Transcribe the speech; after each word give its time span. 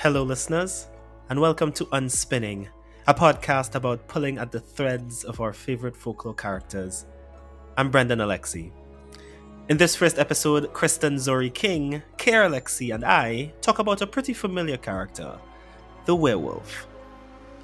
Hello, 0.00 0.22
listeners, 0.22 0.88
and 1.30 1.40
welcome 1.40 1.72
to 1.72 1.86
Unspinning, 1.86 2.68
a 3.06 3.14
podcast 3.14 3.74
about 3.74 4.06
pulling 4.08 4.36
at 4.36 4.52
the 4.52 4.60
threads 4.60 5.24
of 5.24 5.40
our 5.40 5.54
favorite 5.54 5.96
folklore 5.96 6.34
characters. 6.34 7.06
I'm 7.78 7.90
Brendan 7.90 8.18
Alexi. 8.18 8.72
In 9.70 9.78
this 9.78 9.96
first 9.96 10.18
episode, 10.18 10.70
Kristen 10.74 11.18
Zori 11.18 11.48
King, 11.48 12.02
Care 12.18 12.46
Alexi, 12.46 12.94
and 12.94 13.06
I 13.06 13.54
talk 13.62 13.78
about 13.78 14.02
a 14.02 14.06
pretty 14.06 14.34
familiar 14.34 14.76
character, 14.76 15.38
the 16.04 16.14
werewolf. 16.14 16.86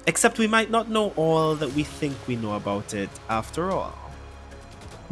Except 0.07 0.39
we 0.39 0.47
might 0.47 0.71
not 0.71 0.89
know 0.89 1.11
all 1.15 1.53
that 1.53 1.71
we 1.73 1.83
think 1.83 2.17
we 2.27 2.35
know 2.35 2.55
about 2.55 2.95
it 2.95 3.11
after 3.29 3.69
all. 3.69 4.02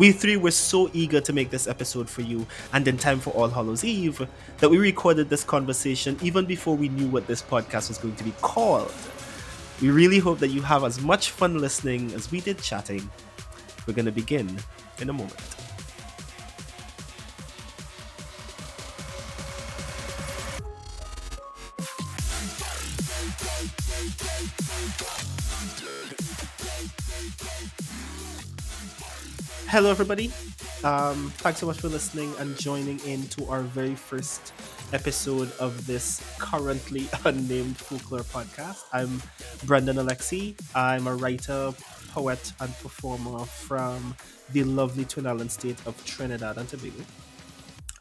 We 0.01 0.11
three 0.11 0.35
were 0.35 0.49
so 0.49 0.89
eager 0.93 1.21
to 1.21 1.31
make 1.31 1.51
this 1.51 1.67
episode 1.67 2.09
for 2.09 2.23
you 2.23 2.47
and 2.73 2.87
in 2.87 2.97
time 2.97 3.19
for 3.19 3.29
All 3.35 3.47
Hallows 3.47 3.83
Eve 3.83 4.27
that 4.57 4.67
we 4.67 4.79
recorded 4.79 5.29
this 5.29 5.43
conversation 5.43 6.17
even 6.23 6.45
before 6.45 6.75
we 6.75 6.89
knew 6.89 7.05
what 7.05 7.27
this 7.27 7.43
podcast 7.43 7.89
was 7.89 7.99
going 7.99 8.15
to 8.15 8.23
be 8.23 8.33
called. 8.41 8.91
We 9.79 9.91
really 9.91 10.17
hope 10.17 10.39
that 10.39 10.47
you 10.47 10.63
have 10.63 10.83
as 10.83 10.99
much 10.99 11.29
fun 11.29 11.59
listening 11.59 12.11
as 12.13 12.31
we 12.31 12.41
did 12.41 12.57
chatting. 12.63 13.07
We're 13.85 13.93
going 13.93 14.07
to 14.07 14.11
begin 14.11 14.57
in 14.97 15.11
a 15.11 15.13
moment. 15.13 15.60
Hello, 29.71 29.89
everybody. 29.89 30.25
Um, 30.83 31.31
thanks 31.37 31.61
so 31.61 31.65
much 31.65 31.79
for 31.79 31.87
listening 31.87 32.33
and 32.39 32.57
joining 32.57 32.99
in 33.05 33.25
to 33.29 33.45
our 33.45 33.61
very 33.61 33.95
first 33.95 34.51
episode 34.91 35.49
of 35.61 35.87
this 35.87 36.21
currently 36.39 37.07
unnamed 37.25 37.77
folklore 37.77 38.19
podcast. 38.19 38.83
I'm 38.91 39.21
Brendan 39.65 39.95
Alexi. 39.95 40.59
I'm 40.75 41.07
a 41.07 41.15
writer, 41.15 41.71
poet, 42.09 42.51
and 42.59 42.77
performer 42.79 43.45
from 43.45 44.13
the 44.51 44.65
lovely 44.65 45.05
Twin 45.05 45.25
Island 45.25 45.49
state 45.49 45.77
of 45.85 45.95
Trinidad 46.03 46.57
and 46.57 46.67
Tobago. 46.67 47.05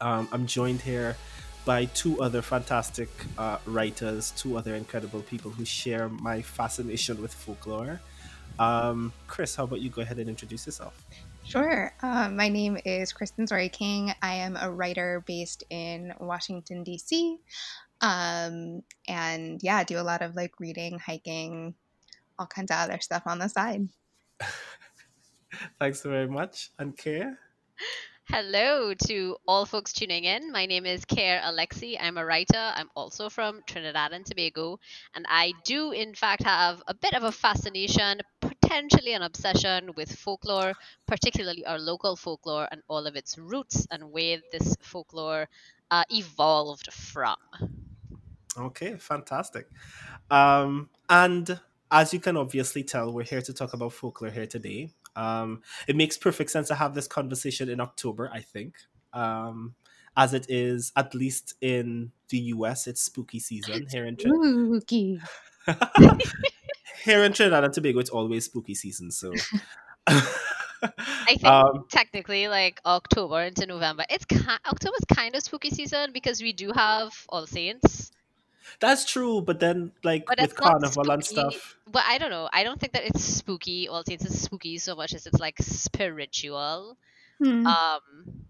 Um, 0.01 0.27
I'm 0.33 0.45
joined 0.47 0.81
here 0.81 1.15
by 1.63 1.85
two 1.85 2.21
other 2.21 2.41
fantastic 2.41 3.07
uh, 3.37 3.59
writers, 3.65 4.31
two 4.35 4.57
other 4.57 4.75
incredible 4.75 5.21
people 5.21 5.51
who 5.51 5.63
share 5.63 6.09
my 6.09 6.41
fascination 6.41 7.21
with 7.21 7.33
folklore. 7.33 8.01
Um, 8.59 9.13
Chris, 9.27 9.55
how 9.55 9.63
about 9.63 9.79
you 9.79 9.89
go 9.89 10.01
ahead 10.01 10.19
and 10.19 10.27
introduce 10.27 10.65
yourself? 10.65 11.01
Sure. 11.43 11.93
Um, 12.01 12.35
my 12.35 12.47
name 12.47 12.77
is 12.85 13.11
Kristen 13.11 13.45
Zori 13.45 13.69
King. 13.69 14.13
I 14.21 14.35
am 14.35 14.57
a 14.59 14.71
writer 14.71 15.23
based 15.25 15.63
in 15.69 16.13
Washington, 16.19 16.83
D.C. 16.83 17.37
Um, 17.99 18.83
and 19.07 19.61
yeah, 19.61 19.77
I 19.77 19.83
do 19.83 19.99
a 19.99 20.03
lot 20.03 20.21
of 20.21 20.35
like 20.35 20.59
reading, 20.59 20.97
hiking, 20.99 21.75
all 22.39 22.47
kinds 22.47 22.71
of 22.71 22.77
other 22.77 22.99
stuff 23.01 23.23
on 23.25 23.39
the 23.39 23.47
side. 23.47 23.89
Thanks 25.79 26.01
very 26.01 26.27
much. 26.27 26.71
And 26.79 26.97
Care? 26.97 27.37
Hello 28.29 28.93
to 29.07 29.35
all 29.45 29.65
folks 29.65 29.91
tuning 29.91 30.23
in. 30.23 30.53
My 30.53 30.65
name 30.65 30.85
is 30.85 31.03
Care 31.03 31.41
Alexi. 31.43 31.97
I'm 31.99 32.17
a 32.17 32.25
writer. 32.25 32.71
I'm 32.75 32.89
also 32.95 33.29
from 33.29 33.61
Trinidad 33.67 34.13
and 34.13 34.25
Tobago. 34.25 34.79
And 35.13 35.25
I 35.27 35.51
do, 35.65 35.91
in 35.91 36.15
fact, 36.15 36.43
have 36.43 36.81
a 36.87 36.93
bit 36.93 37.13
of 37.13 37.23
a 37.23 37.31
fascination, 37.31 38.21
potentially 38.71 39.13
an 39.13 39.21
obsession 39.21 39.91
with 39.97 40.15
folklore, 40.15 40.73
particularly 41.05 41.65
our 41.65 41.77
local 41.77 42.15
folklore 42.15 42.69
and 42.71 42.81
all 42.87 43.05
of 43.05 43.17
its 43.17 43.37
roots 43.37 43.85
and 43.91 44.01
where 44.11 44.37
this 44.53 44.77
folklore 44.79 45.49
uh, 45.91 46.03
evolved 46.09 46.91
from. 46.93 47.35
Okay, 48.57 48.95
fantastic. 48.95 49.67
Um, 50.29 50.89
and 51.09 51.59
as 51.91 52.13
you 52.13 52.21
can 52.21 52.37
obviously 52.37 52.83
tell, 52.83 53.11
we're 53.11 53.23
here 53.23 53.41
to 53.41 53.53
talk 53.53 53.73
about 53.73 53.91
folklore 53.91 54.31
here 54.31 54.47
today. 54.47 54.91
Um, 55.17 55.63
it 55.85 55.97
makes 55.97 56.17
perfect 56.17 56.49
sense 56.49 56.69
to 56.69 56.75
have 56.75 56.95
this 56.95 57.07
conversation 57.07 57.67
in 57.67 57.81
October, 57.81 58.29
I 58.33 58.39
think, 58.39 58.75
um, 59.11 59.75
as 60.15 60.33
it 60.33 60.45
is 60.47 60.93
at 60.95 61.13
least 61.13 61.55
in 61.59 62.13
the 62.29 62.37
US. 62.55 62.87
It's 62.87 63.01
spooky 63.01 63.39
season 63.39 63.87
here 63.91 64.05
in 64.05 64.15
Trinidad. 64.15 64.77
Spooky. 64.79 65.19
here 67.03 67.23
in 67.23 67.33
Trinidad 67.33 67.63
and 67.63 67.73
Tobago, 67.73 67.99
it's 67.99 68.09
always 68.09 68.45
spooky 68.45 68.75
season. 68.75 69.11
So. 69.11 69.33
I 70.83 71.35
think 71.35 71.45
um, 71.45 71.85
technically, 71.89 72.47
like 72.47 72.81
October 72.85 73.41
into 73.41 73.65
November, 73.65 74.03
it's 74.09 74.25
ki- 74.25 74.39
October's 74.65 75.05
kind 75.13 75.35
of 75.35 75.43
spooky 75.43 75.69
season 75.69 76.11
because 76.11 76.41
we 76.41 76.53
do 76.53 76.71
have 76.71 77.13
All 77.29 77.45
Saints. 77.45 78.11
That's 78.79 79.05
true, 79.05 79.41
but 79.41 79.59
then 79.59 79.91
like 80.03 80.25
but 80.25 80.39
with 80.41 80.55
carnival 80.55 81.11
and 81.11 81.23
stuff. 81.23 81.77
But 81.91 82.03
I 82.07 82.17
don't 82.17 82.31
know. 82.31 82.49
I 82.51 82.63
don't 82.63 82.79
think 82.79 82.93
that 82.93 83.05
it's 83.05 83.23
spooky. 83.23 83.87
All 83.87 84.03
Saints 84.03 84.25
is 84.25 84.41
spooky 84.41 84.79
so 84.79 84.95
much 84.95 85.13
as 85.13 85.27
it's 85.27 85.39
like 85.39 85.57
spiritual. 85.59 86.97
Hmm. 87.37 87.67
Um, 87.67 88.45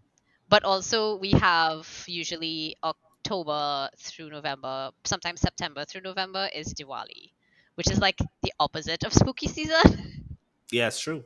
but 0.48 0.64
also 0.64 1.18
we 1.18 1.32
have 1.32 1.88
usually 2.08 2.78
October 2.84 3.90
through 3.98 4.30
November, 4.30 4.92
sometimes 5.06 5.42
September 5.42 5.86
through 5.86 6.02
November 6.02 6.50
is 6.54 6.74
Diwali, 6.74 7.32
which 7.76 7.90
is 7.90 8.00
like 8.00 8.18
the 8.44 8.54
opposite 8.60 9.04
of 9.04 9.14
spooky 9.14 9.48
season. 9.48 10.18
Yeah, 10.74 10.88
it's 10.88 11.02
true. 11.02 11.26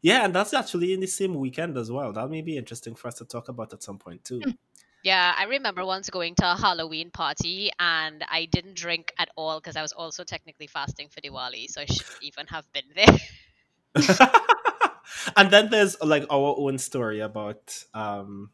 Yeah, 0.00 0.24
and 0.24 0.34
that's 0.34 0.54
actually 0.54 0.94
in 0.94 1.00
the 1.00 1.06
same 1.06 1.34
weekend 1.34 1.76
as 1.76 1.90
well. 1.90 2.10
That 2.10 2.30
may 2.30 2.40
be 2.40 2.56
interesting 2.56 2.94
for 2.94 3.08
us 3.08 3.16
to 3.16 3.26
talk 3.26 3.50
about 3.50 3.74
at 3.74 3.82
some 3.82 3.98
point 3.98 4.24
too. 4.24 4.40
Hmm. 4.42 4.50
Yeah, 5.02 5.34
I 5.36 5.44
remember 5.44 5.84
once 5.84 6.10
going 6.10 6.34
to 6.36 6.52
a 6.52 6.56
Halloween 6.56 7.10
party 7.10 7.70
and 7.78 8.22
I 8.30 8.46
didn't 8.46 8.76
drink 8.76 9.12
at 9.18 9.30
all 9.36 9.58
because 9.58 9.76
I 9.76 9.82
was 9.82 9.92
also 9.92 10.24
technically 10.24 10.66
fasting 10.66 11.08
for 11.08 11.20
Diwali, 11.20 11.70
so 11.70 11.80
I 11.80 11.86
should 11.86 12.06
even 12.20 12.46
have 12.48 12.64
been 12.72 12.84
there. 12.94 13.18
and 15.36 15.50
then 15.50 15.70
there's 15.70 15.96
like 16.02 16.24
our 16.30 16.54
own 16.58 16.78
story 16.78 17.20
about 17.20 17.84
um 17.94 18.50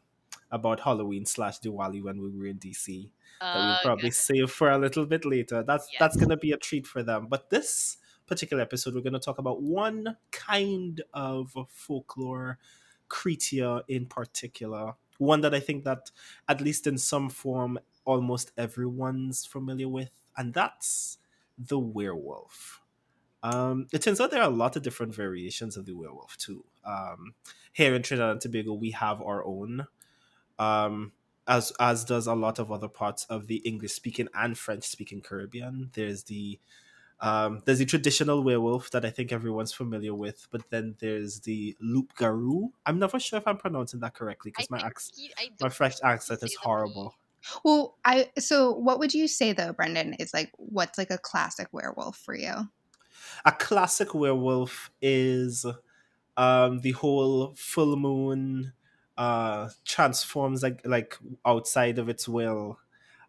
about 0.51 0.79
Halloween 0.79 1.25
slash 1.25 1.59
Diwali 1.59 2.01
when 2.01 2.21
we 2.21 2.29
were 2.29 2.45
in 2.45 2.57
DC 2.59 3.09
uh, 3.41 3.53
that 3.53 3.59
we'll 3.59 3.73
oh, 3.73 3.79
probably 3.83 4.11
save 4.11 4.51
for 4.51 4.71
a 4.71 4.77
little 4.77 5.05
bit 5.05 5.25
later. 5.25 5.63
That's 5.63 5.87
yes. 5.91 5.99
that's 5.99 6.17
gonna 6.17 6.37
be 6.37 6.51
a 6.51 6.57
treat 6.57 6.87
for 6.87 7.03
them. 7.03 7.27
But 7.29 7.49
this 7.49 7.97
particular 8.25 8.61
episode, 8.61 8.95
we're 8.95 9.01
gonna 9.01 9.19
talk 9.19 9.37
about 9.37 9.61
one 9.61 10.17
kind 10.31 11.01
of 11.13 11.55
folklore 11.69 12.59
creature 13.09 13.81
in 13.87 14.05
particular 14.05 14.93
one 15.17 15.41
that 15.41 15.53
I 15.53 15.59
think 15.59 15.83
that 15.83 16.11
at 16.47 16.61
least 16.61 16.87
in 16.87 16.97
some 16.97 17.29
form 17.29 17.79
almost 18.05 18.51
everyone's 18.57 19.45
familiar 19.45 19.89
with, 19.89 20.11
and 20.35 20.53
that's 20.53 21.17
the 21.57 21.79
werewolf. 21.79 22.81
Um, 23.43 23.87
it 23.91 24.01
turns 24.01 24.19
out 24.19 24.31
there 24.31 24.41
are 24.41 24.49
a 24.49 24.53
lot 24.53 24.75
of 24.75 24.83
different 24.83 25.13
variations 25.13 25.77
of 25.77 25.85
the 25.85 25.93
werewolf 25.93 26.37
too. 26.37 26.63
Um, 26.85 27.33
here 27.73 27.93
in 27.93 28.01
Trinidad 28.01 28.31
and 28.31 28.41
Tobago, 28.41 28.73
we 28.73 28.91
have 28.91 29.21
our 29.21 29.45
own, 29.45 29.87
um, 30.57 31.11
as 31.47 31.71
as 31.79 32.03
does 32.03 32.27
a 32.27 32.35
lot 32.35 32.59
of 32.59 32.71
other 32.71 32.87
parts 32.87 33.25
of 33.25 33.47
the 33.47 33.57
English 33.57 33.93
speaking 33.93 34.27
and 34.33 34.57
French 34.57 34.83
speaking 34.83 35.21
Caribbean. 35.21 35.89
There's 35.93 36.23
the 36.23 36.59
um, 37.19 37.63
there's 37.65 37.79
the 37.79 37.85
traditional 37.85 38.43
werewolf 38.43 38.91
that 38.91 39.03
I 39.03 39.09
think 39.09 39.31
everyone's 39.31 39.73
familiar 39.73 40.13
with, 40.13 40.47
but 40.51 40.69
then 40.69 40.95
there's 40.99 41.39
the 41.39 41.75
loup 41.81 42.13
garou. 42.15 42.69
I'm 42.85 42.99
never 42.99 43.19
sure 43.19 43.37
if 43.37 43.47
I'm 43.47 43.57
pronouncing 43.57 44.01
that 44.01 44.13
correctly 44.13 44.51
because 44.51 44.69
my 44.69 44.79
accent, 44.79 45.17
my 45.59 45.69
French 45.69 45.95
accent 46.03 46.43
is 46.43 46.55
horrible. 46.55 47.15
Well, 47.63 47.95
I 48.05 48.29
so 48.37 48.71
what 48.71 48.99
would 48.99 49.13
you 49.13 49.27
say 49.27 49.53
though, 49.53 49.73
Brendan? 49.73 50.15
Is 50.15 50.33
like 50.33 50.51
what's 50.57 50.97
like 50.97 51.11
a 51.11 51.17
classic 51.17 51.69
werewolf 51.71 52.17
for 52.17 52.35
you? 52.35 52.69
A 53.45 53.51
classic 53.51 54.13
werewolf 54.13 54.91
is 55.01 55.65
um, 56.35 56.81
the 56.81 56.91
whole 56.91 57.53
full 57.55 57.95
moon 57.95 58.73
uh, 59.17 59.69
transforms 59.85 60.61
like 60.61 60.81
like 60.85 61.17
outside 61.45 61.99
of 61.99 62.09
its 62.09 62.27
will 62.27 62.79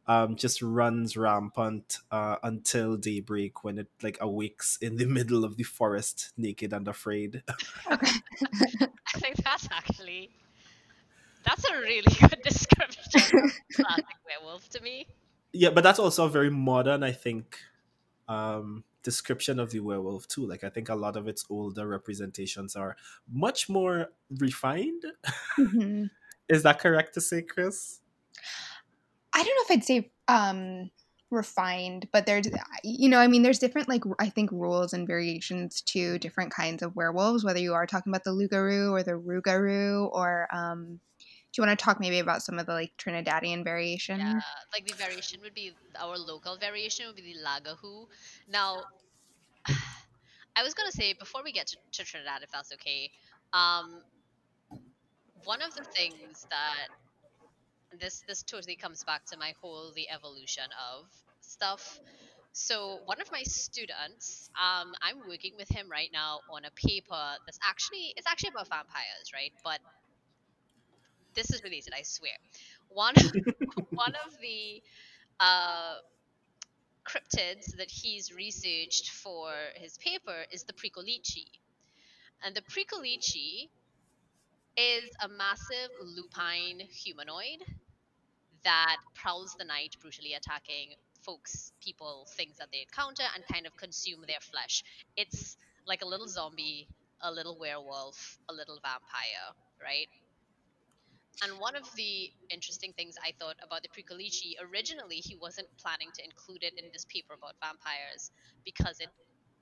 um, 0.09 0.37
just 0.37 0.63
runs 0.63 1.17
rampant 1.17 1.99
uh, 2.11 2.37
until 2.43 2.97
daybreak 2.97 3.63
when 3.63 3.79
it 3.79 3.89
like 4.03 4.17
awakes 4.21 4.79
in 4.81 4.97
the 4.97 5.07
middle 5.19 5.45
of 5.45 5.57
the 5.57 5.63
forest, 5.65 6.33
naked 6.37 6.73
and 6.73 6.89
afraid. 6.89 7.43
I 7.89 9.19
think 9.19 9.37
that's 9.45 9.69
actually 9.71 10.31
that's 11.45 11.65
a 11.65 11.75
really 11.75 12.15
good 12.21 12.43
description 12.43 13.39
of 13.39 13.53
classic 13.75 14.05
werewolf 14.27 14.69
to 14.71 14.83
me. 14.83 15.07
Yeah, 15.53 15.71
but 15.71 15.83
that's 15.83 15.99
also 15.99 16.27
a 16.27 16.29
very 16.29 16.51
modern, 16.51 17.03
I 17.03 17.13
think, 17.13 17.59
um, 18.29 18.85
description 19.11 19.59
of 19.59 19.71
the 19.71 19.81
werewolf 19.81 20.29
too. 20.29 20.45
Like 20.47 20.65
I 20.65 20.69
think 20.69 20.91
a 20.91 20.95
lot 20.95 21.17
of 21.17 21.27
its 21.27 21.43
older 21.49 21.87
representations 21.87 22.77
are 22.77 22.95
much 23.47 23.69
more 23.69 24.09
refined. 24.39 25.03
Mm-hmm. 25.59 26.05
Is 26.55 26.63
that 26.65 26.79
correct 26.79 27.15
to 27.15 27.21
say, 27.21 27.41
Chris? 27.43 28.01
I 29.33 29.39
don't 29.43 29.57
know 29.57 29.65
if 29.65 29.71
I'd 29.71 29.85
say 29.85 30.11
um, 30.29 30.91
refined, 31.31 32.09
but 32.13 32.27
there's, 32.27 32.47
you 32.85 33.09
know, 33.09 33.19
I 33.19 33.29
mean, 33.29 33.43
there's 33.43 33.59
different, 33.59 33.89
like, 33.89 34.03
I 34.19 34.29
think 34.29 34.51
rules 34.53 34.93
and 34.93 35.07
variations 35.07 35.81
to 35.93 36.19
different 36.19 36.51
kinds 36.51 36.83
of 36.83 36.97
werewolves, 36.97 37.45
whether 37.45 37.61
you 37.61 37.75
are 37.75 37.87
talking 37.87 38.11
about 38.11 38.25
the 38.25 38.33
loup-garou 38.33 38.93
or 38.93 39.03
the 39.03 39.13
rougarou 39.13 40.09
or, 40.13 40.49
um, 40.53 41.01
you 41.57 41.67
want 41.67 41.79
to 41.79 41.83
talk 41.83 41.99
maybe 41.99 42.19
about 42.19 42.43
some 42.43 42.59
of 42.59 42.67
the 42.67 42.73
like 42.73 42.93
Trinidadian 42.99 43.65
variation? 43.65 44.21
Yeah, 44.21 44.41
like 44.73 44.87
the 44.87 44.95
variation 44.95 45.41
would 45.43 45.55
be 45.55 45.73
our 45.99 46.17
local 46.17 46.57
variation 46.57 47.07
would 47.07 47.17
be 47.17 47.35
the 47.35 47.39
Lagahu. 47.45 48.07
Now, 48.49 48.83
I 50.57 50.63
was 50.63 50.75
gonna 50.75 50.93
say 50.93 51.15
before 51.15 51.43
we 51.43 51.53
get 51.53 51.69
to, 51.69 51.77
to 51.93 52.05
Trinidad, 52.05 52.43
if 52.43 52.51
that's 52.51 52.73
okay, 52.75 53.11
um, 53.53 54.03
one 55.45 55.63
of 55.63 55.75
the 55.75 55.85
things 55.85 56.47
that 56.51 56.89
this 57.99 58.23
this 58.29 58.43
totally 58.43 58.77
comes 58.77 59.05
back 59.05 59.25
to 59.27 59.39
my 59.39 59.55
whole 59.61 59.93
the 59.95 60.09
evolution 60.11 60.65
of 60.93 61.07
stuff. 61.41 61.99
So 62.53 62.99
one 63.05 63.21
of 63.21 63.31
my 63.31 63.43
students, 63.45 64.51
um, 64.57 64.93
I'm 65.01 65.19
working 65.29 65.53
with 65.57 65.69
him 65.69 65.89
right 65.89 66.11
now 66.13 66.41
on 66.51 66.65
a 66.65 66.71
paper 66.73 67.37
that's 67.47 67.59
actually 67.63 68.13
it's 68.17 68.27
actually 68.27 68.51
about 68.51 68.69
vampires, 68.69 69.31
right? 69.33 69.53
But 69.63 69.81
this 71.39 71.51
is 71.53 71.63
related, 71.63 71.95
I 71.97 72.03
swear. 72.03 72.33
One 72.91 73.15
one 73.95 74.15
of 74.27 74.33
the 74.43 74.83
uh, 75.41 75.97
cryptids 77.05 77.77
that 77.77 77.91
he's 77.91 78.33
researched 78.33 79.11
for 79.11 79.53
his 79.75 79.99
paper 79.99 80.45
is 80.53 80.63
the 80.65 80.73
Pricolici. 80.73 81.47
And 82.43 82.55
the 82.55 82.63
Pricolici 82.63 83.71
is 84.79 85.11
a 85.23 85.29
massive 85.29 85.91
lupine 86.03 86.81
humanoid 86.81 87.63
that 88.65 88.97
prowls 89.15 89.55
the 89.59 89.65
night, 89.65 89.97
brutally 90.01 90.35
attacking 90.35 90.91
folks, 91.23 91.73
people, 91.83 92.27
things 92.37 92.57
that 92.59 92.69
they 92.73 92.81
encounter, 92.83 93.25
and 93.35 93.45
kind 93.53 93.67
of 93.67 93.77
consume 93.77 94.21
their 94.27 94.41
flesh. 94.41 94.83
It's 95.17 95.57
like 95.87 96.03
a 96.03 96.07
little 96.07 96.29
zombie, 96.29 96.89
a 97.23 97.31
little 97.33 97.59
werewolf, 97.59 98.39
a 98.49 98.53
little 98.53 98.77
vampire, 98.83 99.55
right? 99.83 100.09
And 101.43 101.61
one 101.61 101.77
of 101.77 101.85
the 101.95 102.31
interesting 102.51 102.93
things 102.93 103.15
I 103.23 103.33
thought 103.39 103.57
about 103.63 103.83
the 103.83 103.89
Pricolici, 103.89 104.55
originally 104.59 105.17
he 105.17 105.37
wasn't 105.37 105.69
planning 105.79 106.09
to 106.15 106.25
include 106.25 106.63
it 106.63 106.75
in 106.77 106.91
this 106.93 107.05
paper 107.05 107.35
about 107.35 107.55
vampires 107.63 108.31
because 108.65 108.99
it 109.01 109.09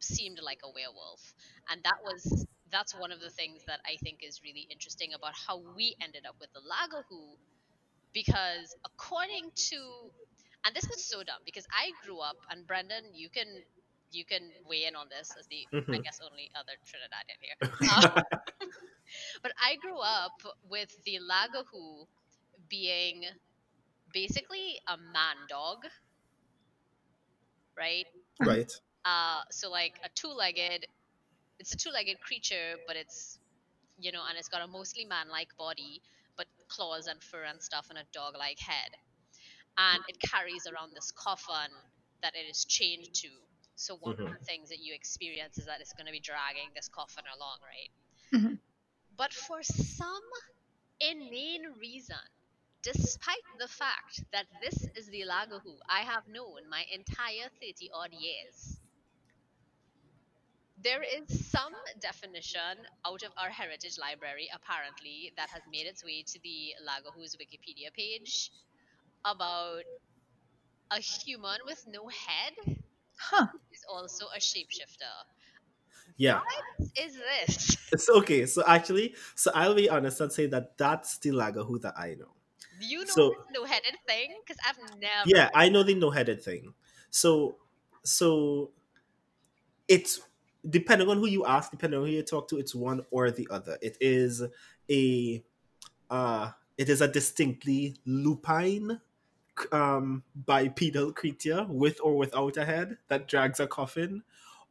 seemed 0.00 0.40
like 0.42 0.60
a 0.64 0.70
werewolf. 0.70 1.34
And 1.70 1.82
that 1.84 1.98
was 2.02 2.46
that's 2.70 2.98
one 2.98 3.12
of 3.12 3.20
the 3.20 3.30
things 3.30 3.62
that 3.66 3.80
I 3.86 3.96
think 4.02 4.20
is 4.26 4.40
really 4.42 4.66
interesting 4.70 5.14
about 5.14 5.34
how 5.34 5.62
we 5.76 5.94
ended 6.02 6.24
up 6.28 6.36
with 6.40 6.50
the 6.52 6.60
Lagahu 6.60 7.36
because 8.12 8.74
according 8.84 9.50
to 9.54 9.76
and 10.64 10.74
this 10.74 10.84
is 10.90 11.04
so 11.04 11.22
dumb 11.22 11.38
because 11.44 11.66
I 11.70 11.92
grew 12.04 12.18
up 12.18 12.36
and 12.50 12.66
Brendan 12.66 13.04
you 13.14 13.28
can 13.28 13.46
you 14.10 14.24
can 14.24 14.50
weigh 14.68 14.86
in 14.86 14.96
on 14.96 15.06
this 15.10 15.34
as 15.38 15.46
the 15.46 15.66
mm-hmm. 15.72 15.92
I 15.92 15.98
guess 15.98 16.20
only 16.24 16.50
other 16.58 16.74
Trinidadian 16.86 17.38
here. 17.40 17.56
Um, 17.92 18.22
but 19.42 19.52
I 19.62 19.76
grew 19.76 19.98
up 19.98 20.40
with 20.68 20.96
the 21.04 21.18
Lagahu 21.20 22.06
being 22.68 23.24
basically 24.12 24.80
a 24.86 24.96
man 24.96 25.36
dog, 25.48 25.78
right? 27.76 28.06
Right. 28.40 28.72
Uh, 29.04 29.42
so 29.50 29.70
like 29.70 29.94
a 30.04 30.08
two-legged, 30.14 30.86
it's 31.58 31.72
a 31.72 31.76
two-legged 31.76 32.20
creature, 32.20 32.74
but 32.86 32.96
it's 32.96 33.38
you 33.98 34.12
know, 34.12 34.22
and 34.28 34.36
it's 34.38 34.48
got 34.48 34.62
a 34.62 34.66
mostly 34.66 35.04
man-like 35.04 35.56
body, 35.56 36.02
but 36.36 36.46
claws 36.68 37.06
and 37.06 37.22
fur 37.22 37.44
and 37.44 37.62
stuff, 37.62 37.86
and 37.88 37.98
a 37.98 38.04
dog-like 38.12 38.58
head, 38.58 38.90
and 39.78 40.02
it 40.08 40.20
carries 40.20 40.66
around 40.66 40.92
this 40.94 41.12
coffin 41.12 41.72
that 42.22 42.34
it 42.34 42.50
is 42.50 42.64
chained 42.64 43.12
to. 43.14 43.28
So 43.76 43.96
one 44.00 44.16
mm-hmm. 44.16 44.26
of 44.26 44.38
the 44.38 44.44
things 44.44 44.70
that 44.70 44.80
you 44.80 44.94
experience 44.94 45.58
is 45.58 45.66
that 45.66 45.80
it's 45.80 45.92
going 45.92 46.06
to 46.06 46.12
be 46.12 46.20
dragging 46.20 46.68
this 46.74 46.88
coffin 46.88 47.24
along, 47.36 47.58
right? 47.62 47.90
But 49.16 49.32
for 49.32 49.62
some 49.64 50.22
inane 51.00 51.74
reason, 51.80 52.16
despite 52.82 53.42
the 53.58 53.68
fact 53.68 54.22
that 54.32 54.46
this 54.62 54.86
is 54.94 55.08
the 55.08 55.22
Lagahu 55.22 55.78
I 55.88 56.00
have 56.02 56.28
known 56.28 56.68
my 56.70 56.84
entire 56.92 57.48
30 57.60 57.90
odd 57.92 58.12
years, 58.14 58.78
there 60.82 61.02
is 61.02 61.48
some 61.50 61.74
definition 62.00 62.78
out 63.06 63.22
of 63.22 63.32
our 63.38 63.50
heritage 63.50 63.98
library, 63.98 64.48
apparently, 64.54 65.32
that 65.36 65.50
has 65.50 65.62
made 65.70 65.86
its 65.86 66.04
way 66.04 66.22
to 66.22 66.38
the 66.42 66.74
Lagahu's 66.86 67.36
Wikipedia 67.36 67.92
page 67.92 68.50
about 69.24 69.82
a 70.90 71.00
human 71.00 71.58
with 71.66 71.84
no 71.88 72.08
head 72.08 72.78
huh. 73.18 73.46
is 73.72 73.84
also 73.88 74.26
a 74.34 74.38
shapeshifter. 74.38 75.14
Yeah. 76.16 76.40
What 76.78 76.90
is 76.98 77.16
this? 77.16 77.76
It's 77.92 78.10
okay. 78.10 78.46
So 78.46 78.62
actually, 78.66 79.14
so 79.34 79.50
I'll 79.54 79.74
be 79.74 79.88
honest 79.88 80.20
and 80.20 80.32
say 80.32 80.46
that 80.46 80.76
that's 80.76 81.18
the 81.18 81.30
Lagahu 81.30 81.80
that 81.82 81.94
I 81.96 82.16
know. 82.18 82.32
Do 82.80 82.86
you 82.86 83.00
know 83.00 83.04
so, 83.06 83.34
no-headed 83.52 83.96
thing? 84.06 84.34
Because 84.44 84.60
I've 84.66 84.78
never. 85.00 85.22
Yeah, 85.24 85.50
I 85.54 85.68
know 85.68 85.82
the 85.82 85.94
no-headed 85.94 86.42
thing. 86.42 86.74
So, 87.10 87.56
so 88.02 88.72
it's 89.88 90.20
depending 90.68 91.08
on 91.08 91.18
who 91.18 91.26
you 91.26 91.46
ask, 91.46 91.70
depending 91.70 92.00
on 92.00 92.06
who 92.06 92.12
you 92.12 92.22
talk 92.22 92.48
to, 92.48 92.58
it's 92.58 92.74
one 92.74 93.02
or 93.10 93.30
the 93.30 93.46
other. 93.50 93.78
It 93.80 93.96
is 94.00 94.42
a, 94.90 95.44
uh, 96.10 96.50
it 96.76 96.88
is 96.88 97.00
a 97.00 97.08
distinctly 97.08 97.96
lupine 98.04 99.00
um, 99.72 100.22
bipedal 100.34 101.12
creature 101.12 101.66
with 101.68 101.98
or 102.02 102.16
without 102.16 102.56
a 102.56 102.64
head 102.64 102.98
that 103.08 103.28
drags 103.28 103.60
a 103.60 103.66
coffin 103.66 104.22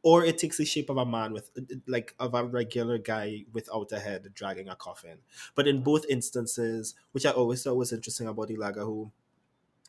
or 0.02 0.24
it 0.24 0.38
takes 0.38 0.58
the 0.58 0.64
shape 0.64 0.88
of 0.90 0.96
a 0.96 1.06
man 1.06 1.32
with 1.32 1.50
like 1.86 2.14
of 2.18 2.34
a 2.34 2.44
regular 2.44 2.98
guy 2.98 3.44
without 3.52 3.90
a 3.92 3.98
head 3.98 4.28
dragging 4.34 4.68
a 4.68 4.76
coffin. 4.76 5.18
But 5.54 5.66
in 5.66 5.82
both 5.82 6.04
instances 6.08 6.94
which 7.12 7.26
i 7.26 7.30
always 7.30 7.62
thought 7.62 7.76
was 7.76 7.92
interesting 7.92 8.28
about 8.28 8.48
Ilagahu, 8.48 9.10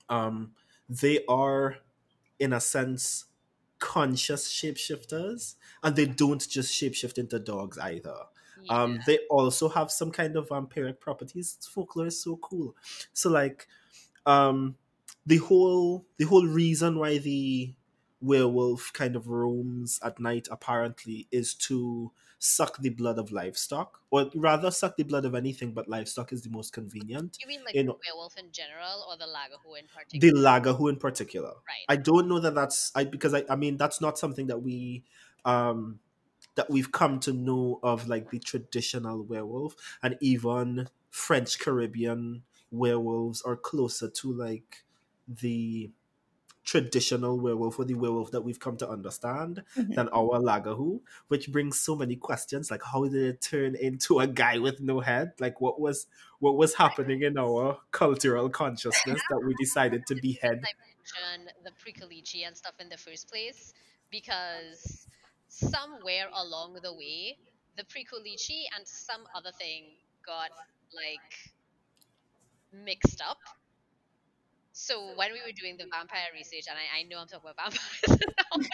um 0.09 0.53
they 0.89 1.23
are 1.27 1.77
in 2.39 2.53
a 2.53 2.59
sense 2.59 3.25
conscious 3.79 4.47
shapeshifters 4.51 5.55
and 5.83 5.95
they 5.95 6.05
don't 6.05 6.47
just 6.47 6.73
shapeshift 6.73 7.17
into 7.17 7.39
dogs 7.39 7.77
either. 7.77 8.17
Yeah. 8.63 8.73
um 8.81 8.99
they 9.05 9.19
also 9.29 9.69
have 9.69 9.91
some 9.91 10.11
kind 10.11 10.35
of 10.35 10.49
vampiric 10.49 10.99
properties. 10.99 11.57
Folklore 11.71 12.07
is 12.07 12.21
so 12.21 12.37
cool. 12.37 12.75
So 13.13 13.29
like 13.29 13.67
um 14.25 14.75
the 15.25 15.37
whole 15.37 16.05
the 16.17 16.25
whole 16.25 16.45
reason 16.47 16.97
why 16.97 17.17
the 17.19 17.73
werewolf 18.21 18.91
kind 18.93 19.15
of 19.15 19.27
roams 19.27 19.99
at 20.03 20.19
night 20.19 20.47
apparently 20.51 21.27
is 21.31 21.53
to 21.53 22.11
suck 22.39 22.77
the 22.79 22.89
blood 22.89 23.17
of 23.17 23.31
livestock. 23.31 23.99
Or 24.09 24.29
rather 24.35 24.71
suck 24.71 24.95
the 24.95 25.03
blood 25.03 25.25
of 25.25 25.35
anything 25.35 25.73
but 25.73 25.87
livestock 25.87 26.31
is 26.31 26.41
the 26.43 26.49
most 26.49 26.73
convenient. 26.73 27.37
You 27.41 27.47
mean 27.47 27.63
like 27.65 27.75
in, 27.75 27.87
the 27.87 27.95
werewolf 28.05 28.37
in 28.37 28.51
general 28.51 29.05
or 29.09 29.17
the 29.17 29.25
lagahu 29.25 29.79
in 29.79 29.85
particular? 29.87 30.33
The 30.33 30.47
lagahu 30.47 30.89
in 30.89 30.95
particular. 30.97 31.49
Right. 31.49 31.85
I 31.89 31.95
don't 31.95 32.27
know 32.27 32.39
that 32.39 32.55
that's 32.55 32.91
i 32.95 33.03
because 33.03 33.33
i, 33.33 33.43
I 33.49 33.55
mean 33.55 33.77
that's 33.77 34.01
not 34.01 34.17
something 34.17 34.47
that 34.47 34.61
we 34.61 35.03
um 35.45 35.99
that 36.55 36.69
we've 36.69 36.91
come 36.91 37.19
to 37.19 37.33
know 37.33 37.79
of 37.83 38.07
like 38.07 38.31
the 38.31 38.39
traditional 38.39 39.23
werewolf. 39.23 39.75
And 40.01 40.17
even 40.21 40.89
french 41.09 41.59
caribbean 41.59 42.43
werewolves 42.71 43.41
are 43.41 43.55
closer 43.55 44.09
to 44.09 44.33
like 44.33 44.83
the 45.27 45.91
traditional 46.67 47.39
werewolf 47.39 47.79
or 47.79 47.85
the 47.85 47.93
werewolf 47.93 48.29
that 48.31 48.41
we've 48.41 48.59
come 48.59 48.75
to 48.75 48.87
understand 48.87 49.63
mm-hmm. 49.77 49.93
than 49.93 50.09
our 50.09 50.37
Lagahu, 50.37 50.99
which 51.29 51.49
brings 51.49 51.79
so 51.79 51.95
many 51.95 52.17
questions 52.17 52.69
like 52.69 52.83
how 52.83 53.05
did 53.05 53.15
it 53.15 53.41
turn 53.41 53.73
into 53.75 54.19
a 54.19 54.27
guy 54.27 54.59
with 54.59 54.81
no 54.81 54.99
head? 54.99 55.31
Like 55.39 55.61
what 55.61 55.79
was 55.79 56.07
what 56.39 56.57
was 56.57 56.75
happening 56.75 57.23
in 57.23 57.37
our 57.37 57.77
cultural 57.91 58.49
consciousness 58.49 59.21
that 59.29 59.41
we 59.45 59.55
decided 59.55 60.05
to 60.07 60.15
behead? 60.15 60.61
I 60.61 60.75
mentioned 60.83 61.53
the 61.63 61.71
Pricolici 61.71 62.45
and 62.45 62.55
stuff 62.55 62.73
in 62.79 62.89
the 62.89 62.97
first 62.97 63.29
place 63.29 63.73
because 64.11 65.07
somewhere 65.47 66.27
along 66.35 66.79
the 66.83 66.93
way, 66.93 67.37
the 67.77 67.83
Pricolici 67.83 68.63
and 68.75 68.85
some 68.85 69.21
other 69.33 69.51
thing 69.57 69.85
got 70.25 70.49
like 70.93 71.53
mixed 72.83 73.21
up 73.21 73.37
so 74.77 75.09
when 75.17 75.33
we 75.33 75.41
were 75.41 75.57
doing 75.57 75.75
the 75.75 75.89
vampire 75.89 76.29
research, 76.37 76.69
and 76.69 76.77
I, 76.77 77.01
I 77.01 77.03
know 77.09 77.17
I'm 77.17 77.27
talking 77.27 77.49
about 77.49 77.73
vampires 77.73 78.21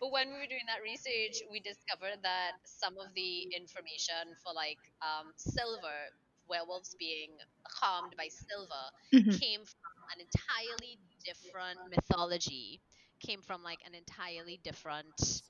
but 0.00 0.12
when 0.12 0.28
we 0.28 0.36
were 0.36 0.52
doing 0.52 0.68
that 0.68 0.84
research, 0.84 1.40
we 1.50 1.64
discovered 1.64 2.20
that 2.22 2.60
some 2.68 2.92
of 3.00 3.08
the 3.16 3.48
information 3.56 4.36
for 4.44 4.52
like 4.52 4.76
um, 5.00 5.32
silver, 5.40 6.12
werewolves 6.44 6.94
being 7.00 7.32
harmed 7.80 8.12
by 8.20 8.28
silver, 8.28 8.84
mm-hmm. 9.16 9.32
came 9.40 9.64
from 9.64 9.96
an 10.12 10.20
entirely 10.20 11.00
different 11.24 11.80
mythology, 11.88 12.80
came 13.24 13.40
from 13.40 13.64
like 13.64 13.80
an 13.88 13.94
entirely 13.96 14.60
different 14.62 15.40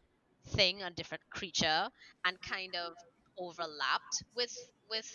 thing, 0.54 0.82
a 0.86 0.90
different 0.94 1.26
creature, 1.34 1.90
and 2.24 2.40
kind 2.42 2.78
of 2.78 2.94
overlapped 3.42 4.22
with 4.36 4.54
with 4.88 5.10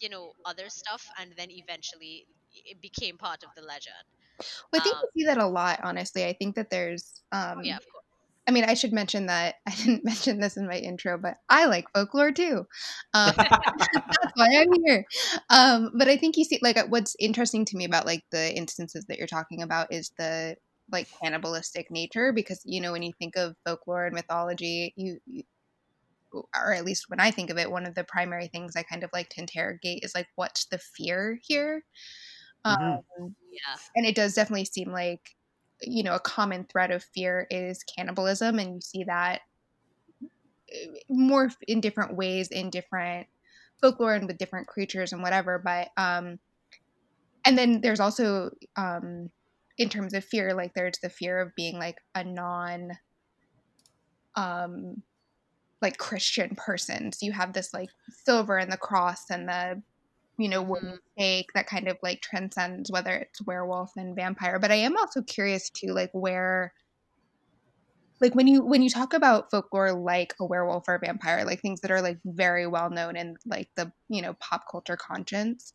you 0.00 0.08
know 0.08 0.32
other 0.44 0.68
stuff, 0.68 1.06
and 1.22 1.30
then 1.38 1.54
eventually 1.54 2.26
it 2.54 2.80
became 2.80 3.16
part 3.16 3.42
of 3.42 3.50
the 3.56 3.62
legend. 3.62 3.94
Well, 4.72 4.80
I 4.80 4.84
think 4.84 4.96
um, 4.96 5.02
we 5.14 5.22
see 5.22 5.26
that 5.26 5.38
a 5.38 5.46
lot, 5.46 5.80
honestly. 5.82 6.24
I 6.24 6.32
think 6.32 6.56
that 6.56 6.70
there's 6.70 7.22
um, 7.32 7.62
yeah, 7.62 7.76
of 7.76 7.90
course. 7.90 8.04
I 8.46 8.50
mean, 8.50 8.64
I 8.64 8.74
should 8.74 8.92
mention 8.92 9.26
that 9.26 9.56
I 9.66 9.74
didn't 9.74 10.04
mention 10.04 10.40
this 10.40 10.56
in 10.56 10.66
my 10.66 10.76
intro, 10.76 11.18
but 11.18 11.36
I 11.48 11.66
like 11.66 11.86
folklore 11.94 12.32
too. 12.32 12.66
Um, 13.14 13.32
that's 13.36 14.32
why 14.34 14.48
I'm 14.56 14.82
here. 14.84 15.04
Um, 15.50 15.92
but 15.94 16.08
I 16.08 16.16
think 16.16 16.36
you 16.36 16.44
see, 16.44 16.58
like, 16.62 16.78
what's 16.88 17.16
interesting 17.18 17.64
to 17.66 17.76
me 17.76 17.84
about 17.84 18.06
like 18.06 18.24
the 18.30 18.54
instances 18.54 19.04
that 19.08 19.18
you're 19.18 19.26
talking 19.26 19.62
about 19.62 19.92
is 19.92 20.12
the 20.18 20.56
like 20.92 21.08
cannibalistic 21.22 21.90
nature, 21.90 22.32
because 22.32 22.60
you 22.64 22.80
know 22.80 22.92
when 22.92 23.02
you 23.02 23.12
think 23.18 23.36
of 23.36 23.56
folklore 23.64 24.06
and 24.06 24.14
mythology, 24.14 24.92
you, 24.96 25.18
you 25.26 25.44
or 26.32 26.72
at 26.72 26.84
least 26.84 27.08
when 27.08 27.20
I 27.20 27.30
think 27.30 27.50
of 27.50 27.58
it, 27.58 27.70
one 27.70 27.86
of 27.86 27.94
the 27.94 28.04
primary 28.04 28.48
things 28.48 28.74
I 28.76 28.82
kind 28.82 29.04
of 29.04 29.10
like 29.12 29.28
to 29.30 29.40
interrogate 29.40 30.02
is 30.02 30.14
like, 30.14 30.26
what's 30.34 30.66
the 30.66 30.78
fear 30.78 31.38
here? 31.42 31.84
Mm-hmm. 32.66 33.22
Um, 33.22 33.36
yeah, 33.50 33.76
and 33.94 34.06
it 34.06 34.14
does 34.14 34.34
definitely 34.34 34.64
seem 34.64 34.90
like 34.90 35.20
you 35.82 36.02
know 36.02 36.14
a 36.14 36.20
common 36.20 36.64
thread 36.64 36.90
of 36.90 37.04
fear 37.14 37.46
is 37.50 37.84
cannibalism 37.84 38.58
and 38.58 38.74
you 38.74 38.80
see 38.80 39.04
that 39.04 39.40
uh, 40.22 40.94
more 41.08 41.50
in 41.66 41.80
different 41.80 42.16
ways 42.16 42.48
in 42.48 42.70
different 42.70 43.26
folklore 43.80 44.14
and 44.14 44.26
with 44.26 44.38
different 44.38 44.66
creatures 44.66 45.12
and 45.12 45.22
whatever 45.22 45.60
but 45.62 45.88
um 45.96 46.38
and 47.44 47.58
then 47.58 47.80
there's 47.80 48.00
also 48.00 48.50
um 48.76 49.28
in 49.78 49.88
terms 49.88 50.14
of 50.14 50.24
fear 50.24 50.54
like 50.54 50.72
there's 50.74 50.98
the 51.02 51.10
fear 51.10 51.40
of 51.40 51.54
being 51.56 51.78
like 51.78 51.98
a 52.14 52.24
non 52.24 52.90
um 54.36 55.02
like 55.82 55.98
christian 55.98 56.54
person 56.56 57.12
so 57.12 57.26
you 57.26 57.32
have 57.32 57.52
this 57.52 57.74
like 57.74 57.90
silver 58.08 58.56
and 58.56 58.72
the 58.72 58.76
cross 58.76 59.28
and 59.30 59.48
the 59.48 59.82
you 60.38 60.48
know 60.48 60.62
wooden 60.62 60.88
mm-hmm. 60.88 61.20
stake 61.20 61.50
that 61.54 61.66
kind 61.66 61.88
of 61.88 61.96
like 62.02 62.20
transcends 62.20 62.90
whether 62.90 63.12
it's 63.12 63.42
werewolf 63.42 63.92
and 63.96 64.16
vampire 64.16 64.58
but 64.58 64.70
i 64.70 64.76
am 64.76 64.96
also 64.96 65.22
curious 65.22 65.70
too 65.70 65.88
like 65.88 66.10
where 66.12 66.72
like 68.20 68.34
when 68.34 68.46
you 68.46 68.64
when 68.64 68.82
you 68.82 68.90
talk 68.90 69.12
about 69.12 69.50
folklore 69.50 69.92
like 69.92 70.34
a 70.40 70.44
werewolf 70.44 70.88
or 70.88 70.94
a 70.94 70.98
vampire 70.98 71.44
like 71.44 71.60
things 71.60 71.80
that 71.80 71.90
are 71.90 72.02
like 72.02 72.18
very 72.24 72.66
well 72.66 72.90
known 72.90 73.16
in 73.16 73.36
like 73.46 73.68
the 73.76 73.92
you 74.08 74.22
know 74.22 74.34
pop 74.34 74.64
culture 74.70 74.96
conscience 74.96 75.72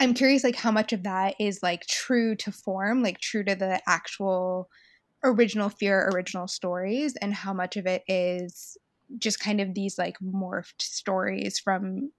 i'm 0.00 0.14
curious 0.14 0.44
like 0.44 0.56
how 0.56 0.70
much 0.70 0.92
of 0.92 1.02
that 1.02 1.34
is 1.40 1.62
like 1.62 1.86
true 1.86 2.34
to 2.34 2.52
form 2.52 3.02
like 3.02 3.18
true 3.18 3.44
to 3.44 3.54
the 3.54 3.80
actual 3.88 4.68
original 5.24 5.68
fear 5.68 6.10
original 6.12 6.48
stories 6.48 7.16
and 7.16 7.32
how 7.32 7.52
much 7.52 7.76
of 7.76 7.86
it 7.86 8.02
is 8.08 8.76
just 9.18 9.40
kind 9.40 9.60
of 9.60 9.74
these 9.74 9.98
like 9.98 10.16
morphed 10.20 10.80
stories 10.80 11.58
from 11.58 12.10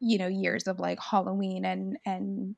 you 0.00 0.18
know 0.18 0.26
years 0.26 0.66
of 0.66 0.78
like 0.78 1.00
halloween 1.00 1.64
and 1.64 1.98
and 2.04 2.56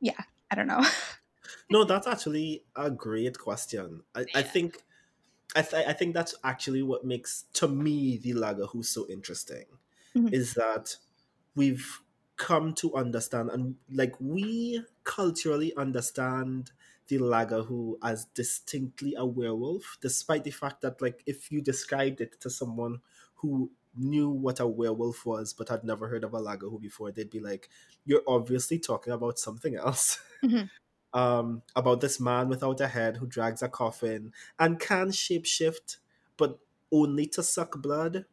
yeah 0.00 0.20
i 0.50 0.54
don't 0.54 0.68
know 0.68 0.84
no 1.70 1.84
that's 1.84 2.06
actually 2.06 2.62
a 2.76 2.90
great 2.90 3.38
question 3.38 4.02
i, 4.14 4.20
yeah. 4.20 4.26
I 4.34 4.42
think 4.42 4.82
I, 5.54 5.62
th- 5.62 5.86
I 5.86 5.94
think 5.94 6.14
that's 6.14 6.34
actually 6.44 6.82
what 6.82 7.04
makes 7.04 7.44
to 7.54 7.66
me 7.66 8.18
the 8.18 8.32
Lagahu's 8.32 8.90
so 8.90 9.06
interesting 9.08 9.64
mm-hmm. 10.14 10.28
is 10.32 10.52
that 10.54 10.96
we've 11.54 12.00
come 12.36 12.74
to 12.74 12.94
understand 12.94 13.50
and 13.50 13.76
like 13.90 14.14
we 14.20 14.82
culturally 15.04 15.74
understand 15.76 16.70
the 17.08 17.18
Lagahu 17.18 17.94
as 18.02 18.26
distinctly 18.34 19.14
a 19.16 19.24
werewolf 19.24 19.96
despite 20.02 20.44
the 20.44 20.50
fact 20.50 20.82
that 20.82 21.00
like 21.00 21.22
if 21.24 21.50
you 21.50 21.62
described 21.62 22.20
it 22.20 22.38
to 22.40 22.50
someone 22.50 23.00
who 23.36 23.70
knew 23.96 24.28
what 24.28 24.60
a 24.60 24.66
werewolf 24.66 25.24
was 25.26 25.52
but 25.52 25.68
had 25.68 25.84
never 25.84 26.08
heard 26.08 26.24
of 26.24 26.34
a 26.34 26.40
Lagahu 26.40 26.80
before, 26.80 27.12
they'd 27.12 27.30
be 27.30 27.40
like, 27.40 27.68
"You're 28.04 28.22
obviously 28.26 28.78
talking 28.78 29.12
about 29.12 29.38
something 29.38 29.76
else." 29.76 30.18
Mm-hmm. 30.44 31.18
um, 31.18 31.62
about 31.74 32.02
this 32.02 32.20
man 32.20 32.48
without 32.50 32.78
a 32.80 32.88
head 32.88 33.16
who 33.16 33.26
drags 33.26 33.62
a 33.62 33.68
coffin 33.68 34.32
and 34.58 34.78
can 34.78 35.08
shapeshift, 35.08 35.96
but 36.36 36.58
only 36.92 37.26
to 37.26 37.42
suck 37.42 37.80
blood. 37.80 38.26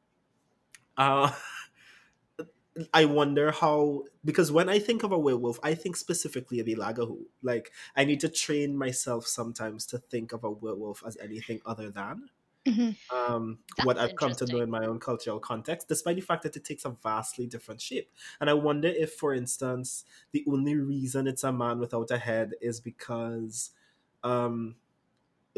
Uh, 0.98 1.32
I 2.94 3.06
wonder 3.06 3.52
how 3.52 4.04
because 4.26 4.52
when 4.52 4.68
I 4.68 4.80
think 4.80 5.04
of 5.04 5.12
a 5.12 5.18
werewolf, 5.18 5.60
I 5.64 5.76
think 5.76 5.96
specifically 5.96 6.60
of 6.60 6.66
the 6.66 6.76
Lagahu. 6.76 7.20
Like 7.42 7.72
I 7.96 8.04
need 8.04 8.20
to 8.22 8.30
train 8.30 8.78
myself 8.78 9.28
sometimes 9.28 9.86
to 9.88 10.00
think 10.00 10.34
of 10.34 10.44
a 10.44 10.52
werewolf 10.52 11.04
as 11.06 11.18
anything 11.18 11.62
other 11.66 11.90
than 11.90 12.30
mm-hmm. 12.66 13.16
um, 13.16 13.60
what 13.84 13.98
I've 13.98 14.16
come 14.16 14.34
to 14.34 14.46
know 14.46 14.62
in 14.62 14.70
my 14.70 14.86
own 14.86 15.00
cultural 15.00 15.40
context, 15.40 15.88
despite 15.88 16.16
the 16.16 16.22
fact 16.22 16.44
that 16.44 16.56
it 16.56 16.64
takes 16.64 16.86
a 16.86 16.90
vastly 16.90 17.48
different 17.48 17.82
shape. 17.82 18.10
And 18.40 18.50
I 18.50 18.54
wonder 18.54 18.88
if, 18.88 19.14
for 19.14 19.34
instance, 19.34 20.06
the 20.32 20.44
only 20.48 20.76
reason 20.76 21.28
it's 21.28 21.44
a 21.44 21.52
man 21.52 21.80
without 21.80 22.12
a 22.12 22.18
head 22.18 22.54
is 22.62 22.80
because 22.80 23.72
um, 24.24 24.76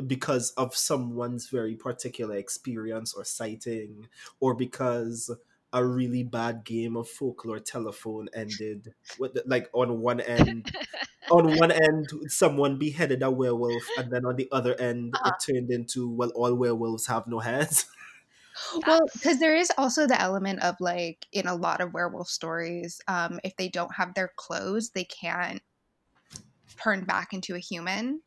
because 0.08 0.52
of 0.52 0.76
someone's 0.76 1.50
very 1.50 1.76
particular 1.76 2.36
experience 2.36 3.14
or 3.14 3.24
sighting, 3.24 4.08
or 4.40 4.54
because 4.54 5.32
a 5.76 5.86
really 5.86 6.24
bad 6.24 6.64
game 6.64 6.96
of 6.96 7.08
folklore 7.08 7.60
telephone 7.60 8.30
ended 8.34 8.94
with 9.20 9.38
like 9.46 9.70
on 9.74 10.00
one 10.00 10.22
end 10.22 10.74
on 11.30 11.58
one 11.58 11.72
end 11.90 12.10
someone 12.28 12.80
beheaded 12.80 13.22
a 13.22 13.30
werewolf 13.30 13.84
and 13.98 14.10
then 14.10 14.26
on 14.26 14.38
the 14.38 14.48
other 14.54 14.74
end 14.80 15.14
uh-huh. 15.14 15.32
it 15.32 15.54
turned 15.54 15.70
into 15.70 16.10
well 16.10 16.32
all 16.34 16.56
werewolves 16.56 17.06
have 17.06 17.28
no 17.28 17.40
heads 17.40 17.88
well 18.88 19.02
because 19.14 19.38
there 19.40 19.56
is 19.56 19.70
also 19.78 20.08
the 20.08 20.20
element 20.20 20.64
of 20.64 20.76
like 20.80 21.28
in 21.34 21.46
a 21.46 21.54
lot 21.54 21.82
of 21.82 21.94
werewolf 21.94 22.30
stories 22.30 23.02
um 23.10 23.38
if 23.44 23.54
they 23.58 23.68
don't 23.68 23.94
have 23.94 24.14
their 24.14 24.32
clothes 24.38 24.92
they 24.92 25.04
can't 25.04 25.62
turn 26.82 27.04
back 27.04 27.34
into 27.34 27.54
a 27.54 27.60
human 27.60 28.22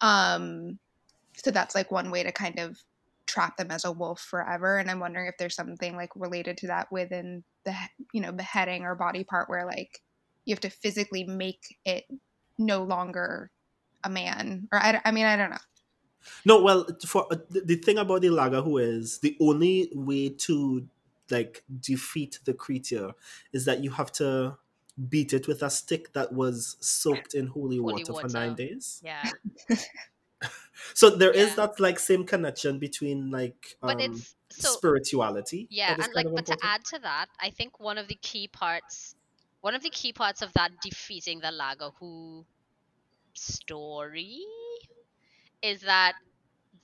um 0.00 0.78
so 1.36 1.50
that's 1.50 1.74
like 1.74 1.90
one 1.90 2.12
way 2.12 2.22
to 2.22 2.30
kind 2.30 2.60
of 2.60 2.78
trap 3.26 3.56
them 3.56 3.70
as 3.70 3.84
a 3.84 3.92
wolf 3.92 4.20
forever 4.20 4.78
and 4.78 4.90
i'm 4.90 5.00
wondering 5.00 5.26
if 5.26 5.36
there's 5.38 5.54
something 5.54 5.96
like 5.96 6.10
related 6.14 6.56
to 6.56 6.66
that 6.66 6.90
within 6.90 7.42
the 7.64 7.74
you 8.12 8.20
know 8.20 8.32
beheading 8.32 8.82
or 8.82 8.94
body 8.94 9.24
part 9.24 9.48
where 9.48 9.66
like 9.66 10.00
you 10.44 10.52
have 10.52 10.60
to 10.60 10.70
physically 10.70 11.24
make 11.24 11.76
it 11.84 12.04
no 12.58 12.82
longer 12.84 13.50
a 14.04 14.10
man 14.10 14.68
or 14.72 14.78
i, 14.78 15.00
I 15.04 15.10
mean 15.10 15.26
i 15.26 15.36
don't 15.36 15.50
know. 15.50 15.56
No 16.46 16.62
well 16.62 16.86
for 17.06 17.26
uh, 17.30 17.36
the 17.50 17.76
thing 17.76 17.98
about 17.98 18.22
the 18.22 18.28
Lagahu 18.28 18.82
is 18.82 19.18
the 19.18 19.36
only 19.40 19.90
way 19.92 20.30
to 20.30 20.88
like 21.30 21.64
defeat 21.80 22.38
the 22.44 22.54
creature 22.54 23.12
is 23.52 23.64
that 23.66 23.82
you 23.82 23.90
have 23.90 24.10
to 24.12 24.56
beat 25.08 25.32
it 25.32 25.48
with 25.48 25.62
a 25.62 25.70
stick 25.70 26.12
that 26.12 26.32
was 26.32 26.76
soaked 26.80 27.34
in 27.34 27.48
holy, 27.48 27.76
holy 27.78 28.04
water, 28.04 28.12
water, 28.12 28.28
for 28.28 28.32
nine 28.32 28.54
days. 28.54 29.02
Yeah 29.04 29.30
so 30.94 31.10
there 31.10 31.34
yeah. 31.34 31.42
is 31.42 31.54
that 31.54 31.78
like 31.80 31.98
same 31.98 32.24
connection 32.24 32.78
between 32.78 33.30
like 33.30 33.76
um, 33.82 33.88
but 33.88 34.00
it's 34.00 34.34
so, 34.50 34.70
spirituality 34.70 35.66
yeah 35.70 35.94
and 35.94 36.14
like 36.14 36.26
but 36.34 36.46
to 36.46 36.56
add 36.62 36.84
to 36.84 36.98
that 36.98 37.26
i 37.40 37.50
think 37.50 37.80
one 37.80 37.98
of 37.98 38.08
the 38.08 38.18
key 38.22 38.46
parts 38.48 39.14
one 39.64 39.74
of 39.74 39.82
the 39.82 39.88
key 39.88 40.12
parts 40.12 40.42
of 40.42 40.52
that 40.52 40.72
defeating 40.82 41.40
the 41.40 41.48
Lagahu 41.48 42.44
story 43.32 44.40
is 45.62 45.80
that 45.80 46.12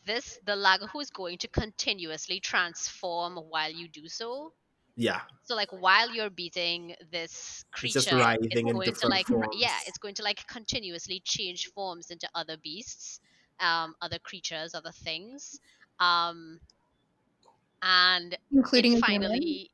this 0.07 0.39
the 0.47 0.53
Lagahu 0.53 1.03
is 1.03 1.11
going 1.11 1.37
to 1.37 1.49
continuously 1.49 2.41
transform 2.41 3.37
while 3.37 3.71
you 3.71 3.87
do 3.87 4.09
so. 4.09 4.55
Yeah. 4.97 5.21
So 5.43 5.55
like 5.55 5.69
while 5.71 6.11
you're 6.11 6.31
beating 6.31 6.95
this 7.13 7.67
creature, 7.71 7.99
it's, 7.99 8.07
it's 8.07 8.15
going 8.63 8.95
to 8.95 9.09
like 9.09 9.27
forms. 9.27 9.57
yeah, 9.59 9.77
it's 9.87 9.99
going 9.99 10.15
to 10.15 10.23
like 10.23 10.47
continuously 10.47 11.21
change 11.23 11.67
forms 11.75 12.11
into 12.11 12.31
other 12.35 12.57
beasts, 12.57 13.21
um, 13.61 13.95
other 14.01 14.19
creatures, 14.19 14.75
other 14.75 14.93
things, 14.93 15.61
um, 15.99 16.61
and 17.83 18.37
including 18.53 19.01
finally, 19.01 19.41
human? 19.41 19.67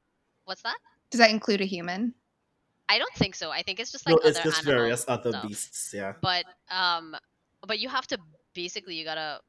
what's 0.44 0.62
that? 0.62 0.76
Does 1.10 1.18
that 1.18 1.30
include 1.30 1.60
a 1.60 1.64
human? 1.64 2.14
I 2.88 2.98
don't 2.98 3.14
think 3.14 3.34
so. 3.34 3.50
I 3.50 3.62
think 3.62 3.80
it's 3.80 3.90
just 3.90 4.06
like 4.06 4.16
no, 4.22 4.28
it's 4.28 4.40
just 4.40 4.62
various 4.62 5.04
other 5.08 5.30
stuff. 5.30 5.48
beasts. 5.48 5.92
Yeah. 5.94 6.12
But 6.20 6.44
um, 6.70 7.16
but 7.66 7.78
you 7.78 7.88
have 7.88 8.06
to 8.08 8.18
basically 8.54 8.94
you 8.94 9.04
gotta 9.04 9.40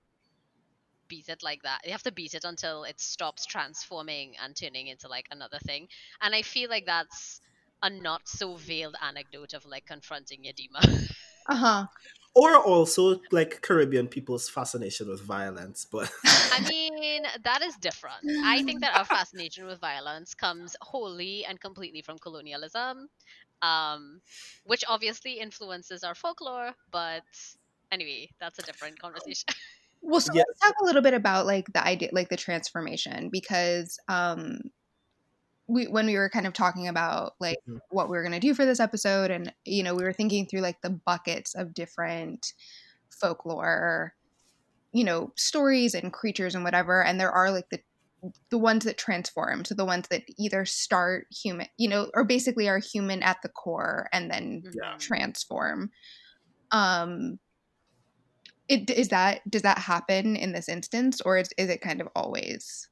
beat 1.07 1.29
it 1.29 1.43
like 1.43 1.61
that. 1.63 1.81
You 1.85 1.91
have 1.91 2.03
to 2.03 2.11
beat 2.11 2.33
it 2.33 2.43
until 2.43 2.83
it 2.83 2.99
stops 2.99 3.45
transforming 3.45 4.33
and 4.43 4.55
turning 4.55 4.87
into 4.87 5.07
like 5.07 5.27
another 5.31 5.59
thing. 5.59 5.87
And 6.21 6.33
I 6.33 6.41
feel 6.41 6.69
like 6.69 6.85
that's 6.85 7.41
a 7.83 7.89
not 7.89 8.27
so 8.27 8.55
veiled 8.55 8.95
anecdote 9.01 9.53
of 9.53 9.65
like 9.65 9.85
confronting 9.85 10.43
Yadima. 10.43 11.11
uh 11.47 11.55
huh. 11.55 11.85
Or 12.37 12.55
also 12.55 13.19
like 13.31 13.63
Caribbean 13.63 14.07
people's 14.07 14.47
fascination 14.47 15.09
with 15.09 15.23
violence, 15.23 15.87
but 15.91 16.11
I 16.53 16.61
mean 16.69 17.23
that 17.43 17.63
is 17.63 17.75
different. 17.77 18.21
I 18.45 18.61
think 18.61 18.81
that 18.81 18.95
our 18.95 19.05
fascination 19.05 19.65
with 19.65 19.79
violence 19.79 20.35
comes 20.35 20.75
wholly 20.79 21.45
and 21.45 21.59
completely 21.59 22.03
from 22.03 22.19
colonialism, 22.19 23.09
um, 23.63 24.21
which 24.65 24.83
obviously 24.87 25.39
influences 25.39 26.03
our 26.03 26.13
folklore. 26.13 26.75
But 26.91 27.23
anyway, 27.91 28.29
that's 28.39 28.59
a 28.59 28.61
different 28.61 28.99
conversation. 28.99 29.47
Well, 30.03 30.21
so 30.21 30.31
yes. 30.31 30.45
let's 30.47 30.59
talk 30.59 30.75
a 30.79 30.85
little 30.85 31.01
bit 31.01 31.15
about 31.15 31.47
like 31.47 31.65
the 31.73 31.83
idea, 31.83 32.09
like 32.11 32.29
the 32.29 32.37
transformation, 32.37 33.29
because 33.31 33.99
um, 34.07 34.59
we 35.67 35.85
when 35.85 36.05
we 36.05 36.15
were 36.15 36.29
kind 36.29 36.47
of 36.47 36.53
talking 36.53 36.87
about 36.87 37.33
like 37.39 37.59
mm-hmm. 37.67 37.77
what 37.89 38.09
we 38.09 38.17
were 38.17 38.23
going 38.23 38.33
to 38.33 38.39
do 38.39 38.53
for 38.53 38.65
this 38.65 38.79
episode 38.79 39.31
and 39.31 39.53
you 39.65 39.83
know 39.83 39.95
we 39.95 40.03
were 40.03 40.13
thinking 40.13 40.45
through 40.45 40.61
like 40.61 40.81
the 40.81 40.89
buckets 40.89 41.53
of 41.55 41.73
different 41.73 42.53
folklore 43.09 44.13
you 44.93 45.03
know 45.03 45.31
stories 45.35 45.93
and 45.93 46.13
creatures 46.13 46.55
and 46.55 46.63
whatever 46.63 47.03
and 47.03 47.19
there 47.19 47.31
are 47.31 47.51
like 47.51 47.69
the 47.69 47.79
the 48.49 48.57
ones 48.57 48.85
that 48.85 48.97
transform 48.97 49.63
so 49.63 49.75
the 49.75 49.85
ones 49.85 50.07
that 50.09 50.23
either 50.37 50.65
start 50.65 51.27
human 51.31 51.67
you 51.77 51.87
know 51.87 52.09
or 52.13 52.23
basically 52.23 52.67
are 52.67 52.79
human 52.79 53.21
at 53.21 53.37
the 53.43 53.49
core 53.49 54.07
and 54.11 54.31
then 54.31 54.63
yeah. 54.73 54.95
transform 54.97 55.91
um 56.71 57.37
it, 58.67 58.89
is 58.89 59.09
that 59.09 59.49
does 59.49 59.61
that 59.61 59.77
happen 59.77 60.35
in 60.35 60.51
this 60.51 60.67
instance 60.67 61.21
or 61.21 61.37
is, 61.37 61.49
is 61.57 61.69
it 61.69 61.79
kind 61.79 62.01
of 62.01 62.07
always 62.15 62.89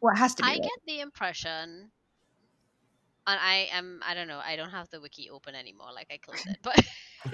well 0.00 0.14
it 0.14 0.18
has 0.18 0.34
to 0.34 0.42
be 0.42 0.48
i 0.48 0.54
get 0.54 0.70
the 0.86 1.00
impression 1.00 1.90
and 3.28 3.38
I 3.40 3.68
am 3.72 4.00
I 4.06 4.14
don't 4.14 4.28
know 4.28 4.40
I 4.44 4.56
don't 4.56 4.70
have 4.70 4.88
the 4.90 5.00
wiki 5.00 5.30
open 5.30 5.54
anymore 5.54 5.88
like 5.94 6.08
I 6.10 6.16
closed 6.18 6.46
it 6.48 6.58
but 6.62 6.76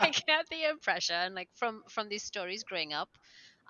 I 0.00 0.12
get 0.26 0.46
the 0.50 0.70
impression 0.70 1.34
like 1.34 1.48
from 1.54 1.82
from 1.90 2.08
these 2.08 2.22
stories 2.22 2.64
growing 2.64 2.92
up 2.94 3.10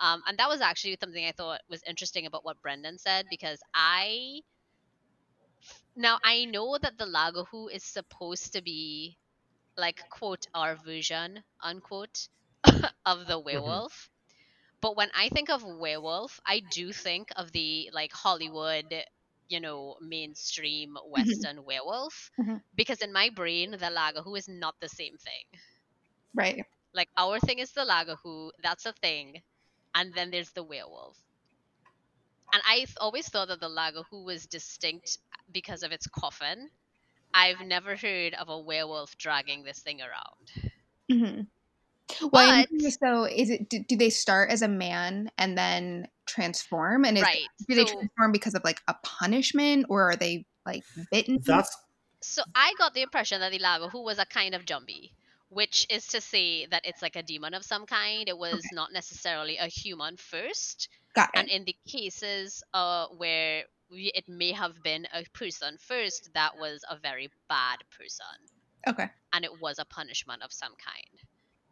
um, 0.01 0.23
and 0.29 0.39
that 0.39 0.49
was 0.49 0.61
actually 0.61 0.97
something 1.01 1.25
I 1.25 1.33
thought 1.33 1.61
was 1.71 1.83
interesting 1.89 2.27
about 2.27 2.45
what 2.45 2.61
Brendan 2.61 2.99
said 2.99 3.27
because 3.31 3.61
I 3.75 4.43
now 5.97 6.19
I 6.23 6.45
know 6.45 6.79
that 6.81 6.99
the 6.99 7.07
Lagahu 7.07 7.73
is 7.73 7.83
supposed 7.83 8.53
to 8.53 8.63
be 8.63 9.17
like 9.77 10.05
quote 10.11 10.47
our 10.55 10.77
version 10.77 11.43
unquote 11.63 12.29
of 13.07 13.27
the 13.27 13.35
mm-hmm. 13.35 13.47
werewolf. 13.47 13.93
Mm-hmm. 13.93 14.13
But 14.83 14.97
when 14.97 15.11
I 15.15 15.31
think 15.31 15.51
of 15.51 15.65
werewolf, 15.65 16.41
I 16.47 16.61
do 16.71 16.93
think 16.93 17.31
of 17.37 17.51
the 17.53 17.91
like 17.93 18.13
Hollywood, 18.13 18.95
you 19.49 19.61
know, 19.61 19.97
mainstream 20.01 20.91
mm-hmm. 20.91 21.11
Western 21.11 21.57
mm-hmm. 21.57 21.67
werewolf. 21.67 22.31
Mm-hmm. 22.39 22.57
Because 22.75 23.01
in 23.01 23.13
my 23.13 23.31
brain, 23.35 23.73
the 23.73 23.79
Lagahu 23.79 24.37
is 24.37 24.49
not 24.49 24.75
the 24.81 24.89
same 24.89 25.17
thing. 25.17 25.61
Right. 26.35 26.65
Like 26.95 27.09
our 27.17 27.41
thing 27.41 27.59
is 27.59 27.73
the 27.73 27.83
Lagahu, 27.83 28.51
that's 28.63 28.87
a 28.87 28.93
thing. 28.93 29.43
And 29.95 30.13
then 30.15 30.31
there's 30.31 30.51
the 30.51 30.63
werewolf. 30.63 31.17
And 32.53 32.63
I 32.65 32.87
always 33.01 33.29
thought 33.29 33.49
that 33.49 33.61
the 33.61 33.69
Lagahu 33.69 34.25
was 34.25 34.47
distinct 34.47 35.19
because 35.53 35.83
of 35.83 35.93
its 35.93 36.07
coffin. 36.07 36.71
I've 37.35 37.61
never 37.61 37.97
heard 37.97 38.35
of 38.35 38.49
a 38.49 38.59
werewolf 38.59 39.19
dragging 39.19 39.65
this 39.65 39.81
thing 39.81 40.01
around. 40.01 40.73
Mm-hmm. 41.11 41.41
Well, 42.33 42.65
but, 42.71 42.93
so 42.93 43.25
is 43.25 43.51
it? 43.51 43.69
Do, 43.69 43.81
do, 43.81 43.97
they 43.97 44.11
start 44.11 44.51
as 44.51 44.63
a 44.63 44.69
man 44.69 45.31
and 45.37 45.59
then 45.59 46.09
transform? 46.27 47.05
And 47.05 47.17
is, 47.17 47.23
right. 47.23 47.47
do 47.69 47.75
they 47.75 47.87
so, 47.87 47.95
transform 47.95 48.33
because 48.33 48.55
of 48.55 48.63
like 48.65 48.83
a 48.89 48.95
punishment, 49.03 49.87
or 49.89 50.11
are 50.11 50.17
they 50.17 50.47
like 50.65 50.85
bitten? 51.11 51.41
That's 51.45 51.77
so. 52.21 52.43
I 52.55 52.75
got 52.79 52.95
the 52.95 53.03
impression 53.03 53.41
that 53.41 53.53
Ilago, 53.53 53.91
who 53.91 54.03
was 54.03 54.19
a 54.19 54.27
kind 54.27 54.55
of 54.55 54.63
zombie, 54.69 55.13
which 55.49 55.87
is 55.91 56.07
to 56.09 56.21
say 56.21 56.67
that 56.67 56.83
it's 56.85 57.03
like 57.03 57.17
a 57.17 57.23
demon 57.23 57.55
of 57.55 57.65
some 57.65 57.87
kind. 57.87 58.29
It 58.29 58.37
was 58.37 58.55
okay. 58.55 58.69
not 58.73 58.93
necessarily 58.93 59.57
a 59.57 59.67
human 59.67 60.17
first. 60.17 60.89
Got 61.15 61.31
it. 61.35 61.41
And 61.41 61.49
in 61.49 61.65
the 61.65 61.77
cases 61.87 62.63
uh, 62.75 63.07
where 63.17 63.65
we, 63.91 64.11
it 64.15 64.29
may 64.29 64.53
have 64.53 64.83
been 64.83 65.07
a 65.15 65.25
person 65.33 65.79
first, 65.81 66.31
that 66.35 66.59
was 66.59 66.85
a 66.91 66.97
very 66.97 67.31
bad 67.49 67.79
person. 67.97 68.27
Okay. 68.89 69.09
And 69.33 69.45
it 69.45 69.61
was 69.61 69.79
a 69.79 69.85
punishment 69.85 70.43
of 70.43 70.53
some 70.53 70.73
kind. 70.73 71.26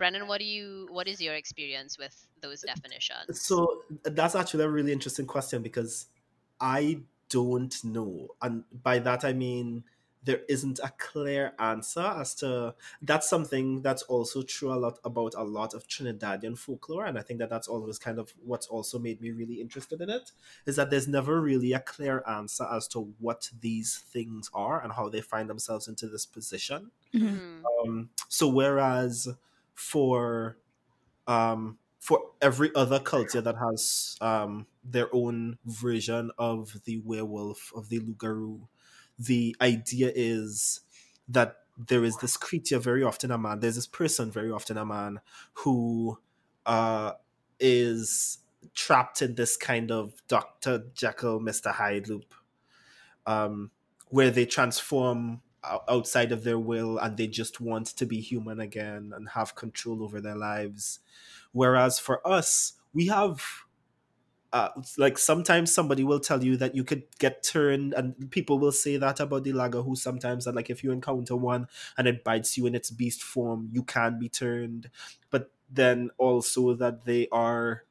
Brendan, 0.04 0.28
what 0.28 0.38
do 0.38 0.44
you 0.44 0.86
what 0.90 1.08
is 1.08 1.18
your 1.18 1.32
experience 1.32 1.96
with 1.96 2.26
those 2.42 2.60
definitions? 2.60 3.40
So 3.40 3.84
that's 4.02 4.34
actually 4.34 4.64
a 4.64 4.68
really 4.68 4.92
interesting 4.92 5.24
question 5.24 5.62
because 5.62 6.08
I 6.60 7.00
don't 7.30 7.74
know. 7.82 8.28
And 8.42 8.64
by 8.82 8.98
that 8.98 9.24
I 9.24 9.32
mean 9.32 9.82
there 10.22 10.42
isn't 10.46 10.78
a 10.82 10.92
clear 10.98 11.54
answer 11.58 12.02
as 12.02 12.34
to 12.34 12.74
that's 13.00 13.30
something 13.30 13.80
that's 13.80 14.02
also 14.02 14.42
true 14.42 14.74
a 14.74 14.76
lot 14.76 14.98
about 15.06 15.32
a 15.38 15.42
lot 15.42 15.72
of 15.72 15.88
Trinidadian 15.88 16.58
folklore 16.58 17.06
and 17.06 17.18
I 17.18 17.22
think 17.22 17.38
that 17.38 17.48
that's 17.48 17.68
always 17.68 17.98
kind 17.98 18.18
of 18.18 18.34
what's 18.44 18.66
also 18.66 18.98
made 18.98 19.22
me 19.22 19.30
really 19.30 19.54
interested 19.54 20.02
in 20.02 20.10
it 20.10 20.32
is 20.66 20.76
that 20.76 20.90
there's 20.90 21.08
never 21.08 21.40
really 21.40 21.72
a 21.72 21.80
clear 21.80 22.22
answer 22.28 22.66
as 22.70 22.88
to 22.88 23.10
what 23.20 23.48
these 23.58 24.04
things 24.12 24.50
are 24.52 24.82
and 24.82 24.92
how 24.92 25.08
they 25.08 25.22
find 25.22 25.48
themselves 25.48 25.88
into 25.88 26.08
this 26.08 26.26
position. 26.26 26.90
Mm-hmm. 27.14 27.64
Um, 27.88 28.10
so 28.28 28.48
whereas 28.48 29.28
for 29.74 30.56
um, 31.26 31.78
for 31.98 32.20
every 32.40 32.70
other 32.74 33.00
culture 33.00 33.40
that 33.40 33.56
has 33.56 34.16
um, 34.20 34.66
their 34.84 35.08
own 35.12 35.58
version 35.64 36.30
of 36.38 36.80
the 36.84 36.98
werewolf 36.98 37.72
of 37.74 37.88
the 37.88 37.98
loup-garou, 37.98 38.68
the 39.18 39.56
idea 39.60 40.12
is 40.14 40.80
that 41.26 41.56
there 41.78 42.04
is 42.04 42.18
this 42.18 42.36
creature, 42.36 42.78
very 42.78 43.02
often 43.02 43.30
a 43.30 43.38
man. 43.38 43.60
There's 43.60 43.76
this 43.76 43.86
person, 43.86 44.30
very 44.30 44.50
often 44.50 44.76
a 44.76 44.84
man, 44.84 45.20
who 45.54 46.18
uh, 46.66 47.12
is 47.58 48.38
trapped 48.74 49.22
in 49.22 49.34
this 49.34 49.56
kind 49.56 49.90
of 49.90 50.12
Doctor 50.28 50.84
Jekyll, 50.94 51.40
Mister 51.40 51.70
Hyde 51.70 52.08
loop, 52.08 52.34
um, 53.26 53.70
where 54.08 54.30
they 54.30 54.44
transform 54.44 55.40
outside 55.88 56.32
of 56.32 56.44
their 56.44 56.58
will 56.58 56.98
and 56.98 57.16
they 57.16 57.26
just 57.26 57.60
want 57.60 57.86
to 57.88 58.06
be 58.06 58.20
human 58.20 58.60
again 58.60 59.12
and 59.14 59.30
have 59.30 59.54
control 59.54 60.02
over 60.02 60.20
their 60.20 60.36
lives. 60.36 61.00
Whereas 61.52 61.98
for 61.98 62.26
us 62.26 62.74
we 62.92 63.06
have 63.08 63.64
uh, 64.52 64.68
like 64.98 65.18
sometimes 65.18 65.74
somebody 65.74 66.04
will 66.04 66.20
tell 66.20 66.44
you 66.44 66.56
that 66.56 66.76
you 66.76 66.84
could 66.84 67.02
get 67.18 67.42
turned 67.42 67.92
and 67.92 68.30
people 68.30 68.58
will 68.60 68.70
say 68.70 68.96
that 68.96 69.18
about 69.18 69.42
the 69.42 69.52
Lagahu 69.52 69.96
sometimes 69.96 70.44
that 70.44 70.54
like 70.54 70.70
if 70.70 70.84
you 70.84 70.92
encounter 70.92 71.34
one 71.34 71.66
and 71.98 72.06
it 72.06 72.22
bites 72.22 72.56
you 72.56 72.64
in 72.66 72.74
its 72.76 72.88
beast 72.90 73.20
form 73.22 73.68
you 73.72 73.82
can 73.82 74.18
be 74.18 74.28
turned. 74.28 74.90
But 75.30 75.50
then 75.68 76.10
also 76.18 76.74
that 76.74 77.04
they 77.04 77.26
are 77.32 77.84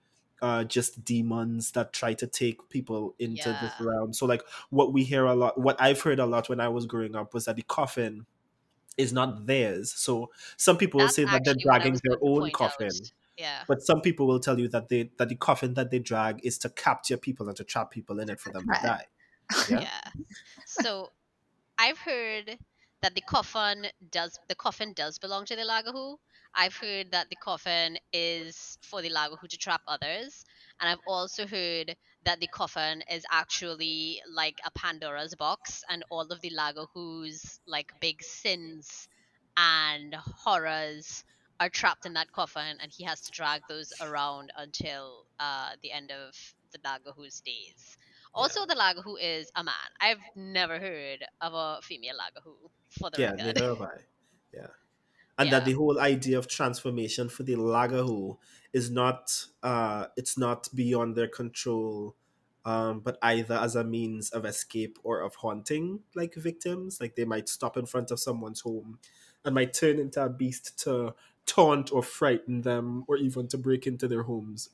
uh, 0.43 0.65
just 0.65 1.05
demons 1.05 1.71
that 1.71 1.93
try 1.93 2.13
to 2.13 2.27
take 2.27 2.69
people 2.69 3.15
into 3.17 3.49
yeah. 3.49 3.59
this 3.61 3.71
realm. 3.79 4.11
So 4.11 4.25
like 4.25 4.43
what 4.71 4.91
we 4.91 5.03
hear 5.03 5.25
a 5.25 5.33
lot, 5.33 5.57
what 5.57 5.81
I've 5.81 6.01
heard 6.01 6.19
a 6.19 6.25
lot 6.25 6.49
when 6.49 6.59
I 6.59 6.67
was 6.67 6.85
growing 6.85 7.15
up 7.15 7.33
was 7.33 7.45
that 7.45 7.55
the 7.55 7.61
coffin 7.61 8.25
is 8.97 9.13
not 9.13 9.47
theirs. 9.47 9.93
So 9.93 10.31
some 10.57 10.77
people 10.77 10.99
That's 10.99 11.17
will 11.17 11.27
say 11.27 11.31
that 11.31 11.45
they're 11.45 11.55
dragging 11.57 11.97
their 12.03 12.17
own 12.21 12.51
coffin. 12.51 12.87
Out. 12.87 13.11
Yeah. 13.37 13.63
But 13.69 13.81
some 13.83 14.01
people 14.01 14.27
will 14.27 14.41
tell 14.41 14.59
you 14.59 14.67
that 14.67 14.89
they 14.89 15.11
that 15.17 15.29
the 15.29 15.35
coffin 15.35 15.75
that 15.75 15.91
they 15.91 15.99
drag 15.99 16.45
is 16.45 16.57
to 16.59 16.69
capture 16.69 17.15
people 17.15 17.47
and 17.47 17.55
to 17.55 17.63
trap 17.63 17.89
people 17.89 18.19
in 18.19 18.29
it 18.29 18.41
for 18.41 18.51
them 18.51 18.65
to 18.65 18.79
die. 18.83 19.05
Yeah. 19.69 19.81
yeah. 19.81 20.11
So 20.65 21.11
I've 21.77 21.97
heard 21.99 22.57
that 23.01 23.15
the 23.15 23.21
coffin 23.21 23.87
does 24.11 24.37
the 24.49 24.55
coffin 24.55 24.91
does 24.93 25.19
belong 25.19 25.45
to 25.45 25.55
the 25.55 25.61
Lagahu, 25.61 26.17
I've 26.55 26.75
heard 26.75 27.11
that 27.11 27.29
the 27.29 27.35
coffin 27.35 27.97
is 28.11 28.77
for 28.81 29.01
the 29.01 29.09
Lagahu 29.09 29.47
to 29.47 29.57
trap 29.57 29.81
others, 29.87 30.45
and 30.79 30.89
I've 30.89 31.01
also 31.07 31.47
heard 31.47 31.95
that 32.25 32.39
the 32.39 32.47
coffin 32.47 33.03
is 33.11 33.25
actually 33.31 34.21
like 34.31 34.59
a 34.65 34.71
Pandora's 34.71 35.35
box, 35.35 35.83
and 35.89 36.03
all 36.09 36.21
of 36.31 36.41
the 36.41 36.51
Lagahu's 36.51 37.59
like 37.65 37.91
big 37.99 38.21
sins 38.21 39.07
and 39.57 40.15
horrors 40.15 41.23
are 41.59 41.69
trapped 41.69 42.05
in 42.05 42.13
that 42.13 42.31
coffin, 42.31 42.77
and 42.81 42.91
he 42.91 43.03
has 43.03 43.21
to 43.21 43.31
drag 43.31 43.61
those 43.67 43.91
around 44.01 44.51
until 44.57 45.25
uh, 45.39 45.71
the 45.81 45.91
end 45.91 46.11
of 46.11 46.35
the 46.71 46.79
Lagahu's 46.79 47.41
days. 47.41 47.97
Also, 48.35 48.61
yeah. 48.61 48.65
the 48.67 48.75
Lagahu 48.75 49.15
is 49.21 49.51
a 49.55 49.63
man. 49.63 49.73
I've 49.99 50.17
never 50.35 50.79
heard 50.79 51.23
of 51.41 51.53
a 51.53 51.79
female 51.81 52.15
Lagahu. 52.15 52.53
For 52.99 53.09
the 53.09 53.21
yeah, 53.21 53.31
record. 53.31 53.45
neither 53.45 53.65
have 53.65 53.81
I. 53.81 53.97
Yeah 54.53 54.67
and 55.37 55.49
yeah. 55.49 55.59
that 55.59 55.65
the 55.65 55.73
whole 55.73 55.99
idea 55.99 56.37
of 56.37 56.47
transformation 56.47 57.29
for 57.29 57.43
the 57.43 57.55
Lagahu 57.55 58.37
is 58.71 58.91
not 58.91 59.45
uh, 59.61 60.07
it's 60.15 60.37
not 60.37 60.67
beyond 60.73 61.15
their 61.15 61.27
control, 61.27 62.15
um, 62.65 62.99
but 62.99 63.17
either 63.21 63.55
as 63.55 63.75
a 63.75 63.83
means 63.83 64.29
of 64.31 64.45
escape 64.45 64.99
or 65.03 65.21
of 65.21 65.35
haunting 65.35 66.01
like 66.15 66.35
victims. 66.35 66.99
Like 66.99 67.15
they 67.15 67.25
might 67.25 67.49
stop 67.49 67.77
in 67.77 67.85
front 67.85 68.11
of 68.11 68.19
someone's 68.19 68.61
home 68.61 68.99
and 69.45 69.55
might 69.55 69.73
turn 69.73 69.99
into 69.99 70.23
a 70.23 70.29
beast 70.29 70.79
to 70.83 71.13
taunt 71.45 71.91
or 71.91 72.01
frighten 72.01 72.61
them, 72.61 73.03
or 73.07 73.17
even 73.17 73.47
to 73.49 73.57
break 73.57 73.85
into 73.85 74.07
their 74.07 74.23
homes. 74.23 74.69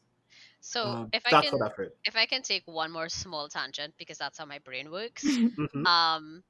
So 0.62 0.84
um, 0.84 1.10
if 1.14 1.24
I 1.26 1.42
can, 1.42 1.60
if 2.06 2.16
I 2.16 2.26
can 2.26 2.42
take 2.42 2.64
one 2.66 2.92
more 2.92 3.10
small 3.10 3.48
tangent 3.48 3.94
because 3.98 4.18
that's 4.18 4.38
how 4.38 4.46
my 4.46 4.60
brain 4.60 4.92
works. 4.92 5.24
mm-hmm. 5.28 5.86
Um, 5.86 6.44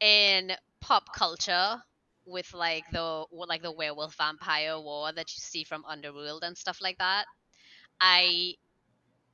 in 0.00 0.52
pop 0.80 1.12
culture, 1.14 1.82
with 2.26 2.52
like 2.54 2.84
the 2.92 3.24
like 3.30 3.62
the 3.62 3.72
werewolf 3.72 4.16
vampire 4.16 4.78
war 4.78 5.12
that 5.12 5.30
you 5.30 5.40
see 5.40 5.64
from 5.64 5.84
Underworld 5.84 6.42
and 6.44 6.56
stuff 6.56 6.78
like 6.80 6.98
that. 6.98 7.24
I 8.00 8.54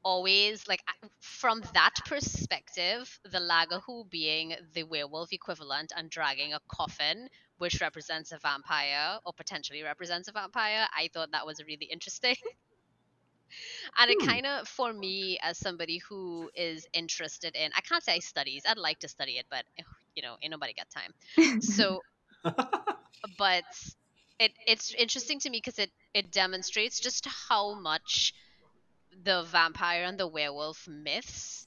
always 0.03 0.67
like 0.69 0.83
from 1.21 1.63
that 1.75 1.95
perspective, 2.07 3.19
the 3.25 3.39
Lagahu 3.39 4.09
being 4.11 4.55
the 4.75 4.85
werewolf 4.85 5.33
equivalent 5.33 5.93
and 5.97 6.11
dragging 6.11 6.55
a 6.55 6.61
coffin 6.69 7.29
which 7.59 7.79
represents 7.83 8.33
a 8.33 8.39
vampire 8.39 9.19
or 9.27 9.35
potentially 9.35 9.83
represents 9.83 10.29
a 10.29 10.33
vampire. 10.33 10.87
I 10.97 11.11
thought 11.13 11.33
that 11.33 11.45
was 11.45 11.63
really 11.67 11.87
interesting. 11.93 12.37
and 13.99 14.11
it 14.11 14.17
hmm. 14.21 14.29
kind 14.29 14.47
of 14.47 14.69
for 14.69 14.93
me 14.93 15.39
as 15.43 15.59
somebody 15.59 15.99
who 16.09 16.51
is 16.55 16.87
interested 16.93 17.55
in 17.57 17.71
i 17.77 17.81
can't 17.81 18.03
say 18.03 18.15
i 18.15 18.19
studies 18.19 18.63
i'd 18.69 18.79
like 18.79 18.99
to 18.99 19.09
study 19.09 19.33
it 19.33 19.47
but 19.51 19.65
you 20.15 20.23
know 20.23 20.37
ain't 20.43 20.51
nobody 20.51 20.73
got 20.73 20.87
time 20.91 21.61
so 21.61 22.01
but 23.39 23.65
it 24.39 24.53
it's 24.67 24.95
interesting 24.95 25.39
to 25.41 25.51
me 25.51 25.59
because 25.59 25.79
it 25.79 25.91
it 26.15 26.33
demonstrates 26.33 26.99
just 27.01 27.27
how 27.49 27.75
much 27.75 28.35
the 29.25 29.43
vampire 29.45 30.05
and 30.05 30.19
the 30.19 30.27
werewolf 30.27 30.87
myths 30.89 31.67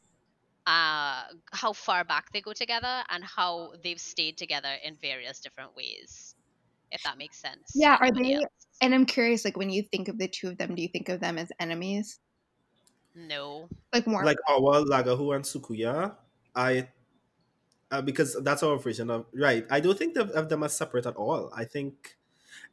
uh 0.65 1.23
how 1.51 1.73
far 1.73 2.03
back 2.03 2.31
they 2.31 2.41
go 2.41 2.53
together 2.53 3.03
and 3.09 3.23
how 3.23 3.73
they've 3.83 3.99
stayed 3.99 4.37
together 4.37 4.73
in 4.83 4.95
various 4.95 5.39
different 5.39 5.75
ways 5.75 6.35
if 6.91 7.01
that 7.03 7.17
makes 7.17 7.37
sense. 7.37 7.71
Yeah 7.73 7.97
are 7.99 8.11
they 8.11 8.33
else. 8.33 8.45
and 8.81 8.93
i'm 8.93 9.05
curious 9.05 9.43
like 9.43 9.57
when 9.57 9.69
you 9.69 9.83
think 9.83 10.07
of 10.07 10.17
the 10.17 10.27
two 10.27 10.49
of 10.49 10.57
them 10.57 10.75
do 10.75 10.81
you 10.81 10.87
think 10.87 11.09
of 11.09 11.19
them 11.19 11.37
as 11.37 11.51
enemies? 11.59 12.19
No. 13.15 13.69
Like 13.93 14.07
more 14.07 14.23
like 14.25 14.37
our 14.49 14.83
lagahu 14.85 15.35
and 15.35 15.43
soucouyant 15.45 16.15
i 16.55 16.87
uh, 17.93 18.01
because 18.01 18.35
that's 18.43 18.63
our 18.63 18.77
version 18.77 19.09
of 19.09 19.25
right 19.33 19.65
i 19.69 19.79
don't 19.79 19.97
think 19.97 20.17
of, 20.17 20.29
of 20.31 20.49
them 20.49 20.63
as 20.63 20.75
separate 20.75 21.05
at 21.05 21.15
all 21.15 21.49
i 21.55 21.63
think 21.63 22.17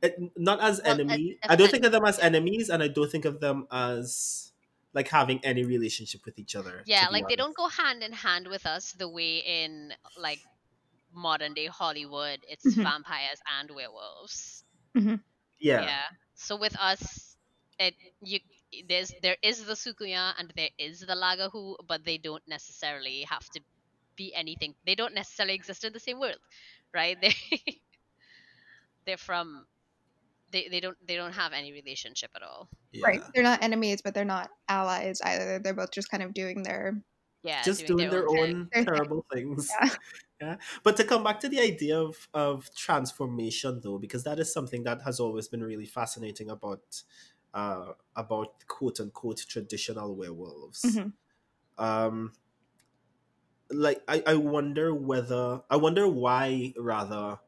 it, 0.03 0.19
not 0.37 0.61
as 0.63 0.81
well, 0.83 0.95
enemy 0.95 1.39
I 1.47 1.57
don't 1.57 1.71
think 1.71 1.85
of 1.85 1.93
them 1.93 2.05
as 2.05 2.19
enemies 2.19 2.71
and 2.71 2.83
i 2.83 2.89
don't 2.89 3.11
think 3.11 3.27
of 3.27 3.41
them 3.41 3.67
as 3.71 4.51
like 4.93 5.09
having 5.09 5.41
any 5.45 5.65
relationship 5.65 6.25
with 6.25 6.39
each 6.39 6.57
other. 6.57 6.83
Yeah, 6.87 7.07
like 7.11 7.25
honest. 7.25 7.29
they 7.29 7.37
don't 7.37 7.57
go 7.57 7.69
hand 7.69 8.03
in 8.03 8.13
hand 8.13 8.49
with 8.49 8.67
us 8.67 8.93
the 8.93 9.09
way 9.09 9.39
in 9.39 9.93
like 10.19 10.41
modern 11.15 11.55
day 11.55 11.67
Hollywood, 11.67 12.41
it's 12.49 12.67
mm-hmm. 12.67 12.83
vampires 12.83 13.41
and 13.59 13.71
werewolves. 13.71 14.65
Mm-hmm. 14.97 15.17
Yeah. 15.61 15.83
Yeah. 15.83 16.03
So 16.35 16.57
with 16.57 16.77
us, 16.79 17.37
it 17.79 17.95
you 18.23 18.41
there's 18.89 19.13
there 19.23 19.37
is 19.43 19.65
the 19.65 19.75
Soucouyant 19.75 20.35
and 20.39 20.53
there 20.57 20.71
is 20.79 21.01
the 21.01 21.15
Lagahu, 21.15 21.77
but 21.87 22.05
they 22.05 22.19
don't 22.19 22.47
necessarily 22.49 23.23
have 23.29 23.49
to 23.51 23.61
be 24.21 24.35
anything. 24.35 24.75
They 24.85 24.95
don't 24.95 25.15
necessarily 25.15 25.55
exist 25.55 25.83
in 25.85 25.93
the 25.95 26.01
same 26.01 26.21
world, 26.21 26.43
right? 26.93 27.17
They 27.21 27.35
they're 29.07 29.17
from 29.17 29.67
they, 30.53 30.69
they 30.69 30.81
don't 30.81 30.99
they 31.07 31.17
don't 31.17 31.33
have 31.33 31.53
any 31.53 31.73
relationship 31.73 32.31
at 32.37 32.43
all. 32.43 32.69
Yeah. 32.93 33.07
Right. 33.07 33.23
They're 33.33 33.43
not 33.43 33.63
enemies, 33.63 34.03
but 34.05 34.13
they're 34.15 34.33
not 34.37 34.51
allies 34.69 35.21
either. 35.25 35.59
They're 35.59 35.75
both 35.75 35.93
just 35.93 36.11
kind 36.11 36.23
of 36.23 36.35
doing 36.35 36.63
their 36.63 37.01
yeah, 37.43 37.63
just 37.63 37.87
doing, 37.87 38.11
doing 38.11 38.11
their, 38.11 38.21
their, 38.21 38.45
own, 38.45 38.69
own 38.77 38.85
terrible 38.85 39.25
things. 39.33 39.71
Yeah. 39.81 39.89
yeah. 40.43 40.57
But 40.85 40.97
to 40.99 41.05
come 41.05 41.25
back 41.25 41.41
to 41.41 41.49
the 41.49 41.61
idea 41.61 41.99
of 41.99 42.29
of 42.35 42.69
transformation 42.75 43.81
though, 43.83 43.99
because 43.99 44.25
that 44.25 44.39
is 44.39 44.53
something 44.53 44.83
that 44.85 45.01
has 45.03 45.19
always 45.19 45.49
been 45.49 45.63
really 45.63 45.87
fascinating 45.87 46.51
about 46.51 46.85
uh 47.55 47.93
about 48.15 48.53
quote 48.69 49.01
unquote 49.01 49.41
traditional 49.49 50.15
werewolves. 50.15 50.83
Mm-hmm. 50.83 51.09
Um 51.83 52.33
like 53.71 54.03
I, 54.09 54.23
I 54.27 54.35
wonder 54.37 54.95
whether 54.95 55.63
I 55.71 55.77
wonder 55.77 56.09
why 56.09 56.75
rather 56.77 57.41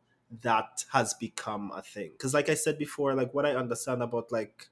that 0.42 0.85
has 0.92 1.14
become 1.14 1.70
a 1.72 1.82
thing. 1.82 2.12
Because 2.12 2.35
like 2.35 2.48
i 2.48 2.54
said 2.54 2.78
before 2.78 3.14
like 3.14 3.32
what 3.35 3.46
i 3.46 3.54
understand 3.54 4.02
about 4.02 4.32
like 4.32 4.68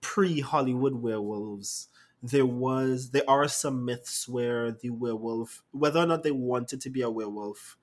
pre-hollywood 0.00 0.96
werewolves 0.96 1.88
there 2.22 2.46
was 2.46 3.10
there 3.10 3.28
are 3.28 3.48
some 3.48 3.84
myths 3.84 4.28
where 4.28 4.72
the 4.72 4.90
werewolf 4.90 5.64
whether 5.72 6.00
or 6.00 6.06
not 6.06 6.22
they 6.22 6.30
wanted 6.32 6.80
to 6.80 6.90
be 6.90 7.02
a 7.02 7.10
werewolf 7.10 7.78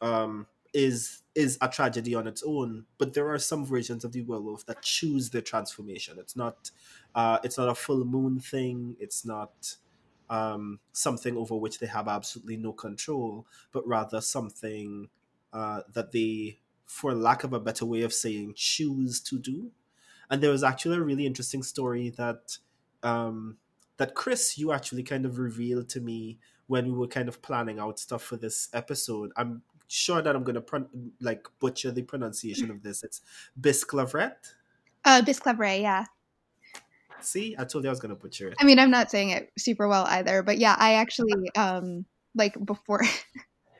um 0.00 0.46
is 0.72 1.22
is 1.34 1.56
a 1.60 1.68
tragedy 1.68 2.14
on 2.14 2.26
its 2.26 2.42
own. 2.44 2.86
But 2.98 3.14
there 3.14 3.28
are 3.32 3.38
some 3.38 3.64
versions 3.64 4.04
of 4.04 4.12
the 4.12 4.22
werewolf 4.22 4.66
that 4.66 4.82
choose 4.82 5.30
their 5.30 5.42
transformation. 5.42 6.18
It's 6.18 6.36
not 6.36 6.70
uh 7.14 7.38
it's 7.44 7.56
not 7.58 7.68
a 7.68 7.74
full 7.74 8.04
moon 8.04 8.40
thing. 8.40 8.96
It's 9.00 9.24
not 9.24 9.76
um 10.28 10.80
something 10.92 11.36
over 11.36 11.54
which 11.54 11.78
they 11.78 11.86
have 11.86 12.08
absolutely 12.08 12.56
no 12.56 12.72
control 12.72 13.46
but 13.72 13.86
rather 13.86 14.20
something 14.20 15.08
uh, 15.56 15.80
that 15.94 16.12
they, 16.12 16.58
for 16.84 17.14
lack 17.14 17.42
of 17.42 17.54
a 17.54 17.60
better 17.60 17.86
way 17.86 18.02
of 18.02 18.12
saying, 18.12 18.52
choose 18.54 19.20
to 19.20 19.38
do. 19.38 19.70
And 20.30 20.42
there 20.42 20.50
was 20.50 20.62
actually 20.62 20.98
a 20.98 21.02
really 21.02 21.24
interesting 21.24 21.62
story 21.62 22.10
that 22.10 22.58
um, 23.02 23.56
that 23.96 24.14
Chris, 24.14 24.58
you 24.58 24.72
actually 24.72 25.02
kind 25.02 25.24
of 25.24 25.38
revealed 25.38 25.88
to 25.90 26.00
me 26.00 26.38
when 26.66 26.86
we 26.86 26.92
were 26.92 27.06
kind 27.06 27.28
of 27.28 27.40
planning 27.40 27.78
out 27.78 27.98
stuff 27.98 28.22
for 28.22 28.36
this 28.36 28.68
episode. 28.74 29.30
I'm 29.36 29.62
sure 29.88 30.20
that 30.20 30.36
I'm 30.36 30.44
going 30.44 30.60
to 30.60 30.86
like 31.20 31.46
butcher 31.58 31.90
the 31.90 32.02
pronunciation 32.02 32.70
of 32.70 32.82
this. 32.82 33.02
It's 33.02 33.22
Bisclavret. 33.58 34.52
Uh, 35.04 35.22
Bisclavret, 35.22 35.80
yeah. 35.80 36.04
See, 37.26 37.56
I 37.58 37.64
told 37.64 37.84
you 37.84 37.90
I 37.90 37.92
was 37.92 38.00
going 38.00 38.14
to 38.14 38.20
butcher 38.20 38.48
it. 38.48 38.54
I 38.60 38.64
mean, 38.64 38.78
I'm 38.78 38.90
not 38.90 39.10
saying 39.10 39.30
it 39.30 39.50
super 39.58 39.88
well 39.88 40.04
either, 40.04 40.42
but 40.42 40.58
yeah, 40.58 40.76
I 40.78 40.94
actually 40.94 41.50
um 41.56 42.06
like 42.34 42.54
before 42.64 43.02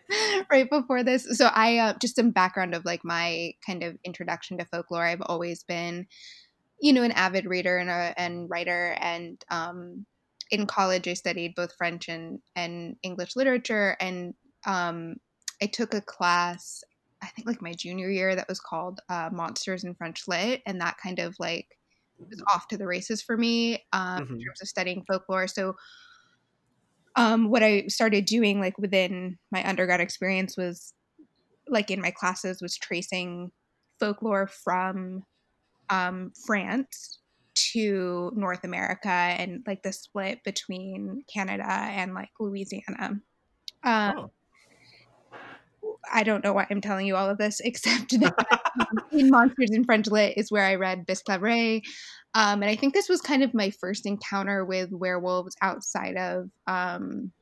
right 0.51 0.69
before 0.69 1.03
this. 1.03 1.27
So 1.37 1.47
I 1.47 1.79
uh, 1.79 1.95
just 2.01 2.17
some 2.17 2.31
background 2.31 2.75
of 2.75 2.85
like 2.85 3.05
my 3.05 3.53
kind 3.65 3.83
of 3.83 3.97
introduction 4.05 4.59
to 4.59 4.65
folklore. 4.65 5.05
I've 5.05 5.23
always 5.23 5.65
been, 5.65 6.07
you 6.81 6.93
know, 6.93 7.03
an 7.03 7.13
avid 7.13 7.47
reader 7.47 7.77
and 7.77 7.91
a 7.91 8.15
and 8.17 8.49
writer, 8.51 8.97
and 9.01 9.43
um, 9.51 10.07
in 10.51 10.67
college 10.67 11.09
I 11.09 11.15
studied 11.15 11.55
both 11.55 11.75
French 11.77 12.09
and 12.09 12.41
and 12.55 12.97
English 13.03 13.37
literature, 13.37 13.97
and 14.01 14.35
um, 14.67 15.17
I 15.63 15.67
took 15.67 15.95
a 15.95 16.01
class. 16.01 16.83
I 17.23 17.29
think 17.29 17.49
like 17.49 17.63
my 17.63 17.73
junior 17.73 18.11
year 18.11 18.37
that 18.37 18.49
was 18.49 18.61
called 18.61 19.01
uh, 19.09 19.31
Monsters 19.33 19.85
in 19.85 19.95
French 19.95 20.29
Lit, 20.29 20.63
and 20.67 20.81
that 20.81 20.99
kind 21.03 21.19
of 21.19 21.35
like 21.39 21.76
was 22.19 22.43
off 22.53 22.69
to 22.69 22.77
the 22.77 22.87
races 22.87 23.23
for 23.23 23.37
me 23.37 23.85
um, 23.93 24.25
mm-hmm. 24.25 24.35
in 24.35 24.41
terms 24.41 24.63
of 24.63 24.69
studying 24.69 25.05
folklore. 25.07 25.47
So 25.47 25.77
um, 27.17 27.51
what 27.51 27.63
I 27.63 27.87
started 27.89 28.25
doing 28.27 28.61
like 28.61 28.79
within 28.79 29.39
my 29.51 29.67
undergrad 29.67 30.01
experience 30.01 30.57
was 30.57 30.93
like 31.69 31.91
in 31.91 32.01
my 32.01 32.11
classes 32.11 32.63
was 32.63 32.77
tracing 32.77 33.51
folklore 33.99 34.47
from 34.47 35.25
um, 35.89 36.33
France 36.45 37.21
to 37.55 38.33
North 38.37 38.65
America 38.65 39.09
and 39.09 39.63
like 39.67 39.83
the 39.83 39.93
split 39.93 40.45
between 40.45 41.23
Canada 41.33 41.67
and 41.67 42.15
like 42.15 42.29
Louisiana. 42.39 43.21
Um, 43.83 44.15
oh. 44.19 44.31
I 46.13 46.23
don't 46.23 46.45
know 46.45 46.53
why 46.53 46.67
I'm 46.71 46.81
telling 46.81 47.07
you 47.07 47.17
all 47.17 47.31
of 47.31 47.39
this, 47.39 47.61
except 47.65 48.21
that 48.21 48.61
in 49.13 49.31
Monsters 49.31 49.71
in 49.71 49.85
French 49.85 50.07
Lit 50.07 50.35
is 50.37 50.51
where 50.51 50.65
I 50.65 50.75
read 50.77 51.07
Bisclavret. 51.07 51.83
Um, 52.35 52.63
and 52.63 52.71
I 52.71 52.77
think 52.77 52.93
this 52.93 53.09
was 53.09 53.21
kind 53.21 53.43
of 53.43 53.55
my 53.55 53.71
first 53.71 54.07
encounter 54.07 54.65
with 54.65 54.93
werewolves 54.93 55.57
outside 55.63 56.17
of 56.17 56.51
um, 56.67 57.33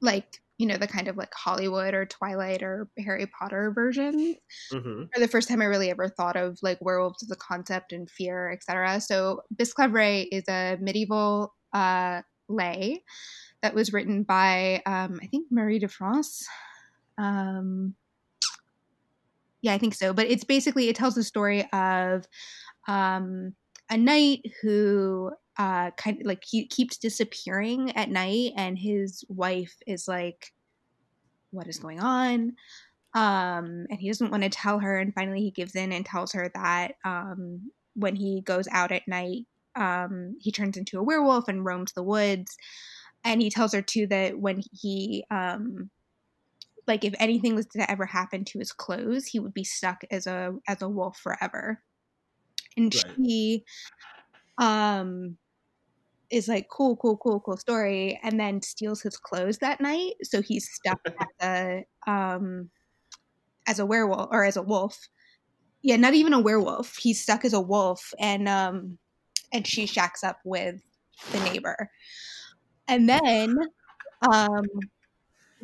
like 0.00 0.40
you 0.58 0.66
know 0.66 0.76
the 0.76 0.86
kind 0.86 1.08
of 1.08 1.16
like 1.16 1.32
Hollywood 1.34 1.92
or 1.92 2.06
Twilight 2.06 2.62
or 2.62 2.88
Harry 2.98 3.26
Potter 3.26 3.72
versions. 3.74 4.36
Mm-hmm. 4.72 5.04
For 5.12 5.20
the 5.20 5.28
first 5.28 5.48
time, 5.48 5.60
I 5.60 5.66
really 5.66 5.90
ever 5.90 6.08
thought 6.08 6.36
of 6.36 6.58
like 6.62 6.78
werewolves 6.80 7.22
as 7.22 7.30
a 7.30 7.36
concept 7.36 7.92
and 7.92 8.08
fear, 8.08 8.50
etc. 8.50 9.00
So 9.00 9.42
Bisclavret 9.54 10.28
is 10.30 10.44
a 10.48 10.78
medieval 10.80 11.54
uh, 11.72 12.22
lay 12.48 13.02
that 13.62 13.74
was 13.74 13.92
written 13.92 14.22
by 14.22 14.82
um, 14.86 15.18
I 15.22 15.26
think 15.26 15.48
Marie 15.50 15.78
de 15.78 15.88
France. 15.88 16.46
Um, 17.18 17.94
yeah, 19.62 19.72
I 19.72 19.78
think 19.78 19.94
so. 19.94 20.12
But 20.12 20.26
it's 20.26 20.44
basically 20.44 20.88
it 20.88 20.96
tells 20.96 21.14
the 21.14 21.24
story 21.24 21.66
of 21.72 22.26
um, 22.88 23.54
a 23.88 23.96
knight 23.96 24.40
who 24.60 25.30
uh, 25.56 25.92
kind 25.92 26.20
of 26.20 26.26
like 26.26 26.42
he 26.44 26.66
keeps 26.66 26.98
disappearing 26.98 27.92
at 27.96 28.10
night, 28.10 28.52
and 28.56 28.76
his 28.76 29.24
wife 29.28 29.74
is 29.86 30.08
like, 30.08 30.52
"What 31.50 31.68
is 31.68 31.78
going 31.78 32.00
on?" 32.00 32.56
Um, 33.14 33.86
and 33.90 34.00
he 34.00 34.08
doesn't 34.08 34.30
want 34.30 34.42
to 34.42 34.48
tell 34.48 34.78
her. 34.80 34.98
And 34.98 35.14
finally, 35.14 35.40
he 35.40 35.50
gives 35.50 35.76
in 35.76 35.92
and 35.92 36.04
tells 36.04 36.32
her 36.32 36.50
that 36.54 36.94
um, 37.04 37.70
when 37.94 38.16
he 38.16 38.40
goes 38.40 38.66
out 38.72 38.90
at 38.90 39.06
night, 39.06 39.46
um, 39.76 40.36
he 40.40 40.50
turns 40.50 40.76
into 40.76 40.98
a 40.98 41.02
werewolf 41.02 41.48
and 41.48 41.64
roams 41.64 41.92
the 41.92 42.02
woods. 42.02 42.56
And 43.24 43.40
he 43.40 43.50
tells 43.50 43.72
her 43.72 43.82
too 43.82 44.06
that 44.08 44.38
when 44.38 44.62
he 44.72 45.24
um, 45.30 45.90
like 46.86 47.04
if 47.04 47.14
anything 47.18 47.54
was 47.54 47.66
to 47.66 47.90
ever 47.90 48.06
happen 48.06 48.44
to 48.46 48.58
his 48.58 48.72
clothes, 48.72 49.26
he 49.26 49.38
would 49.38 49.54
be 49.54 49.64
stuck 49.64 50.02
as 50.10 50.26
a 50.26 50.54
as 50.66 50.82
a 50.82 50.88
wolf 50.88 51.18
forever. 51.18 51.80
And 52.76 52.94
right. 52.94 53.14
she 53.16 53.64
um 54.58 55.36
is 56.30 56.48
like 56.48 56.66
cool 56.70 56.96
cool 56.96 57.16
cool 57.18 57.40
cool 57.40 57.56
story 57.56 58.18
and 58.22 58.40
then 58.40 58.62
steals 58.62 59.02
his 59.02 59.16
clothes 59.16 59.58
that 59.58 59.80
night 59.80 60.14
so 60.22 60.40
he's 60.40 60.68
stuck 60.72 60.98
as 61.20 61.26
a 61.42 62.10
um 62.10 62.70
as 63.68 63.78
a 63.78 63.86
werewolf 63.86 64.28
or 64.32 64.44
as 64.44 64.56
a 64.56 64.62
wolf. 64.62 64.98
Yeah 65.82 65.96
not 65.96 66.14
even 66.14 66.32
a 66.32 66.40
werewolf 66.40 66.96
he's 66.96 67.20
stuck 67.22 67.44
as 67.44 67.52
a 67.52 67.60
wolf 67.60 68.12
and 68.18 68.48
um 68.48 68.98
and 69.52 69.66
she 69.66 69.86
shacks 69.86 70.24
up 70.24 70.38
with 70.44 70.80
the 71.30 71.40
neighbor. 71.40 71.90
And 72.88 73.08
then 73.08 73.56
um 74.30 74.66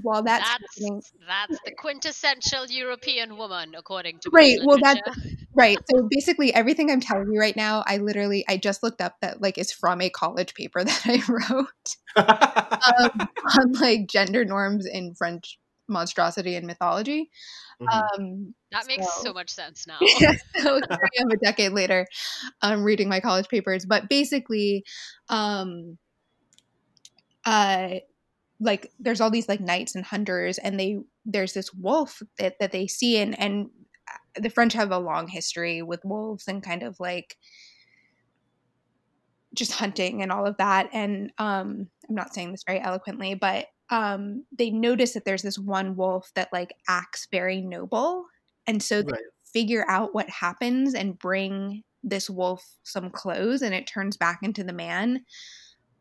while 0.02 0.22
that's 0.22 0.48
that's, 0.78 1.12
that's 1.26 1.60
the 1.64 1.72
quintessential 1.78 2.66
European 2.66 3.36
woman, 3.36 3.74
according 3.76 4.18
to 4.20 4.30
right. 4.32 4.58
Well, 4.64 4.78
that's 4.80 5.00
right. 5.54 5.78
So 5.90 6.08
basically, 6.10 6.54
everything 6.54 6.90
I'm 6.90 7.00
telling 7.00 7.32
you 7.32 7.40
right 7.40 7.56
now, 7.56 7.84
I 7.86 7.98
literally 7.98 8.44
I 8.48 8.56
just 8.56 8.82
looked 8.82 9.00
up 9.00 9.16
that 9.20 9.40
like 9.40 9.58
is 9.58 9.72
from 9.72 10.00
a 10.00 10.10
college 10.10 10.54
paper 10.54 10.84
that 10.84 11.02
I 11.04 11.22
wrote 11.28 11.96
um, 12.16 13.28
on 13.58 13.72
like 13.72 14.06
gender 14.06 14.44
norms 14.44 14.86
in 14.86 15.14
French 15.14 15.58
monstrosity 15.88 16.54
and 16.54 16.66
mythology. 16.66 17.30
Mm-hmm. 17.80 18.22
Um, 18.22 18.54
that 18.72 18.86
makes 18.86 19.06
so, 19.14 19.22
so 19.22 19.32
much 19.32 19.50
sense 19.50 19.86
now. 19.88 19.98
so 20.58 20.80
I 20.90 20.98
a 21.32 21.36
decade 21.36 21.72
later, 21.72 22.06
I'm 22.60 22.82
reading 22.82 23.08
my 23.08 23.20
college 23.20 23.48
papers, 23.48 23.86
but 23.86 24.08
basically, 24.08 24.84
um, 25.28 25.96
uh, 27.44 27.94
like 28.60 28.92
there's 28.98 29.20
all 29.20 29.30
these 29.30 29.48
like 29.48 29.60
knights 29.60 29.94
and 29.94 30.04
hunters, 30.04 30.58
and 30.58 30.78
they 30.78 30.98
there's 31.24 31.52
this 31.52 31.72
wolf 31.72 32.22
that 32.38 32.58
that 32.60 32.72
they 32.72 32.86
see, 32.86 33.18
and 33.18 33.38
and 33.38 33.70
the 34.36 34.50
French 34.50 34.72
have 34.72 34.90
a 34.90 34.98
long 34.98 35.28
history 35.28 35.82
with 35.82 36.04
wolves 36.04 36.48
and 36.48 36.62
kind 36.62 36.82
of 36.82 36.98
like 37.00 37.36
just 39.54 39.72
hunting 39.72 40.22
and 40.22 40.30
all 40.30 40.46
of 40.46 40.56
that. 40.58 40.88
And 40.92 41.32
um, 41.38 41.88
I'm 42.08 42.14
not 42.14 42.34
saying 42.34 42.52
this 42.52 42.64
very 42.66 42.80
eloquently, 42.80 43.34
but 43.34 43.66
um, 43.90 44.44
they 44.56 44.70
notice 44.70 45.14
that 45.14 45.24
there's 45.24 45.42
this 45.42 45.58
one 45.58 45.96
wolf 45.96 46.30
that 46.34 46.52
like 46.52 46.74
acts 46.88 47.26
very 47.30 47.60
noble, 47.60 48.26
and 48.66 48.82
so 48.82 49.02
they 49.02 49.12
right. 49.12 49.22
figure 49.52 49.84
out 49.88 50.14
what 50.14 50.28
happens 50.28 50.94
and 50.94 51.18
bring 51.18 51.84
this 52.02 52.28
wolf 52.28 52.64
some 52.82 53.10
clothes, 53.10 53.62
and 53.62 53.74
it 53.74 53.86
turns 53.86 54.16
back 54.16 54.40
into 54.42 54.64
the 54.64 54.72
man. 54.72 55.24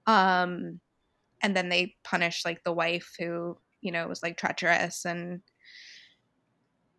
Um, 0.05 0.79
and 1.41 1.55
then 1.55 1.69
they 1.69 1.95
punish 2.03 2.43
like 2.45 2.63
the 2.63 2.73
wife 2.73 3.13
who 3.19 3.57
you 3.81 3.91
know 3.91 4.07
was 4.07 4.23
like 4.23 4.37
treacherous 4.37 5.05
and 5.05 5.41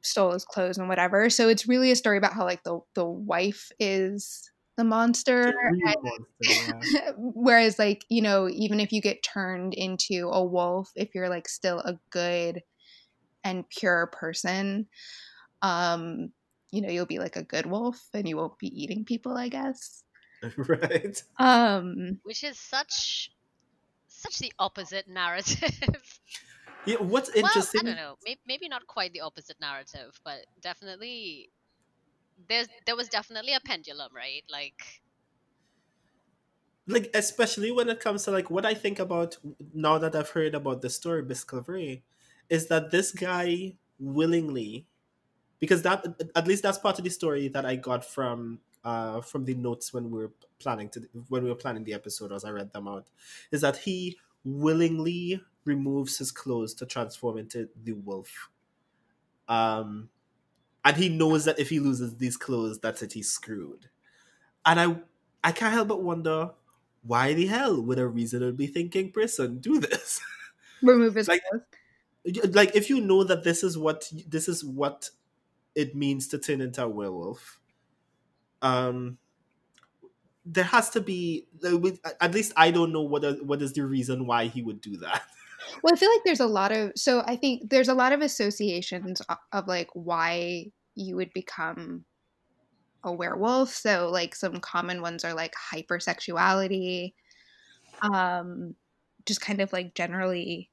stole 0.01 0.33
his 0.33 0.45
clothes 0.45 0.79
and 0.79 0.89
whatever. 0.89 1.29
So 1.31 1.49
it's 1.49 1.69
really 1.69 1.91
a 1.91 1.97
story 1.97 2.19
about 2.19 2.33
how 2.33 2.45
like 2.45 2.63
the 2.63 2.81
the 2.95 3.05
wife 3.05 3.71
is 3.79 4.51
the 4.79 4.85
monster. 4.85 5.53
monster 5.85 6.25
yeah. 6.41 7.11
Whereas, 7.19 7.79
like, 7.79 8.05
you 8.09 8.23
know, 8.23 8.49
even 8.49 8.81
if 8.81 8.93
you 8.93 9.03
get 9.03 9.23
turned 9.23 9.75
into 9.75 10.31
a 10.33 10.43
wolf, 10.43 10.91
if 10.95 11.15
you're 11.15 11.29
like 11.29 11.49
still 11.49 11.81
a 11.81 11.99
good 12.11 12.63
and 13.45 13.69
pure 13.69 14.07
person, 14.07 14.87
um, 15.63 16.33
you 16.71 16.81
know, 16.81 16.91
you'll 16.91 17.07
be 17.07 17.19
like 17.19 17.37
a 17.37 17.43
good 17.43 17.67
wolf 17.67 18.01
and 18.15 18.29
you 18.29 18.37
won't 18.37 18.59
be 18.59 18.69
eating 18.69 19.05
people, 19.05 19.37
I 19.37 19.49
guess. 19.49 20.05
right. 20.57 21.21
Um, 21.41 22.21
which 22.23 22.45
is 22.45 22.59
such 22.59 23.33
such 24.19 24.39
the 24.39 24.53
opposite 24.59 25.09
narrative. 25.09 26.21
yeah, 26.87 26.97
what's 26.97 27.31
interesting? 27.31 27.81
Well, 27.85 27.93
I 27.93 27.97
don't 27.97 28.05
know. 28.05 28.15
Maybe, 28.25 28.41
maybe 28.47 28.69
not 28.69 28.87
quite 28.87 29.13
the 29.13 29.21
opposite 29.21 29.57
narrative, 29.61 30.19
but 30.25 30.47
definitely 30.61 31.51
there's 32.49 32.69
there 32.87 32.97
was 32.97 33.09
definitely 33.09 33.55
a 33.55 33.61
pendulum, 33.61 34.11
right? 34.15 34.43
Like 34.51 34.83
like 36.87 37.11
especially 37.15 37.71
when 37.71 37.89
it 37.89 38.01
comes 38.01 38.25
to 38.25 38.31
like 38.31 38.51
what 38.51 38.67
I 38.67 38.75
think 38.75 38.99
about 38.99 39.37
now 39.75 39.99
that 39.99 40.17
I've 40.17 40.31
heard 40.31 40.55
about 40.55 40.83
the 40.83 40.91
story 40.91 41.23
Bisclavret 41.23 42.03
is 42.49 42.67
that 42.69 42.91
this 42.91 43.13
guy 43.13 43.75
willingly 43.99 44.87
because 45.61 45.83
that 45.83 46.07
at 46.35 46.47
least 46.47 46.63
that's 46.63 46.79
part 46.79 46.99
of 46.99 47.05
the 47.05 47.11
story 47.11 47.49
that 47.49 47.67
I 47.67 47.77
got 47.77 48.05
from 48.05 48.61
uh 48.89 49.21
from 49.21 49.45
the 49.45 49.55
notes 49.55 49.93
when 49.93 50.11
we 50.11 50.19
were 50.19 50.33
planning 50.59 50.89
to 50.89 51.01
when 51.29 51.43
we 51.43 51.51
were 51.51 51.63
planning 51.63 51.85
the 51.85 51.95
episode 51.95 52.33
as 52.33 52.45
I 52.45 52.51
read 52.51 52.73
them 52.73 52.89
out 52.89 53.07
is 53.51 53.61
that 53.61 53.77
he 53.77 54.17
willingly 54.45 55.41
removes 55.65 56.19
his 56.19 56.31
clothes 56.31 56.75
to 56.75 56.87
transform 56.87 57.39
into 57.39 57.69
the 57.85 57.93
wolf 57.93 58.51
um 59.49 60.09
and 60.85 60.97
he 60.97 61.11
knows 61.11 61.45
that 61.45 61.59
if 61.59 61.69
he 61.69 61.81
loses 61.81 62.17
these 62.17 62.39
clothes, 62.39 62.79
that's 62.79 63.03
it. 63.03 63.13
He's 63.13 63.29
screwed. 63.29 63.91
And 64.65 64.81
I, 64.81 64.97
I 65.45 65.53
can't 65.53 65.75
help 65.75 65.89
but 65.89 66.03
wonder 66.03 66.53
why 67.03 67.35
the 67.35 67.47
hell 67.47 67.83
would 67.83 67.99
a 67.99 68.07
reasonably 68.07 68.69
thinking 68.69 69.13
person 69.13 69.59
do 69.59 69.81
this? 69.81 70.21
Remove 70.83 71.15
his 71.15 71.29
like, 71.29 71.43
clothes. 71.51 72.55
Like 72.55 72.75
if 72.75 72.89
you 72.89 73.03
know 73.03 73.23
that 73.25 73.45
this 73.45 73.63
is 73.63 73.77
what 73.77 74.11
this 74.27 74.49
is 74.49 74.65
what 74.65 75.11
it 75.75 75.95
means 75.95 76.29
to 76.29 76.39
turn 76.39 76.61
into 76.61 76.83
a 76.83 76.89
werewolf, 76.89 77.58
um, 78.63 79.19
there 80.45 80.65
has 80.65 80.91
to 80.91 81.01
be 81.01 81.47
at 82.21 82.33
least 82.33 82.53
I 82.57 82.71
don't 82.71 82.93
know 82.93 83.03
what 83.03 83.45
what 83.45 83.61
is 83.63 83.73
the 83.73 83.87
reason 83.87 84.27
why 84.27 84.47
he 84.47 84.63
would 84.63 84.81
do 84.81 84.97
that. 84.99 85.23
Well, 85.83 85.93
I 85.93 85.99
feel 85.99 86.09
like 86.11 86.23
there's 86.25 86.41
a 86.41 86.47
lot 86.47 86.73
of 86.73 86.93
so 86.95 87.23
I 87.27 87.37
think 87.37 87.69
there's 87.69 87.89
a 87.89 87.95
lot 87.95 88.13
of 88.13 88.23
associations 88.23 89.21
of 89.53 89.67
like 89.67 89.91
why 89.93 90.71
you 90.95 91.17
would 91.17 91.33
become 91.35 92.05
a 93.05 93.13
werewolf. 93.13 93.75
So 93.75 94.09
like 94.11 94.35
some 94.35 94.61
common 94.61 95.03
ones 95.03 95.25
are 95.25 95.35
like 95.35 95.55
hypersexuality, 95.73 97.13
um, 98.01 98.77
just 99.27 99.41
kind 99.41 99.61
of 99.61 99.73
like 99.73 99.95
generally 99.95 100.71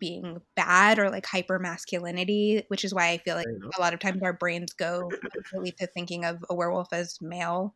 being 0.00 0.40
bad 0.56 0.98
or 0.98 1.10
like 1.10 1.26
hyper 1.26 1.58
masculinity, 1.58 2.64
which 2.68 2.84
is 2.84 2.92
why 2.92 3.10
I 3.10 3.18
feel 3.18 3.36
like 3.36 3.46
a 3.46 3.80
lot 3.80 3.94
of 3.94 4.00
times 4.00 4.22
our 4.22 4.32
brains 4.32 4.72
go 4.72 5.10
really 5.52 5.72
to 5.72 5.86
thinking 5.86 6.24
of 6.24 6.44
a 6.48 6.54
werewolf 6.54 6.92
as 6.92 7.18
male. 7.20 7.74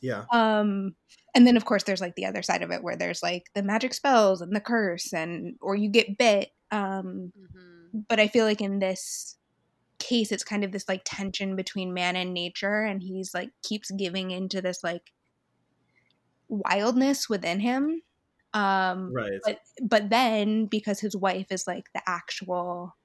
Yeah. 0.00 0.24
Um 0.30 0.94
and 1.34 1.46
then 1.46 1.56
of 1.56 1.64
course 1.64 1.82
there's 1.82 2.00
like 2.00 2.14
the 2.14 2.26
other 2.26 2.42
side 2.42 2.62
of 2.62 2.70
it 2.70 2.82
where 2.82 2.96
there's 2.96 3.22
like 3.22 3.44
the 3.54 3.62
magic 3.62 3.92
spells 3.92 4.40
and 4.40 4.54
the 4.54 4.60
curse 4.60 5.12
and 5.12 5.56
or 5.60 5.74
you 5.74 5.90
get 5.90 6.16
bit. 6.16 6.50
Um 6.70 7.32
mm-hmm. 7.38 8.00
but 8.08 8.20
I 8.20 8.28
feel 8.28 8.46
like 8.46 8.60
in 8.60 8.78
this 8.78 9.36
case 9.98 10.32
it's 10.32 10.44
kind 10.44 10.64
of 10.64 10.72
this 10.72 10.88
like 10.88 11.02
tension 11.04 11.56
between 11.56 11.94
man 11.94 12.16
and 12.16 12.34
nature 12.34 12.82
and 12.82 13.02
he's 13.02 13.32
like 13.32 13.50
keeps 13.62 13.90
giving 13.90 14.30
into 14.30 14.60
this 14.60 14.82
like 14.84 15.12
wildness 16.48 17.28
within 17.28 17.60
him 17.60 18.02
um 18.54 19.12
right 19.12 19.40
but 19.44 19.58
but 19.82 20.10
then 20.10 20.66
because 20.66 21.00
his 21.00 21.16
wife 21.16 21.46
is 21.50 21.66
like 21.66 21.86
the 21.92 22.02
actual 22.06 22.96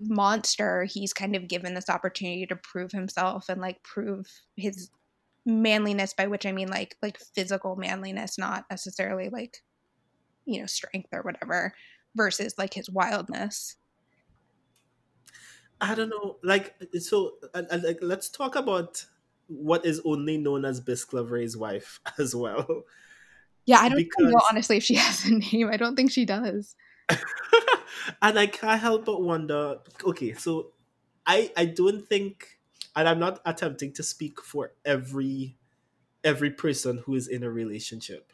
monster 0.00 0.84
he's 0.84 1.12
kind 1.12 1.36
of 1.36 1.46
given 1.46 1.74
this 1.74 1.90
opportunity 1.90 2.46
to 2.46 2.56
prove 2.56 2.90
himself 2.92 3.48
and 3.48 3.60
like 3.60 3.82
prove 3.82 4.26
his 4.56 4.90
manliness 5.44 6.14
by 6.14 6.26
which 6.26 6.46
i 6.46 6.52
mean 6.52 6.68
like 6.68 6.96
like 7.02 7.18
physical 7.18 7.76
manliness 7.76 8.38
not 8.38 8.64
necessarily 8.70 9.28
like 9.28 9.58
you 10.46 10.58
know 10.58 10.66
strength 10.66 11.10
or 11.12 11.20
whatever 11.20 11.74
versus 12.16 12.54
like 12.56 12.72
his 12.72 12.88
wildness 12.88 13.76
I 15.80 15.94
don't 15.94 16.08
know. 16.08 16.36
Like, 16.42 16.74
uh, 16.80 16.98
so, 16.98 17.34
uh, 17.54 17.62
uh, 17.70 17.78
like, 17.82 17.98
let's 18.00 18.28
talk 18.28 18.56
about 18.56 19.04
what 19.48 19.84
is 19.84 20.00
only 20.04 20.38
known 20.38 20.64
as 20.64 20.80
Bisclavret's 20.80 21.56
wife 21.56 22.00
as 22.18 22.34
well. 22.34 22.84
Yeah, 23.66 23.80
I 23.80 23.88
don't 23.88 23.98
because... 23.98 24.32
know 24.32 24.40
honestly 24.50 24.76
if 24.78 24.84
she 24.84 24.94
has 25.04 25.24
a 25.24 25.34
name. 25.34 25.68
I 25.70 25.76
don't 25.76 25.96
think 25.96 26.10
she 26.10 26.24
does. 26.24 26.76
and 28.22 28.38
I 28.38 28.46
can't 28.46 28.80
help 28.80 29.04
but 29.04 29.22
wonder. 29.22 29.78
Okay, 30.04 30.32
so 30.34 30.72
I 31.26 31.50
I 31.56 31.66
don't 31.66 32.06
think, 32.06 32.58
and 32.96 33.08
I'm 33.08 33.18
not 33.18 33.40
attempting 33.44 33.92
to 33.94 34.02
speak 34.02 34.40
for 34.40 34.72
every 34.84 35.56
every 36.22 36.50
person 36.50 36.98
who 37.04 37.14
is 37.14 37.28
in 37.28 37.42
a 37.42 37.50
relationship, 37.50 38.32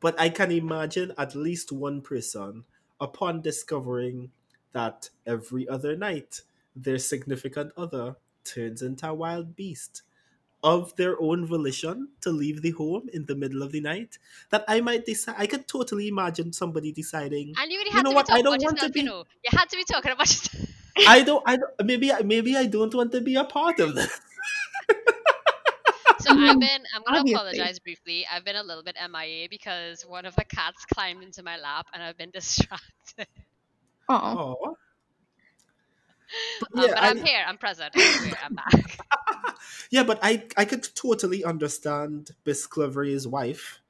but 0.00 0.18
I 0.18 0.30
can 0.30 0.50
imagine 0.50 1.12
at 1.18 1.34
least 1.34 1.72
one 1.72 2.00
person 2.00 2.64
upon 3.00 3.42
discovering 3.42 4.30
that 4.72 5.10
every 5.26 5.68
other 5.68 5.96
night 5.96 6.42
their 6.74 6.98
significant 6.98 7.72
other 7.76 8.16
turns 8.44 8.82
into 8.82 9.08
a 9.08 9.14
wild 9.14 9.56
beast 9.56 10.02
of 10.62 10.94
their 10.96 11.20
own 11.20 11.46
volition 11.46 12.08
to 12.20 12.30
leave 12.30 12.62
the 12.62 12.70
home 12.72 13.08
in 13.12 13.24
the 13.26 13.34
middle 13.34 13.62
of 13.62 13.72
the 13.72 13.80
night 13.80 14.18
that 14.50 14.64
I 14.66 14.80
might 14.80 15.06
decide 15.06 15.36
I 15.38 15.46
could 15.46 15.68
totally 15.68 16.08
imagine 16.08 16.52
somebody 16.52 16.92
deciding 16.92 17.54
and 17.56 17.70
you, 17.70 17.78
really 17.78 17.96
you 17.96 18.02
know 18.02 18.10
what? 18.10 18.30
I 18.32 18.42
don't 18.42 18.60
want 18.62 18.78
to 18.80 18.90
be 18.90 19.00
you, 19.00 19.06
know, 19.06 19.24
you 19.44 19.56
had 19.56 19.68
to 19.70 19.76
be 19.76 19.84
talking 19.84 20.12
about 20.12 20.48
I 21.06 21.22
don't 21.28 21.42
I 21.46 21.56
don't 21.56 21.70
maybe 21.84 22.10
maybe 22.24 22.56
I 22.56 22.66
don't 22.66 22.94
want 22.94 23.12
to 23.12 23.20
be 23.20 23.36
a 23.36 23.44
part 23.44 23.78
of 23.78 23.94
this. 23.94 24.20
So 26.20 26.30
I've 26.32 26.58
been 26.60 26.82
I'm 26.94 27.02
gonna 27.06 27.20
Obviously. 27.20 27.34
apologize 27.34 27.78
briefly. 27.78 28.26
I've 28.32 28.44
been 28.44 28.56
a 28.56 28.62
little 28.62 28.82
bit 28.82 28.96
MIA 29.10 29.48
because 29.48 30.02
one 30.02 30.26
of 30.26 30.34
the 30.34 30.44
cats 30.44 30.84
climbed 30.92 31.22
into 31.22 31.42
my 31.42 31.56
lap 31.56 31.86
and 31.94 32.02
I've 32.02 32.18
been 32.18 32.30
distracted. 32.34 33.28
Oh 34.08 34.76
but, 36.60 36.68
um, 36.74 36.84
yeah, 36.84 36.94
but 36.94 37.02
I'm 37.02 37.18
I, 37.18 37.26
here. 37.26 37.44
I'm 37.46 37.58
present. 37.58 37.90
I'm, 37.94 38.24
here, 38.24 38.38
I'm 38.44 38.54
back. 38.54 39.00
yeah, 39.90 40.02
but 40.02 40.18
I 40.22 40.44
I 40.56 40.64
could 40.64 40.86
totally 40.94 41.44
understand 41.44 42.30
Bisclavret's 42.44 43.26
wife, 43.26 43.80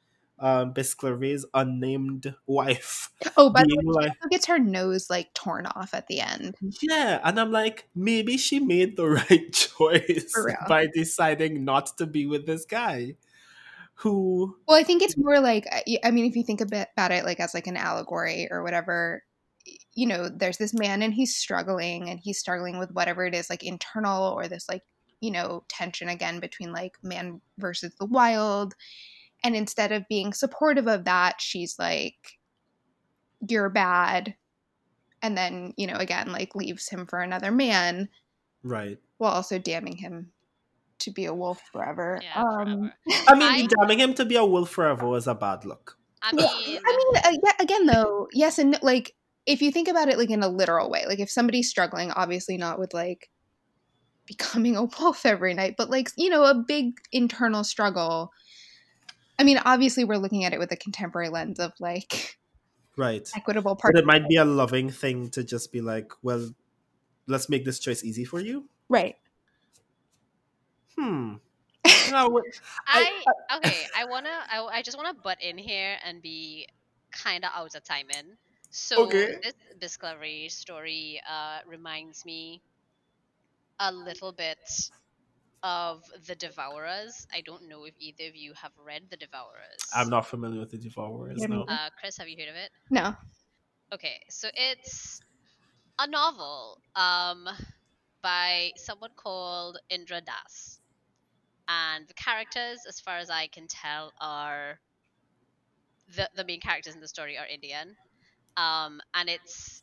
um, 0.41 0.73
Bisclavret's 0.73 1.45
unnamed 1.53 2.35
wife. 2.47 3.11
Oh, 3.37 3.51
but 3.51 3.67
the 3.67 3.77
way, 3.85 4.07
like, 4.07 4.13
she 4.23 4.29
gets 4.29 4.47
her 4.47 4.59
nose 4.59 5.11
like 5.11 5.35
torn 5.35 5.67
off 5.67 5.95
at 5.95 6.07
the 6.07 6.21
end. 6.21 6.55
Yeah, 6.81 7.21
and 7.25 7.41
I'm 7.41 7.51
like, 7.51 7.89
maybe 7.95 8.37
she 8.37 8.61
made 8.61 8.97
the 8.97 9.09
right 9.31 9.53
choice 9.53 10.35
by 10.69 10.87
deciding 10.93 11.65
not 11.65 11.97
to 11.99 12.07
be 12.07 12.27
with 12.27 12.47
this 12.47 12.65
guy. 12.65 13.17
Who? 14.03 14.57
Well, 14.69 14.79
I 14.79 14.85
think 14.85 15.03
it's 15.03 15.17
more 15.17 15.41
like 15.41 15.67
I 16.05 16.11
mean, 16.13 16.27
if 16.27 16.37
you 16.37 16.45
think 16.45 16.61
a 16.61 16.67
bit 16.67 16.89
about 16.93 17.11
it, 17.11 17.25
like 17.25 17.41
as 17.41 17.53
like 17.53 17.67
an 17.67 17.77
allegory 17.77 18.47
or 18.49 18.63
whatever, 18.63 19.25
you 19.99 20.07
know, 20.07 20.29
there's 20.29 20.59
this 20.59 20.73
man 20.73 21.03
and 21.03 21.13
he's 21.13 21.35
struggling 21.35 22.09
and 22.09 22.21
he's 22.23 22.39
struggling 22.39 22.79
with 22.79 22.93
whatever 22.93 23.27
it 23.27 23.35
is, 23.35 23.51
like 23.51 23.65
internal 23.65 24.33
or 24.33 24.47
this 24.47 24.69
like, 24.69 24.83
you 25.21 25.31
know, 25.33 25.65
tension 25.69 26.09
again 26.09 26.39
between 26.39 26.73
like 26.73 26.93
man 27.03 27.41
versus 27.59 27.93
the 27.99 28.07
wild. 28.07 28.75
And 29.43 29.57
instead 29.57 29.91
of 29.91 30.07
being 30.09 30.33
supportive 30.33 30.87
of 30.87 31.05
that, 31.07 31.41
she's 31.41 31.75
like, 31.79 32.39
you're 33.49 33.71
bad. 33.71 34.35
and 35.23 35.37
then 35.37 35.75
you 35.77 35.87
know 35.89 35.97
again 35.99 36.31
like 36.31 36.55
leaves 36.55 36.89
him 36.89 37.05
for 37.07 37.19
another 37.19 37.51
man 37.51 38.09
right 38.63 38.99
while 39.19 39.33
also 39.33 39.59
damning 39.59 39.97
him 39.97 40.31
to 41.01 41.11
be 41.11 41.25
a 41.27 41.35
wolf 41.35 41.61
forever. 41.73 42.21
Yeah, 42.23 42.39
um, 42.43 42.93
forever. 43.03 43.25
i 43.29 43.35
mean 43.35 43.51
I- 43.51 43.67
damning 43.67 43.99
him 43.99 44.15
to 44.15 44.25
be 44.25 44.37
a 44.37 44.45
wolf 44.45 44.71
forever 44.71 45.07
was 45.09 45.27
a 45.27 45.35
bad 45.35 45.65
look 45.65 45.99
I 46.23 46.31
Yeah, 46.35 46.47
mean, 46.47 46.81
I 46.87 46.91
mean, 46.99 47.11
uh, 47.27 47.37
yeah, 47.47 47.53
again, 47.61 47.87
though, 47.87 48.27
yes, 48.33 48.59
and 48.59 48.73
no- 48.73 48.79
like 48.83 49.15
if 49.49 49.63
you 49.63 49.73
think 49.73 49.89
about 49.89 50.09
it, 50.09 50.19
like 50.19 50.31
in 50.31 50.43
a 50.43 50.49
literal 50.49 50.91
way, 50.91 51.05
like 51.09 51.21
if 51.21 51.31
somebody's 51.31 51.71
struggling, 51.71 52.11
obviously 52.11 52.59
not 52.59 52.79
with 52.79 52.93
like 52.93 53.31
becoming 54.27 54.77
a 54.77 54.85
wolf 54.85 55.25
every 55.25 55.55
night, 55.55 55.75
but 55.79 55.89
like 55.89 56.11
you 56.17 56.29
know, 56.29 56.45
a 56.45 56.55
big 56.55 56.93
internal 57.11 57.65
struggle. 57.65 58.31
I 59.39 59.45
mean, 59.45 59.59
obviously, 59.65 60.05
we're 60.05 60.19
looking 60.19 60.45
at 60.45 60.53
it 60.53 60.59
with 60.59 60.71
a 60.71 60.77
contemporary 60.77 61.31
lens 61.31 61.59
of 61.59 61.73
like 61.81 62.37
right 62.97 63.31
equitable 63.37 63.77
but 63.77 63.81
part. 63.81 63.97
it 63.97 64.05
might 64.05 64.29
be 64.29 64.35
a 64.35 64.45
loving 64.45 64.91
thing 64.91 65.31
to 65.31 65.45
just 65.45 65.71
be 65.71 65.81
like 65.81 66.11
well 66.21 66.51
let's 67.29 67.49
make 67.49 67.65
this 67.65 67.79
choice 67.79 68.03
easy 68.03 68.25
for 68.25 68.41
you 68.41 68.69
Right. 68.89 69.17
hmm 70.99 71.35
no, 72.11 72.43
I 72.87 73.23
okay. 73.59 73.87
I 73.97 74.05
wanna. 74.07 74.31
I, 74.51 74.79
I 74.79 74.83
just 74.83 74.97
wanna 74.97 75.15
butt 75.15 75.39
in 75.41 75.57
here 75.57 75.97
and 76.05 76.21
be 76.21 76.67
kind 77.13 77.45
of 77.45 77.51
out 77.55 77.75
of 77.75 77.85
timing. 77.85 78.37
So 78.71 79.27
Okay. 79.27 79.39
this 79.43 79.53
discovery 79.79 80.49
story 80.49 81.21
uh, 81.29 81.61
reminds 81.67 82.25
me 82.25 82.63
a 83.81 83.91
little 83.93 84.33
bit 84.33 84.91
of 85.63 86.05
the 86.27 86.35
Devourers. 86.37 87.27
I 87.33 87.41
don't 87.43 87.69
know 87.69 87.85
if 87.85 87.95
either 87.99 88.27
of 88.29 88.37
you 88.37 88.55
have 88.55 88.73
read 88.79 89.11
the 89.11 89.17
Devourers. 89.17 89.85
i'm 89.95 90.11
not 90.11 90.27
familiar 90.27 90.61
with 90.61 90.71
the 90.71 90.79
devourers 90.79 91.47
Yeah, 91.47 91.47
me 91.49 91.57
no 91.57 91.65
neither. 91.67 91.81
Uh, 91.87 91.91
Chris, 91.99 92.17
have 92.19 92.29
you 92.29 92.37
heard 92.39 92.49
of 92.51 92.57
it? 92.57 92.71
No. 92.91 93.17
Okay, 93.93 94.21
so 94.31 94.49
it's 94.55 95.21
a 95.99 96.07
novel 96.07 96.83
um, 96.97 97.49
by 98.23 98.73
someone 98.77 99.13
called 99.17 99.79
Indra 99.91 100.21
Das. 100.21 100.81
And 101.69 102.09
the 102.09 102.15
characters, 102.15 102.87
as 102.87 103.01
far 103.01 103.19
as 103.19 103.31
I 103.31 103.49
can 103.49 103.67
tell, 103.69 104.13
are 104.21 104.81
the, 106.09 106.29
the 106.35 106.45
main 106.45 106.61
characters 106.61 106.95
in 106.95 107.01
the 107.01 107.09
story 107.09 107.39
are 107.39 107.47
Indian. 107.47 107.97
Um, 108.59 109.01
and 109.15 109.31
it's 109.31 109.83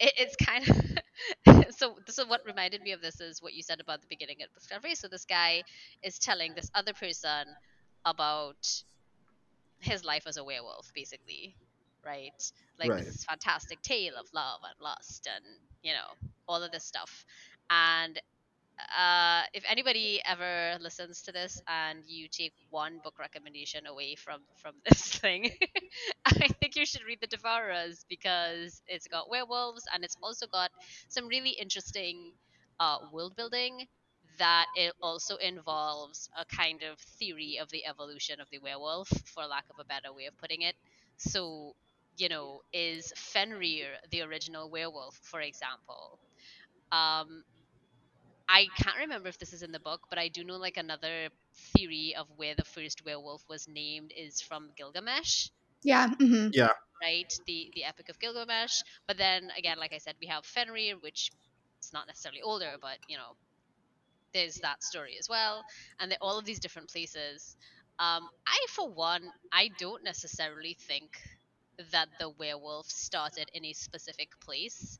it, 0.00 0.12
it's 0.18 0.36
kind 0.36 0.68
of 0.68 1.66
so 1.76 1.96
so 2.08 2.26
what 2.26 2.40
reminded 2.46 2.82
me 2.82 2.92
of 2.92 3.00
this 3.02 3.20
is 3.20 3.42
what 3.42 3.54
you 3.54 3.62
said 3.62 3.80
about 3.80 4.00
the 4.02 4.08
beginning 4.08 4.38
of 4.42 4.52
discovery. 4.54 4.94
So 4.94 5.08
this 5.08 5.24
guy 5.26 5.64
is 6.02 6.18
telling 6.18 6.54
this 6.54 6.70
other 6.74 6.94
person 6.94 7.46
about 8.04 8.56
his 9.80 10.04
life 10.04 10.24
as 10.26 10.36
a 10.36 10.44
werewolf 10.44 10.90
basically 10.94 11.56
right? 12.04 12.52
Like 12.78 12.94
Right. 12.94 13.06
this 13.06 13.24
fantastic 13.28 13.82
tale 13.82 14.14
of 14.18 14.26
love 14.34 14.60
and 14.64 14.74
lust 14.80 15.28
and 15.34 15.44
you 15.82 15.92
know 15.92 16.28
all 16.48 16.62
of 16.62 16.70
this 16.72 16.84
stuff. 16.84 17.24
And 17.70 18.20
uh, 18.96 19.42
if 19.54 19.64
anybody 19.68 20.20
ever 20.26 20.76
listens 20.80 21.22
to 21.22 21.32
this 21.32 21.60
and 21.68 22.00
you 22.06 22.28
take 22.30 22.52
one 22.70 23.00
book 23.02 23.18
recommendation 23.18 23.86
away 23.86 24.14
from 24.16 24.40
from 24.56 24.74
this 24.86 25.02
thing, 25.18 25.50
I 26.26 26.48
think 26.72 26.80
you 26.82 26.86
should 26.86 27.06
read 27.06 27.20
The 27.20 27.26
Devourers 27.26 28.04
because 28.08 28.82
it's 28.86 29.08
got 29.08 29.30
werewolves 29.30 29.84
and 29.92 30.04
it's 30.04 30.16
also 30.22 30.46
got 30.46 30.70
some 31.08 31.26
really 31.28 31.50
interesting 31.50 32.32
uh, 32.80 32.98
world 33.12 33.36
building 33.36 33.86
that 34.38 34.66
it 34.76 34.92
also 35.02 35.36
involves 35.36 36.28
a 36.38 36.44
kind 36.46 36.82
of 36.82 36.98
theory 36.98 37.58
of 37.60 37.68
the 37.70 37.86
evolution 37.86 38.40
of 38.40 38.48
the 38.50 38.58
werewolf, 38.58 39.08
for 39.26 39.46
lack 39.46 39.64
of 39.70 39.78
a 39.78 39.84
better 39.84 40.12
way 40.12 40.26
of 40.26 40.36
putting 40.38 40.62
it. 40.62 40.74
So, 41.18 41.74
you 42.16 42.28
know, 42.28 42.62
is 42.72 43.12
Fenrir 43.16 43.86
the 44.10 44.22
original 44.22 44.70
werewolf, 44.70 45.20
for 45.22 45.40
example? 45.40 46.18
Um, 46.92 47.44
I 48.48 48.68
can't 48.76 48.98
remember 48.98 49.28
if 49.28 49.38
this 49.38 49.52
is 49.52 49.62
in 49.62 49.72
the 49.72 49.80
book, 49.80 50.06
but 50.08 50.18
I 50.18 50.28
do 50.28 50.44
know 50.44 50.56
like 50.56 50.76
another 50.76 51.30
theory 51.76 52.14
of 52.16 52.28
where 52.36 52.54
the 52.54 52.64
first 52.64 53.04
werewolf 53.04 53.48
was 53.48 53.66
named 53.68 54.12
is 54.16 54.40
from 54.40 54.72
Gilgamesh, 54.76 55.48
Yeah. 55.82 56.08
hmm 56.18 56.48
right? 57.02 57.32
The 57.46 57.70
the 57.74 57.84
Epic 57.84 58.08
of 58.08 58.18
Gilgamesh. 58.18 58.82
But 59.06 59.18
then 59.18 59.50
again, 59.56 59.78
like 59.78 59.92
I 59.92 59.98
said, 59.98 60.16
we 60.20 60.28
have 60.28 60.44
Fenrir, 60.44 60.96
which 61.00 61.30
is 61.82 61.92
not 61.92 62.06
necessarily 62.06 62.42
older, 62.42 62.74
but 62.80 62.98
you 63.08 63.16
know, 63.16 63.36
there's 64.34 64.56
that 64.56 64.82
story 64.82 65.16
as 65.18 65.28
well, 65.28 65.64
and 66.00 66.10
there 66.10 66.18
all 66.20 66.38
of 66.38 66.44
these 66.44 66.60
different 66.60 66.88
places. 66.90 67.56
Um, 67.98 68.28
I, 68.46 68.66
for 68.70 68.90
one, 68.92 69.30
I 69.52 69.70
don't 69.78 70.04
necessarily 70.04 70.76
think 70.88 71.10
that 71.92 72.08
the 72.18 72.30
werewolf 72.30 72.86
started 72.88 73.48
in 73.54 73.64
a 73.64 73.72
specific 73.72 74.28
place, 74.40 74.98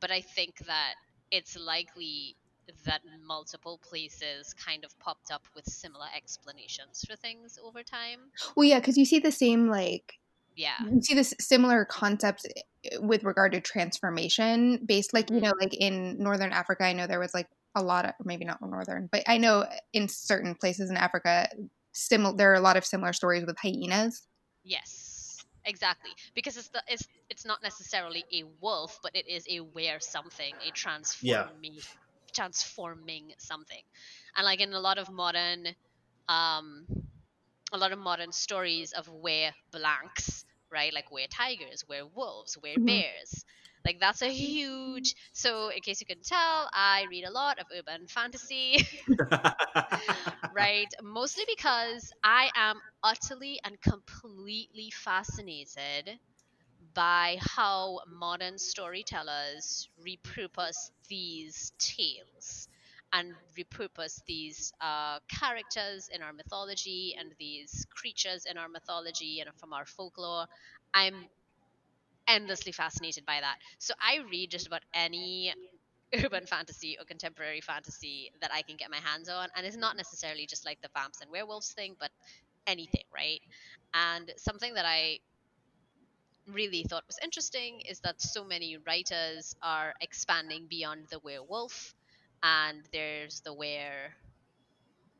but 0.00 0.10
I 0.10 0.22
think 0.22 0.58
that 0.66 0.94
it's 1.30 1.56
likely 1.56 2.36
that 2.84 3.02
multiple 3.26 3.78
places 3.78 4.54
kind 4.54 4.84
of 4.84 4.98
popped 4.98 5.30
up 5.30 5.46
with 5.54 5.66
similar 5.66 6.06
explanations 6.16 7.04
for 7.08 7.16
things 7.16 7.58
over 7.62 7.82
time. 7.82 8.20
Well, 8.56 8.64
yeah, 8.64 8.78
because 8.80 8.96
you 8.96 9.04
see 9.04 9.18
the 9.18 9.32
same 9.32 9.68
like 9.68 10.18
Yeah. 10.56 10.76
you 10.90 11.02
see 11.02 11.14
this 11.14 11.34
similar 11.40 11.84
concepts 11.84 12.44
eh, 12.84 12.96
with 13.00 13.24
regard 13.24 13.52
to 13.52 13.60
transformation 13.60 14.84
based 14.86 15.12
like 15.12 15.30
you 15.30 15.40
know 15.40 15.52
like 15.60 15.74
in 15.74 16.16
northern 16.18 16.52
africa 16.52 16.84
i 16.84 16.92
know 16.94 17.06
there 17.06 17.20
was 17.20 17.34
like 17.34 17.48
a 17.74 17.82
lot 17.82 18.06
of 18.06 18.12
maybe 18.24 18.44
not 18.44 18.58
northern 18.62 19.08
but 19.12 19.22
i 19.26 19.36
know 19.36 19.66
in 19.92 20.08
certain 20.08 20.54
places 20.54 20.88
in 20.88 20.96
africa 20.96 21.48
similar 21.92 22.34
there 22.36 22.50
are 22.52 22.54
a 22.54 22.60
lot 22.60 22.76
of 22.76 22.84
similar 22.86 23.12
stories 23.12 23.44
with 23.44 23.58
hyenas 23.58 24.26
Yes, 24.66 25.44
exactly. 25.64 26.10
Because 26.34 26.56
it's 26.56 26.68
the 26.68 26.82
it's 26.88 27.06
it's 27.30 27.44
not 27.44 27.62
necessarily 27.62 28.24
a 28.32 28.42
wolf, 28.60 28.98
but 29.02 29.14
it 29.14 29.28
is 29.28 29.46
a 29.48 29.60
where 29.60 30.00
something, 30.00 30.54
a 30.66 30.72
transforming 30.72 31.78
transforming 32.36 33.32
something. 33.38 33.82
And 34.36 34.46
like 34.46 34.60
in 34.60 34.74
a 34.74 34.80
lot 34.80 34.98
of 34.98 35.10
modern 35.10 35.66
um 36.28 36.86
a 37.72 37.78
lot 37.78 37.92
of 37.92 37.98
modern 37.98 38.32
stories 38.32 38.92
of 38.92 39.08
where 39.08 39.52
blanks, 39.72 40.44
right? 40.72 40.92
Like 40.94 41.10
where 41.10 41.26
tigers, 41.28 41.84
where 41.86 42.06
wolves, 42.06 42.56
were 42.62 42.76
Mhm. 42.76 42.86
bears. 42.86 43.44
Like 43.84 43.98
that's 44.00 44.22
a 44.22 44.28
huge 44.32 45.14
so 45.32 45.68
in 45.70 45.80
case 45.82 46.00
you 46.00 46.06
can 46.06 46.22
tell, 46.22 46.68
I 46.72 47.06
read 47.10 47.24
a 47.24 47.30
lot 47.32 47.58
of 47.60 47.66
urban 47.76 48.06
fantasy. 48.08 48.78
right? 50.50 50.92
Mostly 51.02 51.44
because 51.56 52.12
I 52.24 52.50
am 52.56 52.80
utterly 53.02 53.60
and 53.64 53.80
completely 53.80 54.90
fascinated 54.92 56.18
by 56.96 57.38
how 57.40 58.00
modern 58.08 58.58
storytellers 58.58 59.88
repurpose 60.06 60.90
these 61.08 61.72
tales 61.78 62.68
and 63.14 63.34
repurpose 63.58 64.22
these 64.26 64.72
uh, 64.80 65.20
characters 65.28 66.10
in 66.12 66.22
our 66.22 66.34
mythology 66.34 67.16
and 67.20 67.32
these 67.38 67.86
creatures 67.94 68.46
in 68.50 68.58
our 68.58 68.68
mythology 68.68 69.40
and 69.40 69.50
from 69.60 69.74
our 69.74 69.86
folklore. 69.86 70.46
I'm 70.94 71.28
endlessly 72.28 72.72
fascinated 72.72 73.24
by 73.26 73.40
that. 73.40 73.56
So 73.78 73.94
I 74.00 74.20
read 74.30 74.50
just 74.50 74.66
about 74.66 74.82
any 74.94 75.54
urban 76.24 76.46
fantasy 76.48 76.96
or 77.00 77.06
contemporary 77.06 77.60
fantasy 77.62 78.32
that 78.42 78.52
I 78.54 78.62
can 78.62 78.76
get 78.76 78.90
my 78.90 78.98
hands 78.98 79.28
on. 79.30 79.48
And 79.56 79.66
it's 79.66 79.76
not 79.78 79.96
necessarily 79.96 80.46
just 80.46 80.66
like 80.66 80.80
the 80.82 80.90
vamps 80.94 81.22
and 81.22 81.30
werewolves 81.30 81.72
thing, 81.72 81.96
but 82.00 82.10
anything, 82.66 83.04
right? 83.14 83.40
And 83.94 84.32
something 84.38 84.74
that 84.74 84.86
I 84.86 85.20
really 86.46 86.84
thought 86.84 87.06
was 87.06 87.18
interesting 87.22 87.80
is 87.88 88.00
that 88.00 88.20
so 88.20 88.44
many 88.44 88.76
writers 88.78 89.54
are 89.62 89.94
expanding 90.00 90.66
beyond 90.68 91.08
the 91.10 91.18
werewolf 91.20 91.94
and 92.42 92.86
there's 92.92 93.40
the 93.42 93.52
where 93.54 94.16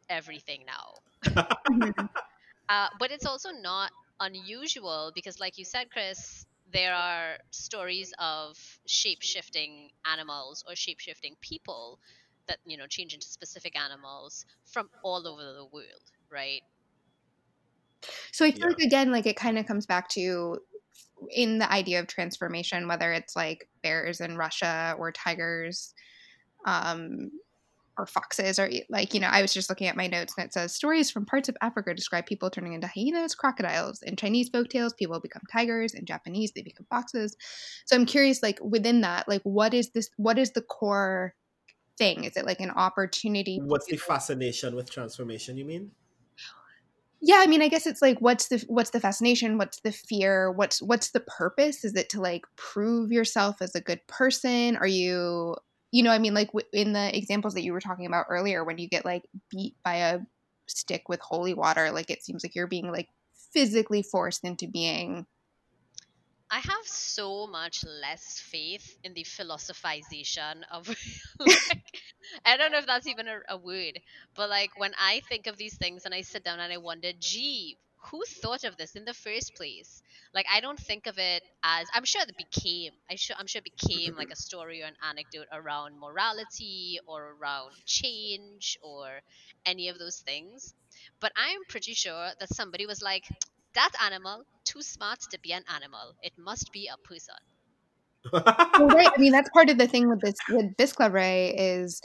everything 0.09 0.65
now. 0.67 0.95
Uh, 2.69 2.89
but 2.99 3.11
it's 3.11 3.27
also 3.27 3.51
not 3.51 3.93
unusual 4.21 5.13
because, 5.15 5.39
like 5.41 5.59
you 5.59 5.65
said, 5.65 5.91
Chris, 5.91 6.47
there 6.73 6.95
are 6.95 7.39
stories 7.51 8.13
of 8.19 8.57
shape 8.87 9.23
shifting 9.23 9.91
animals 10.05 10.65
or 10.69 10.75
shape 10.75 11.01
shifting 11.01 11.37
people 11.41 12.01
that, 12.49 12.59
you 12.65 12.77
know, 12.77 12.87
change 12.87 13.15
into 13.15 13.27
specific 13.27 13.77
animals 13.79 14.45
from 14.65 14.89
all 15.03 15.27
over 15.27 15.43
the 15.43 15.65
world, 15.67 16.03
right? 16.31 16.63
so 18.33 18.45
i 18.45 18.51
feel 18.51 18.59
Yeah. 18.59 18.69
like 18.69 18.79
again 18.87 19.11
like 19.13 19.27
it 19.27 19.37
kind 19.37 19.59
of 19.59 19.67
comes 19.67 19.87
back 19.87 20.09
to 20.09 20.59
in 21.31 21.59
the 21.59 21.71
idea 21.73 22.01
of 22.01 22.07
transformation 22.07 22.89
whether 22.89 23.13
it's 23.13 23.35
like 23.35 23.69
bears 23.83 24.21
in 24.21 24.37
russia 24.37 24.95
or 24.99 25.11
tigers 25.13 25.95
um 26.67 27.31
or 27.99 28.07
foxes 28.07 28.59
or 28.59 28.71
like 28.91 29.15
you 29.15 29.21
know 29.21 29.29
i 29.29 29.41
was 29.41 29.55
just 29.55 29.71
looking 29.71 29.87
at 29.87 29.97
my 29.97 30.07
notes 30.07 30.35
and 30.37 30.47
it 30.47 30.53
says 30.53 30.75
stories 30.75 31.11
from 31.11 31.25
parts 31.25 31.49
of 31.49 31.57
africa 31.63 31.95
describe 31.95 32.27
people 32.27 32.51
turning 32.51 32.75
into 32.75 32.87
hyenas 32.87 33.35
crocodiles 33.35 34.03
in 34.03 34.17
chinese 34.17 34.51
folktales 34.51 34.95
people 34.95 35.19
become 35.21 35.43
tigers 35.51 35.95
in 35.95 36.05
japanese 36.05 36.53
they 36.53 36.63
become 36.63 36.87
foxes 36.91 37.37
so 37.87 37.97
i'm 37.97 38.05
curious 38.05 38.43
like 38.43 38.59
within 38.63 39.01
that 39.01 39.27
like 39.27 39.43
what 39.45 39.73
is 39.73 39.91
this 39.91 40.11
what 40.17 40.39
is 40.39 40.51
the 40.53 40.63
core 40.63 41.35
thing 41.97 42.25
is 42.25 42.37
it 42.37 42.45
like 42.45 42.61
an 42.61 42.71
opportunity 42.71 43.59
What's 43.63 43.87
the 43.87 43.97
fascination 43.97 44.75
with 44.75 44.91
transformation? 44.91 45.57
You 45.57 45.65
mean? 45.65 45.91
Yeah 47.21 47.39
i 47.41 47.47
mean 47.47 47.63
i 47.63 47.69
guess 47.69 47.87
it's 47.87 48.03
like 48.03 48.19
what's 48.21 48.49
the 48.49 48.65
what's 48.69 48.91
the 48.91 49.01
fascination? 49.01 49.59
What's 49.59 49.81
the 49.81 49.93
fear? 49.93 50.53
What's 50.53 50.83
what's 50.83 51.11
the 51.11 51.21
purpose? 51.21 51.85
Is 51.85 51.95
it 51.95 52.09
to 52.11 52.21
like 52.21 52.45
prove 52.57 53.11
yourself 53.13 53.57
as 53.61 53.75
a 53.75 53.81
good 53.81 54.07
person? 54.07 54.77
Are 54.77 54.87
you 54.87 55.57
you 55.93 56.03
know 56.03 56.11
i 56.11 56.19
mean 56.19 56.35
like 56.35 56.51
in 56.73 56.93
the 56.93 57.17
examples 57.17 57.55
that 57.55 57.63
you 57.63 57.73
were 57.73 57.81
talking 57.81 58.07
about 58.07 58.27
earlier 58.29 58.65
when 58.65 58.77
you 58.79 58.89
get 58.89 59.05
like 59.05 59.23
beat 59.51 59.75
by 59.85 59.95
a 59.97 60.19
stick 60.67 61.09
with 61.09 61.21
holy 61.21 61.55
water 61.55 61.91
like 61.93 62.11
it 62.11 62.25
seems 62.25 62.45
like 62.45 62.55
you're 62.55 62.67
being 62.67 62.91
like 62.91 63.09
physically 63.53 64.03
forced 64.03 64.45
into 64.45 64.67
being 64.67 65.27
I 66.51 66.61
have 66.61 66.87
so 66.87 67.47
much 67.47 67.85
less 67.85 68.41
faith 68.41 68.99
in 69.03 69.15
the 69.15 69.25
philosophization 69.25 70.65
of 70.71 70.89
like 71.41 72.03
I 72.45 72.57
don't 72.57 72.73
know 72.73 72.79
if 72.79 72.87
that's 72.87 73.07
even 73.07 73.27
a, 73.29 73.39
a, 73.49 73.57
word, 73.57 73.99
but 74.35 74.49
like 74.49 74.71
when 74.79 74.93
I 74.99 75.21
think 75.29 75.47
of 75.47 75.57
these 75.57 75.77
things 75.77 76.05
and 76.05 76.15
I 76.15 76.23
sit 76.23 76.45
down 76.45 76.61
and 76.61 76.73
I 76.73 76.79
wonder, 76.79 77.11
gee, 77.19 77.79
who 78.11 78.23
thought 78.43 78.65
of 78.65 78.77
this 78.77 78.95
in 78.95 79.05
the 79.05 79.15
first 79.15 79.55
place? 79.57 80.03
Like 80.35 80.47
I 80.53 80.61
don't 80.61 80.79
think 80.79 81.07
of 81.07 81.19
it 81.19 81.43
as 81.65 81.89
I'm 81.95 82.05
sure 82.05 82.23
it 82.23 82.37
became 82.37 82.93
I 83.11 83.17
sure 83.17 83.37
I'm 83.39 83.47
sure 83.47 83.61
it 83.65 83.77
became 83.77 84.15
like 84.17 84.31
a 84.31 84.37
story 84.37 84.83
or 84.83 84.87
an 84.87 84.97
anecdote 85.09 85.49
around 85.53 85.99
morality 85.99 87.01
or 87.07 87.35
around 87.41 87.73
change 87.87 88.79
or 88.83 89.21
any 89.65 89.89
of 89.89 89.99
those 89.99 90.19
things. 90.21 90.75
But 91.21 91.33
I'm 91.37 91.65
pretty 91.69 91.95
sure 91.95 92.31
that 92.39 92.55
somebody 92.55 92.87
was 92.87 93.03
like, 93.03 93.25
that 93.77 93.93
animal 94.05 94.45
too 94.65 94.83
smart 94.83 95.21
to 95.31 95.39
be 95.39 95.53
an 95.53 95.63
animal. 95.73 96.15
It 96.23 96.33
must 96.37 96.73
be 96.73 96.89
a 96.93 96.97
person. 97.07 97.35
well, 98.33 98.89
right. 98.89 99.11
I 99.15 99.21
mean, 99.21 99.33
that's 99.33 99.51
part 99.51 99.71
of 99.71 99.79
the 99.79 99.87
thing 99.87 100.09
with 100.09 100.21
this 100.21 100.35
with 100.49 100.77
Bisclavret 100.77 101.55
is 101.57 102.01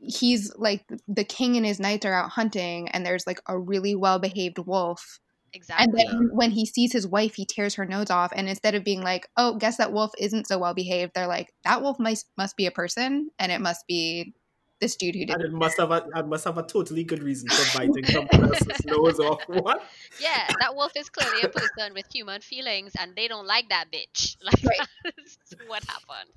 he's 0.00 0.52
like 0.56 0.84
the 1.06 1.24
king 1.24 1.56
and 1.56 1.66
his 1.66 1.80
knights 1.80 2.06
are 2.06 2.14
out 2.14 2.30
hunting, 2.30 2.88
and 2.88 3.04
there's 3.04 3.26
like 3.26 3.40
a 3.46 3.58
really 3.58 3.94
well 3.94 4.18
behaved 4.18 4.58
wolf. 4.58 5.18
Exactly. 5.52 5.84
And 5.84 5.94
then 5.94 6.28
when 6.32 6.50
he 6.50 6.66
sees 6.66 6.92
his 6.92 7.06
wife, 7.06 7.34
he 7.34 7.46
tears 7.46 7.74
her 7.74 7.86
nose 7.86 8.10
off. 8.10 8.32
And 8.34 8.48
instead 8.48 8.74
of 8.74 8.84
being 8.84 9.02
like, 9.02 9.28
"Oh, 9.36 9.56
guess 9.56 9.76
that 9.78 9.92
wolf 9.92 10.12
isn't 10.18 10.46
so 10.46 10.58
well 10.58 10.74
behaved," 10.74 11.12
they're 11.14 11.26
like, 11.26 11.52
"That 11.64 11.82
wolf 11.82 11.98
must 11.98 12.26
must 12.38 12.56
be 12.56 12.66
a 12.66 12.70
person, 12.70 13.30
and 13.38 13.52
it 13.52 13.60
must 13.60 13.86
be 13.86 14.34
this 14.80 14.96
dude 14.96 15.14
who 15.14 15.26
did. 15.26 15.36
And 15.36 15.44
it 15.44 15.52
must 15.52 15.78
have 15.78 15.90
a, 15.90 16.06
it 16.14 16.26
must 16.26 16.44
have 16.44 16.58
a 16.58 16.62
totally 16.62 17.04
good 17.04 17.22
reason 17.22 17.48
for 17.48 17.78
biting 17.78 18.04
someone 18.04 18.44
else's 18.44 18.84
nose 18.86 19.18
off. 19.20 19.42
What? 19.48 19.82
Yeah, 20.20 20.48
that 20.60 20.74
wolf 20.74 20.92
is 20.96 21.08
clearly 21.08 21.42
a 21.42 21.48
person 21.48 21.94
with 21.94 22.06
human 22.12 22.40
feelings, 22.40 22.92
and 22.98 23.14
they 23.16 23.28
don't 23.28 23.46
like 23.46 23.68
that 23.68 23.86
bitch. 23.92 24.36
Like 24.44 24.64
right. 24.64 24.88
that's 25.04 25.54
what 25.66 25.84
happened. 25.84 26.30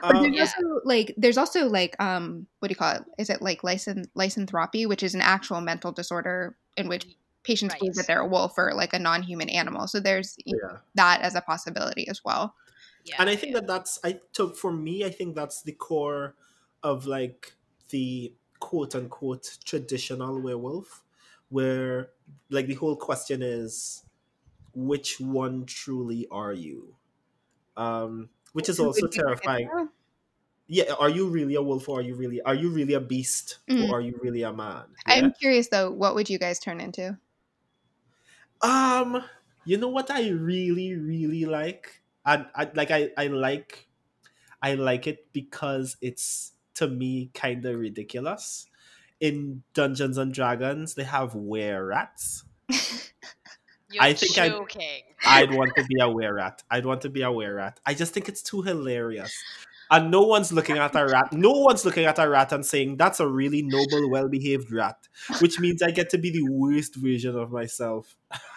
But 0.00 0.22
there's 0.22 0.34
yeah. 0.34 0.40
also 0.40 0.80
like 0.84 1.14
there's 1.16 1.38
also 1.38 1.68
like 1.68 1.94
um 2.00 2.46
what 2.58 2.68
do 2.68 2.72
you 2.72 2.76
call 2.76 2.96
it? 2.96 3.04
Is 3.18 3.30
it 3.30 3.42
like 3.42 3.62
lysan- 3.62 4.08
lycanthropy, 4.14 4.86
which 4.86 5.02
is 5.02 5.14
an 5.14 5.20
actual 5.20 5.60
mental 5.60 5.92
disorder 5.92 6.56
in 6.76 6.88
which 6.88 7.06
patients 7.44 7.74
right. 7.74 7.80
believe 7.80 7.94
that 7.94 8.06
they're 8.06 8.20
a 8.20 8.26
wolf 8.26 8.54
or 8.56 8.72
like 8.74 8.92
a 8.92 8.98
non-human 8.98 9.48
animal. 9.50 9.86
So 9.86 10.00
there's 10.00 10.36
yeah. 10.44 10.78
that 10.94 11.20
as 11.20 11.34
a 11.34 11.40
possibility 11.40 12.08
as 12.08 12.22
well. 12.24 12.54
Yeah, 13.04 13.16
and 13.18 13.28
I 13.28 13.36
think 13.36 13.54
that 13.54 13.66
that's 13.66 14.00
I 14.02 14.18
took 14.32 14.56
for 14.56 14.72
me. 14.72 15.04
I 15.04 15.10
think 15.10 15.36
that's 15.36 15.62
the 15.62 15.72
core 15.72 16.34
of 16.82 17.06
like 17.06 17.54
the 17.94 18.34
quote 18.58 18.96
unquote 18.96 19.58
traditional 19.64 20.40
werewolf, 20.40 21.04
where 21.48 22.10
like 22.50 22.66
the 22.66 22.74
whole 22.74 22.96
question 22.96 23.40
is 23.40 24.02
which 24.74 25.20
one 25.20 25.64
truly 25.64 26.26
are 26.28 26.52
you? 26.52 26.96
Um, 27.76 28.30
which 28.52 28.68
is 28.68 28.80
also 28.80 29.06
terrifying. 29.06 29.70
Yeah, 30.66 30.92
are 30.98 31.08
you 31.08 31.28
really 31.28 31.54
a 31.54 31.62
wolf 31.62 31.88
or 31.88 32.00
are 32.00 32.02
you 32.02 32.16
really 32.16 32.42
are 32.42 32.54
you 32.56 32.70
really 32.70 32.94
a 32.94 33.00
beast 33.00 33.58
mm. 33.70 33.88
or 33.88 33.98
are 33.98 34.00
you 34.00 34.18
really 34.20 34.42
a 34.42 34.52
man? 34.52 34.86
Yeah? 35.06 35.14
I'm 35.14 35.32
curious 35.32 35.68
though, 35.68 35.92
what 35.92 36.16
would 36.16 36.28
you 36.28 36.40
guys 36.40 36.58
turn 36.58 36.80
into? 36.80 37.16
Um, 38.60 39.22
you 39.64 39.76
know 39.76 39.88
what 39.88 40.10
I 40.10 40.30
really, 40.30 40.96
really 40.96 41.44
like? 41.44 42.02
And 42.26 42.46
I, 42.56 42.64
I 42.64 42.70
like 42.74 42.90
I, 42.90 43.10
I 43.16 43.26
like 43.28 43.86
I 44.60 44.74
like 44.74 45.06
it 45.06 45.30
because 45.32 45.96
it's 46.00 46.53
to 46.74 46.88
me 46.88 47.30
kind 47.34 47.64
of 47.64 47.78
ridiculous. 47.78 48.66
In 49.20 49.62
Dungeons 49.72 50.18
and 50.18 50.34
Dragons, 50.34 50.94
they 50.94 51.04
have 51.04 51.34
were 51.34 51.86
rats. 51.86 52.44
I 54.00 54.12
think 54.12 54.38
I'd, 54.38 54.52
I'd, 55.24 55.54
want 55.54 55.72
to 55.76 55.84
be 55.88 56.00
a 56.00 56.08
were 56.08 56.34
rat. 56.34 56.62
I'd 56.70 56.84
want 56.84 57.02
to 57.02 57.08
be 57.08 57.22
a 57.22 57.30
were 57.30 57.54
rat. 57.54 57.80
I 57.86 57.94
just 57.94 58.12
think 58.12 58.28
it's 58.28 58.42
too 58.42 58.62
hilarious. 58.62 59.32
And 59.90 60.10
no 60.10 60.22
one's 60.22 60.52
looking 60.52 60.78
at 60.78 60.96
a 60.96 61.06
rat. 61.06 61.32
No 61.32 61.50
one's 61.50 61.84
looking 61.84 62.06
at 62.06 62.18
a 62.18 62.28
rat 62.28 62.52
and 62.52 62.64
saying, 62.64 62.96
that's 62.96 63.20
a 63.20 63.28
really 63.28 63.62
noble, 63.62 64.10
well 64.10 64.28
behaved 64.28 64.72
rat, 64.72 64.96
which 65.40 65.60
means 65.60 65.82
I 65.82 65.90
get 65.90 66.10
to 66.10 66.18
be 66.18 66.30
the 66.30 66.48
worst 66.50 66.96
version 66.96 67.36
of 67.36 67.52
myself. 67.52 68.16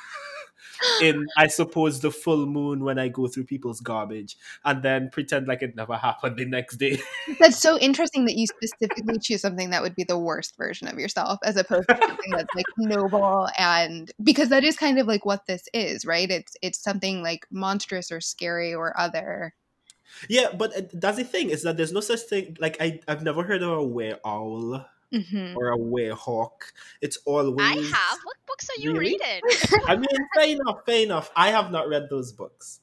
in 1.02 1.28
I 1.38 1.48
suppose 1.48 2.00
the 2.00 2.12
full 2.12 2.46
moon 2.46 2.84
when 2.84 3.00
I 3.00 3.08
go 3.08 3.28
through 3.28 3.46
people's 3.46 3.80
garbage 3.80 4.38
and 4.66 4.84
then 4.84 5.10
pretend 5.10 5.48
like 5.48 5.62
it 5.62 5.76
never 5.76 5.96
happened 5.96 6.38
the 6.38 6.46
next 6.46 6.78
day. 6.78 7.00
That's 7.40 7.58
so 7.58 7.78
interesting 7.80 8.26
that 8.26 8.36
you 8.36 8.48
specifically 8.48 9.20
choose 9.20 9.42
something 9.42 9.70
that 9.72 9.82
would 9.82 9.96
be 9.96 10.04
the 10.04 10.18
worst 10.18 10.56
version 10.58 10.88
of 10.88 11.00
yourself 11.00 11.40
as 11.44 11.58
opposed 11.58 11.88
to 11.90 11.98
something 11.98 12.32
that's 12.32 12.54
like 12.56 12.66
noble 12.78 13.50
and 13.58 14.12
because 14.24 14.50
that 14.50 14.64
is 14.64 14.76
kind 14.76 15.00
of 15.00 15.08
like 15.08 15.26
what 15.26 15.46
this 15.46 15.64
is, 15.74 16.06
right? 16.06 16.30
It's 16.30 16.56
it's 16.62 16.82
something 16.82 17.24
like 17.24 17.46
monstrous 17.52 18.12
or 18.12 18.22
scary 18.22 18.74
or 18.74 18.98
other. 19.00 19.54
Yeah, 20.30 20.52
but 20.54 20.76
uh, 20.76 20.82
that's 20.94 21.18
the 21.18 21.24
thing 21.24 21.50
is 21.50 21.64
that 21.64 21.78
there's 21.78 21.92
no 21.92 22.00
such 22.00 22.22
thing 22.22 22.58
like 22.60 22.78
I 22.80 23.00
I've 23.08 23.24
never 23.24 23.44
heard 23.44 23.62
of 23.62 23.72
a 23.72 23.84
were 23.84 24.20
owl 24.26 24.86
mm-hmm. 25.14 25.58
or 25.58 25.72
a 25.72 25.78
werehawk. 25.78 26.72
It's 27.02 27.18
always. 27.26 27.60
I 27.60 27.76
have. 27.76 28.20
What 28.24 28.38
books 28.46 28.70
are 28.70 28.82
you 28.82 28.94
really? 28.94 29.18
reading? 29.20 29.42
I 29.86 29.96
mean, 29.96 30.08
fair 30.36 30.48
enough, 30.48 30.86
fair 30.86 31.04
enough. 31.04 31.32
I 31.36 31.52
have 31.52 31.72
not 31.72 31.88
read 31.88 32.08
those 32.10 32.32
books. 32.32 32.80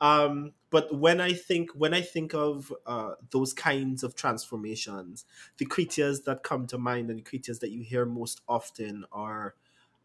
Um, 0.00 0.52
but 0.70 0.94
when 0.94 1.20
I 1.20 1.32
think 1.32 1.70
when 1.74 1.94
I 1.94 2.02
think 2.02 2.34
of 2.34 2.72
uh, 2.86 3.12
those 3.30 3.52
kinds 3.52 4.02
of 4.02 4.14
transformations, 4.14 5.24
the 5.56 5.66
creatures 5.66 6.22
that 6.22 6.42
come 6.42 6.66
to 6.68 6.78
mind 6.78 7.10
and 7.10 7.18
the 7.18 7.24
creatures 7.24 7.58
that 7.60 7.70
you 7.70 7.82
hear 7.82 8.04
most 8.04 8.40
often 8.48 9.04
are 9.10 9.54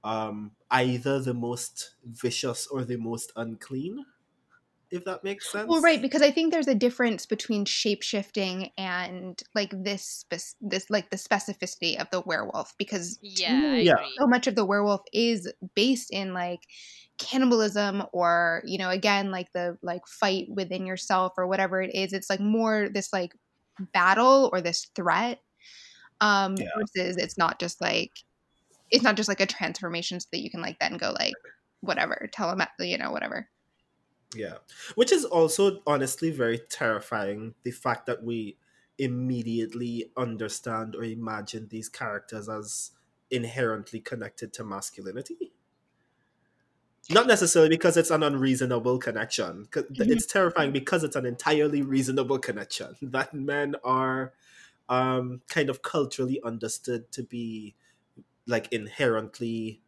um, 0.03 0.51
either 0.71 1.19
the 1.19 1.33
most 1.33 1.95
vicious 2.03 2.67
or 2.67 2.83
the 2.83 2.97
most 2.97 3.31
unclean 3.35 4.05
if 4.93 5.05
that 5.05 5.23
makes 5.23 5.51
sense. 5.51 5.67
Well, 5.67 5.81
right, 5.81 5.99
because 5.99 6.21
I 6.21 6.29
think 6.29 6.53
there's 6.53 6.67
a 6.67 6.75
difference 6.75 7.25
between 7.25 7.65
shape 7.65 8.03
shifting 8.03 8.69
and 8.77 9.41
like 9.55 9.71
this 9.71 10.23
this 10.61 10.89
like 10.89 11.09
the 11.09 11.17
specificity 11.17 11.99
of 11.99 12.07
the 12.11 12.21
werewolf 12.21 12.75
because 12.77 13.17
yeah, 13.23 13.73
yeah. 13.73 13.95
so 14.19 14.27
much 14.27 14.45
of 14.45 14.53
the 14.53 14.63
werewolf 14.63 15.01
is 15.11 15.51
based 15.73 16.11
in 16.11 16.33
like 16.33 16.61
cannibalism 17.17 18.03
or 18.13 18.61
you 18.65 18.77
know 18.77 18.89
again 18.89 19.31
like 19.31 19.51
the 19.53 19.77
like 19.81 20.05
fight 20.07 20.45
within 20.49 20.85
yourself 20.85 21.33
or 21.37 21.47
whatever 21.47 21.81
it 21.81 21.93
is 21.93 22.11
it's 22.11 22.29
like 22.29 22.39
more 22.39 22.89
this 22.91 23.13
like 23.13 23.33
battle 23.93 24.49
or 24.51 24.61
this 24.61 24.87
threat 24.95 25.39
um 26.21 26.55
yeah. 26.57 26.67
versus 26.75 27.17
it's 27.17 27.37
not 27.37 27.59
just 27.59 27.79
like 27.81 28.11
it's 28.89 29.03
not 29.03 29.15
just 29.15 29.29
like 29.29 29.41
a 29.41 29.45
transformation 29.45 30.19
so 30.19 30.27
that 30.31 30.41
you 30.41 30.49
can 30.49 30.61
like 30.61 30.77
then 30.79 30.97
go 30.97 31.11
like 31.11 31.33
whatever 31.81 32.27
tell 32.31 32.49
them 32.55 32.67
you 32.79 32.97
know 32.97 33.11
whatever 33.11 33.47
yeah. 34.35 34.55
Which 34.95 35.11
is 35.11 35.25
also 35.25 35.81
honestly 35.85 36.31
very 36.31 36.59
terrifying. 36.59 37.55
The 37.63 37.71
fact 37.71 38.05
that 38.07 38.23
we 38.23 38.57
immediately 38.97 40.11
understand 40.15 40.95
or 40.95 41.03
imagine 41.03 41.67
these 41.69 41.89
characters 41.89 42.47
as 42.47 42.91
inherently 43.31 43.99
connected 43.99 44.53
to 44.53 44.63
masculinity. 44.63 45.51
Not 47.09 47.27
necessarily 47.27 47.69
because 47.69 47.97
it's 47.97 48.11
an 48.11 48.23
unreasonable 48.23 48.97
connection. 48.97 49.67
Mm-hmm. 49.71 50.11
It's 50.11 50.25
terrifying 50.25 50.71
because 50.71 51.03
it's 51.03 51.17
an 51.17 51.25
entirely 51.25 51.81
reasonable 51.81 52.39
connection. 52.39 52.95
That 53.01 53.33
men 53.33 53.75
are 53.83 54.33
um, 54.87 55.41
kind 55.49 55.69
of 55.69 55.81
culturally 55.81 56.39
understood 56.43 57.11
to 57.11 57.23
be 57.23 57.75
like 58.47 58.71
inherently 58.71 59.81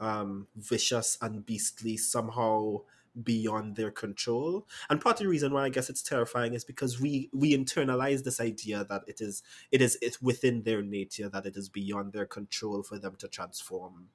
um, 0.00 0.46
vicious 0.56 1.18
and 1.20 1.44
beastly, 1.44 1.96
somehow 1.96 2.82
beyond 3.20 3.76
their 3.76 3.90
control. 3.90 4.66
And 4.88 5.00
part 5.00 5.16
of 5.16 5.24
the 5.24 5.28
reason 5.28 5.52
why 5.52 5.64
I 5.64 5.68
guess 5.68 5.90
it's 5.90 6.02
terrifying 6.02 6.54
is 6.54 6.64
because 6.64 7.00
we 7.00 7.28
we 7.32 7.56
internalize 7.56 8.24
this 8.24 8.40
idea 8.40 8.84
that 8.88 9.02
it 9.06 9.20
is 9.20 9.42
it 9.70 9.82
is 9.82 9.98
it's 10.00 10.22
within 10.22 10.62
their 10.62 10.82
nature 10.82 11.28
that 11.28 11.46
it 11.46 11.56
is 11.56 11.68
beyond 11.68 12.12
their 12.12 12.26
control 12.26 12.82
for 12.82 12.98
them 12.98 13.16
to 13.16 13.28
transform. 13.28 14.08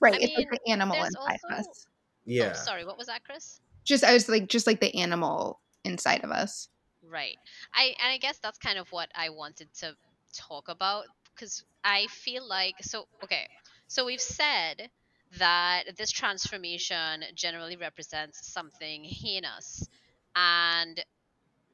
Right. 0.00 0.14
I 0.14 0.18
it's 0.18 0.36
mean, 0.36 0.48
like 0.50 0.60
the 0.64 0.72
animal 0.72 0.96
inside 0.96 1.38
also... 1.50 1.60
us. 1.60 1.86
Yeah. 2.24 2.52
Oh, 2.54 2.58
sorry, 2.58 2.84
what 2.84 2.98
was 2.98 3.06
that, 3.06 3.24
Chris? 3.24 3.60
Just 3.84 4.04
I 4.04 4.12
was 4.12 4.28
like 4.28 4.48
just 4.48 4.66
like 4.66 4.80
the 4.80 4.94
animal 4.96 5.60
inside 5.84 6.24
of 6.24 6.30
us. 6.30 6.68
Right. 7.02 7.36
I 7.72 7.94
and 8.02 8.12
I 8.12 8.18
guess 8.18 8.38
that's 8.38 8.58
kind 8.58 8.78
of 8.78 8.90
what 8.92 9.08
I 9.14 9.30
wanted 9.30 9.72
to 9.80 9.96
talk 10.34 10.68
about 10.68 11.06
because 11.34 11.64
I 11.84 12.06
feel 12.08 12.46
like 12.46 12.74
so 12.82 13.08
okay. 13.24 13.48
So 13.86 14.04
we've 14.04 14.20
said 14.20 14.90
that 15.36 15.84
this 15.96 16.10
transformation 16.10 17.24
generally 17.34 17.76
represents 17.76 18.52
something 18.52 19.04
heinous. 19.04 19.86
And 20.34 21.02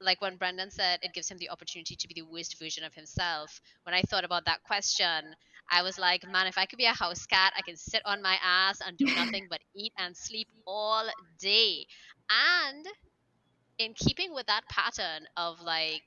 like 0.00 0.20
when 0.20 0.36
Brendan 0.36 0.70
said 0.70 1.00
it 1.02 1.12
gives 1.14 1.30
him 1.30 1.38
the 1.38 1.50
opportunity 1.50 1.96
to 1.96 2.08
be 2.08 2.14
the 2.14 2.26
worst 2.26 2.58
version 2.58 2.84
of 2.84 2.94
himself, 2.94 3.60
when 3.84 3.94
I 3.94 4.02
thought 4.02 4.24
about 4.24 4.44
that 4.46 4.62
question, 4.64 5.34
I 5.70 5.82
was 5.82 5.98
like, 5.98 6.26
man, 6.28 6.46
if 6.46 6.58
I 6.58 6.66
could 6.66 6.78
be 6.78 6.84
a 6.86 6.92
house 6.92 7.26
cat, 7.26 7.52
I 7.56 7.62
can 7.62 7.76
sit 7.76 8.02
on 8.04 8.22
my 8.22 8.36
ass 8.42 8.80
and 8.86 8.96
do 8.98 9.06
nothing 9.16 9.46
but 9.48 9.60
eat 9.74 9.92
and 9.98 10.16
sleep 10.16 10.48
all 10.66 11.08
day. 11.40 11.86
And 12.30 12.86
in 13.78 13.94
keeping 13.94 14.34
with 14.34 14.46
that 14.46 14.68
pattern 14.68 15.26
of 15.36 15.60
like, 15.60 16.02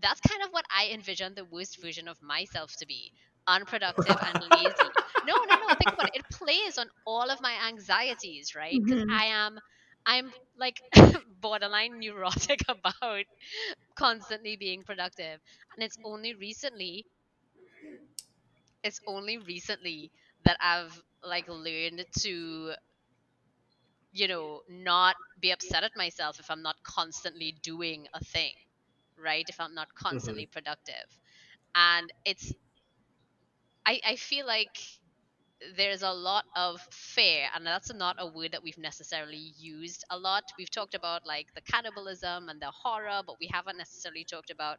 that's 0.00 0.20
kind 0.20 0.42
of 0.42 0.50
what 0.50 0.64
I 0.74 0.88
envision 0.92 1.34
the 1.34 1.44
worst 1.44 1.80
version 1.80 2.08
of 2.08 2.20
myself 2.22 2.74
to 2.78 2.86
be 2.86 3.12
unproductive 3.46 4.18
and 4.24 4.40
lazy. 4.40 4.92
No, 5.22 5.34
no, 5.34 5.56
no. 5.56 5.74
Think 5.78 5.92
about 5.92 6.06
it. 6.12 6.20
It 6.20 6.30
plays 6.30 6.78
on 6.78 6.88
all 7.06 7.30
of 7.30 7.40
my 7.40 7.54
anxieties, 7.68 8.54
right? 8.54 8.80
Because 8.84 9.02
Mhm. 9.02 9.10
I 9.10 9.26
am, 9.26 9.58
I'm 10.06 10.32
like 10.58 10.80
borderline 11.40 11.98
neurotic 11.98 12.60
about 12.68 13.24
constantly 13.96 14.56
being 14.56 14.82
productive, 14.84 15.40
and 15.76 15.84
it's 15.84 15.98
only 16.04 16.34
recently, 16.34 17.06
it's 18.82 19.00
only 19.06 19.38
recently 19.38 20.10
that 20.44 20.56
I've 20.60 21.00
like 21.22 21.48
learned 21.48 22.04
to, 22.20 22.74
you 24.12 24.28
know, 24.28 24.62
not 24.68 25.16
be 25.40 25.50
upset 25.50 25.84
at 25.84 25.96
myself 25.96 26.38
if 26.40 26.50
I'm 26.50 26.62
not 26.62 26.76
constantly 26.84 27.52
doing 27.62 28.06
a 28.14 28.20
thing, 28.24 28.52
right? 29.18 29.44
If 29.48 29.60
I'm 29.60 29.74
not 29.74 29.88
constantly 29.94 30.46
productive, 30.46 31.06
and 31.74 32.10
it's, 32.24 32.52
I, 33.86 34.00
I 34.06 34.16
feel 34.16 34.46
like 34.46 34.78
there's 35.76 36.02
a 36.02 36.12
lot 36.12 36.44
of 36.56 36.80
fear 36.90 37.46
and 37.54 37.66
that's 37.66 37.92
not 37.94 38.16
a 38.18 38.26
word 38.26 38.52
that 38.52 38.62
we've 38.62 38.78
necessarily 38.78 39.52
used 39.58 40.04
a 40.10 40.18
lot 40.18 40.44
we've 40.58 40.70
talked 40.70 40.94
about 40.94 41.24
like 41.26 41.46
the 41.54 41.62
cannibalism 41.62 42.48
and 42.48 42.60
the 42.60 42.70
horror 42.70 43.22
but 43.26 43.36
we 43.40 43.48
haven't 43.52 43.78
necessarily 43.78 44.24
talked 44.24 44.50
about 44.50 44.78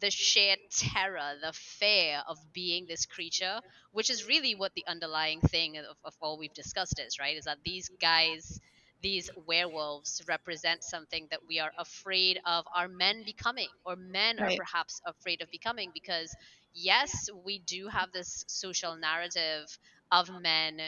the 0.00 0.10
sheer 0.10 0.56
terror 0.70 1.34
the 1.42 1.52
fear 1.52 2.22
of 2.28 2.38
being 2.52 2.86
this 2.86 3.06
creature 3.06 3.60
which 3.92 4.10
is 4.10 4.26
really 4.26 4.54
what 4.54 4.72
the 4.74 4.84
underlying 4.88 5.40
thing 5.40 5.76
of, 5.78 5.96
of 6.04 6.14
all 6.20 6.38
we've 6.38 6.54
discussed 6.54 6.98
is 7.00 7.18
right 7.18 7.36
is 7.36 7.44
that 7.44 7.58
these 7.64 7.90
guys 8.00 8.60
these 9.02 9.30
werewolves 9.46 10.22
represent 10.28 10.82
something 10.82 11.26
that 11.30 11.40
we 11.48 11.60
are 11.60 11.72
afraid 11.78 12.38
of 12.46 12.64
our 12.74 12.88
men 12.88 13.22
becoming 13.24 13.68
or 13.84 13.96
men 13.96 14.38
Right. 14.38 14.40
are 14.40 14.52
perhaps 14.52 15.00
afraid 15.06 15.42
of 15.42 15.50
becoming 15.50 15.90
because 15.92 16.34
yes 16.74 17.28
we 17.44 17.58
do 17.60 17.88
have 17.88 18.12
this 18.12 18.44
social 18.48 18.96
narrative 18.96 19.66
of 20.12 20.28
men 20.42 20.80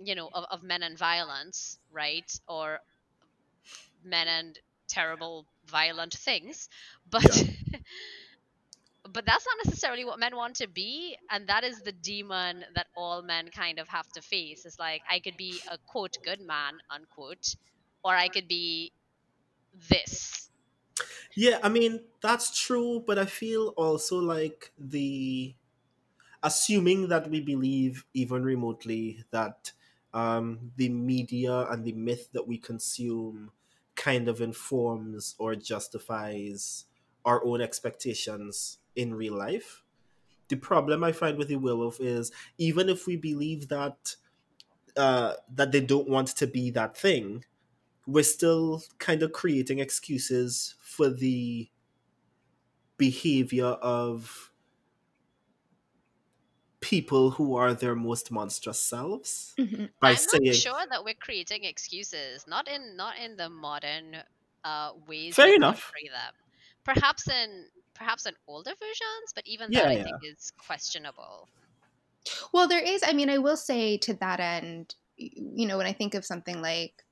you 0.00 0.14
know 0.14 0.30
of, 0.32 0.44
of 0.50 0.62
men 0.62 0.82
and 0.82 0.98
violence 0.98 1.78
right? 1.92 2.30
Or 2.48 2.80
men 4.04 4.28
and 4.28 4.58
terrible 4.88 5.46
violent 5.66 6.14
things 6.14 6.68
but 7.10 7.24
but 9.10 9.24
that's 9.26 9.46
not 9.46 9.66
necessarily 9.66 10.04
what 10.04 10.18
men 10.18 10.34
want 10.36 10.56
to 10.56 10.66
be 10.66 11.16
and 11.30 11.46
that 11.48 11.64
is 11.64 11.80
the 11.82 11.92
demon 11.92 12.64
that 12.74 12.86
all 12.96 13.22
men 13.22 13.48
kind 13.50 13.78
of 13.78 13.88
have 13.88 14.10
to 14.12 14.22
face. 14.22 14.64
It's 14.64 14.78
like 14.78 15.02
i 15.10 15.20
could 15.20 15.36
be 15.36 15.62
a 15.70 15.78
quote 15.86 16.16
good 16.24 16.40
man 16.40 16.74
unquote 16.90 17.54
or 18.02 18.14
i 18.14 18.28
could 18.28 18.48
be 18.48 18.92
this 19.90 20.43
Yeah, 21.34 21.58
I 21.62 21.68
mean, 21.68 22.04
that's 22.20 22.56
true, 22.58 23.02
but 23.06 23.18
I 23.18 23.26
feel 23.26 23.68
also 23.76 24.18
like 24.18 24.72
the 24.78 25.54
assuming 26.42 27.08
that 27.08 27.30
we 27.30 27.40
believe 27.40 28.06
even 28.14 28.44
remotely 28.44 29.24
that 29.30 29.72
um, 30.14 30.72
the 30.76 30.90
media 30.90 31.66
and 31.70 31.84
the 31.84 31.92
myth 31.92 32.30
that 32.32 32.48
we 32.48 32.58
consume 32.58 33.52
kind 33.96 34.28
of 34.28 34.40
informs 34.40 35.36
or 35.38 35.56
justifies 35.56 36.86
our 37.24 37.44
own 37.44 37.60
expectations 37.60 38.78
in 38.96 39.14
real 39.14 39.36
life. 39.36 39.84
The 40.48 40.56
problem 40.56 41.04
I 41.04 41.12
find 41.12 41.38
with 41.38 41.48
the 41.48 41.56
werewolf 41.56 42.00
is 42.00 42.32
even 42.58 42.88
if 42.88 43.06
we 43.06 43.16
believe 43.16 43.68
that 43.68 44.16
uh, 44.96 45.34
that 45.48 45.72
they 45.72 45.80
don't 45.80 46.08
want 46.08 46.28
to 46.28 46.46
be 46.46 46.70
that 46.70 46.96
thing, 46.96 47.44
we're 48.06 48.24
still 48.24 48.82
kind 48.98 49.22
of 49.22 49.32
creating 49.32 49.78
excuses 49.78 50.74
for 50.80 51.08
the 51.10 51.68
behavior 52.96 53.66
of 53.82 54.52
people 56.80 57.30
who 57.32 57.56
are 57.56 57.72
their 57.74 57.94
most 57.94 58.30
monstrous 58.30 58.78
selves 58.78 59.58
Mhm. 59.58 59.92
by 60.00 60.10
i'm 60.10 60.16
saying 60.16 60.42
not 60.44 60.54
sure 60.54 60.86
that 60.90 61.04
we're 61.04 61.14
creating 61.14 61.64
excuses 61.64 62.46
not 62.46 62.68
in 62.68 62.96
not 62.96 63.16
in 63.18 63.36
the 63.36 63.48
modern 63.48 64.22
uh 64.64 64.92
ways 64.94 65.36
Fair 65.36 65.54
enough. 65.54 65.92
portray 65.92 66.08
them 66.08 66.34
perhaps 66.84 67.28
in 67.28 67.70
perhaps 67.94 68.26
in 68.26 68.36
older 68.46 68.74
versions 68.80 69.32
but 69.34 69.46
even 69.46 69.70
Yeah, 69.70 69.82
that 69.82 69.88
i 69.88 69.96
yeah. 69.96 70.04
think 70.04 70.18
is 70.22 70.52
questionable 70.58 71.48
Well, 72.52 72.68
there 72.68 72.82
is. 72.82 73.02
I 73.06 73.12
mean, 73.12 73.30
I 73.30 73.38
will 73.38 73.56
say 73.56 73.96
to 73.98 74.14
that 74.14 74.40
end, 74.40 74.94
you 75.16 75.66
know, 75.66 75.76
when 75.76 75.86
I 75.86 75.92
think 75.92 76.14
of 76.14 76.24
something 76.24 76.60
like 76.62 77.04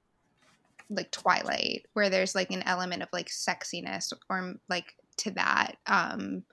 like 0.95 1.11
Twilight, 1.11 1.86
where 1.93 2.11
there's 2.11 2.34
like 2.34 2.51
an 2.51 2.62
element 2.64 3.03
of 3.03 3.09
like 3.12 3.28
sexiness 3.28 4.12
or 4.28 4.55
like 4.68 4.95
to 5.18 5.30
that, 5.32 5.76
um, 5.86 6.45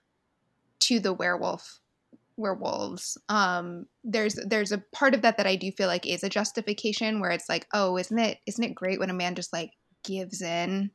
to 0.80 1.00
the 1.00 1.14
werewolf 1.14 1.80
werewolves 2.40 3.18
um 3.28 3.86
there's 4.06 4.36
there's 4.48 4.72
a 4.72 4.82
part 4.94 5.14
of 5.14 5.22
that 5.22 5.36
that 5.36 5.46
i 5.46 5.58
do 5.58 5.72
feel 5.74 5.88
like 5.88 6.08
is 6.08 6.24
a 6.24 6.30
justification 6.30 7.20
where 7.20 7.32
it's 7.32 7.50
like 7.50 7.68
oh 7.74 7.98
isn't 7.98 8.18
it 8.18 8.38
isn't 8.48 8.64
it 8.64 8.74
great 8.74 8.98
when 8.98 9.10
a 9.10 9.14
man 9.14 9.36
just 9.36 9.52
like 9.52 9.72
gives 10.04 10.42
in? 10.42 10.90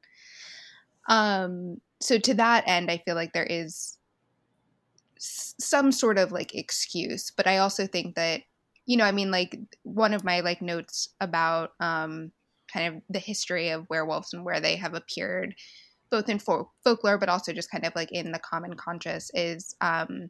Um 1.06 1.80
so 2.00 2.18
to 2.18 2.34
that 2.34 2.64
end 2.66 2.90
i 2.90 2.98
feel 2.98 3.14
like 3.14 3.32
there 3.32 3.44
is 3.44 3.98
some 5.18 5.92
sort 5.92 6.18
of 6.18 6.32
like 6.32 6.54
excuse 6.54 7.30
but 7.30 7.46
i 7.46 7.58
also 7.58 7.86
think 7.86 8.14
that 8.14 8.42
you 8.86 8.96
know 8.96 9.04
i 9.04 9.12
mean 9.12 9.30
like 9.30 9.58
one 9.82 10.14
of 10.14 10.24
my 10.24 10.40
like 10.40 10.60
notes 10.60 11.10
about 11.20 11.72
um 11.80 12.32
kind 12.74 12.96
of 12.96 13.02
the 13.08 13.18
history 13.18 13.70
of 13.70 13.88
werewolves 13.88 14.34
and 14.34 14.44
where 14.44 14.60
they 14.60 14.76
have 14.76 14.94
appeared 14.94 15.54
both 16.10 16.28
in 16.28 16.38
folk- 16.38 16.70
folklore 16.84 17.18
but 17.18 17.28
also 17.28 17.52
just 17.52 17.70
kind 17.70 17.86
of 17.86 17.94
like 17.94 18.12
in 18.12 18.32
the 18.32 18.38
common 18.40 18.74
conscious 18.74 19.30
is 19.34 19.74
um 19.80 20.28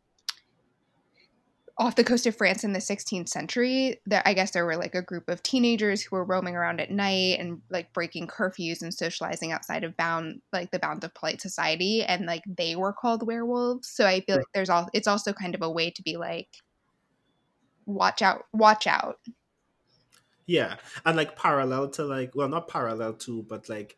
off 1.76 1.96
the 1.96 2.04
coast 2.04 2.26
of 2.26 2.36
France 2.36 2.62
in 2.62 2.72
the 2.72 2.78
16th 2.78 3.28
century, 3.28 4.00
That 4.06 4.22
I 4.26 4.34
guess 4.34 4.52
there 4.52 4.64
were 4.64 4.76
like 4.76 4.94
a 4.94 5.02
group 5.02 5.28
of 5.28 5.42
teenagers 5.42 6.02
who 6.02 6.14
were 6.14 6.24
roaming 6.24 6.54
around 6.54 6.80
at 6.80 6.90
night 6.90 7.40
and 7.40 7.60
like 7.68 7.92
breaking 7.92 8.28
curfews 8.28 8.82
and 8.82 8.94
socializing 8.94 9.50
outside 9.50 9.82
of 9.82 9.96
bound 9.96 10.40
like 10.52 10.70
the 10.70 10.78
bounds 10.78 11.04
of 11.04 11.14
polite 11.14 11.40
society 11.40 12.04
and 12.04 12.26
like 12.26 12.42
they 12.46 12.76
were 12.76 12.92
called 12.92 13.26
werewolves. 13.26 13.88
So 13.88 14.06
I 14.06 14.20
feel 14.20 14.36
like 14.36 14.46
there's 14.54 14.70
all 14.70 14.88
it's 14.92 15.08
also 15.08 15.32
kind 15.32 15.54
of 15.54 15.62
a 15.62 15.70
way 15.70 15.90
to 15.90 16.02
be 16.02 16.16
like 16.16 16.48
watch 17.86 18.22
out 18.22 18.44
watch 18.52 18.86
out. 18.86 19.18
Yeah 20.46 20.76
and 21.04 21.16
like 21.16 21.36
parallel 21.36 21.88
to 21.88 22.04
like 22.04 22.34
well 22.34 22.48
not 22.48 22.68
parallel 22.68 23.14
to 23.14 23.42
but 23.44 23.68
like 23.68 23.96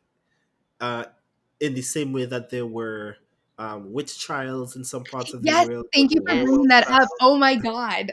uh 0.81 1.07
in 1.61 1.75
the 1.75 1.83
same 1.83 2.13
way 2.13 2.27
that 2.27 2.51
there 2.51 2.67
were 2.67 3.17
um 3.59 3.93
witch 3.93 4.21
trials 4.21 4.77
in 4.77 4.85
some 4.85 5.07
parts 5.07 5.35
of 5.35 5.43
Yes, 5.43 5.67
the 5.67 5.69
world 5.69 5.87
thank 5.93 6.11
you 6.13 6.21
for 6.27 6.37
Yes. 6.37 6.45
bringing 6.45 6.69
that 6.69 6.89
up. 6.89 7.09
Oh 7.21 7.37
my 7.37 7.57
god. 7.57 8.13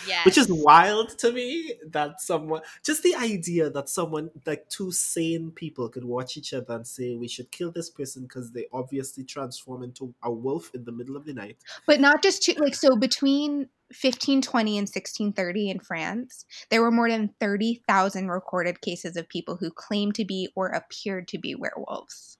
yes 0.00 0.22
which 0.22 0.38
is 0.38 0.46
wild 0.50 1.10
to 1.18 1.32
me 1.32 1.74
that 1.86 2.20
someone 2.20 2.62
just 2.82 3.02
the 3.02 3.14
idea 3.14 3.70
that 3.70 3.88
someone 3.88 4.30
like 4.46 4.68
two 4.68 4.90
sane 4.92 5.50
people 5.50 5.88
could 5.88 6.04
watch 6.04 6.36
each 6.36 6.52
other 6.52 6.74
and 6.74 6.86
say 6.86 7.14
we 7.16 7.28
should 7.28 7.50
kill 7.50 7.70
this 7.72 7.90
person 7.90 8.22
because 8.22 8.52
they 8.52 8.66
obviously 8.72 9.24
transform 9.24 9.82
into 9.82 10.14
a 10.22 10.30
wolf 10.30 10.74
in 10.74 10.84
the 10.84 10.92
middle 10.92 11.16
of 11.16 11.24
the 11.24 11.32
night 11.32 11.56
But 11.86 12.00
not 12.00 12.22
just 12.22 12.42
to, 12.44 12.58
like 12.60 12.74
so 12.74 12.96
between 12.96 13.68
1520 13.90 14.78
and 14.78 14.86
1630 14.86 15.70
in 15.70 15.80
France, 15.80 16.44
there 16.70 16.80
were 16.80 16.90
more 16.92 17.08
than 17.10 17.34
30,000 17.40 18.28
recorded 18.28 18.80
cases 18.80 19.16
of 19.16 19.28
people 19.28 19.56
who 19.56 19.70
claimed 19.70 20.14
to 20.14 20.24
be 20.24 20.48
or 20.54 20.68
appeared 20.68 21.26
to 21.28 21.38
be 21.38 21.54
werewolves. 21.54 22.38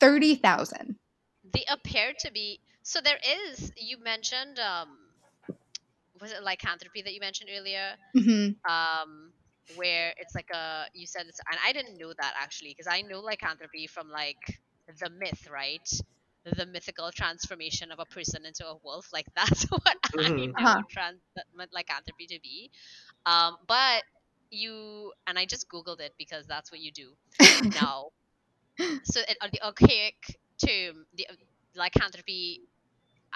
30,000. 0.00 0.96
they 1.52 1.64
appeared 1.68 2.18
to 2.18 2.32
be 2.32 2.60
so 2.82 3.00
there 3.00 3.18
is 3.48 3.70
you 3.76 3.96
mentioned 4.02 4.58
um 4.58 4.88
was 6.20 6.32
it 6.32 6.42
lycanthropy 6.42 7.02
that 7.02 7.14
you 7.14 7.20
mentioned 7.20 7.50
earlier 7.56 7.92
hmm 8.14 8.48
um 8.68 9.30
where 9.76 10.12
it's 10.18 10.34
like 10.34 10.50
a 10.52 10.84
you 10.94 11.06
said 11.06 11.26
it's 11.28 11.40
and 11.50 11.58
i 11.64 11.72
didn't 11.72 11.96
know 11.98 12.12
that 12.20 12.34
actually 12.40 12.70
because 12.70 12.86
i 12.88 13.00
know 13.02 13.20
lycanthropy 13.20 13.86
from 13.86 14.10
like 14.10 14.60
the 15.00 15.08
myth 15.10 15.48
right 15.52 15.88
the 16.44 16.66
mythical 16.66 17.10
transformation 17.12 17.90
of 17.92 17.98
a 17.98 18.06
person 18.06 18.44
into 18.46 18.66
a 18.66 18.76
wolf 18.82 19.08
like 19.12 19.26
that's 19.36 19.64
what 19.70 19.96
i 20.14 20.14
Mhm. 20.14 20.52
know 20.56 20.58
Uh-huh. 20.58 20.82
trans 20.90 21.20
lycanthropy 21.72 22.26
to 22.26 22.38
be 22.42 22.70
um 23.26 23.56
but 23.66 24.02
you 24.50 25.12
and 25.26 25.38
i 25.38 25.44
just 25.46 25.66
googled 25.68 26.00
it 26.00 26.12
because 26.18 26.46
that's 26.46 26.70
what 26.70 26.80
you 26.80 26.92
do 26.92 27.12
now 27.74 28.06
so 29.04 29.20
it, 29.28 29.36
uh, 29.40 29.48
the 29.52 29.62
archaic 29.64 30.14
term 30.64 31.04
the 31.14 31.26
uh, 31.28 31.34
lycanthropy 31.76 32.60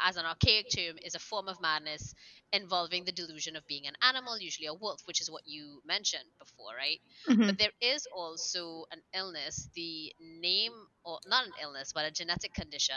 as 0.04 0.16
an 0.16 0.24
archaic 0.24 0.66
term 0.74 0.96
is 1.04 1.14
a 1.14 1.18
form 1.18 1.48
of 1.48 1.60
madness 1.60 2.14
involving 2.52 3.04
the 3.04 3.12
delusion 3.12 3.56
of 3.56 3.66
being 3.66 3.86
an 3.86 3.94
animal 4.02 4.38
usually 4.38 4.66
a 4.66 4.74
wolf 4.74 5.00
which 5.06 5.20
is 5.20 5.30
what 5.30 5.42
you 5.46 5.80
mentioned 5.86 6.28
before 6.38 6.74
right 6.76 7.00
Mhm. 7.28 7.46
but 7.46 7.58
there 7.58 7.72
is 7.80 8.06
also 8.14 8.84
an 8.92 9.00
illness 9.14 9.68
the 9.74 10.12
name 10.20 10.72
or 11.04 11.18
not 11.26 11.46
an 11.46 11.52
illness 11.62 11.92
but 11.92 12.04
a 12.04 12.10
genetic 12.10 12.52
condition 12.54 12.94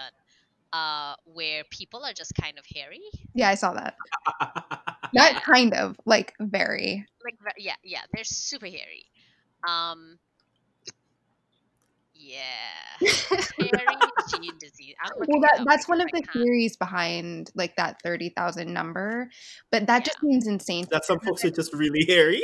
uh, 0.73 1.15
where 1.25 1.63
people 1.71 2.03
are 2.05 2.13
just 2.13 2.33
kind 2.39 2.57
of 2.59 2.65
hairy. 2.75 3.01
Yeah, 3.33 3.49
I 3.49 3.55
saw 3.55 3.73
that. 3.73 3.95
Not 5.13 5.41
kind 5.43 5.73
of, 5.73 5.95
like 6.05 6.33
very. 6.39 7.05
Like 7.23 7.35
yeah, 7.57 7.75
yeah, 7.83 8.01
they're 8.13 8.23
super 8.23 8.67
hairy. 8.67 9.05
Um, 9.67 10.19
yeah, 12.29 13.07
hairy 13.57 13.97
gene 14.29 14.57
disease. 14.59 14.95
Well, 15.17 15.41
that, 15.41 15.63
that's 15.65 15.87
one 15.87 16.01
of 16.01 16.07
the 16.11 16.21
theories 16.31 16.77
behind 16.77 17.51
like 17.55 17.75
that 17.77 18.01
thirty 18.03 18.29
thousand 18.29 18.73
number, 18.73 19.29
but 19.71 19.87
that 19.87 20.01
yeah. 20.01 20.05
just 20.05 20.23
means 20.23 20.47
insane. 20.47 20.87
That 20.91 21.05
some 21.05 21.19
folks 21.19 21.43
are 21.45 21.49
just 21.49 21.73
really 21.73 22.05
hairy. 22.07 22.41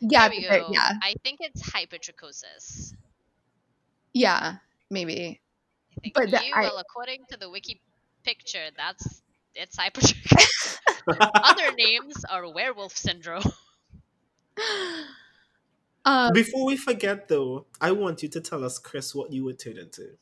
Yeah, 0.00 0.28
yeah. 0.32 0.92
I 1.02 1.14
think 1.22 1.38
it's 1.40 1.62
hypertrichosis. 1.62 2.92
Yeah, 4.12 4.56
maybe. 4.90 5.40
I 5.96 6.00
think 6.00 6.14
but 6.14 6.30
you, 6.30 6.52
I, 6.54 6.62
well, 6.62 6.78
according 6.78 7.24
to 7.30 7.38
the 7.38 7.48
wiki 7.48 7.80
picture, 8.24 8.68
that's 8.76 9.22
it's 9.54 9.76
hypertrichosis. 9.76 10.78
Other 11.34 11.72
names 11.76 12.24
are 12.30 12.52
werewolf 12.52 12.96
syndrome. 12.96 13.44
Um, 16.04 16.32
Before 16.32 16.66
we 16.66 16.76
forget, 16.76 17.28
though, 17.28 17.66
I 17.80 17.92
want 17.92 18.22
you 18.22 18.28
to 18.30 18.40
tell 18.40 18.64
us, 18.64 18.78
Chris, 18.78 19.14
what 19.14 19.32
you 19.32 19.44
would 19.44 19.58
turn 19.58 19.78
into. 19.78 20.16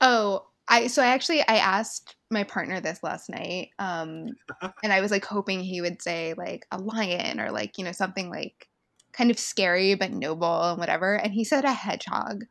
Oh, 0.00 0.46
I 0.68 0.86
so 0.88 1.02
I 1.02 1.06
actually 1.06 1.40
I 1.40 1.56
asked 1.56 2.16
my 2.30 2.44
partner 2.44 2.80
this 2.80 3.02
last 3.02 3.30
night, 3.30 3.70
um, 3.78 4.28
and 4.82 4.92
I 4.92 5.00
was 5.00 5.10
like 5.10 5.24
hoping 5.24 5.60
he 5.60 5.80
would 5.80 6.02
say 6.02 6.34
like 6.36 6.66
a 6.70 6.78
lion 6.78 7.40
or 7.40 7.50
like 7.50 7.78
you 7.78 7.84
know 7.84 7.92
something 7.92 8.30
like 8.30 8.68
kind 9.12 9.30
of 9.30 9.38
scary 9.38 9.94
but 9.94 10.12
noble 10.12 10.62
and 10.70 10.78
whatever, 10.78 11.14
and 11.14 11.32
he 11.32 11.44
said 11.44 11.64
a 11.64 11.72
hedgehog. 11.72 12.44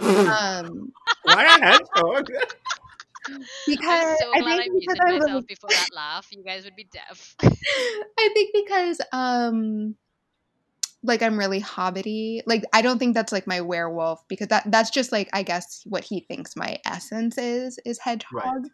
um, 0.00 0.92
Why 1.24 1.44
a 1.44 1.64
hedgehog? 1.64 2.28
because 3.66 3.88
I'm 3.88 4.16
so 4.20 4.32
glad 4.40 4.60
I 4.60 4.68
muted 4.68 4.98
myself 5.04 5.46
before 5.46 5.70
that 5.70 5.88
laugh. 5.94 6.28
You 6.30 6.44
guys 6.44 6.64
would 6.64 6.76
be 6.76 6.88
deaf. 6.90 7.34
I 7.42 8.30
think 8.34 8.54
because 8.54 9.00
um 9.12 9.96
like 11.02 11.22
I'm 11.22 11.38
really 11.38 11.60
hobbity. 11.60 12.40
Like 12.46 12.64
I 12.72 12.82
don't 12.82 12.98
think 12.98 13.14
that's 13.14 13.32
like 13.32 13.46
my 13.46 13.60
werewolf 13.60 14.26
because 14.28 14.48
that 14.48 14.64
that's 14.70 14.90
just 14.90 15.12
like 15.12 15.28
I 15.32 15.42
guess 15.42 15.82
what 15.86 16.04
he 16.04 16.20
thinks 16.20 16.56
my 16.56 16.78
essence 16.84 17.38
is 17.38 17.78
is 17.84 17.98
hedgehog. 17.98 18.42
Right. 18.42 18.70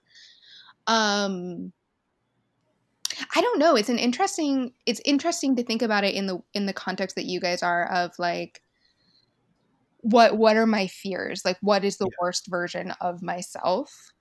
Um 0.87 1.73
I 3.35 3.41
don't 3.41 3.59
know. 3.59 3.77
It's 3.77 3.91
an 3.91 3.99
interesting 3.99 4.73
it's 4.87 5.01
interesting 5.05 5.57
to 5.57 5.63
think 5.63 5.83
about 5.83 6.05
it 6.05 6.15
in 6.15 6.27
the 6.27 6.41
in 6.55 6.67
the 6.67 6.73
context 6.73 7.17
that 7.17 7.27
you 7.27 7.41
guys 7.41 7.63
are 7.63 7.91
of 7.93 8.13
like 8.19 8.63
what 10.01 10.37
what 10.37 10.57
are 10.57 10.67
my 10.67 10.87
fears? 10.87 11.43
Like 11.45 11.59
what 11.61 11.85
is 11.85 11.99
the 11.99 12.07
yeah. 12.07 12.17
worst 12.21 12.47
version 12.49 12.93
of 13.01 13.23
myself? 13.23 14.13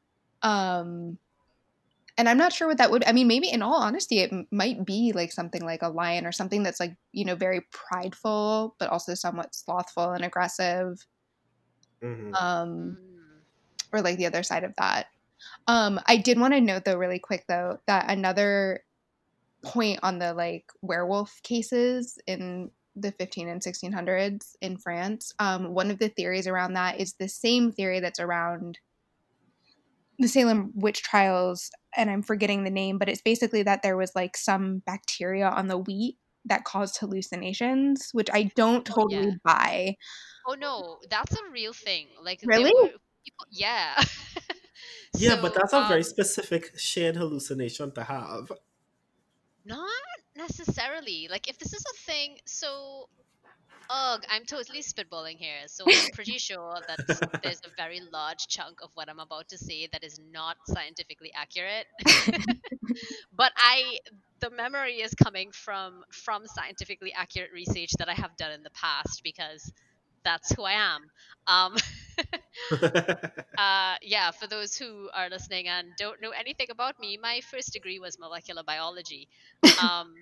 Um 0.42 1.18
and 2.18 2.30
i'm 2.30 2.38
not 2.38 2.54
sure 2.54 2.68
what 2.68 2.78
that 2.78 2.92
would 2.92 3.04
i 3.06 3.12
mean 3.12 3.28
maybe 3.28 3.50
in 3.50 3.62
all 3.62 3.82
honesty 3.82 4.20
it 4.20 4.32
m- 4.32 4.48
might 4.52 4.86
be 4.86 5.12
like 5.14 5.32
something 5.32 5.64
like 5.64 5.82
a 5.82 5.90
lion 5.90 6.26
or 6.26 6.32
something 6.32 6.64
that's 6.64 6.80
like 6.80 6.96
you 7.12 7.26
know 7.26 7.36
very 7.36 7.62
prideful 7.72 8.76
but 8.80 8.90
also 8.90 9.14
somewhat 9.14 9.54
slothful 9.56 10.12
and 10.12 10.24
aggressive. 10.24 11.06
Mm-hmm. 12.04 12.34
um 12.36 12.98
or 13.94 14.02
like 14.02 14.18
the 14.18 14.26
other 14.26 14.44
side 14.44 14.64
of 14.64 14.74
that. 14.78 15.08
Um 15.68 16.00
i 16.06 16.18
did 16.18 16.40
want 16.40 16.54
to 16.54 16.62
note 16.62 16.84
though 16.86 16.98
really 16.98 17.20
quick 17.20 17.46
though 17.48 17.80
that 17.88 18.10
another 18.10 18.84
point 19.64 20.00
on 20.04 20.20
the 20.20 20.34
like 20.34 20.66
werewolf 20.82 21.42
cases 21.44 22.18
in 22.28 22.70
the 22.96 23.12
15 23.14 23.48
and 23.48 23.62
1600s 23.62 24.56
in 24.62 24.78
france 24.78 25.34
um 25.40 25.74
one 25.74 25.90
of 25.90 25.98
the 25.98 26.10
theories 26.10 26.46
around 26.46 26.74
that 26.74 27.00
is 27.00 27.14
the 27.14 27.28
same 27.28 27.72
theory 27.72 28.00
that's 28.00 28.20
around 28.20 28.78
the 30.20 30.28
Salem 30.28 30.72
witch 30.76 31.02
trials, 31.02 31.72
and 31.96 32.10
I'm 32.10 32.24
forgetting 32.24 32.64
the 32.64 32.70
name, 32.70 32.98
but 32.98 33.10
it's 33.10 33.22
basically 33.22 33.64
that 33.64 33.82
there 33.82 33.98
was 33.98 34.12
like 34.16 34.38
some 34.38 34.82
bacteria 34.86 35.48
on 35.48 35.68
the 35.68 35.78
wheat 35.78 36.18
that 36.46 36.66
caused 36.66 36.98
hallucinations, 36.98 38.10
which 38.12 38.30
I 38.34 38.52
don't 38.56 38.86
totally 38.86 39.18
oh, 39.18 39.22
yeah. 39.22 39.36
buy. 39.44 39.96
Oh 40.48 40.56
no, 40.56 41.00
that's 41.10 41.34
a 41.34 41.52
real 41.52 41.74
thing. 41.74 42.08
Like 42.22 42.42
really, 42.46 42.74
people, 43.24 43.46
yeah. 43.50 43.96
yeah, 45.18 45.36
so, 45.36 45.42
but 45.42 45.56
that's 45.56 45.74
a 45.74 45.78
um, 45.78 45.88
very 45.88 46.04
specific 46.04 46.78
shared 46.78 47.16
hallucination 47.16 47.92
to 47.94 48.04
have. 48.04 48.52
Not 49.66 49.90
necessarily. 50.36 51.28
Like 51.32 51.48
if 51.48 51.58
this 51.58 51.74
is 51.74 51.84
a 51.86 51.98
thing, 52.06 52.38
so 52.46 53.08
Ugh, 53.90 54.24
I'm 54.30 54.46
totally 54.46 54.82
spitballing 54.82 55.38
here, 55.38 55.68
so 55.68 55.86
I'm 55.92 56.10
pretty 56.10 56.38
sure 56.38 56.82
that 56.88 57.42
there's 57.44 57.62
a 57.66 57.70
very 57.78 58.00
large 58.12 58.48
chunk 58.48 58.82
of 58.82 58.90
what 58.96 59.10
I'm 59.10 59.20
about 59.20 59.50
to 59.50 59.58
say 59.58 59.88
that 59.92 60.04
is 60.04 60.20
not 60.32 60.58
scientifically 60.68 61.32
accurate. 61.36 61.86
but 63.36 63.52
I, 63.56 64.00
the 64.40 64.50
memory 64.50 65.02
is 65.02 65.14
coming 65.14 65.52
from 65.52 66.04
from 66.12 66.48
scientifically 66.48 67.14
accurate 67.14 67.52
research 67.54 67.92
that 68.00 68.10
I 68.10 68.14
have 68.14 68.36
done 68.38 68.52
in 68.52 68.64
the 68.64 68.72
past 68.72 69.22
because 69.24 69.72
that's 70.24 70.52
who 70.54 70.64
I 70.64 70.74
am. 70.74 71.02
Um, 71.48 71.76
uh, 73.58 73.96
yeah, 74.02 74.32
for 74.32 74.48
those 74.48 74.76
who 74.78 75.10
are 75.14 75.30
listening 75.30 75.68
and 75.68 75.88
don't 75.98 76.22
know 76.22 76.32
anything 76.32 76.68
about 76.72 77.00
me, 77.00 77.18
my 77.22 77.42
first 77.52 77.74
degree 77.74 78.00
was 78.00 78.18
molecular 78.20 78.64
biology. 78.64 79.28
Um, 79.82 80.14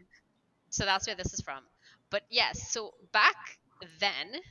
so 0.69 0.85
that's 0.85 1.07
where 1.07 1.15
this 1.15 1.33
is 1.33 1.41
from. 1.41 1.63
But 2.11 2.23
yes, 2.29 2.71
so 2.71 2.95
back 3.13 3.59
then, 3.99 4.41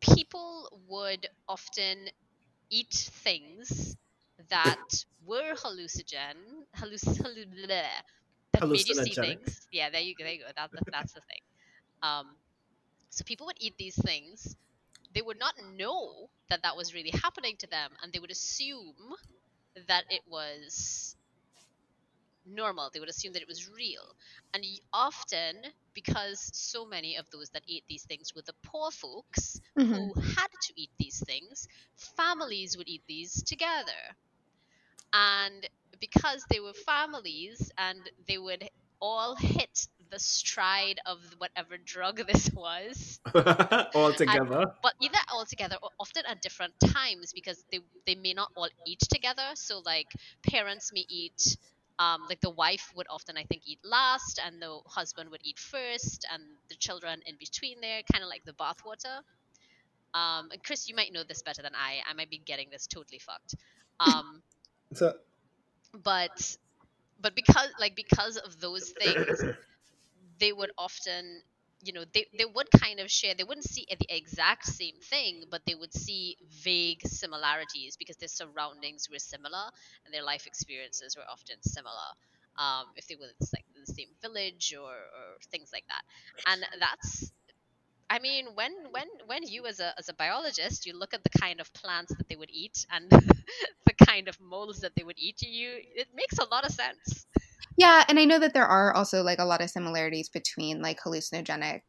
people 0.00 0.68
would 0.88 1.26
often 1.48 2.08
eat 2.70 2.92
things 2.92 3.96
that 4.50 5.04
were 5.24 5.54
hallucinogen, 5.54 6.36
halluc- 6.76 7.18
halluc- 7.22 7.68
that 8.52 8.64
made 8.70 8.88
you 8.88 8.94
see 8.94 9.16
things. 9.16 9.68
Yeah, 9.72 9.90
there 9.90 10.00
you 10.02 10.14
go. 10.16 10.24
There 10.24 10.34
you 10.34 10.40
go. 10.40 10.46
That, 10.56 10.70
that, 10.72 10.84
that's 10.92 11.14
the 11.14 11.20
thing. 11.22 11.42
Um, 12.02 12.36
so 13.10 13.24
people 13.24 13.46
would 13.46 13.58
eat 13.60 13.76
these 13.78 13.96
things. 13.96 14.56
They 15.14 15.22
would 15.22 15.38
not 15.38 15.54
know 15.76 16.30
that 16.50 16.62
that 16.62 16.76
was 16.76 16.94
really 16.94 17.12
happening 17.22 17.56
to 17.58 17.68
them, 17.68 17.92
and 18.02 18.12
they 18.12 18.20
would 18.20 18.30
assume 18.32 18.96
that 19.88 20.04
it 20.10 20.22
was 20.28 21.16
normal. 22.48 22.90
They 22.92 23.00
would 23.00 23.08
assume 23.08 23.32
that 23.34 23.42
it 23.42 23.48
was 23.48 23.70
real. 23.70 24.14
And 24.54 24.64
often, 24.92 25.56
because 25.94 26.50
so 26.52 26.86
many 26.86 27.16
of 27.16 27.28
those 27.30 27.50
that 27.50 27.62
ate 27.68 27.84
these 27.88 28.04
things 28.04 28.34
were 28.34 28.42
the 28.42 28.54
poor 28.64 28.90
folks 28.90 29.60
mm-hmm. 29.78 29.92
who 29.92 30.20
had 30.20 30.48
to 30.62 30.72
eat 30.76 30.90
these 30.98 31.22
things, 31.24 31.68
families 32.16 32.76
would 32.76 32.88
eat 32.88 33.02
these 33.06 33.42
together. 33.42 34.16
And 35.12 35.68
because 36.00 36.44
they 36.50 36.60
were 36.60 36.72
families 36.72 37.72
and 37.78 37.98
they 38.26 38.38
would 38.38 38.68
all 39.00 39.36
hit 39.36 39.88
the 40.10 40.18
stride 40.18 41.00
of 41.06 41.18
whatever 41.38 41.76
drug 41.84 42.16
this 42.26 42.50
was 42.52 43.20
all 43.94 44.12
together 44.12 44.60
and, 44.60 44.70
but 44.82 44.94
either 45.02 45.18
all 45.32 45.44
together 45.44 45.76
or 45.82 45.90
often 46.00 46.22
at 46.26 46.40
different 46.40 46.72
times 46.80 47.32
because 47.32 47.64
they 47.70 47.78
they 48.06 48.14
may 48.14 48.32
not 48.32 48.50
all 48.56 48.68
eat 48.86 49.00
together 49.00 49.50
so 49.54 49.80
like 49.84 50.06
parents 50.42 50.92
may 50.92 51.04
eat 51.08 51.56
um, 51.98 52.22
like 52.28 52.40
the 52.40 52.50
wife 52.50 52.92
would 52.96 53.06
often 53.10 53.36
i 53.36 53.44
think 53.44 53.62
eat 53.66 53.78
last 53.84 54.40
and 54.44 54.60
the 54.62 54.78
husband 54.86 55.30
would 55.30 55.40
eat 55.44 55.58
first 55.58 56.26
and 56.32 56.42
the 56.68 56.76
children 56.76 57.20
in 57.26 57.34
between 57.38 57.80
there 57.80 58.00
kind 58.12 58.22
of 58.22 58.28
like 58.28 58.44
the 58.44 58.52
bathwater. 58.52 59.18
Um, 60.14 60.48
and 60.52 60.62
chris 60.64 60.88
you 60.88 60.94
might 60.94 61.12
know 61.12 61.22
this 61.22 61.42
better 61.42 61.62
than 61.62 61.72
i 61.74 61.98
i 62.08 62.14
might 62.14 62.30
be 62.30 62.38
getting 62.38 62.68
this 62.70 62.86
totally 62.86 63.18
fucked. 63.18 63.54
Um, 64.00 64.42
so, 64.94 65.14
but 66.02 66.56
but 67.20 67.34
because 67.34 67.68
like 67.80 67.94
because 67.94 68.36
of 68.36 68.60
those 68.60 68.92
things 68.98 69.42
they 70.38 70.52
would 70.52 70.70
often 70.78 71.42
you 71.82 71.92
know 71.92 72.04
they, 72.12 72.26
they 72.36 72.44
would 72.44 72.68
kind 72.80 73.00
of 73.00 73.10
share 73.10 73.34
they 73.34 73.44
wouldn't 73.44 73.66
see 73.68 73.86
the 73.88 74.06
exact 74.16 74.66
same 74.66 74.96
thing 75.10 75.44
but 75.50 75.62
they 75.66 75.74
would 75.74 75.92
see 75.94 76.36
vague 76.62 77.00
similarities 77.06 77.96
because 77.96 78.16
their 78.16 78.28
surroundings 78.28 79.08
were 79.10 79.18
similar 79.18 79.70
and 80.04 80.12
their 80.12 80.24
life 80.24 80.46
experiences 80.46 81.16
were 81.16 81.24
often 81.30 81.56
similar 81.62 82.10
um, 82.58 82.86
if 82.96 83.06
they 83.06 83.14
were 83.14 83.30
like 83.52 83.64
the 83.86 83.92
same 83.92 84.08
village 84.20 84.74
or, 84.78 84.90
or 84.90 85.38
things 85.52 85.70
like 85.72 85.84
that 85.88 86.02
and 86.46 86.64
that's 86.80 87.30
I 88.10 88.18
mean, 88.20 88.46
when 88.54 88.72
when 88.90 89.06
when 89.26 89.42
you 89.44 89.66
as 89.66 89.80
a 89.80 89.92
as 89.98 90.08
a 90.08 90.14
biologist, 90.14 90.86
you 90.86 90.98
look 90.98 91.12
at 91.12 91.22
the 91.24 91.38
kind 91.38 91.60
of 91.60 91.72
plants 91.74 92.14
that 92.16 92.28
they 92.28 92.36
would 92.36 92.50
eat 92.50 92.86
and 92.90 93.10
the 93.86 93.94
kind 94.06 94.28
of 94.28 94.40
molds 94.40 94.80
that 94.80 94.94
they 94.96 95.04
would 95.04 95.18
eat, 95.18 95.42
you 95.42 95.70
it 95.94 96.08
makes 96.14 96.38
a 96.38 96.44
lot 96.46 96.64
of 96.64 96.72
sense. 96.72 97.26
Yeah, 97.78 98.04
and 98.08 98.18
I 98.18 98.24
know 98.24 98.40
that 98.40 98.54
there 98.54 98.66
are 98.66 98.92
also 98.92 99.22
like 99.22 99.38
a 99.38 99.44
lot 99.44 99.62
of 99.62 99.70
similarities 99.70 100.28
between 100.28 100.82
like 100.82 101.00
hallucinogenic 101.00 101.82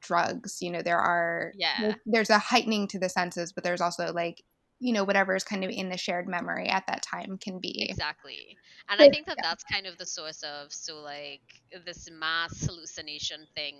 drugs. 0.00 0.58
You 0.62 0.70
know, 0.70 0.80
there 0.80 0.98
are 0.98 1.52
yeah. 1.54 1.96
There's 2.06 2.30
a 2.30 2.38
heightening 2.38 2.88
to 2.88 2.98
the 2.98 3.10
senses, 3.10 3.52
but 3.52 3.62
there's 3.62 3.82
also 3.82 4.10
like 4.12 4.42
you 4.84 4.92
know 4.92 5.02
whatever 5.02 5.34
is 5.34 5.42
kind 5.42 5.64
of 5.64 5.70
in 5.70 5.88
the 5.88 5.96
shared 5.96 6.28
memory 6.28 6.68
at 6.68 6.86
that 6.86 7.02
time 7.02 7.38
can 7.38 7.58
be 7.58 7.86
exactly 7.88 8.54
and 8.90 9.00
i 9.00 9.08
think 9.08 9.24
that 9.26 9.36
yeah. 9.38 9.48
that's 9.48 9.64
kind 9.64 9.86
of 9.86 9.96
the 9.96 10.04
source 10.04 10.42
of 10.42 10.70
so 10.70 11.00
like 11.00 11.40
this 11.86 12.10
mass 12.12 12.66
hallucination 12.66 13.46
thing 13.54 13.74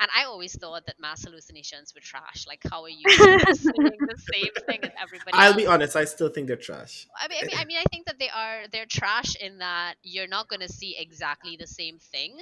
and 0.00 0.10
i 0.16 0.24
always 0.24 0.58
thought 0.58 0.84
that 0.86 0.96
mass 1.00 1.24
hallucinations 1.24 1.94
were 1.94 2.00
trash 2.00 2.44
like 2.48 2.60
how 2.68 2.82
are 2.82 2.88
you 2.88 3.08
saying 3.08 3.52
the 3.54 4.22
same 4.34 4.52
thing 4.66 4.80
as 4.82 4.90
everybody 5.00 5.30
i'll 5.34 5.52
else? 5.52 5.56
be 5.56 5.66
honest 5.66 5.94
i 5.94 6.04
still 6.04 6.28
think 6.28 6.48
they're 6.48 6.56
trash 6.56 7.06
I 7.16 7.28
mean, 7.28 7.38
I 7.40 7.46
mean 7.46 7.56
i 7.56 7.64
mean 7.66 7.78
i 7.78 7.84
think 7.92 8.06
that 8.06 8.18
they 8.18 8.28
are 8.28 8.62
they're 8.72 8.86
trash 8.86 9.36
in 9.36 9.58
that 9.58 9.94
you're 10.02 10.26
not 10.26 10.48
going 10.48 10.60
to 10.60 10.72
see 10.72 10.96
exactly 10.98 11.56
the 11.56 11.68
same 11.68 11.98
thing 11.98 12.40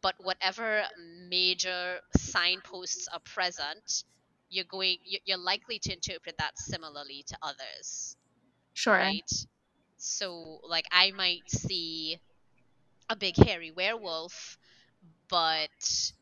but 0.00 0.14
whatever 0.18 0.82
major 1.28 1.98
signposts 2.16 3.06
are 3.12 3.20
present 3.20 4.04
you're 4.50 4.64
going 4.70 4.96
you're 5.04 5.38
likely 5.38 5.78
to 5.78 5.92
interpret 5.92 6.36
that 6.38 6.58
similarly 6.58 7.24
to 7.26 7.36
others 7.42 8.16
sure. 8.74 8.94
right? 8.94 9.30
So 9.96 10.60
like 10.68 10.86
i 10.92 11.10
might 11.12 11.48
see 11.50 12.18
a 13.10 13.16
big 13.16 13.36
hairy 13.36 13.70
werewolf 13.70 14.58
but 15.28 16.12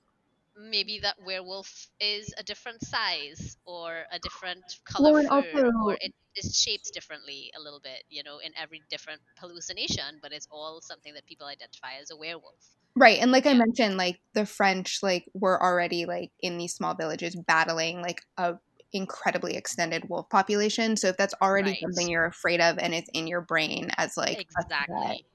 maybe 0.56 1.00
that 1.00 1.16
werewolf 1.24 1.88
is 2.00 2.32
a 2.38 2.42
different 2.42 2.82
size 2.84 3.56
or 3.66 4.04
a 4.10 4.18
different 4.18 4.64
color 4.84 5.12
well, 5.12 5.28
also, 5.30 5.70
or 5.84 5.96
it 6.00 6.14
is 6.34 6.58
shaped 6.58 6.90
differently 6.94 7.50
a 7.56 7.60
little 7.60 7.80
bit 7.80 8.04
you 8.08 8.22
know 8.22 8.38
in 8.38 8.52
every 8.60 8.82
different 8.90 9.20
hallucination 9.38 10.18
but 10.22 10.32
it's 10.32 10.48
all 10.50 10.80
something 10.80 11.14
that 11.14 11.26
people 11.26 11.46
identify 11.46 11.94
as 12.00 12.10
a 12.10 12.16
werewolf 12.16 12.76
Right. 12.98 13.18
And 13.20 13.30
like 13.30 13.44
yeah. 13.44 13.50
I 13.50 13.54
mentioned, 13.54 13.98
like 13.98 14.18
the 14.32 14.46
French 14.46 15.00
like 15.02 15.26
were 15.34 15.62
already 15.62 16.06
like 16.06 16.30
in 16.40 16.56
these 16.56 16.72
small 16.72 16.94
villages 16.94 17.36
battling 17.36 18.00
like 18.00 18.22
a 18.38 18.54
incredibly 18.92 19.54
extended 19.54 20.08
wolf 20.08 20.30
population. 20.30 20.96
So 20.96 21.08
if 21.08 21.16
that's 21.18 21.34
already 21.42 21.72
right. 21.72 21.80
something 21.82 22.08
you're 22.08 22.24
afraid 22.24 22.60
of 22.62 22.78
and 22.78 22.94
it's 22.94 23.10
in 23.12 23.26
your 23.26 23.42
brain 23.42 23.90
as 23.98 24.16
like 24.16 24.40
exactly. 24.40 25.26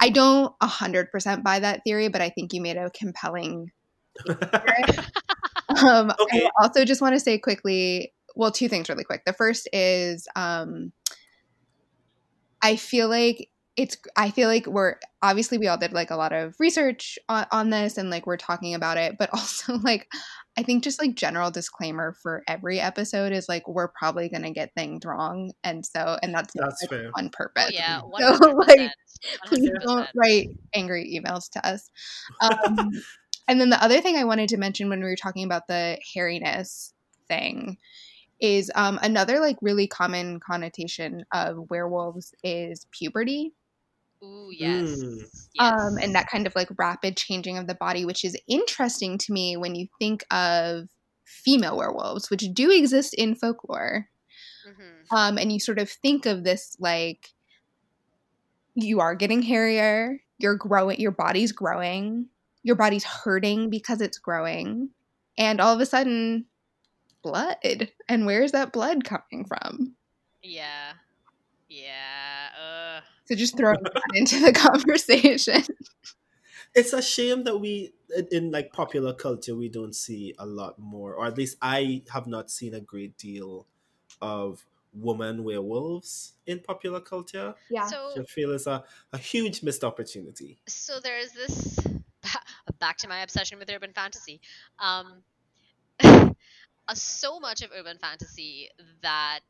I 0.00 0.08
don't 0.08 0.54
a 0.62 0.66
hundred 0.66 1.10
percent 1.12 1.44
buy 1.44 1.58
that 1.58 1.82
theory, 1.84 2.08
but 2.08 2.22
I 2.22 2.30
think 2.30 2.54
you 2.54 2.62
made 2.62 2.78
a 2.78 2.90
compelling 2.90 3.70
um, 4.28 6.12
okay. 6.20 6.46
I 6.46 6.50
also 6.60 6.84
just 6.84 7.00
want 7.00 7.14
to 7.14 7.20
say 7.20 7.38
quickly, 7.38 8.12
well, 8.34 8.50
two 8.50 8.68
things 8.68 8.88
really 8.88 9.04
quick. 9.04 9.24
The 9.24 9.32
first 9.32 9.68
is 9.72 10.26
um, 10.36 10.92
I 12.62 12.76
feel 12.76 13.08
like 13.08 13.50
it's 13.76 13.96
i 14.16 14.30
feel 14.30 14.48
like 14.48 14.66
we're 14.66 14.96
obviously 15.22 15.58
we 15.58 15.66
all 15.66 15.76
did 15.76 15.92
like 15.92 16.10
a 16.10 16.16
lot 16.16 16.32
of 16.32 16.54
research 16.60 17.18
on, 17.28 17.46
on, 17.50 17.70
this 17.70 17.98
and 17.98 18.08
like 18.08 18.26
we're 18.26 18.36
talking 18.36 18.74
about 18.74 18.96
it 18.96 19.16
but 19.18 19.30
also 19.32 19.74
like 19.78 20.08
i 20.56 20.62
think 20.62 20.84
just 20.84 21.00
like 21.00 21.14
general 21.14 21.50
disclaimer 21.50 22.14
for 22.22 22.42
every 22.46 22.78
episode 22.78 23.32
is 23.32 23.48
like 23.48 23.66
we're 23.66 23.88
probably 23.88 24.28
gonna 24.28 24.52
get 24.52 24.72
things 24.74 25.04
wrong 25.04 25.52
and 25.64 25.84
so 25.84 26.16
and 26.22 26.34
that's, 26.34 26.52
that's 26.54 26.82
like, 26.82 26.90
fair. 26.90 27.10
on 27.16 27.28
purpose 27.30 27.66
oh, 27.66 27.72
yeah 27.72 28.00
100%. 28.00 28.38
so 28.42 28.50
like 28.50 28.90
please 29.46 29.70
don't 29.80 30.08
write 30.14 30.48
angry 30.74 31.18
emails 31.18 31.50
to 31.50 31.66
us 31.66 31.90
um, 32.40 32.90
and 33.48 33.60
then 33.60 33.70
the 33.70 33.82
other 33.82 34.00
thing 34.00 34.16
i 34.16 34.24
wanted 34.24 34.48
to 34.48 34.56
mention 34.56 34.88
when 34.88 35.00
we 35.00 35.08
were 35.08 35.16
talking 35.16 35.44
about 35.44 35.66
the 35.66 35.98
hairiness 36.14 36.92
thing 37.28 37.76
is 38.40 38.70
um, 38.74 38.98
another 39.00 39.38
like 39.40 39.56
really 39.62 39.86
common 39.86 40.40
connotation 40.40 41.24
of 41.32 41.70
werewolves 41.70 42.34
is 42.42 42.86
puberty 42.90 43.52
Ooh, 44.24 44.50
yes. 44.50 45.02
Mm. 45.02 45.18
yes. 45.18 45.48
Um, 45.58 45.98
and 45.98 46.14
that 46.14 46.28
kind 46.30 46.46
of 46.46 46.54
like 46.56 46.68
rapid 46.78 47.16
changing 47.16 47.58
of 47.58 47.66
the 47.66 47.74
body, 47.74 48.04
which 48.04 48.24
is 48.24 48.36
interesting 48.48 49.18
to 49.18 49.32
me 49.32 49.56
when 49.56 49.74
you 49.74 49.88
think 49.98 50.24
of 50.30 50.88
female 51.24 51.76
werewolves, 51.76 52.30
which 52.30 52.44
do 52.52 52.70
exist 52.70 53.14
in 53.14 53.34
folklore. 53.34 54.08
Mm-hmm. 54.68 55.16
Um, 55.16 55.38
and 55.38 55.52
you 55.52 55.60
sort 55.60 55.78
of 55.78 55.90
think 55.90 56.26
of 56.26 56.44
this 56.44 56.76
like 56.80 57.34
you 58.74 59.00
are 59.00 59.14
getting 59.14 59.42
hairier, 59.42 60.20
you're 60.38 60.56
growing, 60.56 61.00
your 61.00 61.12
body's 61.12 61.52
growing, 61.52 62.26
your 62.64 62.74
body's 62.74 63.04
hurting 63.04 63.70
because 63.70 64.00
it's 64.00 64.18
growing, 64.18 64.90
and 65.38 65.60
all 65.60 65.72
of 65.72 65.80
a 65.80 65.86
sudden, 65.86 66.46
blood. 67.22 67.90
And 68.08 68.26
where's 68.26 68.52
that 68.52 68.72
blood 68.72 69.04
coming 69.04 69.44
from? 69.46 69.94
Yeah. 70.42 70.94
Yeah. 71.68 72.48
Uh. 72.60 73.00
So 73.26 73.34
just 73.34 73.56
throwing 73.56 73.82
that 73.82 74.02
into 74.14 74.40
the 74.40 74.52
conversation. 74.68 75.62
It's 76.74 76.92
a 76.92 77.00
shame 77.00 77.44
that 77.44 77.58
we, 77.58 77.92
in 78.32 78.50
like 78.50 78.72
popular 78.72 79.14
culture, 79.14 79.54
we 79.54 79.68
don't 79.68 79.94
see 79.94 80.34
a 80.38 80.46
lot 80.46 80.78
more, 80.78 81.14
or 81.14 81.26
at 81.26 81.38
least 81.38 81.56
I 81.62 82.02
have 82.12 82.26
not 82.26 82.50
seen 82.50 82.74
a 82.74 82.80
great 82.80 83.16
deal 83.16 83.66
of 84.20 84.66
woman 84.92 85.44
werewolves 85.44 86.34
in 86.46 86.60
popular 86.60 87.00
culture. 87.00 87.54
Yeah. 87.70 87.86
So 87.86 88.10
I 88.16 88.24
feel 88.24 88.52
it's 88.52 88.66
a, 88.66 88.84
a 89.12 89.18
huge 89.18 89.62
missed 89.62 89.84
opportunity. 89.84 90.58
So 90.66 91.00
there's 91.00 91.32
this 91.32 91.78
back 92.80 92.98
to 92.98 93.08
my 93.08 93.22
obsession 93.22 93.58
with 93.58 93.70
urban 93.70 93.92
fantasy. 93.92 94.40
Um, 94.78 95.22
so 96.94 97.40
much 97.40 97.62
of 97.62 97.70
urban 97.76 97.98
fantasy 97.98 98.68
that 99.02 99.40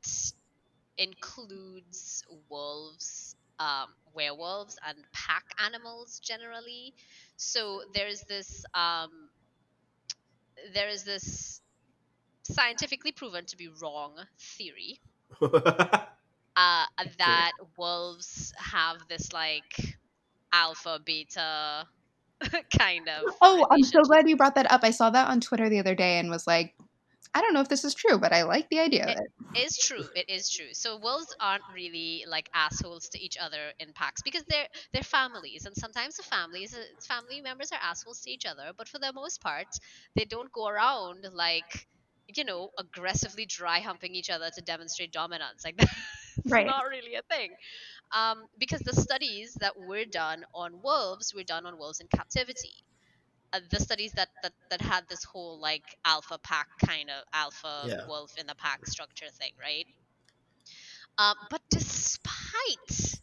includes 0.99 2.25
wolves, 2.49 3.37
um, 3.59 3.89
werewolves, 4.15 4.79
and 4.87 4.99
pack 5.13 5.45
animals 5.65 6.21
generally. 6.21 6.95
So 7.37 7.83
there's 7.95 8.23
this 8.23 8.65
um, 8.75 9.11
there 10.73 10.89
is 10.89 11.05
this 11.05 11.61
scientifically 12.43 13.13
proven 13.13 13.45
to 13.47 13.57
be 13.57 13.69
wrong 13.83 14.13
theory 14.39 15.01
uh, 15.43 16.85
that 17.19 17.53
wolves 17.77 18.53
have 18.59 18.99
this 19.09 19.33
like 19.33 19.97
alpha 20.53 21.01
beta 21.05 21.87
kind 22.79 23.09
of. 23.09 23.35
Oh, 23.41 23.67
I'm 23.71 23.83
so 23.83 24.03
glad 24.03 24.29
you 24.29 24.37
brought 24.37 24.55
that 24.57 24.71
up. 24.71 24.81
I 24.85 24.91
saw 24.91 25.11
that 25.11 25.29
on 25.29 25.41
Twitter 25.41 25.69
the 25.69 25.79
other 25.79 25.95
day 25.95 26.19
and 26.19 26.31
was 26.31 26.47
like, 26.47 26.75
I 27.35 27.41
don't 27.41 27.53
know 27.53 27.61
if 27.61 27.69
this 27.69 27.85
is 27.85 27.95
true, 27.95 28.19
but 28.19 28.33
I 28.33 28.45
like 28.45 28.69
the 28.71 28.79
idea 28.79 29.09
it 29.09 29.19
of 29.19 29.25
it. 29.57 29.61
Is 29.61 29.77
true. 29.77 30.05
It 30.15 30.31
is 30.31 30.49
true. 30.49 30.73
So 30.73 30.99
wolves 30.99 31.35
aren't 31.41 31.65
really 31.75 32.25
like 32.29 32.49
assholes 32.55 33.09
to 33.09 33.21
each 33.21 33.37
other 33.37 33.73
in 33.81 33.93
packs 33.93 34.23
because 34.23 34.45
they're 34.49 34.69
they're 34.93 35.03
families, 35.03 35.67
and 35.67 35.75
sometimes 35.75 36.17
the 36.17 36.23
families 36.23 36.75
uh, 36.75 36.83
family 37.01 37.41
members 37.41 37.73
are 37.73 37.79
assholes 37.83 38.21
to 38.21 38.31
each 38.31 38.47
other. 38.47 38.71
But 38.77 38.89
for 38.89 39.01
the 39.01 39.13
most 39.13 39.41
part, 39.41 39.67
they 40.15 40.25
don't 40.25 40.53
go 40.53 40.69
around 40.69 41.27
like 41.33 41.89
you 42.29 42.45
know 42.45 42.71
aggressively 42.79 43.47
dry 43.47 43.81
humping 43.81 44.15
each 44.15 44.31
other 44.31 44.51
to 44.55 44.63
demonstrate 44.63 45.13
dominance. 45.13 45.65
Like 45.65 45.77
that's 46.37 46.53
right. 46.53 46.67
not 46.67 46.85
really 46.89 47.17
a 47.17 47.23
thing. 47.23 47.51
Um, 48.13 48.45
because 48.59 48.81
the 48.81 48.95
studies 48.95 49.55
that 49.55 49.79
were 49.79 50.05
done 50.05 50.45
on 50.55 50.83
wolves 50.83 51.35
were 51.35 51.43
done 51.43 51.67
on 51.67 51.79
wolves 51.79 52.01
in 52.01 52.07
captivity 52.07 52.85
uh, 53.55 53.61
the 53.71 53.81
studies 53.81 54.13
that, 54.13 54.29
that 54.43 54.53
that 54.71 54.81
had 54.81 55.05
this 55.09 55.23
whole 55.23 55.61
like 55.61 55.85
alpha 56.05 56.39
pack 56.39 56.67
kind 56.85 57.09
of 57.09 57.25
alpha 57.33 57.85
yeah. 57.87 58.07
wolf 58.09 58.33
in 58.37 58.47
the 58.47 58.55
pack 58.57 58.85
structure 58.87 59.29
thing, 59.39 59.53
right? 59.61 59.87
Um, 61.19 61.37
but 61.51 61.61
despite 61.71 63.21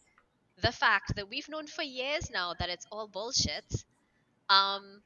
the 0.62 0.72
fact 0.72 1.16
that 1.16 1.30
we've 1.30 1.50
known 1.50 1.68
for 1.68 1.84
years 1.84 2.30
now 2.32 2.54
that 2.60 2.70
it's 2.70 2.88
all 2.92 3.08
bullshit, 3.08 3.84
um, 4.50 5.02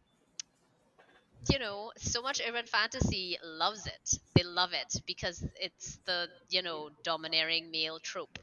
you 1.51 1.57
know, 1.57 1.91
so 1.97 2.21
much 2.21 2.39
urban 2.47 2.65
fantasy 2.67 3.37
loves 3.43 3.87
it. 3.87 4.19
They 4.35 4.43
love 4.43 4.73
it 4.73 5.01
because 5.07 5.43
it's 5.59 5.97
the 6.05 6.27
you 6.49 6.61
know 6.61 6.89
domineering 7.03 7.71
male 7.71 7.99
trope, 7.99 8.37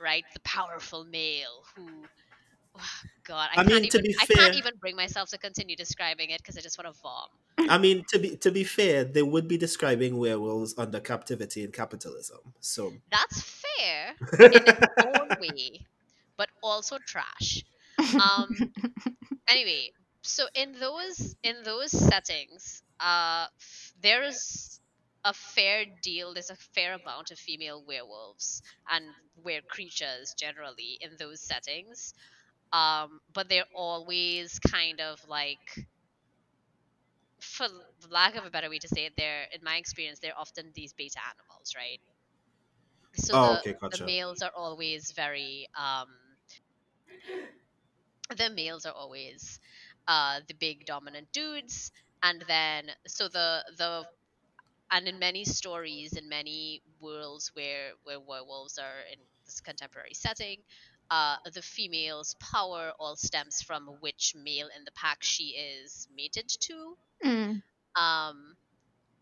right? 0.00 0.24
The 0.34 0.40
powerful 0.40 1.04
male 1.04 1.64
who 1.74 1.86
God, 3.24 3.48
I, 3.54 3.60
I 3.60 3.64
mean, 3.64 3.88
to 3.88 3.98
even, 3.98 4.02
be 4.02 4.12
fair, 4.12 4.36
I 4.38 4.40
can't 4.40 4.56
even 4.56 4.74
bring 4.80 4.96
myself 4.96 5.30
to 5.30 5.38
continue 5.38 5.76
describing 5.76 6.30
it 6.30 6.38
because 6.38 6.56
I 6.56 6.60
just 6.60 6.78
want 6.78 6.94
to 6.94 7.00
vom. 7.00 7.68
I 7.70 7.78
mean, 7.78 8.04
to 8.10 8.18
be 8.18 8.36
to 8.36 8.50
be 8.50 8.64
fair, 8.64 9.04
they 9.04 9.22
would 9.22 9.48
be 9.48 9.56
describing 9.56 10.18
werewolves 10.18 10.74
under 10.76 11.00
captivity 11.00 11.64
and 11.64 11.72
capitalism. 11.72 12.38
So 12.60 12.92
that's 13.10 13.42
fair 13.42 14.14
in 14.52 14.62
its 14.66 14.86
own 15.04 15.28
way, 15.40 15.86
but 16.36 16.48
also 16.62 16.98
trash. 16.98 17.64
Um. 17.98 18.72
anyway, 19.48 19.90
so 20.22 20.44
in 20.54 20.72
those 20.78 21.34
in 21.42 21.56
those 21.64 21.90
settings, 21.90 22.82
uh, 23.00 23.46
there 24.02 24.22
is 24.22 24.80
a 25.26 25.34
fair 25.34 25.86
deal. 26.02 26.34
There's 26.34 26.50
a 26.50 26.56
fair 26.56 26.94
amount 26.94 27.32
of 27.32 27.38
female 27.38 27.84
werewolves 27.86 28.62
and 28.90 29.04
were 29.44 29.60
creatures 29.68 30.34
generally 30.38 30.98
in 31.02 31.12
those 31.18 31.42
settings 31.42 32.14
um, 32.72 33.20
but 33.32 33.48
they're 33.48 33.64
always 33.74 34.58
kind 34.60 35.00
of 35.00 35.20
like 35.28 35.86
for 37.40 37.66
lack 38.10 38.36
of 38.36 38.44
a 38.44 38.50
better 38.50 38.70
way 38.70 38.78
to 38.78 38.88
say 38.88 39.06
it 39.06 39.14
they're 39.16 39.44
in 39.54 39.62
my 39.62 39.76
experience 39.76 40.18
they're 40.20 40.38
often 40.38 40.72
these 40.74 40.92
beta 40.94 41.18
animals 41.32 41.74
right 41.76 42.00
so 43.14 43.34
oh, 43.34 43.52
the, 43.54 43.60
okay, 43.60 43.78
gotcha. 43.80 43.98
the 44.00 44.06
males 44.06 44.42
are 44.42 44.52
always 44.56 45.12
very 45.12 45.68
um, 45.78 46.08
the 48.36 48.50
males 48.50 48.86
are 48.86 48.94
always 48.94 49.60
uh, 50.08 50.40
the 50.48 50.54
big 50.54 50.84
dominant 50.86 51.28
dudes 51.32 51.92
and 52.22 52.44
then 52.48 52.84
so 53.06 53.28
the 53.28 53.64
the 53.78 54.04
and 54.90 55.08
in 55.08 55.18
many 55.18 55.44
stories, 55.44 56.12
in 56.12 56.28
many 56.28 56.82
worlds 57.00 57.50
where 57.54 57.92
where 58.04 58.20
werewolves 58.20 58.78
are 58.78 59.00
in 59.12 59.18
this 59.44 59.60
contemporary 59.60 60.14
setting, 60.14 60.58
uh, 61.10 61.36
the 61.52 61.62
female's 61.62 62.34
power 62.40 62.92
all 62.98 63.16
stems 63.16 63.62
from 63.62 63.86
which 64.00 64.34
male 64.36 64.68
in 64.76 64.84
the 64.84 64.92
pack 64.92 65.18
she 65.22 65.54
is 65.56 66.08
mated 66.14 66.48
to. 66.48 66.96
Mm. 67.24 67.62
Um, 68.00 68.56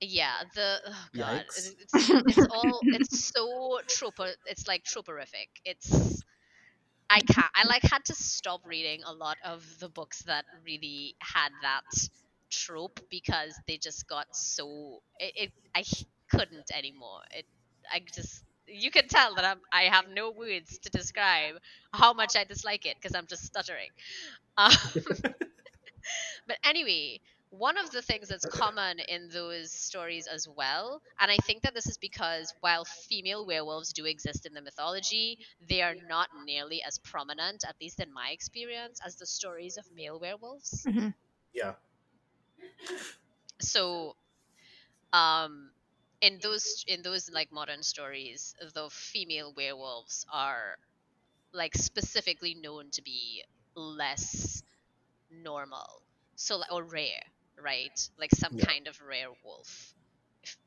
yeah, 0.01 0.43
the 0.55 0.81
oh 0.87 1.07
god, 1.17 1.45
it's, 1.49 1.75
it's 1.95 2.47
all 2.51 2.81
it's 2.83 3.27
so 3.33 3.81
trope. 3.89 4.21
It's 4.47 4.67
like 4.67 4.85
troperific. 4.85 5.49
It's 5.65 6.23
I 7.11 7.21
can't. 7.21 7.51
I 7.55 7.67
like 7.67 7.83
had 7.83 8.05
to 8.07 8.15
stop 8.15 8.63
reading 8.67 9.03
a 9.05 9.13
lot 9.13 9.37
of 9.45 9.65
the 9.79 9.89
books 9.89 10.23
that 10.23 10.45
really 10.65 11.15
had 11.21 11.51
that 11.63 11.83
trope 12.55 13.01
because 13.11 13.59
they 13.69 13.79
just 13.79 14.07
got 14.09 14.27
so 14.33 15.01
it, 15.19 15.33
it 15.37 15.53
I 15.75 15.85
couldn't 16.31 16.71
anymore. 16.77 17.21
It 17.33 17.47
I 17.93 18.01
just 18.15 18.45
you 18.67 18.91
can 18.91 19.09
tell 19.09 19.35
that 19.37 19.45
I'm 19.45 19.61
I 19.73 19.85
have 19.85 20.07
no 20.09 20.31
words 20.31 20.79
to 20.81 20.91
describe 20.91 21.57
how 21.93 22.13
much 22.13 22.37
I 22.37 22.45
dislike 22.45 22.87
it 22.87 22.97
because 23.01 23.15
I'm 23.17 23.27
just 23.27 23.45
stuttering. 23.45 23.91
Um, 24.57 24.71
but 26.47 26.57
anyway, 26.65 27.21
one 27.51 27.77
of 27.77 27.91
the 27.91 28.03
things 28.03 28.29
that's 28.29 28.47
common 28.47 28.99
in 29.09 29.29
those 29.29 29.71
stories 29.73 30.27
as 30.27 30.49
well, 30.49 31.01
and 31.21 31.31
I 31.31 31.37
think 31.39 31.63
that 31.63 31.75
this 31.75 31.87
is 31.87 31.99
because 31.99 32.53
while 32.61 32.85
female 32.85 33.47
werewolves 33.47 33.93
do 33.93 34.05
exist 34.07 34.47
in 34.47 34.55
the 34.55 34.63
mythology, 34.63 35.39
they 35.69 35.83
are 35.83 35.95
not 36.09 36.29
nearly 36.45 36.83
as 36.83 36.99
prominent, 36.99 37.65
at 37.69 37.77
least 37.81 38.01
in 38.01 38.13
my 38.13 38.31
experience, 38.31 39.01
as 39.05 39.17
the 39.17 39.27
stories 39.27 39.77
of 39.77 39.85
male 39.95 40.19
werewolves. 40.19 40.89
Mm-hmm. 40.89 41.09
Yeah. 41.55 41.75
So, 43.61 44.17
um, 45.13 45.71
in 46.21 46.39
those 46.43 46.85
in 46.87 47.03
those 47.03 47.31
like 47.31 47.53
modern 47.53 47.83
stories, 47.83 48.55
the 48.75 48.89
female 48.91 49.53
werewolves 49.57 50.27
are 50.33 50.77
like 51.53 51.75
specifically 51.75 52.55
known 52.55 52.91
to 52.93 53.03
be 53.03 53.45
less 53.75 54.63
normal, 55.31 56.03
so 56.37 56.63
or 56.71 56.83
rare 56.83 57.23
right? 57.63 58.09
Like 58.19 58.31
some 58.35 58.53
yeah. 58.55 58.65
kind 58.65 58.87
of 58.87 59.01
rare 59.07 59.29
wolf, 59.45 59.95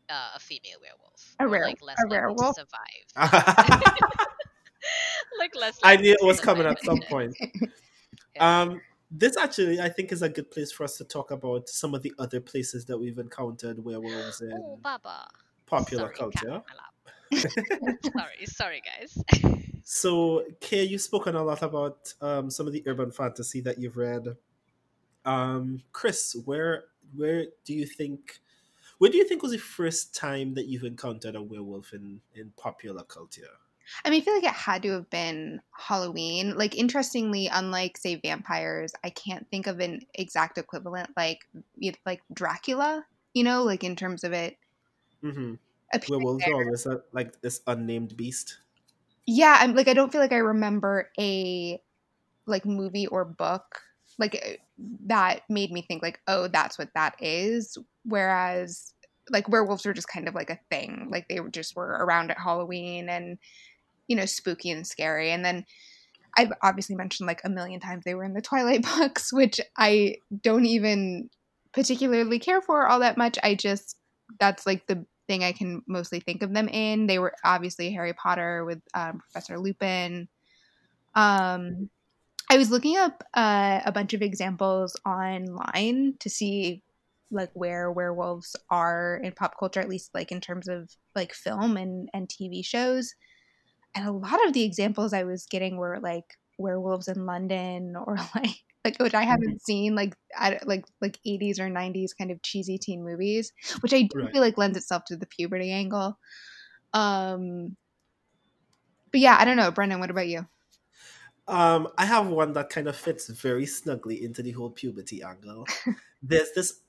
uh, 0.09 0.31
a 0.35 0.39
female 0.39 0.77
werewolf, 0.81 1.35
a 1.39 1.47
rare, 1.47 1.63
like 1.63 1.81
less 1.81 1.97
a 2.03 2.07
rare 2.09 2.31
wolf. 2.31 2.55
survive. 2.55 3.05
like 5.39 5.55
less. 5.55 5.79
I 5.83 5.97
knew 5.97 6.11
it 6.13 6.25
was 6.25 6.39
coming 6.39 6.65
at 6.65 6.83
some 6.83 6.99
point. 7.09 7.35
yeah. 8.35 8.61
Um, 8.61 8.81
this 9.09 9.37
actually, 9.37 9.79
I 9.79 9.89
think, 9.89 10.11
is 10.11 10.21
a 10.21 10.29
good 10.29 10.51
place 10.51 10.71
for 10.71 10.83
us 10.83 10.97
to 10.97 11.03
talk 11.03 11.31
about 11.31 11.69
some 11.69 11.93
of 11.93 12.03
the 12.03 12.13
other 12.19 12.41
places 12.41 12.85
that 12.85 12.97
we've 12.97 13.17
encountered 13.17 13.83
werewolves 13.83 14.41
in 14.41 14.51
oh, 14.53 14.79
Baba. 14.81 15.27
popular 15.65 16.13
sorry, 16.15 16.31
culture. 16.31 16.61
sorry, 17.33 18.45
sorry, 18.45 18.81
guys. 18.81 19.17
so, 19.83 20.43
Kay, 20.59 20.83
you've 20.83 21.01
spoken 21.01 21.35
a 21.35 21.43
lot 21.43 21.61
about 21.61 22.13
um, 22.21 22.49
some 22.49 22.67
of 22.67 22.73
the 22.73 22.83
urban 22.85 23.11
fantasy 23.11 23.61
that 23.61 23.79
you've 23.79 23.97
read. 23.97 24.35
Um, 25.25 25.83
Chris, 25.91 26.35
where 26.45 26.85
where 27.15 27.45
do 27.65 27.73
you 27.73 27.85
think 27.85 28.39
where 28.97 29.11
do 29.11 29.17
you 29.17 29.27
think 29.27 29.41
was 29.41 29.51
the 29.51 29.57
first 29.57 30.15
time 30.15 30.53
that 30.55 30.67
you've 30.67 30.83
encountered 30.83 31.35
a 31.35 31.41
werewolf 31.41 31.93
in 31.93 32.21
in 32.35 32.51
popular 32.57 33.03
culture? 33.03 33.47
I 34.03 34.09
mean, 34.09 34.21
I 34.21 34.25
feel 34.25 34.35
like 34.35 34.43
it 34.43 34.49
had 34.49 34.83
to 34.83 34.91
have 34.91 35.09
been 35.09 35.61
Halloween. 35.71 36.57
Like, 36.57 36.75
interestingly, 36.75 37.47
unlike 37.47 37.97
say 37.97 38.15
vampires, 38.15 38.93
I 39.03 39.09
can't 39.09 39.49
think 39.49 39.67
of 39.67 39.79
an 39.79 40.01
exact 40.13 40.57
equivalent 40.57 41.09
like 41.15 41.47
like 42.05 42.21
Dracula. 42.33 43.05
You 43.33 43.43
know, 43.43 43.63
like 43.63 43.83
in 43.83 43.95
terms 43.95 44.23
of 44.23 44.33
it. 44.33 44.57
Mm-hmm. 45.23 45.55
Werewolves 46.09 46.43
are 46.45 46.53
always 46.53 46.85
a, 46.85 47.01
like 47.13 47.39
this 47.41 47.61
unnamed 47.67 48.17
beast. 48.17 48.57
Yeah, 49.25 49.57
I'm 49.59 49.75
like 49.75 49.87
I 49.87 49.93
don't 49.93 50.11
feel 50.11 50.21
like 50.21 50.33
I 50.33 50.37
remember 50.37 51.09
a 51.19 51.81
like 52.45 52.65
movie 52.65 53.07
or 53.07 53.25
book 53.25 53.81
like 54.17 54.35
eh, 54.35 54.55
that 55.05 55.41
made 55.49 55.71
me 55.71 55.81
think 55.81 56.01
like 56.01 56.19
oh 56.27 56.47
that's 56.47 56.77
what 56.77 56.89
that 56.95 57.15
is 57.19 57.77
whereas 58.03 58.93
like 59.29 59.49
werewolves 59.49 59.85
were 59.85 59.93
just 59.93 60.07
kind 60.07 60.27
of 60.27 60.35
like 60.35 60.49
a 60.49 60.59
thing 60.71 61.07
like 61.11 61.27
they 61.27 61.39
just 61.51 61.75
were 61.75 61.97
around 61.99 62.31
at 62.31 62.39
halloween 62.39 63.09
and 63.09 63.37
you 64.07 64.15
know 64.15 64.25
spooky 64.25 64.71
and 64.71 64.85
scary. 64.85 65.31
And 65.31 65.43
then 65.43 65.65
i've 66.35 66.51
obviously 66.61 66.95
mentioned 66.95 67.25
like 67.25 67.41
a 67.43 67.49
million 67.49 67.79
times 67.79 68.03
they 68.03 68.13
were 68.13 68.23
in 68.23 68.33
the 68.33 68.41
twilight 68.41 68.85
books 68.97 69.33
which 69.33 69.59
i 69.75 70.13
don't 70.43 70.65
even 70.65 71.27
particularly 71.77 72.39
care 72.39 72.59
for 72.59 72.87
all 72.87 73.01
that 73.01 73.17
much. 73.17 73.37
I 73.43 73.53
just 73.53 73.97
that's 74.39 74.65
like 74.65 74.87
the 74.87 75.05
thing 75.27 75.43
i 75.43 75.51
can 75.51 75.83
mostly 75.87 76.19
think 76.19 76.41
of 76.41 76.53
them 76.53 76.67
in. 76.67 77.05
They 77.05 77.19
were 77.19 77.33
obviously 77.43 77.91
harry 77.91 78.13
potter 78.13 78.65
with 78.65 78.81
um, 78.93 79.19
professor 79.19 79.59
lupin. 79.59 80.27
Um 81.15 81.89
I 82.49 82.57
was 82.57 82.71
looking 82.71 82.95
up 82.95 83.23
uh, 83.33 83.81
a 83.85 83.91
bunch 83.91 84.13
of 84.13 84.21
examples 84.21 84.95
online 85.05 86.13
to 86.21 86.29
see 86.29 86.81
like 87.29 87.49
where 87.53 87.91
werewolves 87.91 88.55
are 88.69 89.19
in 89.21 89.33
pop 89.33 89.59
culture, 89.59 89.81
at 89.81 89.89
least 89.89 90.11
like 90.13 90.31
in 90.31 90.39
terms 90.39 90.69
of 90.69 90.89
like 91.13 91.33
film 91.33 91.75
and, 91.75 92.07
and 92.13 92.29
TV 92.29 92.63
shows. 92.63 93.13
And 93.97 94.07
a 94.07 94.11
lot 94.11 94.45
of 94.45 94.53
the 94.53 94.63
examples 94.63 95.11
I 95.11 95.23
was 95.23 95.47
getting 95.47 95.77
were 95.77 95.99
like 95.99 96.37
werewolves 96.59 97.07
in 97.07 97.25
London 97.25 97.95
or 98.05 98.17
like 98.35 98.63
like 98.85 98.99
which 98.99 99.15
I 99.15 99.23
haven't 99.23 99.49
mm-hmm. 99.49 99.65
seen 99.65 99.95
like 99.95 100.15
at, 100.37 100.67
like 100.67 100.85
like 101.01 101.19
80s 101.25 101.59
or 101.59 101.69
90s 101.69 102.11
kind 102.17 102.31
of 102.31 102.41
cheesy 102.43 102.77
teen 102.77 103.03
movies, 103.03 103.51
which 103.81 103.93
I 103.93 104.03
do 104.03 104.19
right. 104.19 104.31
feel 104.31 104.41
like 104.41 104.57
lends 104.57 104.77
itself 104.77 105.05
to 105.05 105.17
the 105.17 105.25
puberty 105.25 105.71
angle. 105.71 106.17
Um 106.93 107.75
but 109.11 109.19
yeah, 109.19 109.37
I 109.39 109.45
don't 109.45 109.57
know, 109.57 109.71
Brendan, 109.71 109.99
what 109.99 110.11
about 110.11 110.27
you? 110.27 110.45
Um, 111.47 111.87
I 111.97 112.05
have 112.05 112.27
one 112.27 112.51
that 112.53 112.69
kind 112.69 112.89
of 112.89 112.95
fits 112.97 113.27
very 113.29 113.65
snugly 113.65 114.21
into 114.21 114.43
the 114.43 114.51
whole 114.51 114.69
puberty 114.69 115.23
angle. 115.23 115.65
there's 116.21 116.51
this 116.51 116.81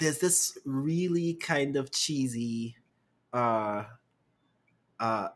there's 0.00 0.18
this 0.18 0.58
really 0.64 1.34
kind 1.34 1.76
of 1.76 1.92
cheesy 1.92 2.76
uh 3.32 3.84
uh 4.98 5.28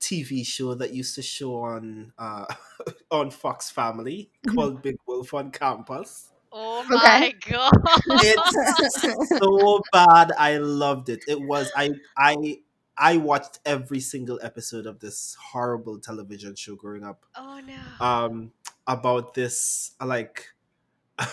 TV 0.00 0.46
show 0.46 0.74
that 0.74 0.92
used 0.92 1.14
to 1.14 1.22
show 1.22 1.56
on 1.56 2.12
uh 2.18 2.46
on 3.10 3.30
Fox 3.30 3.70
Family 3.70 4.30
mm-hmm. 4.46 4.56
called 4.56 4.82
Big 4.82 4.96
Wolf 5.06 5.34
on 5.34 5.50
Campus. 5.50 6.30
Oh 6.52 6.84
my 6.88 6.96
okay. 6.96 7.34
god. 7.50 7.72
It's 8.06 9.38
so 9.38 9.82
bad. 9.92 10.32
I 10.38 10.56
loved 10.58 11.08
it. 11.08 11.24
It 11.28 11.40
was 11.40 11.70
I 11.76 11.90
I 12.16 12.58
I 12.98 13.18
watched 13.18 13.60
every 13.66 14.00
single 14.00 14.40
episode 14.42 14.86
of 14.86 15.00
this 15.00 15.36
horrible 15.52 15.98
television 15.98 16.54
show 16.54 16.76
growing 16.76 17.04
up. 17.04 17.26
Oh 17.34 17.60
no. 17.60 18.04
Um, 18.04 18.52
about 18.86 19.34
this 19.34 19.92
like 20.02 20.54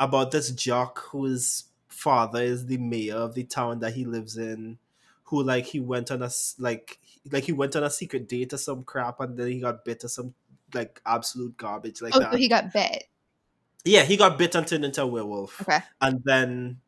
about 0.00 0.30
this 0.30 0.50
jock 0.50 0.98
whose 1.10 1.64
father 1.86 2.42
is 2.42 2.66
the 2.66 2.78
mayor 2.78 3.16
of 3.16 3.34
the 3.34 3.44
town 3.44 3.80
that 3.80 3.94
he 3.94 4.04
lives 4.04 4.36
in, 4.36 4.78
who 5.24 5.42
like 5.42 5.66
he 5.66 5.78
went 5.78 6.10
on 6.10 6.22
a 6.22 6.30
like 6.58 6.98
like 7.30 7.44
he 7.44 7.52
went 7.52 7.76
on 7.76 7.84
a 7.84 7.90
secret 7.90 8.28
date 8.28 8.52
or 8.52 8.58
some 8.58 8.84
crap 8.84 9.20
and 9.20 9.36
then 9.36 9.48
he 9.48 9.60
got 9.60 9.84
bit 9.84 10.04
or 10.04 10.08
some 10.08 10.34
like 10.74 11.00
absolute 11.06 11.56
garbage 11.56 12.02
like 12.02 12.14
oh, 12.14 12.20
that. 12.20 12.32
So 12.32 12.38
he 12.38 12.48
got 12.48 12.72
bit. 12.72 13.04
Yeah, 13.84 14.02
he 14.02 14.16
got 14.16 14.38
bit 14.38 14.54
and 14.54 14.66
turned 14.66 14.84
into 14.84 15.02
a 15.02 15.06
werewolf. 15.06 15.62
Okay. 15.62 15.80
And 16.00 16.22
then 16.24 16.80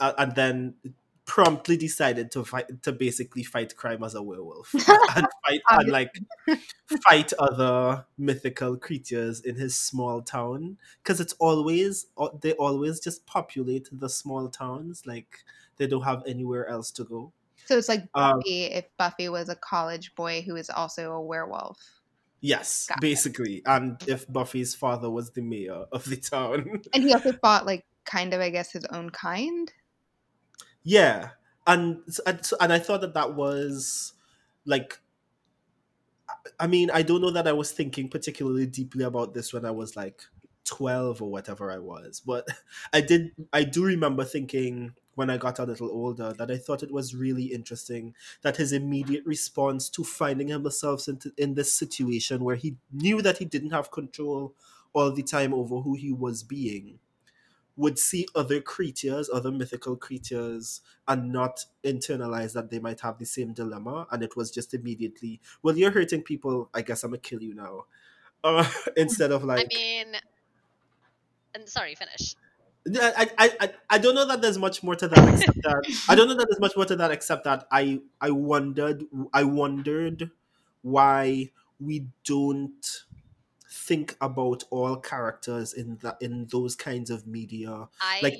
uh, 0.00 0.12
and 0.18 0.34
then 0.34 0.74
promptly 1.28 1.76
decided 1.76 2.30
to 2.32 2.42
fight 2.42 2.82
to 2.82 2.90
basically 2.90 3.42
fight 3.42 3.76
crime 3.76 4.02
as 4.02 4.14
a 4.14 4.22
werewolf 4.22 4.72
and 5.14 5.26
fight 5.46 5.60
and 5.70 5.90
like 5.90 6.18
fight 7.06 7.34
other 7.38 8.06
mythical 8.16 8.78
creatures 8.78 9.40
in 9.40 9.54
his 9.54 9.76
small 9.76 10.22
town 10.22 10.78
because 11.02 11.20
it's 11.20 11.34
always 11.34 12.06
they 12.40 12.54
always 12.54 12.98
just 12.98 13.26
populate 13.26 13.90
the 13.92 14.08
small 14.08 14.48
towns 14.48 15.06
like 15.06 15.40
they 15.76 15.86
don't 15.86 16.04
have 16.04 16.22
anywhere 16.26 16.66
else 16.66 16.90
to 16.90 17.04
go 17.04 17.30
so 17.68 17.76
it's 17.76 17.88
like 17.88 18.00
um, 18.14 18.38
buffy 18.38 18.66
um, 18.66 18.72
if 18.72 18.84
buffy 18.96 19.28
was 19.28 19.48
a 19.48 19.56
college 19.56 20.14
boy 20.14 20.42
who 20.42 20.56
is 20.56 20.70
also 20.70 21.12
a 21.12 21.20
werewolf 21.20 21.78
Yes, 22.40 22.86
Got 22.86 23.00
basically. 23.00 23.56
It. 23.56 23.62
And 23.66 24.02
if 24.06 24.30
Buffy's 24.32 24.74
father 24.74 25.10
was 25.10 25.30
the 25.32 25.42
mayor 25.42 25.86
of 25.90 26.04
the 26.04 26.16
town. 26.16 26.82
And 26.94 27.02
he 27.02 27.12
also 27.12 27.32
fought 27.32 27.66
like 27.66 27.84
kind 28.04 28.32
of 28.32 28.40
I 28.40 28.50
guess 28.50 28.72
his 28.72 28.84
own 28.86 29.10
kind. 29.10 29.72
Yeah, 30.84 31.30
and 31.66 32.00
and, 32.26 32.50
and 32.60 32.72
I 32.72 32.78
thought 32.78 33.00
that 33.00 33.14
that 33.14 33.34
was 33.34 34.12
like 34.64 35.00
I 36.60 36.66
mean, 36.66 36.90
I 36.92 37.02
don't 37.02 37.20
know 37.20 37.30
that 37.30 37.48
I 37.48 37.52
was 37.52 37.72
thinking 37.72 38.08
particularly 38.08 38.66
deeply 38.66 39.04
about 39.04 39.34
this 39.34 39.52
when 39.52 39.64
I 39.64 39.70
was 39.70 39.96
like 39.96 40.22
12 40.64 41.22
or 41.22 41.30
whatever 41.30 41.72
I 41.72 41.78
was, 41.78 42.20
but 42.24 42.46
I 42.92 43.00
did 43.00 43.32
I 43.52 43.64
do 43.64 43.84
remember 43.84 44.24
thinking 44.24 44.94
when 45.18 45.30
I 45.30 45.36
got 45.36 45.58
a 45.58 45.64
little 45.64 45.90
older 45.90 46.32
that 46.32 46.48
I 46.48 46.56
thought 46.56 46.84
it 46.84 46.92
was 46.92 47.12
really 47.12 47.46
interesting 47.46 48.14
that 48.42 48.56
his 48.56 48.72
immediate 48.72 49.26
response 49.26 49.88
to 49.90 50.04
finding 50.04 50.46
himself 50.46 51.08
into, 51.08 51.32
in 51.36 51.54
this 51.54 51.74
situation 51.74 52.44
where 52.44 52.54
he 52.54 52.76
knew 52.92 53.20
that 53.22 53.38
he 53.38 53.44
didn't 53.44 53.72
have 53.72 53.90
control 53.90 54.54
all 54.92 55.10
the 55.10 55.24
time 55.24 55.52
over 55.52 55.80
who 55.80 55.94
he 55.94 56.12
was 56.12 56.44
being 56.44 57.00
would 57.76 57.98
see 57.98 58.28
other 58.36 58.60
creatures, 58.60 59.28
other 59.28 59.50
mythical 59.50 59.96
creatures, 59.96 60.82
and 61.08 61.32
not 61.32 61.64
internalize 61.82 62.52
that 62.52 62.70
they 62.70 62.78
might 62.78 63.00
have 63.00 63.18
the 63.18 63.26
same 63.26 63.52
dilemma. 63.52 64.06
And 64.12 64.22
it 64.22 64.36
was 64.36 64.52
just 64.52 64.72
immediately, 64.72 65.40
well, 65.64 65.76
you're 65.76 65.90
hurting 65.90 66.22
people. 66.22 66.70
I 66.72 66.82
guess 66.82 67.02
I'm 67.02 67.10
gonna 67.10 67.18
kill 67.18 67.42
you 67.42 67.54
now. 67.54 67.86
Uh, 68.44 68.70
instead 68.96 69.32
of 69.32 69.42
like, 69.42 69.66
I 69.66 69.76
mean, 69.76 70.14
and 71.54 71.68
sorry, 71.68 71.96
finish. 71.96 72.36
I, 72.96 73.30
I, 73.38 73.56
I, 73.60 73.70
I 73.90 73.98
don't 73.98 74.14
know 74.14 74.26
that 74.26 74.40
there's 74.42 74.58
much 74.58 74.82
more 74.82 74.96
to 74.96 75.08
that 75.08 75.34
except 75.34 75.62
that 75.62 76.04
I 76.08 76.14
don't 76.14 76.28
know 76.28 76.34
that 76.34 76.46
there's 76.48 76.60
much 76.60 76.76
more 76.76 76.84
to 76.86 76.96
that 76.96 77.10
except 77.10 77.44
that 77.44 77.66
I 77.70 78.00
I 78.20 78.30
wondered 78.30 79.04
I 79.32 79.44
wondered 79.44 80.30
why 80.82 81.50
we 81.80 82.08
don't 82.24 83.04
think 83.70 84.16
about 84.20 84.64
all 84.70 84.96
characters 84.96 85.72
in 85.72 85.98
that 86.02 86.16
in 86.20 86.46
those 86.50 86.74
kinds 86.76 87.10
of 87.10 87.26
media. 87.26 87.88
I 88.00 88.20
like 88.22 88.38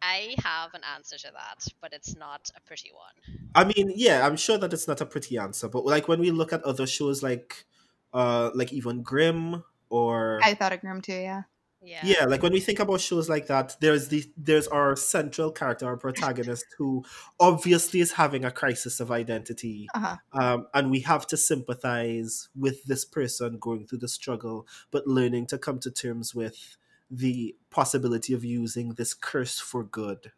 I 0.00 0.34
have 0.44 0.74
an 0.74 0.82
answer 0.94 1.18
to 1.18 1.30
that, 1.32 1.66
but 1.80 1.92
it's 1.92 2.16
not 2.16 2.50
a 2.56 2.60
pretty 2.60 2.90
one. 2.92 3.38
I 3.54 3.64
mean, 3.64 3.92
yeah, 3.94 4.26
I'm 4.26 4.36
sure 4.36 4.58
that 4.58 4.72
it's 4.72 4.86
not 4.86 5.00
a 5.00 5.06
pretty 5.06 5.38
answer, 5.38 5.68
but 5.68 5.84
like 5.84 6.08
when 6.08 6.20
we 6.20 6.30
look 6.30 6.52
at 6.52 6.62
other 6.62 6.86
shows 6.86 7.22
like 7.22 7.64
uh 8.12 8.50
like 8.54 8.72
even 8.72 9.02
Grimm 9.02 9.64
or 9.90 10.40
I 10.42 10.54
thought 10.54 10.72
of 10.72 10.80
Grimm 10.80 11.00
too, 11.02 11.12
yeah. 11.12 11.42
Yeah. 11.80 12.00
yeah 12.02 12.24
like 12.24 12.42
when 12.42 12.52
we 12.52 12.58
think 12.60 12.80
about 12.80 13.00
shows 13.00 13.28
like 13.28 13.46
that 13.46 13.76
there's 13.80 14.08
the 14.08 14.24
there's 14.36 14.66
our 14.66 14.96
central 14.96 15.52
character 15.52 15.86
our 15.86 15.96
protagonist 15.96 16.66
who 16.76 17.04
obviously 17.38 18.00
is 18.00 18.12
having 18.12 18.44
a 18.44 18.50
crisis 18.50 18.98
of 18.98 19.12
identity 19.12 19.86
Uh-huh. 19.94 20.16
um, 20.32 20.66
and 20.74 20.90
we 20.90 21.00
have 21.00 21.24
to 21.28 21.36
sympathize 21.36 22.48
with 22.56 22.84
this 22.84 23.04
person 23.04 23.58
going 23.60 23.86
through 23.86 23.98
the 23.98 24.08
struggle 24.08 24.66
but 24.90 25.06
learning 25.06 25.46
to 25.46 25.58
come 25.58 25.78
to 25.80 25.90
terms 25.90 26.34
with 26.34 26.76
the 27.10 27.54
possibility 27.70 28.34
of 28.34 28.44
using 28.44 28.94
this 28.94 29.14
curse 29.14 29.60
for 29.60 29.84
good 29.84 30.32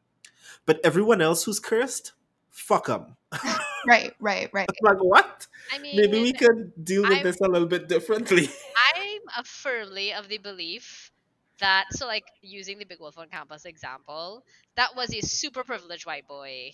but 0.67 0.79
everyone 0.85 1.23
else 1.23 1.45
who's 1.45 1.59
cursed 1.61 2.13
fuck 2.51 2.87
them 2.87 3.17
Right, 3.87 4.13
right, 4.21 4.51
right. 4.53 4.69
like 4.83 4.99
what 4.99 5.47
I 5.73 5.79
mean, 5.79 5.97
maybe 5.97 6.21
we 6.21 6.35
could 6.35 6.73
deal 6.85 7.03
with 7.03 7.13
I'm- 7.13 7.23
this 7.23 7.41
a 7.41 7.49
little 7.49 7.67
bit 7.69 7.89
differently 7.89 8.51
I'm 8.95 9.23
a 9.39 9.45
firmly 9.45 10.13
of 10.13 10.29
the 10.29 10.37
belief 10.39 11.10
that 11.61 11.87
so 11.93 12.07
like 12.07 12.25
using 12.43 12.79
the 12.79 12.85
Big 12.85 13.01
Wolf 13.01 13.19
on 13.19 13.29
Campus 13.29 13.65
example, 13.65 14.45
that 14.77 14.97
was 14.97 15.15
a 15.15 15.21
super 15.21 15.65
privileged 15.65 16.07
white 16.07 16.27
boy. 16.29 16.73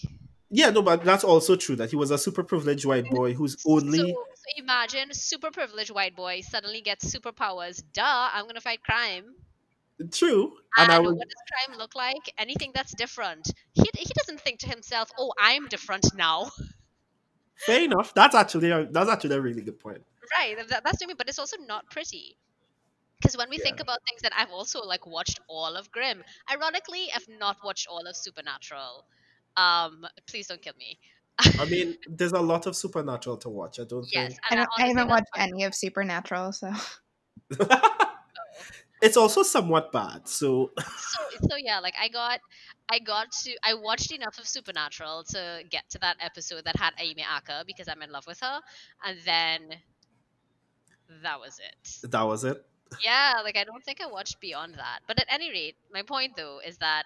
yeah 0.51 0.70
no 0.70 0.80
but 0.82 1.03
that's 1.05 1.24
also 1.24 1.57
true 1.57 1.74
that 1.76 1.91
he 1.91 1.97
was 1.97 2.11
a 2.11 2.18
super 2.18 2.43
privileged 2.45 2.84
white 2.84 3.07
boy 3.11 3.34
who's 3.34 3.57
only 3.66 3.99
So, 3.99 4.07
so 4.07 4.49
imagine 4.62 5.12
super 5.12 5.51
privileged 5.51 5.91
white 5.91 6.14
boy 6.14 6.41
suddenly 6.43 6.80
gets 6.80 7.05
superpowers. 7.14 7.82
Duh, 7.93 8.28
I'm 8.32 8.47
gonna 8.47 8.61
fight 8.61 8.82
crime. 8.82 9.24
True, 10.12 10.53
And, 10.76 10.84
and 10.84 10.93
I 10.93 10.99
would. 10.99 11.16
what 11.16 11.26
does 11.26 11.43
crime 11.53 11.78
look 11.78 11.95
like? 11.97 12.24
Anything 12.39 12.70
that's 12.74 12.95
different. 12.95 13.51
He, 13.72 13.84
he 13.97 14.12
doesn't 14.14 14.41
think 14.41 14.61
to 14.61 14.68
himself, 14.68 15.11
"Oh, 15.18 15.32
I'm 15.41 15.68
different 15.68 16.07
now." 16.14 16.51
Fair 17.57 17.82
enough. 17.84 18.12
That's 18.14 18.34
actually 18.34 18.70
a, 18.70 18.87
that's 18.91 19.09
actually 19.09 19.37
a 19.37 19.41
really 19.41 19.62
good 19.62 19.80
point. 19.80 20.03
right. 20.39 20.57
That, 20.68 20.84
that's 20.84 20.99
to 20.99 21.07
me, 21.07 21.14
but 21.16 21.28
it's 21.30 21.39
also 21.39 21.57
not 21.66 21.89
pretty. 21.91 22.37
Because 23.20 23.36
when 23.36 23.48
we 23.50 23.58
Yeah. 23.58 23.64
think 23.64 23.80
about 23.80 23.98
things 24.08 24.22
that 24.22 24.32
I've 24.36 24.50
also 24.50 24.80
like 24.82 25.06
watched 25.06 25.40
all 25.48 25.74
of 25.76 25.90
Grimm. 25.90 26.22
Ironically, 26.50 27.08
I've 27.14 27.28
not 27.28 27.56
watched 27.64 27.86
all 27.88 28.06
of 28.06 28.16
Supernatural. 28.16 29.06
Um, 29.56 30.06
please 30.26 30.48
don't 30.48 30.60
kill 30.62 30.74
me. 30.78 30.98
I 31.58 31.64
mean, 31.66 31.96
there's 32.08 32.32
a 32.32 32.40
lot 32.40 32.66
of 32.66 32.76
supernatural 32.76 33.36
to 33.38 33.48
watch. 33.48 33.78
I 33.80 33.84
don't 33.84 34.06
Yes, 34.12 34.32
think 34.32 34.38
I, 34.50 34.54
and 34.54 34.60
don't, 34.60 34.68
I 34.78 34.86
honestly, 34.86 34.88
haven't 34.88 35.08
that's 35.08 35.08
watched 35.08 35.30
any 35.36 35.64
of 35.64 35.74
Supernatural, 35.74 36.52
so 36.52 36.72
it's 39.02 39.16
also 39.16 39.42
somewhat 39.42 39.92
bad. 39.92 40.28
So 40.28 40.72
so 40.78 41.18
so 41.50 41.56
yeah 41.56 41.78
like 41.80 41.94
i 42.00 42.08
got 42.08 42.40
i 42.88 42.98
got 42.98 43.30
to 43.30 43.54
i 43.64 43.74
watched 43.74 44.12
enough 44.12 44.38
of 44.38 44.46
supernatural 44.46 45.24
to 45.24 45.62
get 45.70 45.88
to 45.90 45.98
that 45.98 46.16
episode 46.20 46.64
that 46.64 46.76
had 46.76 46.92
Amy 46.98 47.24
Acker 47.28 47.62
because 47.66 47.88
i'm 47.88 48.02
in 48.02 48.10
love 48.10 48.26
with 48.26 48.40
her 48.40 48.60
and 49.04 49.18
then 49.24 49.60
that 51.22 51.38
was 51.40 51.60
it 51.60 52.10
that 52.10 52.22
was 52.22 52.44
it. 52.44 52.64
Yeah 53.05 53.41
like 53.43 53.57
i 53.57 53.64
don't 53.64 53.84
think 53.84 54.01
i 54.03 54.07
watched 54.07 54.41
beyond 54.41 54.74
that 54.74 55.01
but 55.07 55.18
at 55.20 55.26
any 55.30 55.51
rate 55.51 55.76
my 55.93 56.03
point 56.03 56.32
though 56.37 56.61
is 56.64 56.78
that 56.78 57.05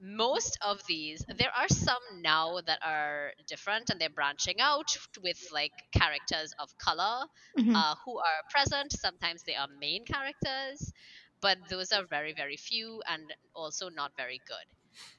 most 0.00 0.58
of 0.62 0.80
these 0.88 1.24
there 1.38 1.50
are 1.56 1.68
some 1.68 2.02
now 2.22 2.58
that 2.66 2.78
are 2.84 3.32
different 3.46 3.90
and 3.90 4.00
they're 4.00 4.10
branching 4.10 4.60
out 4.60 4.86
with 5.22 5.38
like 5.52 5.72
characters 5.96 6.52
of 6.58 6.68
color 6.78 7.26
Mhm. 7.56 7.72
uh, 7.74 7.94
who 8.04 8.18
are 8.18 8.42
present. 8.50 8.92
Sometimes 8.92 9.42
they 9.44 9.54
are 9.54 9.68
main 9.80 10.04
characters, 10.04 10.92
but 11.40 11.58
those 11.68 11.92
are 11.92 12.04
very, 12.04 12.32
very 12.34 12.56
few 12.56 13.02
and 13.08 13.32
also 13.54 13.88
not 13.90 14.12
very 14.16 14.40
good. 14.46 14.66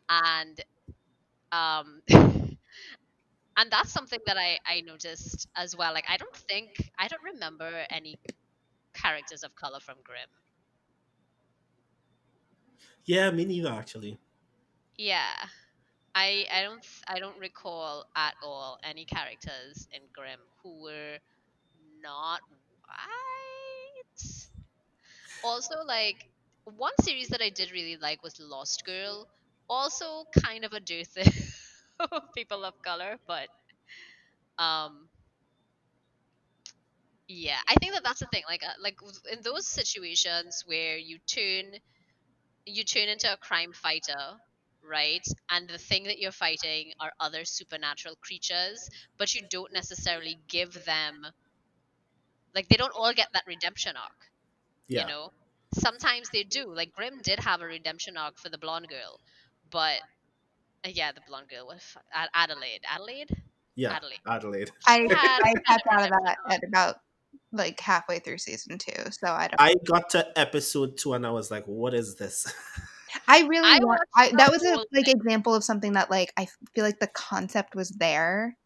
And 0.10 0.60
um, 1.52 2.02
and 3.58 3.72
that's 3.72 3.92
something 3.92 4.20
that 4.26 4.38
I 4.38 4.58
I 4.66 4.82
noticed 4.82 5.48
as 5.56 5.76
well. 5.76 5.94
Like 5.94 6.06
I 6.10 6.18
don't 6.18 6.36
think 6.36 6.70
I 7.00 7.08
don't 7.08 7.24
remember 7.34 7.86
any 7.90 8.16
characters 9.06 9.44
of 9.44 9.56
color 9.56 9.80
from 9.82 9.98
Grimm. 10.04 10.30
Yeah, 13.06 13.32
me 13.32 13.46
neither. 13.46 13.70
Actually, 13.72 14.20
Yeah. 14.98 15.34
I, 16.16 16.46
I 16.52 16.64
don't 16.64 16.86
I 17.08 17.20
don't 17.20 17.40
recall 17.40 18.06
at 18.16 18.36
all 18.42 18.80
any 18.84 19.06
characters 19.06 19.88
in 19.92 20.02
Grimm 20.14 20.40
who 20.64 20.82
were 20.84 21.20
not 22.02 22.42
white. 22.86 24.50
Also, 25.44 25.76
like 25.86 26.26
one 26.66 26.94
series 27.02 27.30
that 27.30 27.42
I 27.42 27.50
did 27.50 27.72
really 27.72 27.98
like 27.98 28.24
was 28.24 28.40
Lost 28.40 28.86
Girl. 28.86 29.28
Also, 29.70 30.26
kind 30.44 30.66
of 30.66 30.74
a 30.74 30.80
dearth 30.82 31.18
of 32.12 32.24
people 32.36 32.66
of 32.66 32.82
color, 32.84 33.20
but 33.28 33.50
um, 34.58 35.10
yeah, 37.28 37.60
I 37.68 37.76
think 37.76 37.94
that 37.94 38.04
that's 38.04 38.20
the 38.20 38.28
thing. 38.28 38.44
Like, 38.48 38.64
uh, 38.64 38.74
like 38.82 38.98
in 39.32 39.42
those 39.42 39.68
situations 39.68 40.64
where 40.66 40.98
you 40.98 41.18
turn 41.28 41.74
you 42.66 42.84
turn 42.84 43.10
into 43.10 43.32
a 43.32 43.38
crime 43.38 43.74
fighter, 43.74 44.40
right? 44.84 45.26
And 45.50 45.68
the 45.70 45.78
thing 45.78 46.04
that 46.06 46.20
you're 46.20 46.32
fighting 46.32 46.94
are 47.00 47.12
other 47.20 47.46
supernatural 47.46 48.16
creatures, 48.22 48.90
but 49.18 49.34
you 49.34 49.42
don't 49.50 49.74
necessarily 49.74 50.40
give 50.48 50.86
them 50.86 51.26
like 52.54 52.68
they 52.70 52.76
don't 52.78 52.94
all 52.96 53.14
get 53.14 53.30
that 53.34 53.44
redemption 53.48 53.96
arc. 53.98 54.30
yeah, 54.88 55.02
You 55.02 55.06
know, 55.06 55.32
sometimes 55.76 56.30
they 56.32 56.44
do. 56.44 56.74
Like 56.74 56.92
Grimm 56.94 57.22
did 57.24 57.40
have 57.40 57.62
a 57.62 57.66
redemption 57.66 58.18
arc 58.18 58.38
for 58.38 58.50
the 58.50 58.58
blonde 58.58 58.88
girl, 58.90 59.20
but 59.70 60.02
uh, 60.86 60.90
yeah, 60.92 61.12
the 61.12 61.22
blonde 61.28 61.50
girl 61.50 61.68
was 61.68 61.84
Ad- 62.14 62.30
Adalind. 62.36 62.82
Adalind. 62.86 63.30
yeah, 63.76 63.96
Adalind. 63.96 64.24
Adalind. 64.28 64.72
I 64.86 65.08
I 65.44 65.54
kind 65.54 65.56
tapped 65.68 65.88
out 65.92 66.04
of 66.04 66.10
that 66.10 66.38
at 66.50 66.64
about 66.68 66.98
like 67.52 67.80
halfway 67.80 68.20
through 68.20 68.38
season 68.38 68.78
two, 68.78 69.12
so 69.12 69.28
I 69.28 69.48
don't. 69.48 69.62
I 69.62 69.76
got 69.86 70.10
to 70.12 70.28
episode 70.38 70.98
two 70.98 71.14
and 71.14 71.26
I 71.26 71.32
was 71.32 71.52
like, 71.52 71.66
"What 71.66 71.94
is 71.94 72.16
this?" 72.16 72.52
I 73.28 73.42
really 73.44 73.68
I 73.68 73.80
want. 73.80 74.02
I, 74.16 74.32
that 74.38 74.52
was 74.52 74.64
a 74.64 74.78
like 74.92 75.08
example 75.08 75.56
of 75.56 75.64
something 75.64 75.94
that 75.94 76.12
like 76.12 76.34
I 76.38 76.48
feel 76.74 76.84
like 76.84 77.00
the 77.00 77.08
concept 77.08 77.76
was 77.76 77.90
there, 77.90 78.58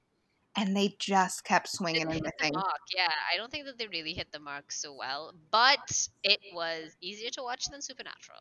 and 0.56 0.76
they 0.76 0.96
just 1.00 1.44
kept 1.44 1.70
swinging 1.70 2.08
didn't 2.08 2.18
and 2.18 2.26
the 2.26 2.32
missing. 2.40 2.54
Yeah, 2.96 3.12
I 3.34 3.38
don't 3.38 3.52
think 3.52 3.66
that 3.66 3.78
they 3.78 3.88
really 3.88 4.14
hit 4.14 4.32
the 4.32 4.40
mark 4.40 4.72
so 4.72 4.94
well, 4.94 5.34
but 5.52 6.08
it 6.24 6.40
was 6.54 6.96
easier 7.02 7.30
to 7.32 7.44
watch 7.44 7.66
than 7.72 7.82
Supernatural. 7.82 8.40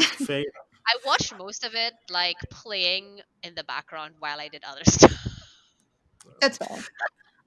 Fair. 0.00 0.44
I 0.86 0.96
watched 1.06 1.36
most 1.36 1.64
of 1.64 1.74
it 1.74 1.92
like 2.08 2.36
playing 2.50 3.20
in 3.42 3.54
the 3.54 3.64
background 3.64 4.14
while 4.18 4.40
I 4.40 4.48
did 4.48 4.64
other 4.64 4.82
stuff. 4.84 5.12
That's 6.40 6.58
fair. 6.58 6.78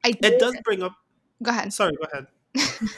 I 0.03 0.11
did, 0.11 0.33
It 0.33 0.39
does 0.39 0.55
bring 0.63 0.83
up. 0.83 0.95
Go 1.41 1.51
ahead. 1.51 1.73
Sorry, 1.73 1.93
go 1.95 2.07
ahead. 2.11 2.27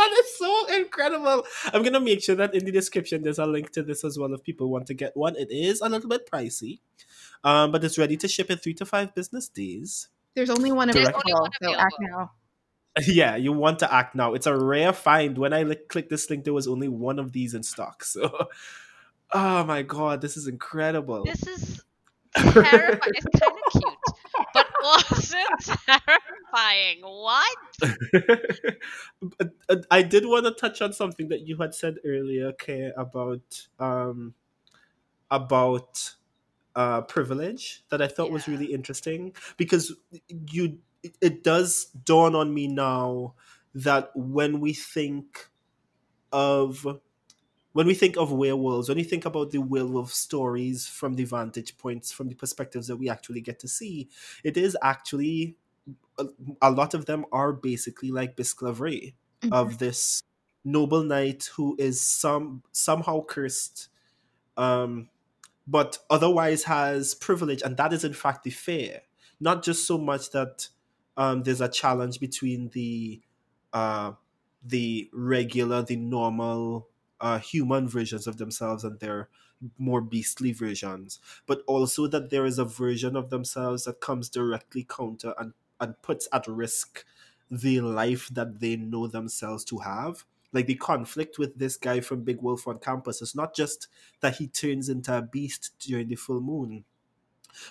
that 0.00 0.16
is 0.24 0.38
so 0.38 0.66
incredible. 0.74 1.44
I'm 1.72 1.82
gonna 1.82 2.00
make 2.00 2.22
sure 2.22 2.34
that 2.36 2.54
in 2.54 2.64
the 2.64 2.72
description 2.72 3.22
there's 3.22 3.38
a 3.38 3.46
link 3.46 3.70
to 3.72 3.82
this 3.82 4.04
as 4.04 4.18
well 4.18 4.32
if 4.34 4.42
people 4.42 4.70
want 4.70 4.86
to 4.86 4.94
get 4.94 5.16
one. 5.16 5.36
It 5.36 5.50
is 5.50 5.80
a 5.80 5.88
little 5.88 6.08
bit 6.08 6.30
pricey, 6.30 6.80
um, 7.44 7.72
but 7.72 7.84
it's 7.84 7.98
ready 7.98 8.16
to 8.16 8.28
ship 8.28 8.50
in 8.50 8.58
three 8.58 8.74
to 8.74 8.86
five 8.86 9.14
business 9.14 9.48
days. 9.48 10.08
There's 10.34 10.50
only 10.50 10.72
one 10.72 10.88
available, 10.90 11.48
so 11.62 11.74
act 11.74 11.96
now. 12.00 12.32
Yeah, 13.06 13.36
you 13.36 13.52
want 13.52 13.78
to 13.80 13.94
act 13.94 14.16
now. 14.16 14.34
It's 14.34 14.48
a 14.48 14.56
rare 14.56 14.92
find. 14.92 15.38
When 15.38 15.52
I 15.52 15.62
li- 15.62 15.76
click 15.88 16.08
this 16.08 16.28
link, 16.28 16.42
there 16.42 16.52
was 16.52 16.66
only 16.66 16.88
one 16.88 17.20
of 17.20 17.30
these 17.30 17.54
in 17.54 17.62
stock. 17.62 18.02
So, 18.02 18.48
oh 19.32 19.64
my 19.64 19.82
god, 19.82 20.20
this 20.20 20.36
is 20.36 20.48
incredible. 20.48 21.24
This 21.24 21.46
is 21.46 21.84
terrifying. 22.34 22.98
it's 23.04 23.40
kind 23.40 23.52
of 23.52 23.72
cute, 23.72 23.94
but 24.54 24.66
also 24.84 25.36
terrifying. 25.86 27.00
What? 27.02 27.58
I 29.90 30.02
did 30.02 30.26
want 30.26 30.46
to 30.46 30.52
touch 30.52 30.82
on 30.82 30.92
something 30.92 31.28
that 31.28 31.46
you 31.46 31.56
had 31.56 31.74
said 31.74 31.96
earlier, 32.04 32.46
okay, 32.48 32.92
about 32.96 33.68
um 33.78 34.34
about 35.30 36.14
uh 36.74 37.02
privilege 37.02 37.84
that 37.90 38.00
I 38.02 38.08
thought 38.08 38.28
yeah. 38.28 38.34
was 38.34 38.48
really 38.48 38.72
interesting 38.72 39.34
because 39.56 39.94
you 40.50 40.78
it 41.20 41.42
does 41.42 41.86
dawn 42.04 42.34
on 42.34 42.52
me 42.52 42.66
now 42.68 43.34
that 43.74 44.10
when 44.14 44.60
we 44.60 44.72
think 44.72 45.48
of 46.32 46.86
when 47.72 47.86
we 47.86 47.94
think 47.94 48.16
of 48.16 48.32
werewolves, 48.32 48.88
when 48.88 48.98
we 48.98 49.04
think 49.04 49.24
about 49.24 49.50
the 49.50 49.58
werewolf 49.58 50.12
stories 50.12 50.86
from 50.86 51.14
the 51.14 51.24
vantage 51.24 51.78
points, 51.78 52.10
from 52.10 52.28
the 52.28 52.34
perspectives 52.34 52.88
that 52.88 52.96
we 52.96 53.08
actually 53.08 53.40
get 53.40 53.58
to 53.60 53.68
see, 53.68 54.08
it 54.42 54.56
is 54.56 54.76
actually 54.82 55.56
a, 56.18 56.26
a 56.62 56.70
lot 56.70 56.94
of 56.94 57.06
them 57.06 57.24
are 57.32 57.52
basically 57.52 58.10
like 58.10 58.36
Bisclavret 58.36 59.14
mm-hmm. 59.42 59.52
of 59.52 59.78
this 59.78 60.22
noble 60.64 61.02
knight 61.02 61.50
who 61.54 61.76
is 61.78 62.00
some 62.00 62.62
somehow 62.72 63.24
cursed, 63.24 63.88
um, 64.56 65.08
but 65.66 65.98
otherwise 66.10 66.64
has 66.64 67.14
privilege, 67.14 67.62
and 67.62 67.76
that 67.76 67.92
is 67.92 68.04
in 68.04 68.12
fact 68.12 68.42
the 68.42 68.50
fair. 68.50 69.02
Not 69.38 69.62
just 69.62 69.86
so 69.86 69.96
much 69.96 70.30
that 70.32 70.68
um, 71.16 71.44
there's 71.44 71.62
a 71.62 71.68
challenge 71.68 72.20
between 72.20 72.68
the 72.70 73.22
uh, 73.72 74.12
the 74.62 75.08
regular, 75.12 75.82
the 75.82 75.96
normal 75.96 76.89
uh, 77.20 77.38
human 77.38 77.88
versions 77.88 78.26
of 78.26 78.38
themselves 78.38 78.84
and 78.84 79.00
their 79.00 79.28
more 79.78 80.00
beastly 80.00 80.52
versions, 80.52 81.18
but 81.46 81.62
also 81.66 82.06
that 82.06 82.30
there 82.30 82.46
is 82.46 82.58
a 82.58 82.64
version 82.64 83.16
of 83.16 83.30
themselves 83.30 83.84
that 83.84 84.00
comes 84.00 84.28
directly 84.28 84.84
counter 84.88 85.34
and, 85.38 85.52
and 85.80 86.00
puts 86.02 86.28
at 86.32 86.46
risk 86.46 87.04
the 87.50 87.80
life 87.80 88.28
that 88.32 88.60
they 88.60 88.76
know 88.76 89.06
themselves 89.06 89.64
to 89.66 89.78
have. 89.78 90.24
Like 90.52 90.66
the 90.66 90.74
conflict 90.74 91.38
with 91.38 91.58
this 91.58 91.76
guy 91.76 92.00
from 92.00 92.24
Big 92.24 92.42
Wolf 92.42 92.66
on 92.66 92.78
campus 92.78 93.22
is 93.22 93.34
not 93.34 93.54
just 93.54 93.86
that 94.20 94.36
he 94.36 94.48
turns 94.48 94.88
into 94.88 95.16
a 95.16 95.22
beast 95.22 95.72
during 95.78 96.08
the 96.08 96.16
full 96.16 96.40
moon, 96.40 96.84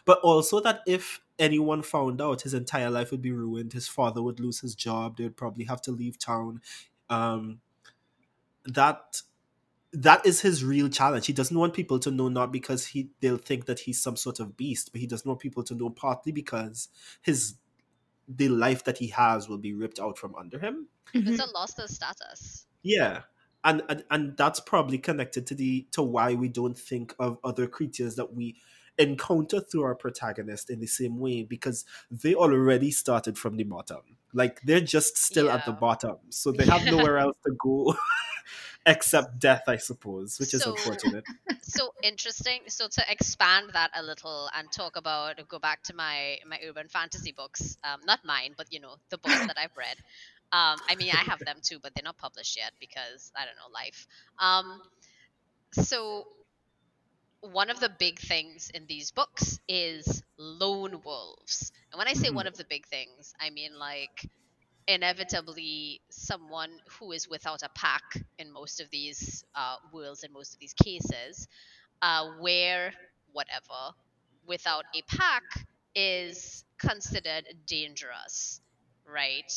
but 0.06 0.20
also 0.20 0.60
that 0.62 0.82
if 0.86 1.22
anyone 1.38 1.82
found 1.82 2.22
out, 2.22 2.42
his 2.42 2.54
entire 2.54 2.90
life 2.90 3.12
would 3.12 3.22
be 3.22 3.32
ruined. 3.32 3.74
His 3.74 3.88
father 3.88 4.22
would 4.22 4.40
lose 4.40 4.60
his 4.60 4.76
job. 4.76 5.18
They 5.18 5.24
would 5.24 5.38
probably 5.38 5.66
have 5.66 5.82
to 5.84 5.92
leave 5.92 6.18
town. 6.20 6.62
Um, 7.10 7.62
that 8.66 9.22
that 9.92 10.26
is 10.26 10.42
his 10.42 10.64
real 10.64 10.90
challenge. 10.90 11.26
He 11.26 11.34
doesn't 11.34 11.58
want 11.58 11.74
people 11.74 12.00
to 12.00 12.12
know 12.12 12.30
not 12.30 12.52
because 12.52 12.88
he 12.88 13.10
they'll 13.22 13.38
think 13.38 13.66
that 13.66 13.80
he's 13.80 14.02
some 14.02 14.16
sort 14.16 14.40
of 14.40 14.56
beast, 14.56 14.92
but 14.92 15.02
he 15.02 15.08
doesn't 15.08 15.28
want 15.28 15.40
people 15.40 15.64
to 15.64 15.76
know 15.76 15.90
partly 15.90 16.32
because 16.32 16.90
his 17.22 17.56
the 18.28 18.50
life 18.50 18.84
that 18.84 19.00
he 19.00 19.08
has 19.08 19.50
will 19.50 19.58
be 19.58 19.74
ripped 19.74 20.00
out 20.00 20.18
from 20.18 20.36
under 20.36 20.60
him. 20.60 20.88
It's 21.14 21.42
a 21.42 21.52
loss 21.52 21.78
of 21.80 21.90
status. 21.90 22.68
Yeah. 22.84 23.22
And, 23.64 23.82
and 23.90 24.04
and 24.10 24.38
that's 24.38 24.60
probably 24.60 25.00
connected 25.00 25.48
to 25.48 25.56
the 25.56 25.88
to 25.92 26.02
why 26.02 26.36
we 26.36 26.48
don't 26.48 26.78
think 26.78 27.14
of 27.20 27.40
other 27.44 27.68
creatures 27.68 28.16
that 28.16 28.34
we 28.34 28.56
encounter 28.98 29.60
through 29.60 29.84
our 29.84 29.96
protagonist 29.96 30.70
in 30.70 30.80
the 30.80 30.88
same 30.88 31.18
way 31.20 31.44
because 31.44 31.86
they 32.12 32.36
already 32.36 32.92
started 32.92 33.38
from 33.38 33.58
the 33.58 33.64
bottom. 33.64 34.02
Like 34.34 34.62
they're 34.62 34.80
just 34.80 35.18
still 35.18 35.48
yeah. 35.48 35.56
at 35.56 35.66
the 35.66 35.72
bottom. 35.72 36.18
So 36.30 36.52
they 36.52 36.66
have 36.68 36.86
nowhere 36.86 37.18
else 37.18 37.38
to 37.46 37.54
go 37.62 37.96
except 38.86 39.40
death, 39.40 39.64
I 39.68 39.78
suppose, 39.78 40.40
which 40.40 40.50
so, 40.50 40.58
is 40.58 40.66
unfortunate. 40.66 41.24
So 41.62 41.94
interesting. 42.02 42.62
So 42.68 42.88
to 42.88 43.04
expand 43.12 43.70
that 43.74 43.92
a 43.94 44.02
little 44.02 44.50
and 44.58 44.72
talk 44.72 44.96
about 44.96 45.36
go 45.48 45.60
back 45.60 45.84
to 45.84 45.96
my 45.96 46.38
my 46.48 46.60
urban 46.68 46.88
fantasy 46.88 47.32
books. 47.32 47.78
Um, 47.84 48.00
not 48.06 48.26
mine, 48.26 48.56
but 48.58 48.74
you 48.74 48.80
know, 48.80 48.96
the 49.10 49.20
books 49.20 49.46
that 49.46 49.58
I've 49.58 49.78
read. 49.78 49.98
Um, 50.52 50.80
I 50.90 50.96
mean 50.98 51.12
I 51.12 51.24
have 51.30 51.40
them 51.40 51.58
too, 51.62 51.78
but 51.82 51.94
they're 51.94 52.04
not 52.04 52.18
published 52.18 52.58
yet 52.58 52.72
because 52.80 53.32
I 53.36 53.46
don't 53.46 53.56
know, 53.56 53.72
life. 53.72 54.08
Um 54.40 54.82
so 55.74 56.26
one 57.42 57.70
of 57.70 57.80
the 57.80 57.90
big 57.90 58.20
things 58.20 58.72
in 58.74 58.86
these 58.88 59.12
books 59.12 59.60
is 59.68 60.24
lone 60.38 61.02
wolves. 61.06 61.72
And 61.92 62.00
when 62.00 62.08
I 62.08 62.14
say 62.14 62.28
mm-hmm. 62.28 62.36
one 62.36 62.48
of 62.48 62.58
the 62.58 62.66
big 62.66 62.88
things, 62.88 63.34
I 63.40 63.52
mean 63.52 63.78
like 63.78 64.28
inevitably 64.90 66.02
someone 66.12 66.72
who 67.00 67.14
is 67.14 67.30
without 67.30 67.64
a 67.64 67.70
pack 67.76 68.04
in 68.40 68.52
most 68.54 68.82
of 68.82 68.92
these 68.92 69.46
uh, 69.56 69.78
worlds, 69.94 70.24
in 70.26 70.34
most 70.34 70.56
of 70.56 70.60
these 70.62 70.74
cases, 70.76 71.48
uh, 72.02 72.28
where 72.40 72.94
whatever 73.34 73.94
without 74.48 74.86
a 74.96 75.04
pack 75.18 75.44
is 75.96 76.64
considered 76.80 77.46
dangerous, 77.68 78.62
right? 79.06 79.52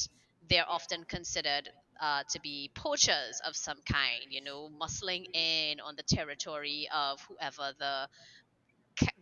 They're 0.51 0.69
often 0.69 1.05
considered 1.05 1.69
uh, 2.01 2.25
to 2.31 2.41
be 2.41 2.71
poachers 2.75 3.41
of 3.47 3.57
some 3.57 3.79
kind, 3.91 4.25
you 4.31 4.43
know, 4.43 4.71
muscling 4.81 5.27
in 5.35 5.81
on 5.81 5.97
the 5.97 6.05
territory 6.05 6.89
of 6.95 7.21
whoever 7.29 7.73
the 7.79 8.09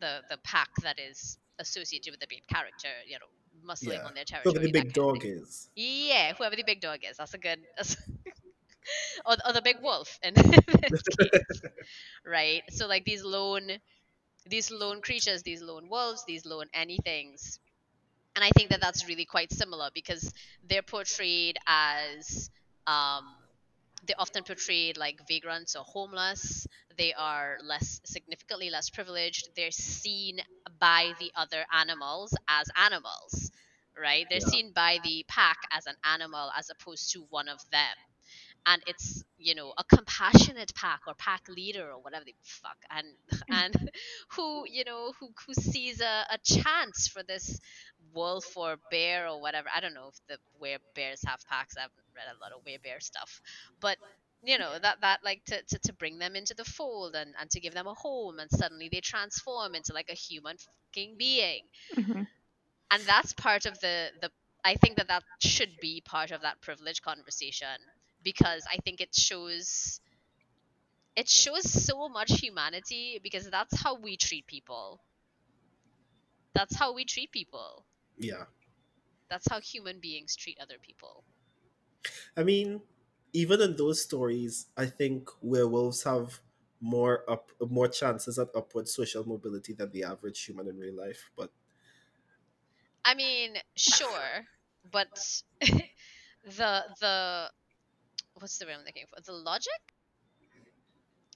the 0.00 0.20
the 0.30 0.38
pack 0.44 0.68
that 0.82 0.98
is 0.98 1.38
associated 1.58 2.10
with 2.12 2.20
the 2.20 2.26
main 2.30 2.42
character, 2.52 2.88
you 3.06 3.18
know, 3.18 3.26
muscling 3.62 3.94
yeah. 3.94 4.06
on 4.06 4.14
their 4.14 4.24
territory. 4.24 4.54
Whoever 4.54 4.66
the 4.66 4.72
big 4.72 4.92
dog 4.92 5.24
is. 5.24 5.68
Yeah, 5.76 6.34
whoever 6.34 6.56
the 6.56 6.64
big 6.64 6.80
dog 6.80 7.00
is. 7.08 7.16
That's 7.16 7.34
a 7.34 7.38
good. 7.38 7.60
That's 7.76 7.96
or, 9.26 9.36
or 9.46 9.52
the 9.52 9.62
big 9.62 9.76
wolf 9.82 10.18
in 10.22 10.34
this 10.34 11.02
case, 11.18 11.62
right? 12.26 12.62
So 12.70 12.86
like 12.86 13.04
these 13.04 13.24
lone, 13.24 13.70
these 14.48 14.70
lone 14.70 15.00
creatures, 15.00 15.42
these 15.42 15.62
lone 15.62 15.88
wolves, 15.88 16.24
these 16.26 16.44
lone 16.44 16.66
anythings, 16.74 17.58
and 18.36 18.44
I 18.44 18.50
think 18.50 18.70
that 18.70 18.80
that's 18.80 19.08
really 19.08 19.24
quite 19.24 19.52
similar 19.52 19.90
because 19.94 20.32
they're 20.68 20.82
portrayed 20.82 21.58
as 21.66 22.50
um, 22.86 23.24
they're 24.06 24.20
often 24.20 24.44
portrayed 24.44 24.96
like 24.96 25.20
vagrants 25.28 25.76
or 25.76 25.84
homeless. 25.84 26.66
They 26.96 27.12
are 27.14 27.58
less 27.62 28.00
significantly 28.04 28.70
less 28.70 28.90
privileged. 28.90 29.50
They're 29.56 29.70
seen 29.70 30.40
by 30.78 31.12
the 31.18 31.32
other 31.36 31.64
animals 31.72 32.34
as 32.48 32.68
animals, 32.76 33.50
right? 34.00 34.26
They're 34.28 34.40
yeah. 34.40 34.48
seen 34.48 34.72
by 34.72 34.98
the 35.04 35.24
pack 35.28 35.58
as 35.72 35.86
an 35.86 35.96
animal 36.04 36.50
as 36.56 36.70
opposed 36.70 37.12
to 37.12 37.26
one 37.30 37.48
of 37.48 37.58
them 37.70 37.96
and 38.66 38.82
it's 38.86 39.24
you 39.38 39.54
know 39.54 39.72
a 39.78 39.84
compassionate 39.84 40.72
pack 40.74 41.00
or 41.06 41.14
pack 41.14 41.42
leader 41.48 41.90
or 41.90 42.00
whatever 42.02 42.24
the 42.24 42.34
fuck 42.42 42.76
and 42.90 43.06
and 43.50 43.90
who 44.36 44.64
you 44.68 44.84
know 44.84 45.12
who 45.18 45.28
who 45.46 45.54
sees 45.54 46.00
a, 46.00 46.26
a 46.30 46.38
chance 46.44 47.08
for 47.08 47.22
this 47.22 47.60
wolf 48.14 48.56
or 48.56 48.76
bear 48.90 49.28
or 49.28 49.40
whatever 49.40 49.68
i 49.74 49.80
don't 49.80 49.94
know 49.94 50.08
if 50.08 50.20
the 50.28 50.36
where 50.58 50.78
bears 50.94 51.22
have 51.26 51.40
packs 51.48 51.76
i 51.76 51.82
haven't 51.82 51.96
read 52.14 52.24
a 52.34 52.40
lot 52.40 52.52
of 52.52 52.64
where 52.64 52.78
bear 52.82 53.00
stuff 53.00 53.40
but 53.80 53.96
you 54.42 54.58
know 54.58 54.72
that 54.80 55.00
that 55.00 55.20
like 55.24 55.44
to, 55.44 55.62
to, 55.68 55.78
to 55.78 55.92
bring 55.92 56.18
them 56.18 56.34
into 56.34 56.54
the 56.54 56.64
fold 56.64 57.14
and, 57.14 57.34
and 57.40 57.50
to 57.50 57.60
give 57.60 57.74
them 57.74 57.86
a 57.86 57.94
home 57.94 58.38
and 58.38 58.50
suddenly 58.50 58.88
they 58.90 59.00
transform 59.00 59.74
into 59.74 59.92
like 59.92 60.08
a 60.10 60.14
human 60.14 60.56
fucking 60.56 61.14
being 61.18 61.62
mm-hmm. 61.94 62.22
and 62.90 63.02
that's 63.06 63.32
part 63.34 63.66
of 63.66 63.78
the 63.80 64.08
the 64.22 64.30
i 64.64 64.74
think 64.74 64.96
that 64.96 65.08
that 65.08 65.22
should 65.40 65.70
be 65.80 66.02
part 66.04 66.30
of 66.30 66.42
that 66.42 66.60
privilege 66.62 67.02
conversation 67.02 67.78
because 68.22 68.64
I 68.70 68.76
think 68.84 69.00
it 69.00 69.14
shows 69.14 70.00
it 71.16 71.28
shows 71.28 71.70
so 71.70 72.08
much 72.08 72.32
humanity 72.40 73.20
because 73.22 73.50
that's 73.50 73.80
how 73.82 73.96
we 73.96 74.16
treat 74.16 74.46
people. 74.46 75.00
That's 76.54 76.76
how 76.76 76.94
we 76.94 77.04
treat 77.04 77.32
people. 77.32 77.84
Yeah. 78.20 78.46
That's 79.30 79.48
how 79.48 79.62
human 79.62 79.98
beings 79.98 80.36
treat 80.36 80.58
other 80.60 80.78
people. 80.78 81.24
I 82.36 82.42
mean, 82.42 82.82
even 83.32 83.60
in 83.60 83.76
those 83.76 84.02
stories, 84.02 84.66
I 84.76 84.86
think 84.86 85.28
werewolves 85.42 86.02
have 86.04 86.40
more 86.82 87.28
up 87.30 87.50
more 87.60 87.88
chances 87.88 88.38
at 88.38 88.48
upward 88.56 88.88
social 88.88 89.22
mobility 89.26 89.74
than 89.74 89.90
the 89.92 90.02
average 90.04 90.42
human 90.44 90.66
in 90.66 90.78
real 90.78 90.94
life, 90.94 91.30
but 91.36 91.52
I 93.04 93.14
mean, 93.14 93.56
sure, 93.76 94.46
but 94.84 95.42
the 95.60 95.82
the 97.00 97.52
what's 98.34 98.58
the 98.58 98.66
word 98.66 98.74
I'm 98.74 98.84
looking 98.84 99.06
for? 99.08 99.20
The 99.22 99.32
logic? 99.32 99.80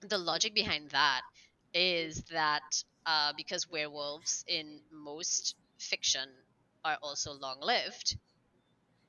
The 0.03 0.19
logic 0.19 0.55
behind 0.55 0.91
that 0.91 1.25
is 1.73 2.23
that 2.27 2.85
uh, 3.07 3.33
because 3.33 3.67
werewolves 3.67 4.45
in 4.47 4.87
most 4.89 5.57
fiction 5.81 6.47
are 6.85 6.99
also 7.03 7.33
long 7.33 7.61
lived, 7.61 8.17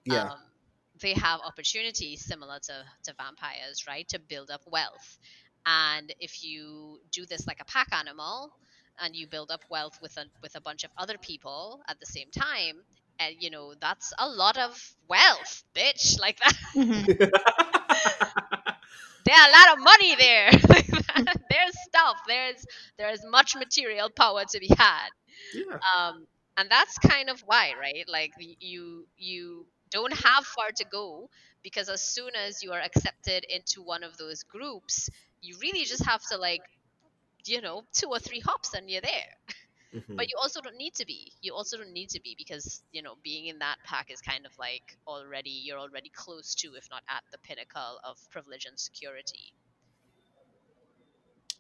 yeah. 0.05 0.29
Um, 0.31 0.37
they 1.01 1.13
have 1.13 1.41
opportunities 1.45 2.23
similar 2.23 2.59
to, 2.59 2.73
to 3.03 3.13
vampires, 3.17 3.85
right? 3.87 4.07
To 4.09 4.19
build 4.19 4.49
up 4.49 4.61
wealth. 4.67 5.17
And 5.65 6.13
if 6.19 6.43
you 6.43 6.99
do 7.11 7.25
this 7.25 7.47
like 7.47 7.59
a 7.59 7.65
pack 7.65 7.89
animal 7.91 8.51
and 8.99 9.15
you 9.15 9.27
build 9.27 9.51
up 9.51 9.61
wealth 9.69 9.99
with 10.01 10.15
a 10.17 10.25
with 10.41 10.55
a 10.55 10.61
bunch 10.61 10.83
of 10.83 10.91
other 10.97 11.17
people 11.17 11.81
at 11.89 11.99
the 11.99 12.05
same 12.05 12.29
time, 12.31 12.75
and 13.19 13.35
you 13.39 13.49
know, 13.49 13.73
that's 13.81 14.13
a 14.19 14.29
lot 14.29 14.57
of 14.57 14.95
wealth, 15.09 15.63
bitch. 15.75 16.19
Like 16.21 16.39
that. 16.39 16.53
Mm-hmm. 16.75 17.25
There's 19.25 19.47
a 19.47 19.51
lot 19.51 19.77
of 19.77 19.83
money 19.83 20.15
there. 20.15 20.51
there's 21.49 21.75
stuff. 21.87 22.17
There's 22.27 22.65
there's 22.97 23.25
much 23.25 23.55
material 23.55 24.09
power 24.11 24.43
to 24.45 24.59
be 24.59 24.69
had. 24.77 25.09
Yeah. 25.53 25.79
Um, 25.97 26.27
and 26.57 26.69
that's 26.69 26.97
kind 26.99 27.29
of 27.29 27.41
why, 27.45 27.73
right? 27.79 28.05
Like 28.07 28.33
you 28.59 29.07
you 29.17 29.65
don't 29.91 30.13
have 30.13 30.45
far 30.45 30.71
to 30.77 30.85
go 30.85 31.29
because 31.63 31.89
as 31.89 32.01
soon 32.01 32.31
as 32.35 32.63
you 32.63 32.71
are 32.73 32.79
accepted 32.81 33.45
into 33.49 33.81
one 33.81 34.03
of 34.03 34.17
those 34.17 34.43
groups, 34.43 35.09
you 35.41 35.57
really 35.61 35.85
just 35.85 36.05
have 36.05 36.21
to 36.31 36.37
like, 36.37 36.61
you 37.45 37.61
know, 37.61 37.83
two 37.93 38.09
or 38.09 38.19
three 38.19 38.39
hops 38.39 38.73
and 38.73 38.89
you're 38.89 39.01
there. 39.01 39.31
Mm-hmm. 39.95 40.17
But 40.17 40.29
you 40.29 40.37
also 40.41 40.59
don't 40.59 40.75
need 40.75 40.93
to 40.95 41.05
be. 41.05 41.31
You 41.41 41.53
also 41.53 41.77
don't 41.77 41.93
need 41.93 42.09
to 42.09 42.21
be 42.21 42.35
because 42.37 42.83
you 42.91 43.01
know 43.01 43.15
being 43.23 43.45
in 43.47 43.59
that 43.59 43.77
pack 43.85 44.11
is 44.11 44.19
kind 44.19 44.45
of 44.45 44.51
like 44.59 44.97
already 45.07 45.51
you're 45.51 45.79
already 45.79 46.11
close 46.13 46.53
to, 46.55 46.75
if 46.75 46.89
not 46.91 47.03
at 47.09 47.23
the 47.31 47.37
pinnacle 47.37 47.99
of 48.03 48.17
privilege 48.29 48.65
and 48.65 48.77
security 48.77 49.53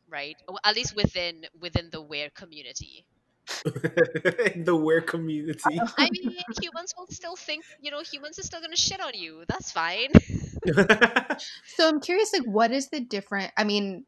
right? 0.09 0.35
at 0.63 0.75
least 0.75 0.95
within 0.95 1.45
within 1.59 1.89
the 1.91 2.01
were 2.01 2.29
community. 2.33 3.05
the 3.65 4.75
were 4.75 5.01
community. 5.01 5.79
I 5.97 6.09
mean, 6.11 6.35
humans 6.61 6.93
will 6.97 7.07
still 7.07 7.35
think, 7.35 7.63
you 7.79 7.91
know, 7.91 8.01
humans 8.01 8.39
are 8.39 8.43
still 8.43 8.61
gonna 8.61 8.75
shit 8.75 9.01
on 9.01 9.13
you. 9.13 9.43
That's 9.47 9.71
fine. 9.71 10.09
so 11.75 11.87
I'm 11.87 11.99
curious, 11.99 12.33
like, 12.33 12.45
what 12.45 12.71
is 12.71 12.89
the 12.89 12.99
different? 12.99 13.51
I 13.57 13.63
mean, 13.63 14.05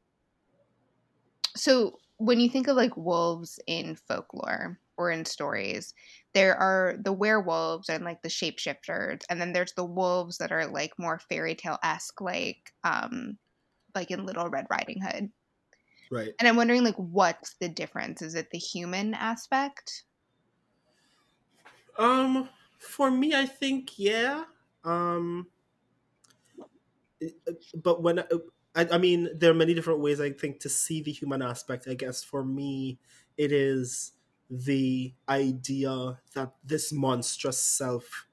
so 1.55 1.99
when 2.17 2.39
you 2.39 2.49
think 2.49 2.67
of 2.67 2.75
like 2.75 2.97
wolves 2.97 3.59
in 3.67 3.95
folklore 3.95 4.79
or 4.97 5.11
in 5.11 5.25
stories, 5.25 5.93
there 6.33 6.55
are 6.55 6.95
the 6.99 7.13
werewolves 7.13 7.89
and 7.89 8.03
like 8.03 8.21
the 8.21 8.29
shapeshifters, 8.29 9.21
and 9.29 9.39
then 9.39 9.53
there's 9.53 9.73
the 9.73 9.85
wolves 9.85 10.39
that 10.39 10.51
are 10.51 10.67
like 10.67 10.91
more 10.97 11.19
fairy 11.29 11.55
tale 11.55 11.77
esque, 11.83 12.21
like 12.21 12.73
um, 12.83 13.37
like 13.93 14.11
in 14.11 14.25
Little 14.25 14.49
Red 14.49 14.65
Riding 14.69 15.01
Hood. 15.01 15.31
Right. 16.09 16.35
And 16.39 16.47
I'm 16.47 16.55
wondering, 16.55 16.83
like, 16.83 16.95
what's 16.95 17.55
the 17.55 17.69
difference? 17.69 18.21
Is 18.21 18.35
it 18.35 18.51
the 18.51 18.57
human 18.59 19.13
aspect? 19.13 20.03
Um, 21.97 22.49
for 22.77 23.09
me, 23.09 23.33
I 23.33 23.45
think 23.45 23.97
yeah. 23.97 24.45
Um, 24.83 25.47
but 27.75 28.01
when 28.01 28.19
I, 28.75 28.87
I 28.91 28.97
mean, 28.97 29.29
there 29.37 29.51
are 29.51 29.55
many 29.55 29.73
different 29.73 29.99
ways 30.01 30.19
I 30.19 30.31
think 30.31 30.59
to 30.61 30.69
see 30.69 31.01
the 31.01 31.11
human 31.11 31.41
aspect. 31.41 31.87
I 31.87 31.93
guess 31.93 32.23
for 32.23 32.43
me, 32.43 32.99
it 33.37 33.51
is 33.51 34.13
the 34.49 35.13
idea 35.27 36.21
that 36.33 36.53
this 36.63 36.91
monstrous 36.93 37.59
self 37.59 38.27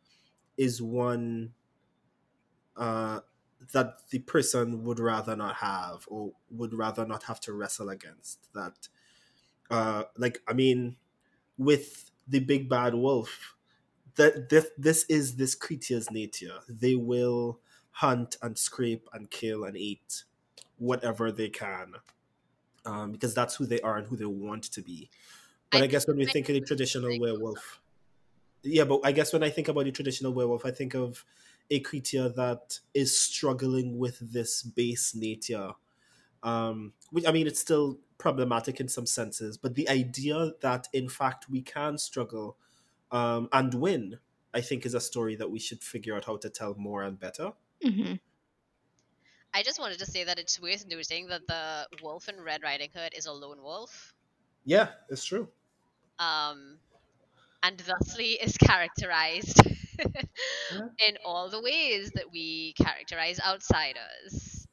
is 0.56 0.82
one 0.82 1.54
uh 2.76 3.20
that 3.72 4.08
the 4.10 4.18
person 4.20 4.84
would 4.84 4.98
rather 4.98 5.36
not 5.36 5.56
have 5.56 6.04
or 6.08 6.32
would 6.50 6.74
rather 6.74 7.06
not 7.06 7.24
have 7.24 7.40
to 7.40 7.52
wrestle 7.52 7.88
against 7.88 8.52
that 8.54 8.88
uh 9.70 10.04
like 10.16 10.40
i 10.48 10.52
mean 10.52 10.96
with 11.58 12.10
the 12.26 12.40
big 12.40 12.68
bad 12.68 12.94
wolf 12.94 13.54
that 14.16 14.48
this, 14.48 14.66
this 14.78 15.04
is 15.08 15.36
this 15.36 15.54
creature's 15.54 16.10
nature. 16.10 16.60
They 16.68 16.94
will 16.94 17.60
hunt 17.90 18.36
and 18.42 18.58
scrape 18.58 19.08
and 19.12 19.30
kill 19.30 19.64
and 19.64 19.76
eat 19.76 20.24
whatever 20.78 21.30
they 21.30 21.48
can 21.48 21.94
um, 22.84 23.12
because 23.12 23.34
that's 23.34 23.56
who 23.56 23.66
they 23.66 23.80
are 23.80 23.96
and 23.96 24.06
who 24.06 24.16
they 24.16 24.24
want 24.24 24.64
to 24.64 24.82
be. 24.82 25.10
But 25.70 25.82
i, 25.82 25.84
I 25.84 25.86
guess 25.86 26.06
when 26.06 26.16
we 26.16 26.26
think 26.26 26.48
of 26.48 26.54
the 26.54 26.60
traditional 26.60 27.18
werewolf 27.18 27.80
yeah 28.62 28.84
but 28.84 29.00
i 29.04 29.12
guess 29.12 29.32
when 29.32 29.42
i 29.42 29.50
think 29.50 29.68
about 29.68 29.84
the 29.84 29.92
traditional 29.92 30.32
werewolf 30.32 30.64
i 30.64 30.70
think 30.70 30.94
of 30.94 31.24
a 31.70 31.80
creature 31.80 32.28
that 32.28 32.78
is 32.92 33.18
struggling 33.18 33.98
with 33.98 34.18
this 34.32 34.62
base 34.62 35.14
nature. 35.14 35.72
Um, 36.42 36.92
which 37.10 37.26
I 37.26 37.32
mean, 37.32 37.46
it's 37.46 37.60
still 37.60 37.98
problematic 38.18 38.80
in 38.80 38.88
some 38.88 39.06
senses, 39.06 39.56
but 39.56 39.74
the 39.74 39.88
idea 39.88 40.52
that 40.60 40.88
in 40.92 41.08
fact 41.08 41.46
we 41.48 41.62
can 41.62 41.98
struggle 41.98 42.58
um, 43.10 43.48
and 43.52 43.72
win, 43.74 44.18
I 44.52 44.60
think, 44.60 44.84
is 44.84 44.94
a 44.94 45.00
story 45.00 45.36
that 45.36 45.50
we 45.50 45.58
should 45.58 45.82
figure 45.82 46.16
out 46.16 46.24
how 46.24 46.36
to 46.38 46.50
tell 46.50 46.74
more 46.74 47.02
and 47.02 47.18
better. 47.18 47.52
Mm-hmm. 47.84 48.14
I 49.54 49.62
just 49.62 49.78
wanted 49.78 50.00
to 50.00 50.06
say 50.06 50.24
that 50.24 50.38
it's 50.38 50.60
worth 50.60 50.84
noting 50.88 51.28
that 51.28 51.46
the 51.46 51.86
wolf 52.02 52.28
in 52.28 52.40
Red 52.40 52.62
Riding 52.62 52.90
Hood 52.94 53.12
is 53.16 53.26
a 53.26 53.32
lone 53.32 53.62
wolf. 53.62 54.12
Yeah, 54.64 54.88
it's 55.08 55.24
true. 55.24 55.48
Um, 56.18 56.78
and 57.62 57.78
thusly 57.78 58.32
is 58.32 58.56
characterized 58.56 59.60
in 59.98 61.16
all 61.24 61.48
the 61.50 61.60
ways 61.60 62.10
that 62.14 62.30
we 62.32 62.74
characterize 62.74 63.40
outsiders. 63.40 64.66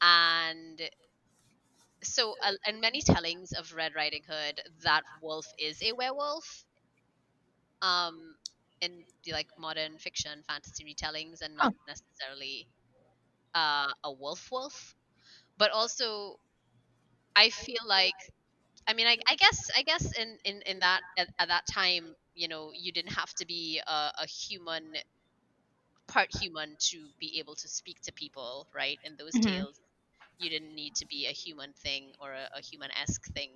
And 0.00 0.80
so, 2.02 2.34
uh, 2.42 2.52
in 2.66 2.80
many 2.80 3.00
tellings 3.00 3.52
of 3.52 3.72
Red 3.74 3.94
Riding 3.94 4.22
Hood, 4.28 4.60
that 4.82 5.02
wolf 5.20 5.46
is 5.58 5.82
a 5.82 5.92
werewolf. 5.92 6.64
Um, 7.80 8.36
in 8.80 9.04
the 9.24 9.32
like 9.32 9.48
modern 9.58 9.96
fiction, 9.98 10.42
fantasy 10.48 10.84
retellings, 10.84 11.40
and 11.40 11.56
not 11.56 11.72
oh. 11.72 11.84
necessarily 11.86 12.66
uh, 13.54 13.88
a 14.04 14.12
wolf 14.12 14.50
wolf, 14.50 14.94
but 15.56 15.70
also 15.70 16.38
I 17.34 17.50
feel 17.50 17.82
like 17.86 18.14
I 18.86 18.94
mean, 18.94 19.06
I, 19.06 19.16
I, 19.28 19.36
guess, 19.36 19.70
I 19.76 19.82
guess 19.82 20.12
in 20.18 20.38
in 20.44 20.62
in 20.62 20.80
that 20.80 21.00
at, 21.16 21.28
at, 21.38 21.48
that 21.48 21.66
time, 21.66 22.14
you 22.34 22.48
know, 22.48 22.70
you 22.74 22.92
didn't 22.92 23.12
have 23.12 23.32
to 23.34 23.46
be 23.46 23.80
a, 23.86 24.10
a, 24.22 24.26
human, 24.26 24.84
part 26.06 26.28
human 26.40 26.76
to 26.78 27.06
be 27.20 27.38
able 27.38 27.54
to 27.54 27.68
speak 27.68 28.00
to 28.02 28.12
people, 28.12 28.66
right? 28.74 28.98
In 29.04 29.16
those 29.16 29.32
mm-hmm. 29.32 29.56
tales, 29.56 29.80
you 30.38 30.50
didn't 30.50 30.74
need 30.74 30.94
to 30.96 31.06
be 31.06 31.26
a 31.26 31.32
human 31.32 31.72
thing 31.72 32.12
or 32.20 32.32
a, 32.32 32.58
a 32.58 32.60
human 32.60 32.90
esque 33.00 33.24
thing 33.32 33.50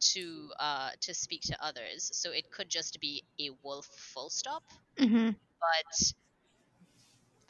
to 0.00 0.50
uh 0.58 0.90
to 1.00 1.14
speak 1.14 1.42
to 1.42 1.64
others. 1.64 2.10
So 2.12 2.32
it 2.32 2.50
could 2.50 2.68
just 2.68 3.00
be 3.00 3.22
a 3.40 3.50
wolf, 3.62 3.86
full 3.86 4.30
stop. 4.30 4.64
Mm-hmm. 4.98 5.30
But 5.30 6.12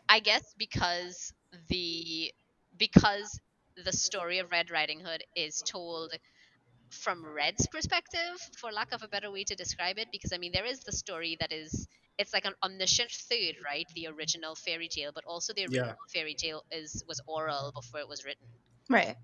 I 0.08 0.20
guess 0.20 0.54
because 0.58 1.32
the 1.68 2.32
because 2.76 3.40
the 3.82 3.92
story 3.92 4.38
of 4.38 4.50
Red 4.50 4.70
Riding 4.70 5.00
Hood 5.00 5.24
is 5.34 5.62
told 5.62 6.12
from 6.92 7.24
Red's 7.24 7.66
perspective, 7.66 8.38
for 8.56 8.70
lack 8.70 8.92
of 8.92 9.02
a 9.02 9.08
better 9.08 9.30
way 9.30 9.44
to 9.44 9.54
describe 9.54 9.98
it, 9.98 10.08
because 10.12 10.32
I 10.32 10.38
mean 10.38 10.52
there 10.52 10.66
is 10.66 10.80
the 10.80 10.92
story 10.92 11.36
that 11.40 11.52
is 11.52 11.88
it's 12.18 12.32
like 12.32 12.44
an 12.44 12.54
omniscient 12.62 13.10
third, 13.10 13.56
right? 13.64 13.86
The 13.94 14.08
original 14.08 14.54
fairy 14.54 14.88
tale, 14.88 15.12
but 15.14 15.24
also 15.26 15.52
the 15.52 15.62
original 15.64 15.86
yeah. 15.86 15.94
fairy 16.12 16.34
tale 16.34 16.64
is 16.70 17.02
was 17.08 17.20
oral 17.26 17.72
before 17.74 18.00
it 18.00 18.08
was 18.08 18.24
written. 18.24 18.46
Right. 18.88 19.16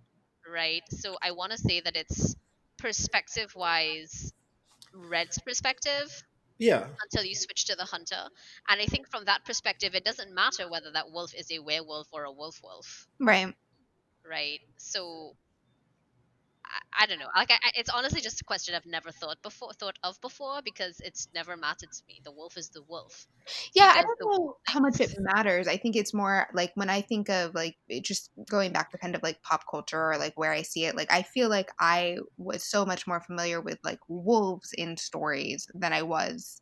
Right. 0.51 0.83
So 0.91 1.17
I 1.23 1.33
want 1.33 1.53
to 1.53 1.59
say 1.59 1.81
that 1.81 1.97
it's 1.97 2.35
perspective 2.79 3.55
wise 3.55 4.33
Red's 4.95 5.39
perspective. 5.39 6.25
Yeah. 6.59 6.87
Until 7.05 7.25
you 7.25 7.37
switch 7.37 7.67
to 7.67 7.77
the 7.77 7.85
hunter. 7.85 8.25
And 8.69 8.81
I 8.81 8.87
think 8.87 9.09
from 9.09 9.27
that 9.27 9.45
perspective 9.45 9.95
it 9.95 10.05
doesn't 10.05 10.35
matter 10.35 10.69
whether 10.69 10.91
that 10.93 11.11
wolf 11.13 11.33
is 11.35 11.53
a 11.53 11.61
werewolf 11.61 12.09
or 12.11 12.25
a 12.25 12.33
wolf 12.33 12.61
wolf. 12.65 13.07
Right. 13.21 13.55
Right. 14.29 14.61
So 14.77 15.37
I, 16.69 17.05
I 17.05 17.07
don't 17.07 17.19
know. 17.19 17.29
Like, 17.35 17.51
I, 17.51 17.57
it's 17.77 17.91
honestly 17.91 18.21
just 18.21 18.41
a 18.41 18.45
question 18.45 18.75
I've 18.75 18.87
never 18.87 19.11
thought 19.11 19.41
before, 19.43 19.73
thought 19.73 19.99
of 20.03 20.21
before, 20.21 20.61
because 20.65 21.01
it's 21.01 21.29
never 21.35 21.57
mattered 21.57 21.93
to 21.93 22.03
me. 22.09 22.21
The 22.25 22.33
wolf 22.33 22.57
is 22.57 22.69
the 22.69 22.83
wolf. 22.83 23.27
Yeah, 23.75 23.93
I 23.95 24.03
don't 24.03 24.19
know 24.21 24.57
how 24.67 24.81
much 24.81 25.01
it 25.01 25.15
matters. 25.19 25.69
I 25.69 25.77
think 25.77 25.97
it's 25.97 26.13
more 26.13 26.49
like 26.53 26.73
when 26.75 26.91
I 26.91 27.01
think 27.01 27.29
of 27.31 27.55
like 27.55 27.77
just 28.03 28.31
going 28.49 28.73
back 28.73 28.91
to 28.91 28.99
kind 28.99 29.15
of 29.15 29.23
like 29.23 29.43
pop 29.43 29.65
culture 29.71 30.13
or 30.13 30.19
like 30.19 30.35
where 30.37 30.53
I 30.53 30.63
see 30.63 30.85
it. 30.85 30.97
Like, 30.97 31.13
I 31.13 31.23
feel 31.23 31.49
like 31.49 31.71
I 31.81 32.19
was 32.37 32.65
so 32.65 32.85
much 32.85 33.07
more 33.07 33.21
familiar 33.21 33.61
with 33.61 33.79
like 33.85 34.01
wolves 34.09 34.73
in 34.77 34.97
stories 34.97 35.69
than 35.75 35.93
I 35.93 36.03
was 36.03 36.61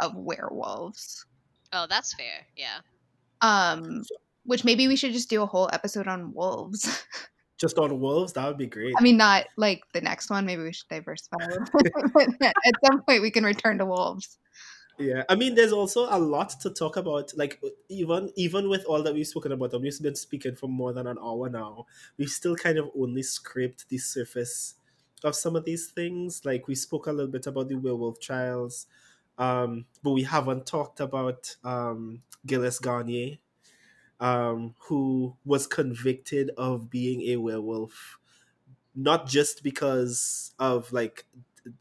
of 0.00 0.14
werewolves. 0.14 1.24
Oh, 1.72 1.86
that's 1.88 2.14
fair. 2.14 2.46
Yeah. 2.56 2.78
Um, 3.40 4.02
which 4.44 4.64
maybe 4.64 4.88
we 4.88 4.96
should 4.96 5.12
just 5.12 5.30
do 5.30 5.42
a 5.42 5.46
whole 5.46 5.70
episode 5.72 6.08
on 6.08 6.32
wolves. 6.34 7.04
just 7.62 7.78
on 7.78 8.00
wolves, 8.00 8.32
that 8.32 8.44
would 8.46 8.58
be 8.58 8.66
great. 8.66 8.92
I 8.98 9.02
mean, 9.02 9.16
not 9.16 9.46
like 9.56 9.84
the 9.94 10.00
next 10.00 10.28
one. 10.30 10.44
Maybe 10.44 10.64
we 10.64 10.72
should 10.72 10.88
diversify. 10.88 11.36
At 12.42 12.74
some 12.84 13.02
point, 13.02 13.22
we 13.22 13.30
can 13.30 13.44
return 13.44 13.78
to 13.78 13.86
wolves. 13.86 14.36
yeah 14.98 15.22
i 15.30 15.34
mean 15.34 15.54
there's 15.54 15.72
also 15.72 16.06
a 16.10 16.18
lot 16.18 16.50
to 16.60 16.68
talk 16.68 16.98
about 16.98 17.32
like 17.34 17.58
even 17.88 18.30
even 18.36 18.68
with 18.68 18.84
all 18.84 19.02
that 19.02 19.14
we've 19.14 19.26
spoken 19.26 19.52
about 19.52 19.72
and 19.72 19.82
we've 19.82 20.02
been 20.02 20.14
speaking 20.14 20.54
for 20.54 20.68
more 20.68 20.92
than 20.92 21.06
an 21.06 21.16
hour 21.18 21.48
now 21.48 21.86
we've 22.18 22.28
still 22.28 22.54
kind 22.54 22.76
of 22.76 22.90
only 22.94 23.22
scraped 23.22 23.88
the 23.88 23.96
surface 23.96 24.74
of 25.24 25.34
some 25.34 25.56
of 25.56 25.64
these 25.64 25.86
things 25.86 26.44
like 26.44 26.68
we 26.68 26.74
spoke 26.74 27.06
a 27.06 27.10
little 27.10 27.32
bit 27.32 27.46
about 27.46 27.68
the 27.68 27.74
werewolf 27.74 28.20
trials 28.20 28.86
um, 29.38 29.86
but 30.02 30.10
we 30.10 30.24
haven't 30.24 30.66
talked 30.66 31.00
about 31.00 31.56
um, 31.64 32.20
gilles 32.46 32.78
garnier 32.78 33.38
um, 34.22 34.74
who 34.78 35.36
was 35.44 35.66
convicted 35.66 36.50
of 36.56 36.88
being 36.88 37.22
a 37.22 37.36
werewolf 37.36 38.18
not 38.94 39.26
just 39.26 39.62
because 39.62 40.52
of 40.58 40.92
like 40.92 41.24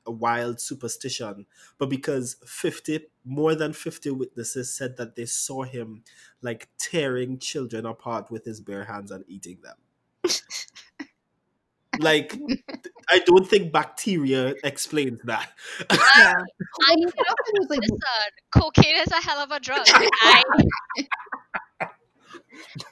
a 0.06 0.12
wild 0.12 0.60
superstition, 0.60 1.46
but 1.78 1.90
because 1.90 2.38
50 2.46 3.08
more 3.26 3.56
than 3.56 3.74
50 3.74 4.12
witnesses 4.12 4.74
said 4.74 4.98
that 4.98 5.16
they 5.16 5.26
saw 5.26 5.64
him 5.64 6.04
like 6.42 6.70
tearing 6.80 7.38
children 7.38 7.86
apart 7.86 8.32
with 8.32 8.46
his 8.46 8.62
bare 8.62 8.86
hands 8.86 9.12
and 9.12 9.26
eating 9.28 9.58
them. 9.62 9.76
like 12.00 12.40
I 13.10 13.20
don't 13.20 13.48
think 13.48 13.72
bacteria 13.72 14.56
explains 14.64 15.22
that. 15.24 15.52
Yeah. 15.92 16.34
I 16.90 16.96
mean, 16.96 17.10
like, 17.70 17.80
listen, 17.80 17.98
cocaine 18.56 18.96
is 18.98 19.12
a 19.12 19.22
hell 19.22 19.40
of 19.40 19.52
a 19.52 19.60
drug. 19.60 19.86
I, 19.90 20.44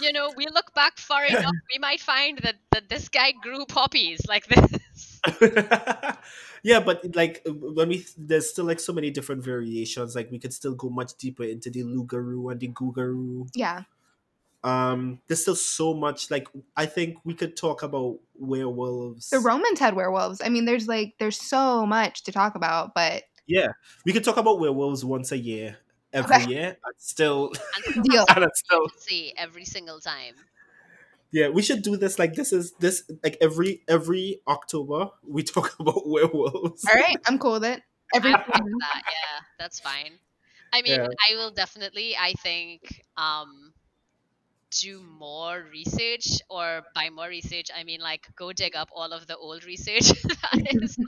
you 0.00 0.12
know, 0.12 0.32
we 0.36 0.46
look 0.46 0.74
back 0.74 0.98
far 0.98 1.24
enough, 1.28 1.54
we 1.72 1.78
might 1.78 2.00
find 2.00 2.38
that, 2.38 2.56
that 2.72 2.88
this 2.88 3.08
guy 3.08 3.32
grew 3.32 3.64
poppies 3.66 4.20
like 4.28 4.46
this. 4.46 5.20
yeah, 6.62 6.80
but 6.80 7.14
like 7.14 7.42
when 7.46 7.88
we 7.88 8.04
there's 8.16 8.50
still 8.50 8.64
like 8.64 8.80
so 8.80 8.92
many 8.92 9.10
different 9.10 9.44
variations. 9.44 10.14
Like 10.14 10.30
we 10.30 10.38
could 10.38 10.52
still 10.52 10.74
go 10.74 10.88
much 10.88 11.16
deeper 11.16 11.44
into 11.44 11.70
the 11.70 11.82
loup-garou 11.82 12.48
and 12.48 12.60
the 12.60 12.68
Rougarou. 12.68 13.48
Yeah. 13.54 13.82
Um, 14.64 15.20
there's 15.26 15.42
still 15.42 15.56
so 15.56 15.94
much. 15.94 16.30
Like 16.30 16.48
I 16.76 16.86
think 16.86 17.18
we 17.24 17.34
could 17.34 17.56
talk 17.56 17.82
about 17.82 18.18
werewolves. 18.38 19.30
The 19.30 19.40
Romans 19.40 19.78
had 19.78 19.94
werewolves. 19.94 20.40
I 20.44 20.48
mean, 20.48 20.64
there's 20.64 20.88
like 20.88 21.14
there's 21.18 21.40
so 21.40 21.86
much 21.86 22.24
to 22.24 22.32
talk 22.32 22.54
about, 22.54 22.94
but 22.94 23.24
yeah, 23.46 23.68
we 24.04 24.12
could 24.12 24.24
talk 24.24 24.36
about 24.36 24.60
werewolves 24.60 25.04
once 25.04 25.32
a 25.32 25.38
year 25.38 25.78
every 26.12 26.36
okay. 26.36 26.50
year. 26.50 26.76
still, 26.96 27.52
Deal. 28.02 28.24
and 28.36 28.46
still 28.54 28.88
see 28.98 29.32
every 29.36 29.64
single 29.64 30.00
time. 30.00 30.34
Yeah, 31.30 31.50
we 31.50 31.60
should 31.60 31.82
do 31.82 31.96
this. 31.96 32.18
Like 32.18 32.34
this 32.34 32.52
is 32.52 32.72
this 32.80 33.04
like 33.22 33.36
every 33.40 33.82
every 33.86 34.40
October 34.48 35.10
we 35.26 35.42
talk 35.42 35.74
about 35.78 36.08
werewolves. 36.08 36.84
All 36.88 36.94
right, 36.94 37.16
I'm 37.26 37.38
cool 37.38 37.52
with 37.52 37.64
it. 37.64 37.82
Every 38.14 38.32
that. 38.32 38.46
Yeah, 38.54 39.44
that's 39.58 39.80
fine. 39.80 40.12
I 40.72 40.82
mean, 40.82 41.00
yeah. 41.00 41.06
I 41.30 41.36
will 41.36 41.50
definitely. 41.50 42.16
I 42.16 42.32
think 42.32 43.02
um 43.16 43.72
do 44.70 45.02
more 45.18 45.64
research 45.72 46.40
or 46.50 46.82
by 46.94 47.08
more 47.08 47.26
research 47.26 47.68
i 47.74 47.84
mean 47.84 48.00
like 48.00 48.26
go 48.36 48.52
dig 48.52 48.76
up 48.76 48.90
all 48.94 49.12
of 49.12 49.26
the 49.26 49.34
old 49.34 49.64
research 49.64 50.08
that 50.08 50.82
is 50.82 50.98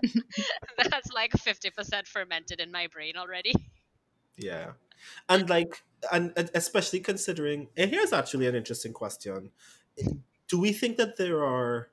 that's 0.91 1.13
like 1.13 1.31
50% 1.33 2.07
fermented 2.07 2.59
in 2.59 2.73
my 2.73 2.87
brain 2.87 3.19
already 3.19 3.53
yeah. 4.41 4.73
And 5.29 5.49
like 5.49 5.83
and, 6.11 6.33
and 6.37 6.51
especially 6.55 7.01
considering 7.01 7.69
and 7.77 7.91
here's 7.91 8.13
actually 8.13 8.47
an 8.47 8.55
interesting 8.55 8.93
question. 8.93 9.51
Do 10.49 10.59
we 10.59 10.73
think 10.73 10.97
that 10.97 11.17
there 11.17 11.45
are 11.45 11.91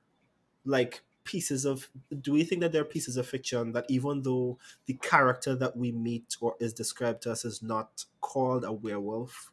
like 0.65 1.01
pieces 1.23 1.65
of 1.65 1.89
do 2.21 2.31
we 2.31 2.43
think 2.43 2.61
that 2.61 2.71
there 2.71 2.81
are 2.81 2.85
pieces 2.85 3.17
of 3.17 3.27
fiction 3.27 3.73
that 3.73 3.85
even 3.89 4.21
though 4.21 4.57
the 4.85 4.93
character 4.93 5.55
that 5.55 5.75
we 5.75 5.91
meet 5.91 6.37
or 6.39 6.55
is 6.59 6.73
described 6.73 7.21
to 7.21 7.31
us 7.31 7.43
is 7.43 7.61
not 7.61 8.05
called 8.21 8.63
a 8.63 8.71
werewolf 8.71 9.51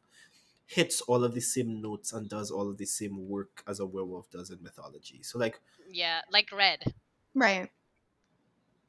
hits 0.66 1.00
all 1.02 1.24
of 1.24 1.34
the 1.34 1.40
same 1.40 1.82
notes 1.82 2.12
and 2.12 2.28
does 2.28 2.50
all 2.50 2.70
of 2.70 2.78
the 2.78 2.86
same 2.86 3.28
work 3.28 3.62
as 3.66 3.80
a 3.80 3.86
werewolf 3.86 4.30
does 4.30 4.50
in 4.50 4.62
mythology? 4.62 5.20
So 5.22 5.38
like 5.38 5.58
yeah 5.90 6.20
like 6.30 6.50
red. 6.52 6.84
Right 7.34 7.70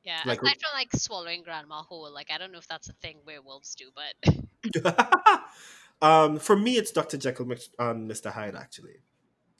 yeah 0.06 0.22
like, 0.26 0.42
aside 0.42 0.58
from 0.62 0.72
like 0.74 0.90
swallowing 0.96 1.44
grandma 1.44 1.82
whole 1.82 2.12
like 2.14 2.32
i 2.32 2.38
don't 2.38 2.52
know 2.52 2.58
if 2.58 2.68
that's 2.68 2.90
a 2.90 2.94
thing 2.94 3.18
werewolves 3.26 3.76
do 3.76 3.90
but 3.96 4.36
um, 6.02 6.40
for 6.40 6.56
me, 6.56 6.78
it's 6.78 6.92
Dr. 6.92 7.18
Jekyll 7.18 7.50
and 7.80 8.10
Mr. 8.10 8.32
Hyde, 8.32 8.56
actually. 8.56 8.98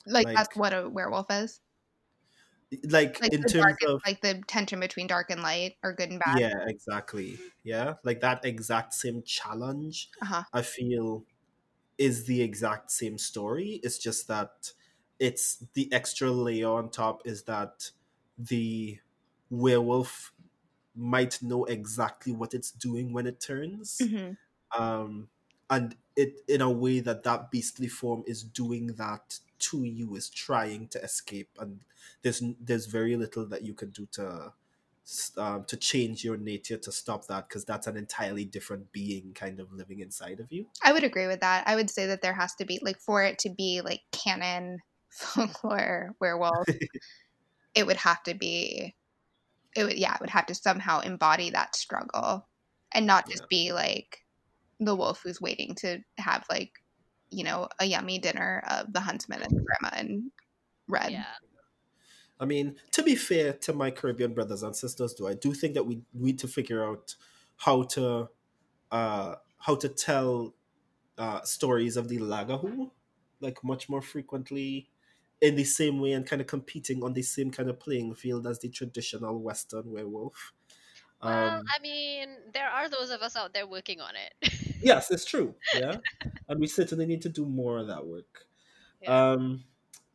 Like, 0.06 0.26
like, 0.26 0.36
that's 0.36 0.56
what 0.56 0.72
a 0.72 0.88
werewolf 0.88 1.30
is? 1.30 1.60
Like, 2.88 3.20
like 3.20 3.32
in 3.32 3.42
terms 3.44 3.76
of. 3.86 4.00
like 4.04 4.20
the 4.20 4.42
tension 4.46 4.80
between 4.80 5.06
dark 5.06 5.30
and 5.30 5.40
light 5.42 5.76
or 5.82 5.92
good 5.92 6.10
and 6.10 6.20
bad? 6.20 6.38
Yeah, 6.38 6.54
exactly. 6.66 7.38
Yeah. 7.62 7.94
Like 8.04 8.20
that 8.20 8.44
exact 8.44 8.92
same 8.92 9.22
challenge, 9.24 10.10
uh-huh. 10.20 10.42
I 10.52 10.62
feel, 10.62 11.24
is 11.96 12.24
the 12.24 12.42
exact 12.42 12.90
same 12.90 13.18
story. 13.18 13.80
It's 13.82 13.98
just 13.98 14.28
that 14.28 14.72
it's 15.18 15.64
the 15.74 15.90
extra 15.92 16.30
layer 16.30 16.68
on 16.68 16.90
top 16.90 17.22
is 17.24 17.44
that 17.44 17.90
the 18.36 18.98
werewolf 19.48 20.32
might 20.96 21.42
know 21.42 21.64
exactly 21.64 22.32
what 22.32 22.54
it's 22.54 22.70
doing 22.70 23.12
when 23.12 23.26
it 23.26 23.40
turns. 23.40 24.00
Mm-hmm. 24.02 24.80
Um, 24.82 25.28
and 25.68 25.96
it 26.14 26.40
in 26.48 26.60
a 26.60 26.70
way 26.70 27.00
that 27.00 27.24
that 27.24 27.50
beastly 27.50 27.88
form 27.88 28.22
is 28.26 28.42
doing 28.42 28.88
that 28.98 29.38
to 29.58 29.84
you 29.84 30.14
is 30.14 30.28
trying 30.28 30.88
to 30.88 31.02
escape. 31.02 31.50
And 31.58 31.80
there's 32.22 32.42
there's 32.60 32.86
very 32.86 33.16
little 33.16 33.46
that 33.46 33.62
you 33.62 33.74
can 33.74 33.90
do 33.90 34.06
to 34.12 34.52
um, 35.36 35.64
to 35.64 35.76
change 35.76 36.24
your 36.24 36.36
nature 36.36 36.76
to 36.76 36.90
stop 36.90 37.26
that 37.26 37.48
because 37.48 37.64
that's 37.64 37.86
an 37.86 37.96
entirely 37.96 38.44
different 38.44 38.90
being 38.92 39.32
kind 39.34 39.60
of 39.60 39.72
living 39.72 40.00
inside 40.00 40.40
of 40.40 40.52
you. 40.52 40.66
I 40.82 40.92
would 40.92 41.04
agree 41.04 41.26
with 41.26 41.40
that. 41.40 41.64
I 41.66 41.76
would 41.76 41.90
say 41.90 42.06
that 42.06 42.22
there 42.22 42.34
has 42.34 42.54
to 42.56 42.64
be 42.64 42.80
like 42.82 42.98
for 42.98 43.22
it 43.22 43.38
to 43.40 43.50
be 43.50 43.82
like 43.82 44.00
canon 44.10 44.78
folklore 45.10 46.14
werewolf 46.20 46.66
it 47.76 47.86
would 47.86 47.98
have 47.98 48.22
to 48.24 48.34
be 48.34 48.94
it 49.76 49.84
would 49.84 49.98
yeah 49.98 50.14
it 50.14 50.20
would 50.20 50.30
have 50.30 50.46
to 50.46 50.54
somehow 50.54 51.00
embody 51.00 51.50
that 51.50 51.76
struggle 51.76 52.46
and 52.92 53.06
not 53.06 53.28
just 53.28 53.42
yeah. 53.42 53.46
be 53.50 53.72
like 53.72 54.24
the 54.80 54.94
wolf 54.94 55.20
who's 55.22 55.40
waiting 55.40 55.74
to 55.76 55.98
have 56.18 56.44
like 56.50 56.72
you 57.30 57.44
know 57.44 57.68
a 57.78 57.84
yummy 57.84 58.18
dinner 58.18 58.62
of 58.68 58.92
the 58.92 59.00
huntsman 59.00 59.42
and 59.42 59.50
grandma 59.50 59.96
and 59.96 60.30
red. 60.88 61.12
Yeah. 61.12 61.24
I 62.38 62.44
mean 62.44 62.76
to 62.92 63.02
be 63.02 63.14
fair 63.14 63.52
to 63.52 63.72
my 63.72 63.90
caribbean 63.90 64.34
brothers 64.34 64.62
and 64.62 64.76
sisters 64.76 65.14
though 65.14 65.26
i 65.26 65.34
do 65.34 65.54
think 65.54 65.74
that 65.74 65.84
we 65.84 66.02
need 66.12 66.38
to 66.40 66.48
figure 66.48 66.84
out 66.84 67.14
how 67.56 67.84
to 67.84 68.28
uh 68.92 69.36
how 69.58 69.74
to 69.76 69.88
tell 69.88 70.54
uh 71.16 71.40
stories 71.42 71.96
of 71.96 72.08
the 72.08 72.18
lagahu 72.18 72.90
like 73.40 73.64
much 73.64 73.88
more 73.88 74.02
frequently 74.02 74.90
in 75.40 75.54
the 75.56 75.64
same 75.64 76.00
way 76.00 76.12
and 76.12 76.26
kind 76.26 76.40
of 76.40 76.46
competing 76.46 77.02
on 77.02 77.12
the 77.12 77.22
same 77.22 77.50
kind 77.50 77.68
of 77.68 77.78
playing 77.78 78.14
field 78.14 78.46
as 78.46 78.58
the 78.60 78.68
traditional 78.68 79.38
western 79.40 79.90
werewolf 79.92 80.54
well, 81.22 81.58
um, 81.58 81.64
I 81.74 81.80
mean, 81.82 82.28
there 82.52 82.68
are 82.68 82.88
those 82.88 83.10
of 83.10 83.22
us 83.22 83.36
out 83.36 83.54
there 83.54 83.66
working 83.66 84.00
on 84.00 84.12
it. 84.16 84.52
yes, 84.82 85.10
it's 85.10 85.24
true. 85.24 85.54
Yeah, 85.74 85.96
and 86.48 86.60
we 86.60 86.66
certainly 86.66 87.06
need 87.06 87.22
to 87.22 87.28
do 87.28 87.46
more 87.46 87.78
of 87.78 87.88
that 87.88 88.06
work. 88.06 88.46
Yeah. 89.02 89.32
Um, 89.32 89.64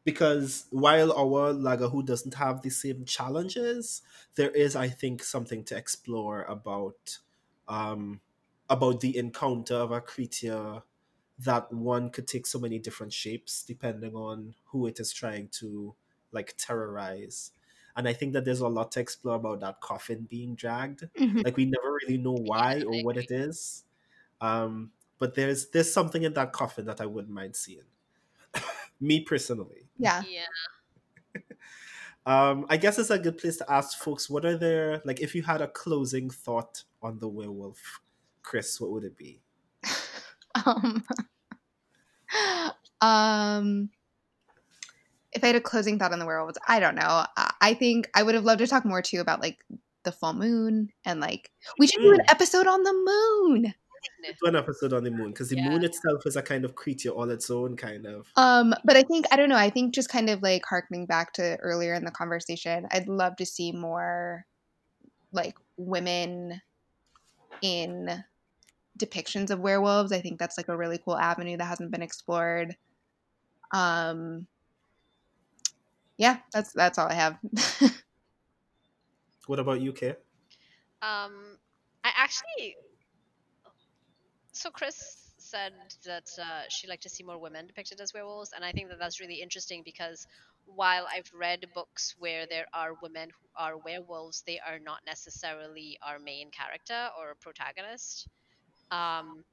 because 0.04 0.66
while 0.72 1.12
our 1.12 1.54
Lagahu 1.54 2.06
doesn't 2.06 2.36
have 2.36 2.62
the 2.62 2.70
same 2.70 3.06
challenges, 3.06 4.02
there 4.36 4.50
is, 4.50 4.76
I 4.76 4.90
think, 4.90 5.24
something 5.24 5.64
to 5.66 5.78
explore 5.78 6.44
about 6.44 7.18
um, 7.68 8.22
about 8.70 9.02
the 9.02 9.18
encounter 9.18 9.76
of 9.76 9.92
a 9.92 10.02
creature 10.02 10.84
that 11.44 11.72
one 11.74 12.10
could 12.10 12.28
take 12.28 12.46
so 12.46 12.60
many 12.60 12.80
different 12.80 13.14
shapes 13.14 13.64
depending 13.64 14.16
on 14.16 14.54
who 14.66 14.88
it 14.88 15.00
is 15.00 15.12
trying 15.12 15.48
to 15.50 15.94
like 16.32 16.54
terrorize 16.58 17.52
and 17.96 18.08
I 18.08 18.14
think 18.14 18.34
that 18.34 18.46
there's 18.46 18.60
a 18.60 18.68
lot 18.68 18.92
to 18.94 19.00
explore 19.00 19.36
about 19.36 19.60
that 19.62 19.82
coffin 19.82 20.28
being 20.30 20.56
dragged. 20.56 21.04
Mm-hmm. 21.18 21.40
Like 21.40 21.58
we 21.58 21.66
never 21.66 21.98
really 22.02 22.18
know 22.18 22.36
why 22.36 22.84
or 22.86 23.04
what 23.04 23.18
it 23.18 23.32
is, 23.32 23.84
um, 24.40 24.92
but 25.20 25.36
there's 25.36 25.70
there's 25.70 25.92
something 25.92 26.24
in 26.24 26.34
that 26.34 26.54
coffin 26.54 26.86
that 26.86 27.02
I 27.02 27.06
wouldn't 27.06 27.34
mind 27.34 27.56
seeing. 27.56 27.84
Me 29.00 29.22
personally, 29.22 29.90
yeah, 29.98 30.24
yeah. 30.30 31.42
um, 32.26 32.66
I 32.70 32.78
guess 32.78 32.98
it's 33.00 33.10
a 33.10 33.20
good 33.20 33.38
place 33.38 33.58
to 33.58 33.72
ask 33.72 33.98
folks 33.98 34.30
what 34.30 34.46
are 34.46 34.58
their 34.58 35.02
like 35.06 35.20
if 35.20 35.36
you 35.36 35.44
had 35.44 35.62
a 35.62 35.68
closing 35.68 36.30
thought 36.30 36.84
on 37.02 37.20
the 37.20 37.28
werewolf, 37.28 38.02
Chris, 38.42 38.80
what 38.80 38.92
would 38.92 39.04
it 39.04 39.18
be? 39.18 39.42
Um, 40.66 41.04
um 43.02 43.90
if 45.34 45.44
I 45.44 45.48
had 45.48 45.56
a 45.56 45.62
closing 45.62 45.98
thought 45.98 46.12
on 46.12 46.20
the 46.20 46.26
werewolves, 46.26 46.58
I 46.68 46.80
don't 46.80 46.96
know. 46.96 47.26
I 47.62 47.74
think 47.74 48.10
I 48.14 48.24
would 48.24 48.36
have 48.36 48.44
loved 48.44 48.60
to 48.60 48.68
talk 48.68 48.86
more 48.86 49.02
too 49.02 49.22
about 49.22 49.42
like 49.42 49.60
the 50.04 50.12
full 50.12 50.34
moon 50.34 50.90
and 51.06 51.20
like 51.20 51.52
we 51.78 51.88
should 51.88 52.02
do 52.02 52.12
an 52.12 52.20
mm. 52.20 52.32
episode 52.32 52.68
on 52.68 52.84
the 52.84 52.94
moon. 52.94 53.74
Do 54.42 54.48
an 54.48 54.56
episode 54.56 54.94
on 54.94 55.04
the 55.04 55.12
moon 55.12 55.30
because 55.30 55.50
the 55.50 55.58
yeah. 55.58 55.70
moon 55.70 55.84
itself 55.84 56.26
is 56.26 56.36
a 56.36 56.42
kind 56.42 56.66
of 56.66 56.74
creature 56.74 57.10
all 57.10 57.30
its 57.30 57.52
own, 57.52 57.78
kind 57.78 58.08
of. 58.08 58.28
Um, 58.36 58.74
but 58.84 58.98
I 58.98 59.04
think 59.04 59.28
I 59.32 59.36
don't 59.36 59.50
know. 59.50 59.56
I 59.56 59.70
think 59.70 59.94
just 59.94 60.10
kind 60.10 60.30
of 60.30 60.42
like 60.42 60.66
harkening 60.66 61.06
back 61.06 61.34
to 61.34 61.58
earlier 61.58 61.94
in 61.94 62.04
the 62.04 62.12
conversation, 62.12 62.88
I'd 62.92 63.08
love 63.08 63.36
to 63.38 63.46
see 63.46 63.72
more 63.72 64.46
like 65.32 65.56
women 65.78 66.62
in 67.62 68.24
depictions 69.02 69.50
of 69.50 69.60
werewolves. 69.60 70.12
I 70.12 70.22
think 70.22 70.40
that's 70.40 70.58
like 70.58 70.68
a 70.68 70.78
really 70.78 70.98
cool 70.98 71.18
avenue 71.18 71.58
that 71.58 71.66
hasn't 71.66 71.92
been 71.92 72.02
explored. 72.02 72.76
Um, 73.72 74.48
yeah, 76.18 76.38
that's 76.54 76.72
that's 76.74 76.98
all 76.98 77.08
I 77.08 77.14
have. 77.14 77.38
what 79.48 79.60
about 79.60 79.82
you, 79.82 79.94
Kay? 79.94 80.16
Um, 81.02 81.58
I 82.04 82.12
actually. 82.16 82.76
So 84.54 84.70
Chris 84.70 85.32
said 85.38 85.74
that 86.06 86.30
uh, 86.40 86.64
she 86.70 86.88
liked 86.88 87.04
to 87.04 87.10
see 87.10 87.24
more 87.24 87.40
women 87.40 87.68
depicted 87.68 88.00
as 88.02 88.14
werewolves, 88.14 88.52
and 88.56 88.64
I 88.64 88.72
think 88.72 88.90
that 88.90 89.00
that's 89.00 89.20
really 89.20 89.42
interesting 89.42 89.82
because 89.84 90.28
while 90.66 91.08
I've 91.12 91.32
read 91.34 91.66
books 91.74 92.16
where 92.20 92.46
there 92.46 92.68
are 92.74 92.94
women 93.02 93.30
who 93.30 93.48
are 93.56 93.78
werewolves, 93.78 94.44
they 94.46 94.60
are 94.60 94.80
not 94.80 95.00
necessarily 95.06 95.98
our 96.06 96.20
main 96.20 96.52
character 96.52 97.10
or 97.20 97.36
protagonist. 97.42 98.28
Um, 98.92 99.44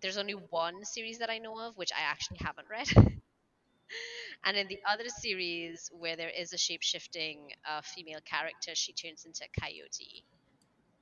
there's 0.00 0.16
only 0.16 0.34
one 0.34 0.84
series 0.84 1.18
that 1.18 1.30
I 1.30 1.38
know 1.38 1.58
of 1.58 1.76
which 1.76 1.90
I 1.92 2.10
actually 2.10 2.38
haven't 2.40 2.68
read. 2.70 2.88
and 4.44 4.56
in 4.56 4.68
the 4.68 4.78
other 4.90 5.08
series 5.08 5.90
where 5.92 6.16
there 6.16 6.30
is 6.30 6.52
a 6.52 6.58
shape 6.58 6.82
shifting 6.82 7.50
uh, 7.68 7.80
female 7.82 8.20
character, 8.24 8.74
she 8.74 8.92
turns 8.92 9.24
into 9.24 9.44
a 9.44 9.60
coyote. 9.60 10.24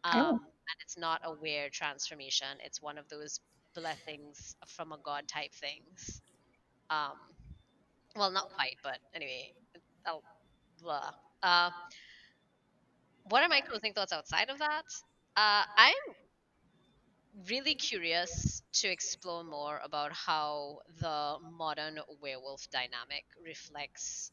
Oh. 0.04 0.10
Um, 0.10 0.26
oh. 0.26 0.30
And 0.68 0.78
it's 0.82 0.98
not 0.98 1.20
a 1.24 1.32
weird 1.32 1.72
transformation. 1.72 2.48
It's 2.64 2.82
one 2.82 2.98
of 2.98 3.08
those 3.08 3.38
blessings 3.74 4.56
from 4.66 4.90
a 4.92 4.98
god 5.04 5.28
type 5.28 5.52
things. 5.54 6.20
Um, 6.90 7.12
well, 8.16 8.32
not 8.32 8.50
quite, 8.52 8.76
but 8.82 8.98
anyway, 9.14 9.52
I'll, 10.04 10.22
blah. 10.82 11.10
Uh, 11.42 11.70
what 13.28 13.42
are 13.42 13.48
my 13.48 13.60
closing 13.60 13.92
thoughts 13.92 14.12
outside 14.12 14.48
of 14.50 14.58
that? 14.58 14.84
Uh, 15.36 15.62
I'm 15.76 16.14
really 17.48 17.74
curious 17.74 18.62
to 18.72 18.88
explore 18.88 19.44
more 19.44 19.80
about 19.84 20.12
how 20.12 20.78
the 21.00 21.36
modern 21.56 21.98
werewolf 22.20 22.68
dynamic 22.70 23.24
reflects 23.44 24.30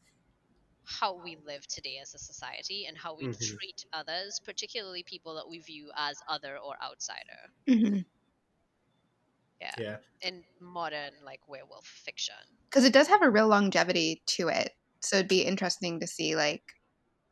how 0.84 1.22
we 1.22 1.36
live 1.46 1.66
today 1.66 1.98
as 2.00 2.14
a 2.14 2.18
society 2.18 2.86
and 2.86 2.96
how 2.96 3.16
we 3.16 3.24
mm-hmm. 3.24 3.56
treat 3.56 3.84
others, 3.92 4.40
particularly 4.44 5.02
people 5.02 5.34
that 5.34 5.48
we 5.48 5.58
view 5.58 5.90
as 5.96 6.18
other 6.28 6.56
or 6.58 6.74
outsider. 6.82 7.50
Mm-hmm. 7.68 8.00
Yeah. 9.60 9.74
Yeah. 9.78 9.96
In 10.20 10.44
modern 10.60 11.12
like 11.24 11.40
werewolf 11.48 11.86
fiction. 11.86 12.34
Because 12.68 12.84
it 12.84 12.92
does 12.92 13.08
have 13.08 13.22
a 13.22 13.30
real 13.30 13.48
longevity 13.48 14.22
to 14.26 14.48
it. 14.48 14.72
So 15.00 15.16
it'd 15.16 15.28
be 15.28 15.42
interesting 15.42 16.00
to 16.00 16.06
see 16.06 16.36
like 16.36 16.62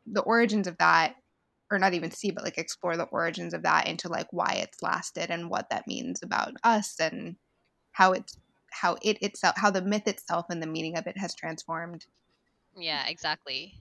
the 0.06 0.22
origins 0.22 0.66
of 0.66 0.78
that 0.78 1.14
or 1.72 1.78
not 1.78 1.94
even 1.94 2.10
see 2.10 2.30
but 2.30 2.44
like 2.44 2.58
explore 2.58 2.96
the 2.96 3.04
origins 3.04 3.54
of 3.54 3.62
that 3.62 3.88
into 3.88 4.08
like 4.08 4.28
why 4.30 4.52
it's 4.62 4.82
lasted 4.82 5.30
and 5.30 5.48
what 5.48 5.70
that 5.70 5.86
means 5.86 6.22
about 6.22 6.52
us 6.62 7.00
and 7.00 7.36
how 7.92 8.12
it's 8.12 8.38
how 8.70 8.96
it 9.02 9.18
itself 9.22 9.54
how 9.56 9.70
the 9.70 9.82
myth 9.82 10.06
itself 10.06 10.46
and 10.50 10.62
the 10.62 10.66
meaning 10.66 10.96
of 10.96 11.06
it 11.06 11.16
has 11.16 11.34
transformed. 11.34 12.06
Yeah 12.76 13.06
exactly. 13.08 13.74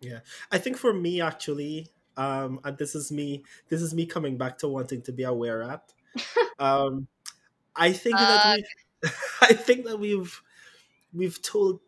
Yeah. 0.00 0.20
I 0.50 0.58
think 0.58 0.76
for 0.76 0.92
me 0.92 1.20
actually 1.20 1.88
um 2.16 2.60
and 2.64 2.76
this 2.76 2.94
is 2.94 3.10
me 3.10 3.42
this 3.70 3.80
is 3.80 3.94
me 3.94 4.04
coming 4.04 4.36
back 4.36 4.58
to 4.58 4.68
wanting 4.68 5.00
to 5.02 5.12
be 5.12 5.22
aware 5.22 5.62
at 5.62 5.92
um 6.58 7.08
I 7.74 7.92
think 7.92 8.16
uh, 8.16 8.26
that 8.26 8.56
we 9.02 9.10
I 9.40 9.54
think 9.54 9.86
that 9.86 9.98
we've 9.98 10.42
we've 11.14 11.40
told 11.40 11.80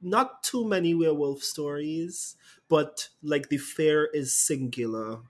not 0.00 0.42
too 0.42 0.66
many 0.66 0.94
werewolf 0.94 1.42
stories, 1.42 2.36
but 2.68 3.08
like 3.22 3.48
the 3.48 3.58
fair 3.58 4.06
is 4.06 4.36
singular 4.36 5.20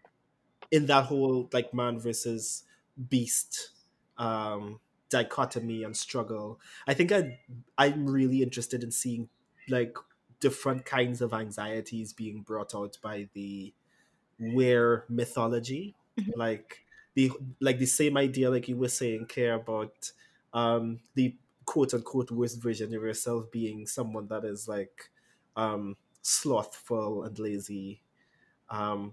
in 0.71 0.87
that 0.87 1.05
whole 1.05 1.49
like 1.53 1.73
man 1.73 1.99
versus 1.99 2.65
beast 3.09 3.71
um 4.19 4.81
dichotomy 5.11 5.85
and 5.85 5.97
struggle. 5.97 6.61
I 6.87 6.95
think 6.95 7.13
I 7.13 7.39
I'm 7.79 8.09
really 8.09 8.43
interested 8.43 8.83
in 8.83 8.91
seeing 8.91 9.29
like 9.69 9.97
different 10.41 10.85
kinds 10.85 11.21
of 11.21 11.33
anxieties 11.33 12.13
being 12.13 12.43
brought 12.43 12.75
out 12.75 12.99
by 13.03 13.29
the 13.35 13.73
were 14.39 15.05
mythology. 15.09 15.95
Mm-hmm. 16.19 16.39
Like 16.39 16.85
the 17.15 17.33
like 17.61 17.79
the 17.79 17.87
same 17.87 18.17
idea 18.17 18.51
like 18.51 18.69
you 18.69 18.77
were 18.77 18.89
saying 18.89 19.27
care 19.27 19.55
about 19.55 20.13
um 20.53 21.01
the 21.15 21.37
quote 21.69 21.93
unquote 21.93 22.31
worst 22.31 22.63
version 22.63 22.95
of 22.95 23.03
yourself 23.03 23.51
being 23.51 23.87
someone 23.87 24.27
that 24.27 24.43
is 24.43 24.67
like 24.67 25.11
um 25.55 25.99
slothful 26.23 27.25
and 27.25 27.39
lazy 27.39 28.01
um 28.71 29.13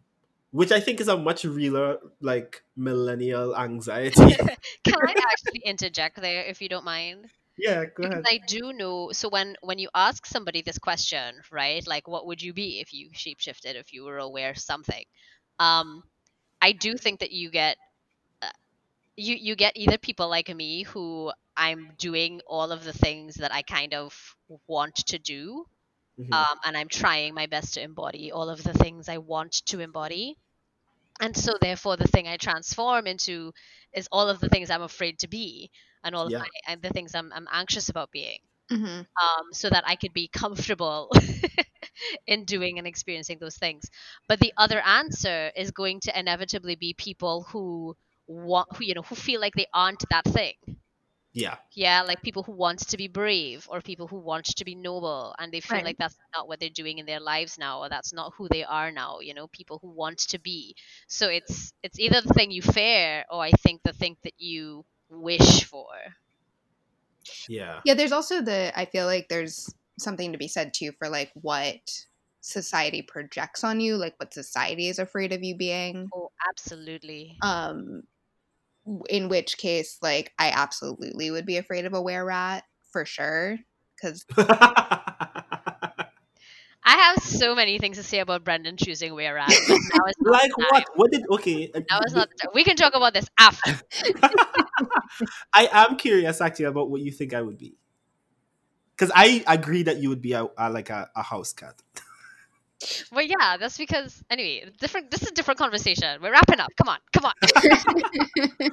which 0.52 0.72
I 0.72 0.80
think 0.80 1.02
is 1.02 1.10
a 1.10 1.18
much 1.18 1.44
realer 1.44 1.98
like 2.22 2.64
millennial 2.78 3.58
anxiety. 3.58 4.16
Can 4.86 4.96
I 5.06 5.14
actually 5.32 5.60
interject 5.66 6.22
there 6.22 6.46
if 6.46 6.62
you 6.62 6.70
don't 6.70 6.86
mind? 6.86 7.26
Yeah, 7.58 7.84
go 7.94 8.04
because 8.04 8.22
ahead. 8.22 8.24
I 8.26 8.40
do 8.48 8.72
know. 8.72 9.12
So 9.12 9.28
when 9.28 9.58
when 9.62 9.80
you 9.80 9.90
ask 9.94 10.26
somebody 10.26 10.62
this 10.62 10.78
question, 10.78 11.42
right? 11.52 11.86
Like, 11.86 12.08
what 12.08 12.26
would 12.28 12.42
you 12.42 12.54
be 12.54 12.80
if 12.80 12.94
you 12.94 13.10
shapeshifted? 13.10 13.76
If 13.76 13.92
you 13.92 14.06
were 14.06 14.20
aware 14.20 14.56
something? 14.56 15.04
Um, 15.60 16.04
I 16.62 16.72
do 16.72 16.96
think 16.96 17.20
that 17.20 17.34
you 17.34 17.52
get 17.52 17.76
you 19.18 19.36
you 19.36 19.56
get 19.56 19.74
either 19.76 19.98
people 19.98 20.30
like 20.30 20.54
me 20.54 20.84
who 20.84 21.32
I'm 21.58 21.92
doing 21.98 22.42
all 22.48 22.72
of 22.72 22.84
the 22.84 22.94
things 22.94 23.36
that 23.36 23.54
I 23.54 23.62
kind 23.62 23.94
of 23.94 24.14
want 24.68 24.96
to 24.96 25.20
do, 25.20 25.66
mm-hmm. 26.20 26.34
um, 26.34 26.58
and 26.66 26.78
I'm 26.78 26.88
trying 26.88 27.34
my 27.34 27.48
best 27.48 27.76
to 27.76 27.82
embody 27.82 28.32
all 28.32 28.50
of 28.50 28.64
the 28.64 28.74
things 28.74 29.10
I 29.10 29.18
want 29.18 29.64
to 29.68 29.80
embody, 29.80 30.38
and 31.20 31.36
so 31.36 31.54
therefore 31.60 31.98
the 31.98 32.08
thing 32.08 32.28
I 32.28 32.38
transform 32.38 33.08
into 33.08 33.54
is 33.94 34.08
all 34.12 34.30
of 34.30 34.40
the 34.40 34.50
things 34.50 34.70
I'm 34.70 34.82
afraid 34.82 35.20
to 35.20 35.28
be, 35.28 35.72
and 36.04 36.16
all 36.16 36.30
yeah. 36.30 36.38
of 36.38 36.44
my, 36.44 36.50
and 36.68 36.82
the 36.82 36.90
things 36.90 37.16
I'm 37.16 37.32
I'm 37.34 37.48
anxious 37.52 37.90
about 37.90 38.12
being, 38.12 38.40
mm-hmm. 38.72 38.86
um, 38.86 39.54
so 39.54 39.70
that 39.70 39.84
I 39.88 39.96
could 39.96 40.14
be 40.14 40.28
comfortable. 40.28 41.12
in 42.28 42.44
doing 42.44 42.78
and 42.78 42.86
experiencing 42.86 43.38
those 43.40 43.58
things. 43.58 43.90
But 44.28 44.40
the 44.40 44.54
other 44.58 44.82
answer 44.82 45.52
is 45.56 45.72
going 45.72 46.02
to 46.02 46.20
inevitably 46.20 46.76
be 46.76 46.94
people 46.94 47.44
who 47.44 47.96
want 48.28 48.76
who 48.76 48.84
you 48.84 48.96
know 48.96 49.04
who 49.04 49.16
feel 49.16 49.40
like 49.40 49.54
they 49.54 49.68
aren't 49.74 50.04
that 50.10 50.26
thing 50.26 50.56
yeah. 51.36 51.58
Yeah 51.74 52.02
like 52.04 52.22
people 52.22 52.44
who 52.44 52.54
want 52.54 52.80
to 52.80 52.98
be 52.98 53.10
brave 53.10 53.68
or 53.70 53.82
people 53.82 54.08
who 54.08 54.18
want 54.18 54.46
to 54.46 54.66
be 54.66 54.74
noble 54.74 55.36
and 55.38 55.52
they 55.52 55.60
feel 55.60 55.78
right. 55.78 55.86
like 55.86 55.98
that's 55.98 56.18
not 56.34 56.48
what 56.48 56.62
they're 56.62 56.70
doing 56.70 56.98
in 56.98 57.06
their 57.06 57.20
lives 57.20 57.58
now 57.58 57.82
or 57.82 57.90
that's 57.90 58.14
not 58.14 58.34
who 58.38 58.48
they 58.48 58.64
are 58.64 58.90
now 58.92 59.20
you 59.20 59.34
know 59.34 59.48
people 59.48 59.78
who 59.82 59.90
want 59.90 60.18
to 60.18 60.40
be. 60.40 60.76
So 61.08 61.28
it's 61.28 61.74
it's 61.84 62.00
either 62.00 62.22
the 62.22 62.34
thing 62.34 62.52
you 62.52 62.62
fear 62.62 63.26
or 63.30 63.42
i 63.42 63.52
think 63.52 63.82
the 63.84 63.94
thing 63.94 64.16
that 64.24 64.34
you 64.38 64.86
wish 65.10 65.66
for. 65.66 65.88
Yeah. 67.50 67.82
Yeah 67.84 67.96
there's 67.96 68.14
also 68.14 68.42
the 68.42 68.72
i 68.80 68.86
feel 68.86 69.06
like 69.06 69.28
there's 69.28 69.74
something 70.00 70.32
to 70.32 70.38
be 70.38 70.48
said 70.48 70.74
too 70.74 70.92
for 70.98 71.10
like 71.10 71.32
what 71.34 71.80
society 72.40 73.02
projects 73.02 73.64
on 73.64 73.80
you 73.80 73.98
like 73.98 74.14
what 74.18 74.34
society 74.34 74.88
is 74.88 75.00
afraid 75.00 75.34
of 75.34 75.44
you 75.44 75.58
being. 75.58 76.08
Oh 76.14 76.32
absolutely. 76.48 77.38
Um 77.42 78.04
in 79.10 79.30
which 79.30 79.58
case 79.58 79.98
like 80.02 80.32
i 80.38 80.52
absolutely 80.52 81.32
would 81.32 81.46
be 81.46 81.58
afraid 81.58 81.86
of 81.86 81.94
a 81.94 82.02
were 82.02 82.26
rat 82.26 82.64
for 82.92 83.06
sure 83.06 83.58
because 83.96 84.26
I 86.88 86.98
have 86.98 87.24
so 87.24 87.56
many 87.56 87.80
things 87.80 87.98
to 87.98 88.04
say 88.04 88.20
about 88.20 88.44
Brendan 88.44 88.78
choosing 88.78 89.16
were 89.16 89.34
rat. 89.34 89.50
like 90.22 90.56
what? 90.56 90.86
What 90.94 91.12
did 91.12 91.24
okay? 91.32 91.72
Uh, 91.74 91.82
that 91.90 92.02
was 92.04 92.14
not 92.14 92.30
the 92.30 92.36
time. 92.36 92.52
We 92.54 92.64
can 92.64 92.76
talk 92.76 92.94
about 92.96 93.14
this 93.14 93.26
after. 93.40 93.80
I 95.54 95.68
am 95.72 95.98
curious 95.98 96.42
actually 96.42 96.66
about 96.66 96.92
what 96.92 97.02
you 97.02 97.12
think 97.12 97.34
I 97.34 97.42
would 97.42 97.58
be, 97.58 97.76
because 98.96 99.12
I 99.16 99.44
agree 99.48 99.82
that 99.84 99.98
you 99.98 100.10
would 100.10 100.22
be 100.22 100.34
a, 100.34 100.46
a 100.58 100.70
like 100.70 100.92
a, 100.92 101.10
a 101.16 101.24
house 101.24 101.54
cat. 101.54 101.82
Well, 103.12 103.26
yeah, 103.26 103.58
that's 103.58 103.78
because 103.78 104.24
anyway, 104.30 104.70
different. 104.80 105.12
This 105.12 105.22
is 105.22 105.30
a 105.30 105.34
different 105.34 105.60
conversation. 105.60 106.22
We're 106.22 106.32
wrapping 106.32 106.60
up. 106.60 106.72
Come 106.78 106.90
on, 106.90 107.00
come 107.14 107.26
on. 107.26 108.72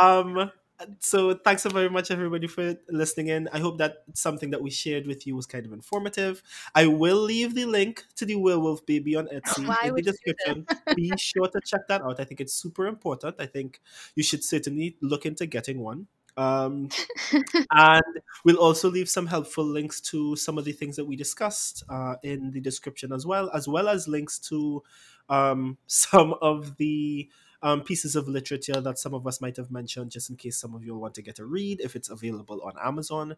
um. 0.00 0.50
So 0.98 1.34
thanks 1.34 1.62
so 1.62 1.70
very 1.70 1.88
much, 1.88 2.10
everybody, 2.10 2.48
for 2.48 2.74
listening 2.88 3.28
in. 3.28 3.48
I 3.52 3.60
hope 3.60 3.78
that 3.78 3.98
something 4.14 4.50
that 4.50 4.60
we 4.60 4.70
shared 4.70 5.06
with 5.06 5.26
you 5.26 5.36
was 5.36 5.46
kind 5.46 5.64
of 5.64 5.72
informative. 5.72 6.42
I 6.74 6.86
will 6.86 7.20
leave 7.20 7.54
the 7.54 7.66
link 7.66 8.04
to 8.16 8.26
the 8.26 8.34
werewolf 8.34 8.84
baby 8.84 9.14
on 9.14 9.28
Etsy 9.28 9.66
Why 9.68 9.88
in 9.88 9.94
the 9.94 10.02
description. 10.02 10.66
Be 10.96 11.12
sure 11.16 11.46
to 11.46 11.60
check 11.64 11.82
that 11.88 12.02
out. 12.02 12.18
I 12.18 12.24
think 12.24 12.40
it's 12.40 12.52
super 12.52 12.86
important. 12.86 13.36
I 13.38 13.46
think 13.46 13.80
you 14.16 14.24
should 14.24 14.42
certainly 14.42 14.96
look 15.00 15.24
into 15.24 15.46
getting 15.46 15.78
one. 15.78 16.08
Um, 16.36 16.88
and 17.70 18.02
we'll 18.44 18.56
also 18.58 18.90
leave 18.90 19.08
some 19.08 19.26
helpful 19.26 19.64
links 19.64 20.00
to 20.02 20.36
some 20.36 20.58
of 20.58 20.64
the 20.64 20.72
things 20.72 20.96
that 20.96 21.04
we 21.04 21.16
discussed 21.16 21.84
uh, 21.88 22.14
in 22.22 22.50
the 22.52 22.60
description 22.60 23.12
as 23.12 23.26
well, 23.26 23.50
as 23.54 23.68
well 23.68 23.88
as 23.88 24.08
links 24.08 24.38
to 24.40 24.82
um, 25.28 25.78
some 25.86 26.34
of 26.40 26.76
the 26.76 27.28
um, 27.62 27.82
pieces 27.82 28.16
of 28.16 28.28
literature 28.28 28.80
that 28.80 28.98
some 28.98 29.14
of 29.14 29.26
us 29.26 29.40
might 29.40 29.56
have 29.56 29.70
mentioned, 29.70 30.10
just 30.10 30.30
in 30.30 30.36
case 30.36 30.58
some 30.58 30.74
of 30.74 30.84
you 30.84 30.96
want 30.96 31.14
to 31.14 31.22
get 31.22 31.38
a 31.38 31.44
read, 31.44 31.80
if 31.80 31.94
it's 31.94 32.10
available 32.10 32.60
on 32.62 32.72
Amazon. 32.82 33.36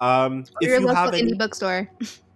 Um, 0.00 0.44
if 0.60 0.80
you 0.80 0.88
have 0.88 1.14
any... 1.14 1.34
bookstore. 1.34 1.90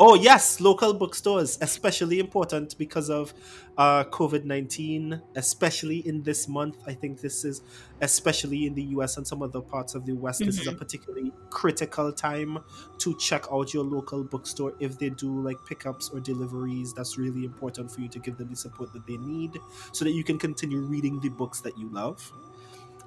Oh 0.00 0.14
yes, 0.14 0.60
local 0.60 0.94
bookstores, 0.94 1.58
especially 1.60 2.20
important 2.20 2.76
because 2.78 3.10
of 3.10 3.34
uh, 3.76 4.04
COVID 4.04 4.44
nineteen, 4.44 5.20
especially 5.34 6.06
in 6.06 6.22
this 6.22 6.48
month. 6.48 6.76
I 6.86 6.94
think 6.94 7.20
this 7.20 7.44
is, 7.44 7.62
especially 8.00 8.66
in 8.66 8.74
the 8.74 8.82
U.S. 8.94 9.16
and 9.16 9.26
some 9.26 9.42
other 9.42 9.60
parts 9.60 9.94
of 9.94 10.06
the 10.06 10.12
West, 10.12 10.40
mm-hmm. 10.40 10.48
this 10.50 10.60
is 10.60 10.66
a 10.66 10.70
mm-hmm. 10.70 10.78
particularly 10.78 11.32
critical 11.50 12.12
time 12.12 12.58
to 12.98 13.16
check 13.18 13.46
out 13.50 13.74
your 13.74 13.82
local 13.82 14.22
bookstore 14.22 14.74
if 14.78 14.98
they 14.98 15.10
do 15.10 15.40
like 15.40 15.56
pickups 15.66 16.10
or 16.10 16.20
deliveries. 16.20 16.94
That's 16.94 17.18
really 17.18 17.44
important 17.44 17.90
for 17.90 18.00
you 18.00 18.08
to 18.08 18.18
give 18.18 18.36
them 18.36 18.50
the 18.50 18.56
support 18.56 18.92
that 18.92 19.06
they 19.06 19.16
need, 19.16 19.58
so 19.92 20.04
that 20.04 20.12
you 20.12 20.22
can 20.22 20.38
continue 20.38 20.80
reading 20.80 21.18
the 21.20 21.30
books 21.30 21.60
that 21.62 21.76
you 21.78 21.88
love. 21.88 22.32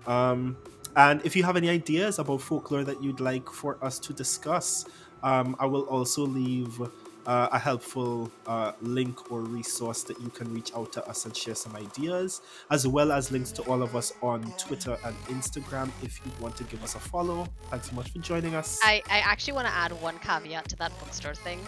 Um, 0.07 0.57
and 0.95 1.25
if 1.25 1.35
you 1.35 1.43
have 1.43 1.55
any 1.55 1.69
ideas 1.69 2.19
about 2.19 2.41
folklore 2.41 2.83
that 2.83 3.01
you'd 3.01 3.21
like 3.21 3.49
for 3.49 3.83
us 3.83 3.97
to 3.99 4.13
discuss, 4.13 4.85
um, 5.23 5.55
I 5.59 5.65
will 5.65 5.83
also 5.83 6.23
leave 6.23 6.79
uh, 7.25 7.49
a 7.51 7.59
helpful 7.59 8.31
uh, 8.47 8.73
link 8.81 9.31
or 9.31 9.41
resource 9.41 10.03
that 10.03 10.19
you 10.21 10.29
can 10.29 10.51
reach 10.53 10.71
out 10.75 10.91
to 10.93 11.07
us 11.07 11.25
and 11.25 11.35
share 11.35 11.55
some 11.55 11.75
ideas, 11.75 12.41
as 12.69 12.87
well 12.87 13.11
as 13.11 13.31
links 13.31 13.51
to 13.53 13.61
all 13.63 13.83
of 13.83 13.95
us 13.95 14.13
on 14.21 14.41
Twitter 14.57 14.97
and 15.03 15.15
Instagram 15.25 15.89
if 16.01 16.19
you 16.25 16.31
want 16.39 16.55
to 16.55 16.63
give 16.65 16.83
us 16.83 16.95
a 16.95 16.99
follow. 16.99 17.47
Thanks 17.69 17.89
so 17.89 17.95
much 17.95 18.11
for 18.11 18.19
joining 18.19 18.55
us. 18.55 18.79
I, 18.83 19.03
I 19.09 19.19
actually 19.19 19.53
want 19.53 19.67
to 19.67 19.73
add 19.73 19.91
one 20.01 20.17
caveat 20.19 20.69
to 20.69 20.75
that 20.77 20.97
bookstore 20.99 21.35
thing 21.35 21.59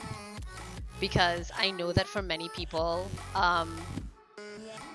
because 0.99 1.51
I 1.55 1.71
know 1.71 1.91
that 1.91 2.07
for 2.07 2.21
many 2.21 2.49
people, 2.49 3.09
um, 3.35 3.75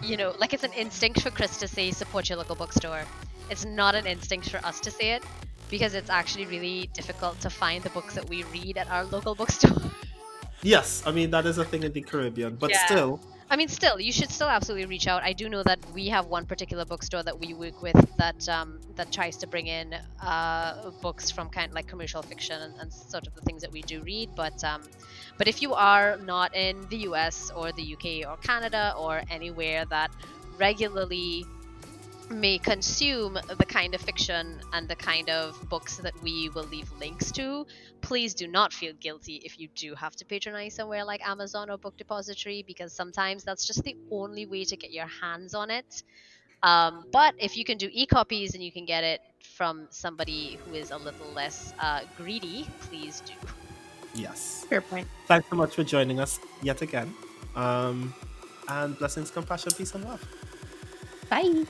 you 0.03 0.17
know, 0.17 0.35
like 0.39 0.55
it's 0.55 0.65
an 0.65 0.73
instinct 0.73 1.23
for 1.23 1.31
Chris 1.31 1.57
to 1.59 1.69
say 1.69 1.91
support 1.91 2.29
your 2.29 2.39
local 2.39 2.57
bookstore. 2.57 3.03
It's 3.51 3.65
not 3.65 3.95
an 3.95 4.07
instinct 4.07 4.51
for 4.51 4.59
us 4.59 4.81
to 4.81 4.91
say 4.91 5.13
it 5.13 5.25
because 5.71 5.95
it's 5.95 6.11
actually 6.11 6.47
really 6.47 6.89
difficult 6.93 7.41
to 7.41 7.51
find 7.51 7.83
the 7.83 7.91
books 7.91 8.15
that 8.15 8.29
we 8.29 8.45
read 8.45 8.77
at 8.79 8.91
our 8.91 9.05
local 9.05 9.35
bookstore. 9.35 9.77
Yes, 10.63 11.05
I 11.07 11.13
mean 11.13 11.31
that 11.31 11.47
is 11.47 11.59
a 11.59 11.65
thing 11.65 11.85
in 11.85 11.93
the 11.93 12.01
Caribbean, 12.01 12.57
but 12.57 12.71
yeah. 12.71 12.85
still. 12.87 13.21
I 13.51 13.57
mean, 13.57 13.69
still, 13.69 13.99
you 13.99 14.13
should 14.13 14.31
still 14.31 14.49
absolutely 14.49 14.85
reach 14.87 15.07
out. 15.07 15.23
I 15.23 15.33
do 15.33 15.49
know 15.49 15.63
that 15.63 15.79
we 15.95 16.09
have 16.09 16.27
one 16.27 16.45
particular 16.45 16.85
bookstore 16.85 17.23
that 17.23 17.39
we 17.41 17.55
work 17.55 17.81
with 17.81 17.97
that 18.19 18.47
um, 18.49 18.79
that 18.97 19.11
tries 19.11 19.39
to 19.39 19.47
bring 19.47 19.69
in 19.69 19.95
uh, 20.21 20.91
books 21.01 21.31
from 21.31 21.49
kind 21.49 21.71
of 21.71 21.75
like 21.75 21.87
commercial 21.87 22.21
fiction 22.23 22.61
and, 22.61 22.75
and, 22.79 22.93
sort 22.93 23.27
of 23.27 23.35
the 23.35 23.41
things 23.43 23.63
that 23.63 23.73
we 23.73 23.81
do 23.83 24.03
read. 24.03 24.31
But 24.35 24.63
um, 24.65 24.83
but 25.39 25.49
if 25.49 25.63
you 25.63 25.73
are 25.73 26.19
not 26.19 26.55
in 26.55 26.87
the 26.91 26.99
U.S. 27.09 27.51
or 27.57 27.73
the 27.73 27.83
U.K. 27.83 28.25
or 28.25 28.37
Canada 28.37 28.95
or 28.99 29.23
anywhere 29.31 29.87
that 29.87 30.11
regularly 30.59 31.47
may 32.31 32.59
consume 32.59 33.39
the 33.59 33.65
kind 33.65 33.95
of 33.95 34.01
fiction 34.01 34.61
and 34.73 34.89
the 34.89 34.97
kind 34.97 35.31
of 35.31 35.69
books 35.69 35.97
that 35.99 36.21
we 36.23 36.49
will 36.51 36.65
leave 36.65 36.91
links 36.99 37.31
to, 37.33 37.67
please 38.01 38.35
do 38.35 38.47
not 38.47 38.73
feel 38.73 38.93
guilty 39.01 39.41
if 39.45 39.59
you 39.59 39.69
do 39.75 39.95
have 39.95 40.15
to 40.17 40.25
patronize 40.25 40.75
somewhere 40.75 41.05
like 41.05 41.27
Amazon 41.27 41.71
or 41.71 41.79
Book 41.79 41.97
Depository 41.97 42.65
because 42.67 42.93
sometimes 42.93 43.45
that's 43.45 43.67
just 43.67 43.83
the 43.85 43.97
only 44.11 44.47
way 44.47 44.65
to 44.65 44.77
get 44.77 44.91
your 44.91 45.07
hands 45.07 45.55
on 45.55 45.71
it. 45.71 46.03
Um, 46.63 47.05
but 47.13 47.35
if 47.39 47.57
you 47.57 47.65
can 47.65 47.79
do 47.79 47.89
e 47.93 48.07
copies 48.07 48.55
and 48.55 48.63
you 48.63 48.73
can 48.73 48.85
get 48.85 49.05
it 49.05 49.21
from 49.41 49.87
somebody 49.91 50.59
who 50.65 50.75
is 50.75 50.91
a 50.91 50.97
little 50.97 51.31
less 51.35 51.73
uh, 51.79 52.01
greedy, 52.17 52.67
please 52.81 53.23
do. 53.25 53.35
Yes. 54.15 54.67
Fair 54.69 54.81
point. 54.81 55.07
Thanks 55.27 55.49
so 55.49 55.57
much 55.57 55.75
for 55.75 55.85
joining 55.85 56.19
us 56.19 56.41
yet 56.63 56.83
again. 56.83 57.15
Um, 57.55 58.15
and 58.69 58.99
blessings, 58.99 59.31
compassion, 59.31 59.73
peace, 59.77 59.95
and 59.95 60.05
love. 60.05 60.27
Bye. 61.31 61.65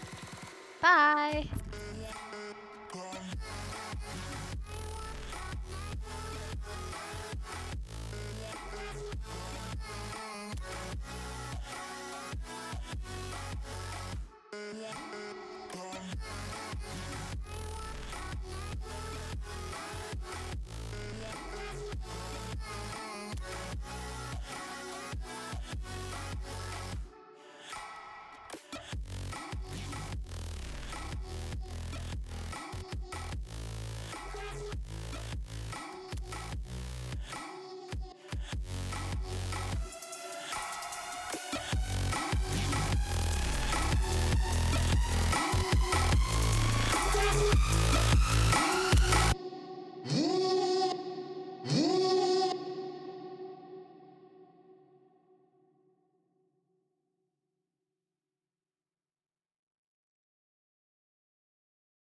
Bye. 0.81 1.49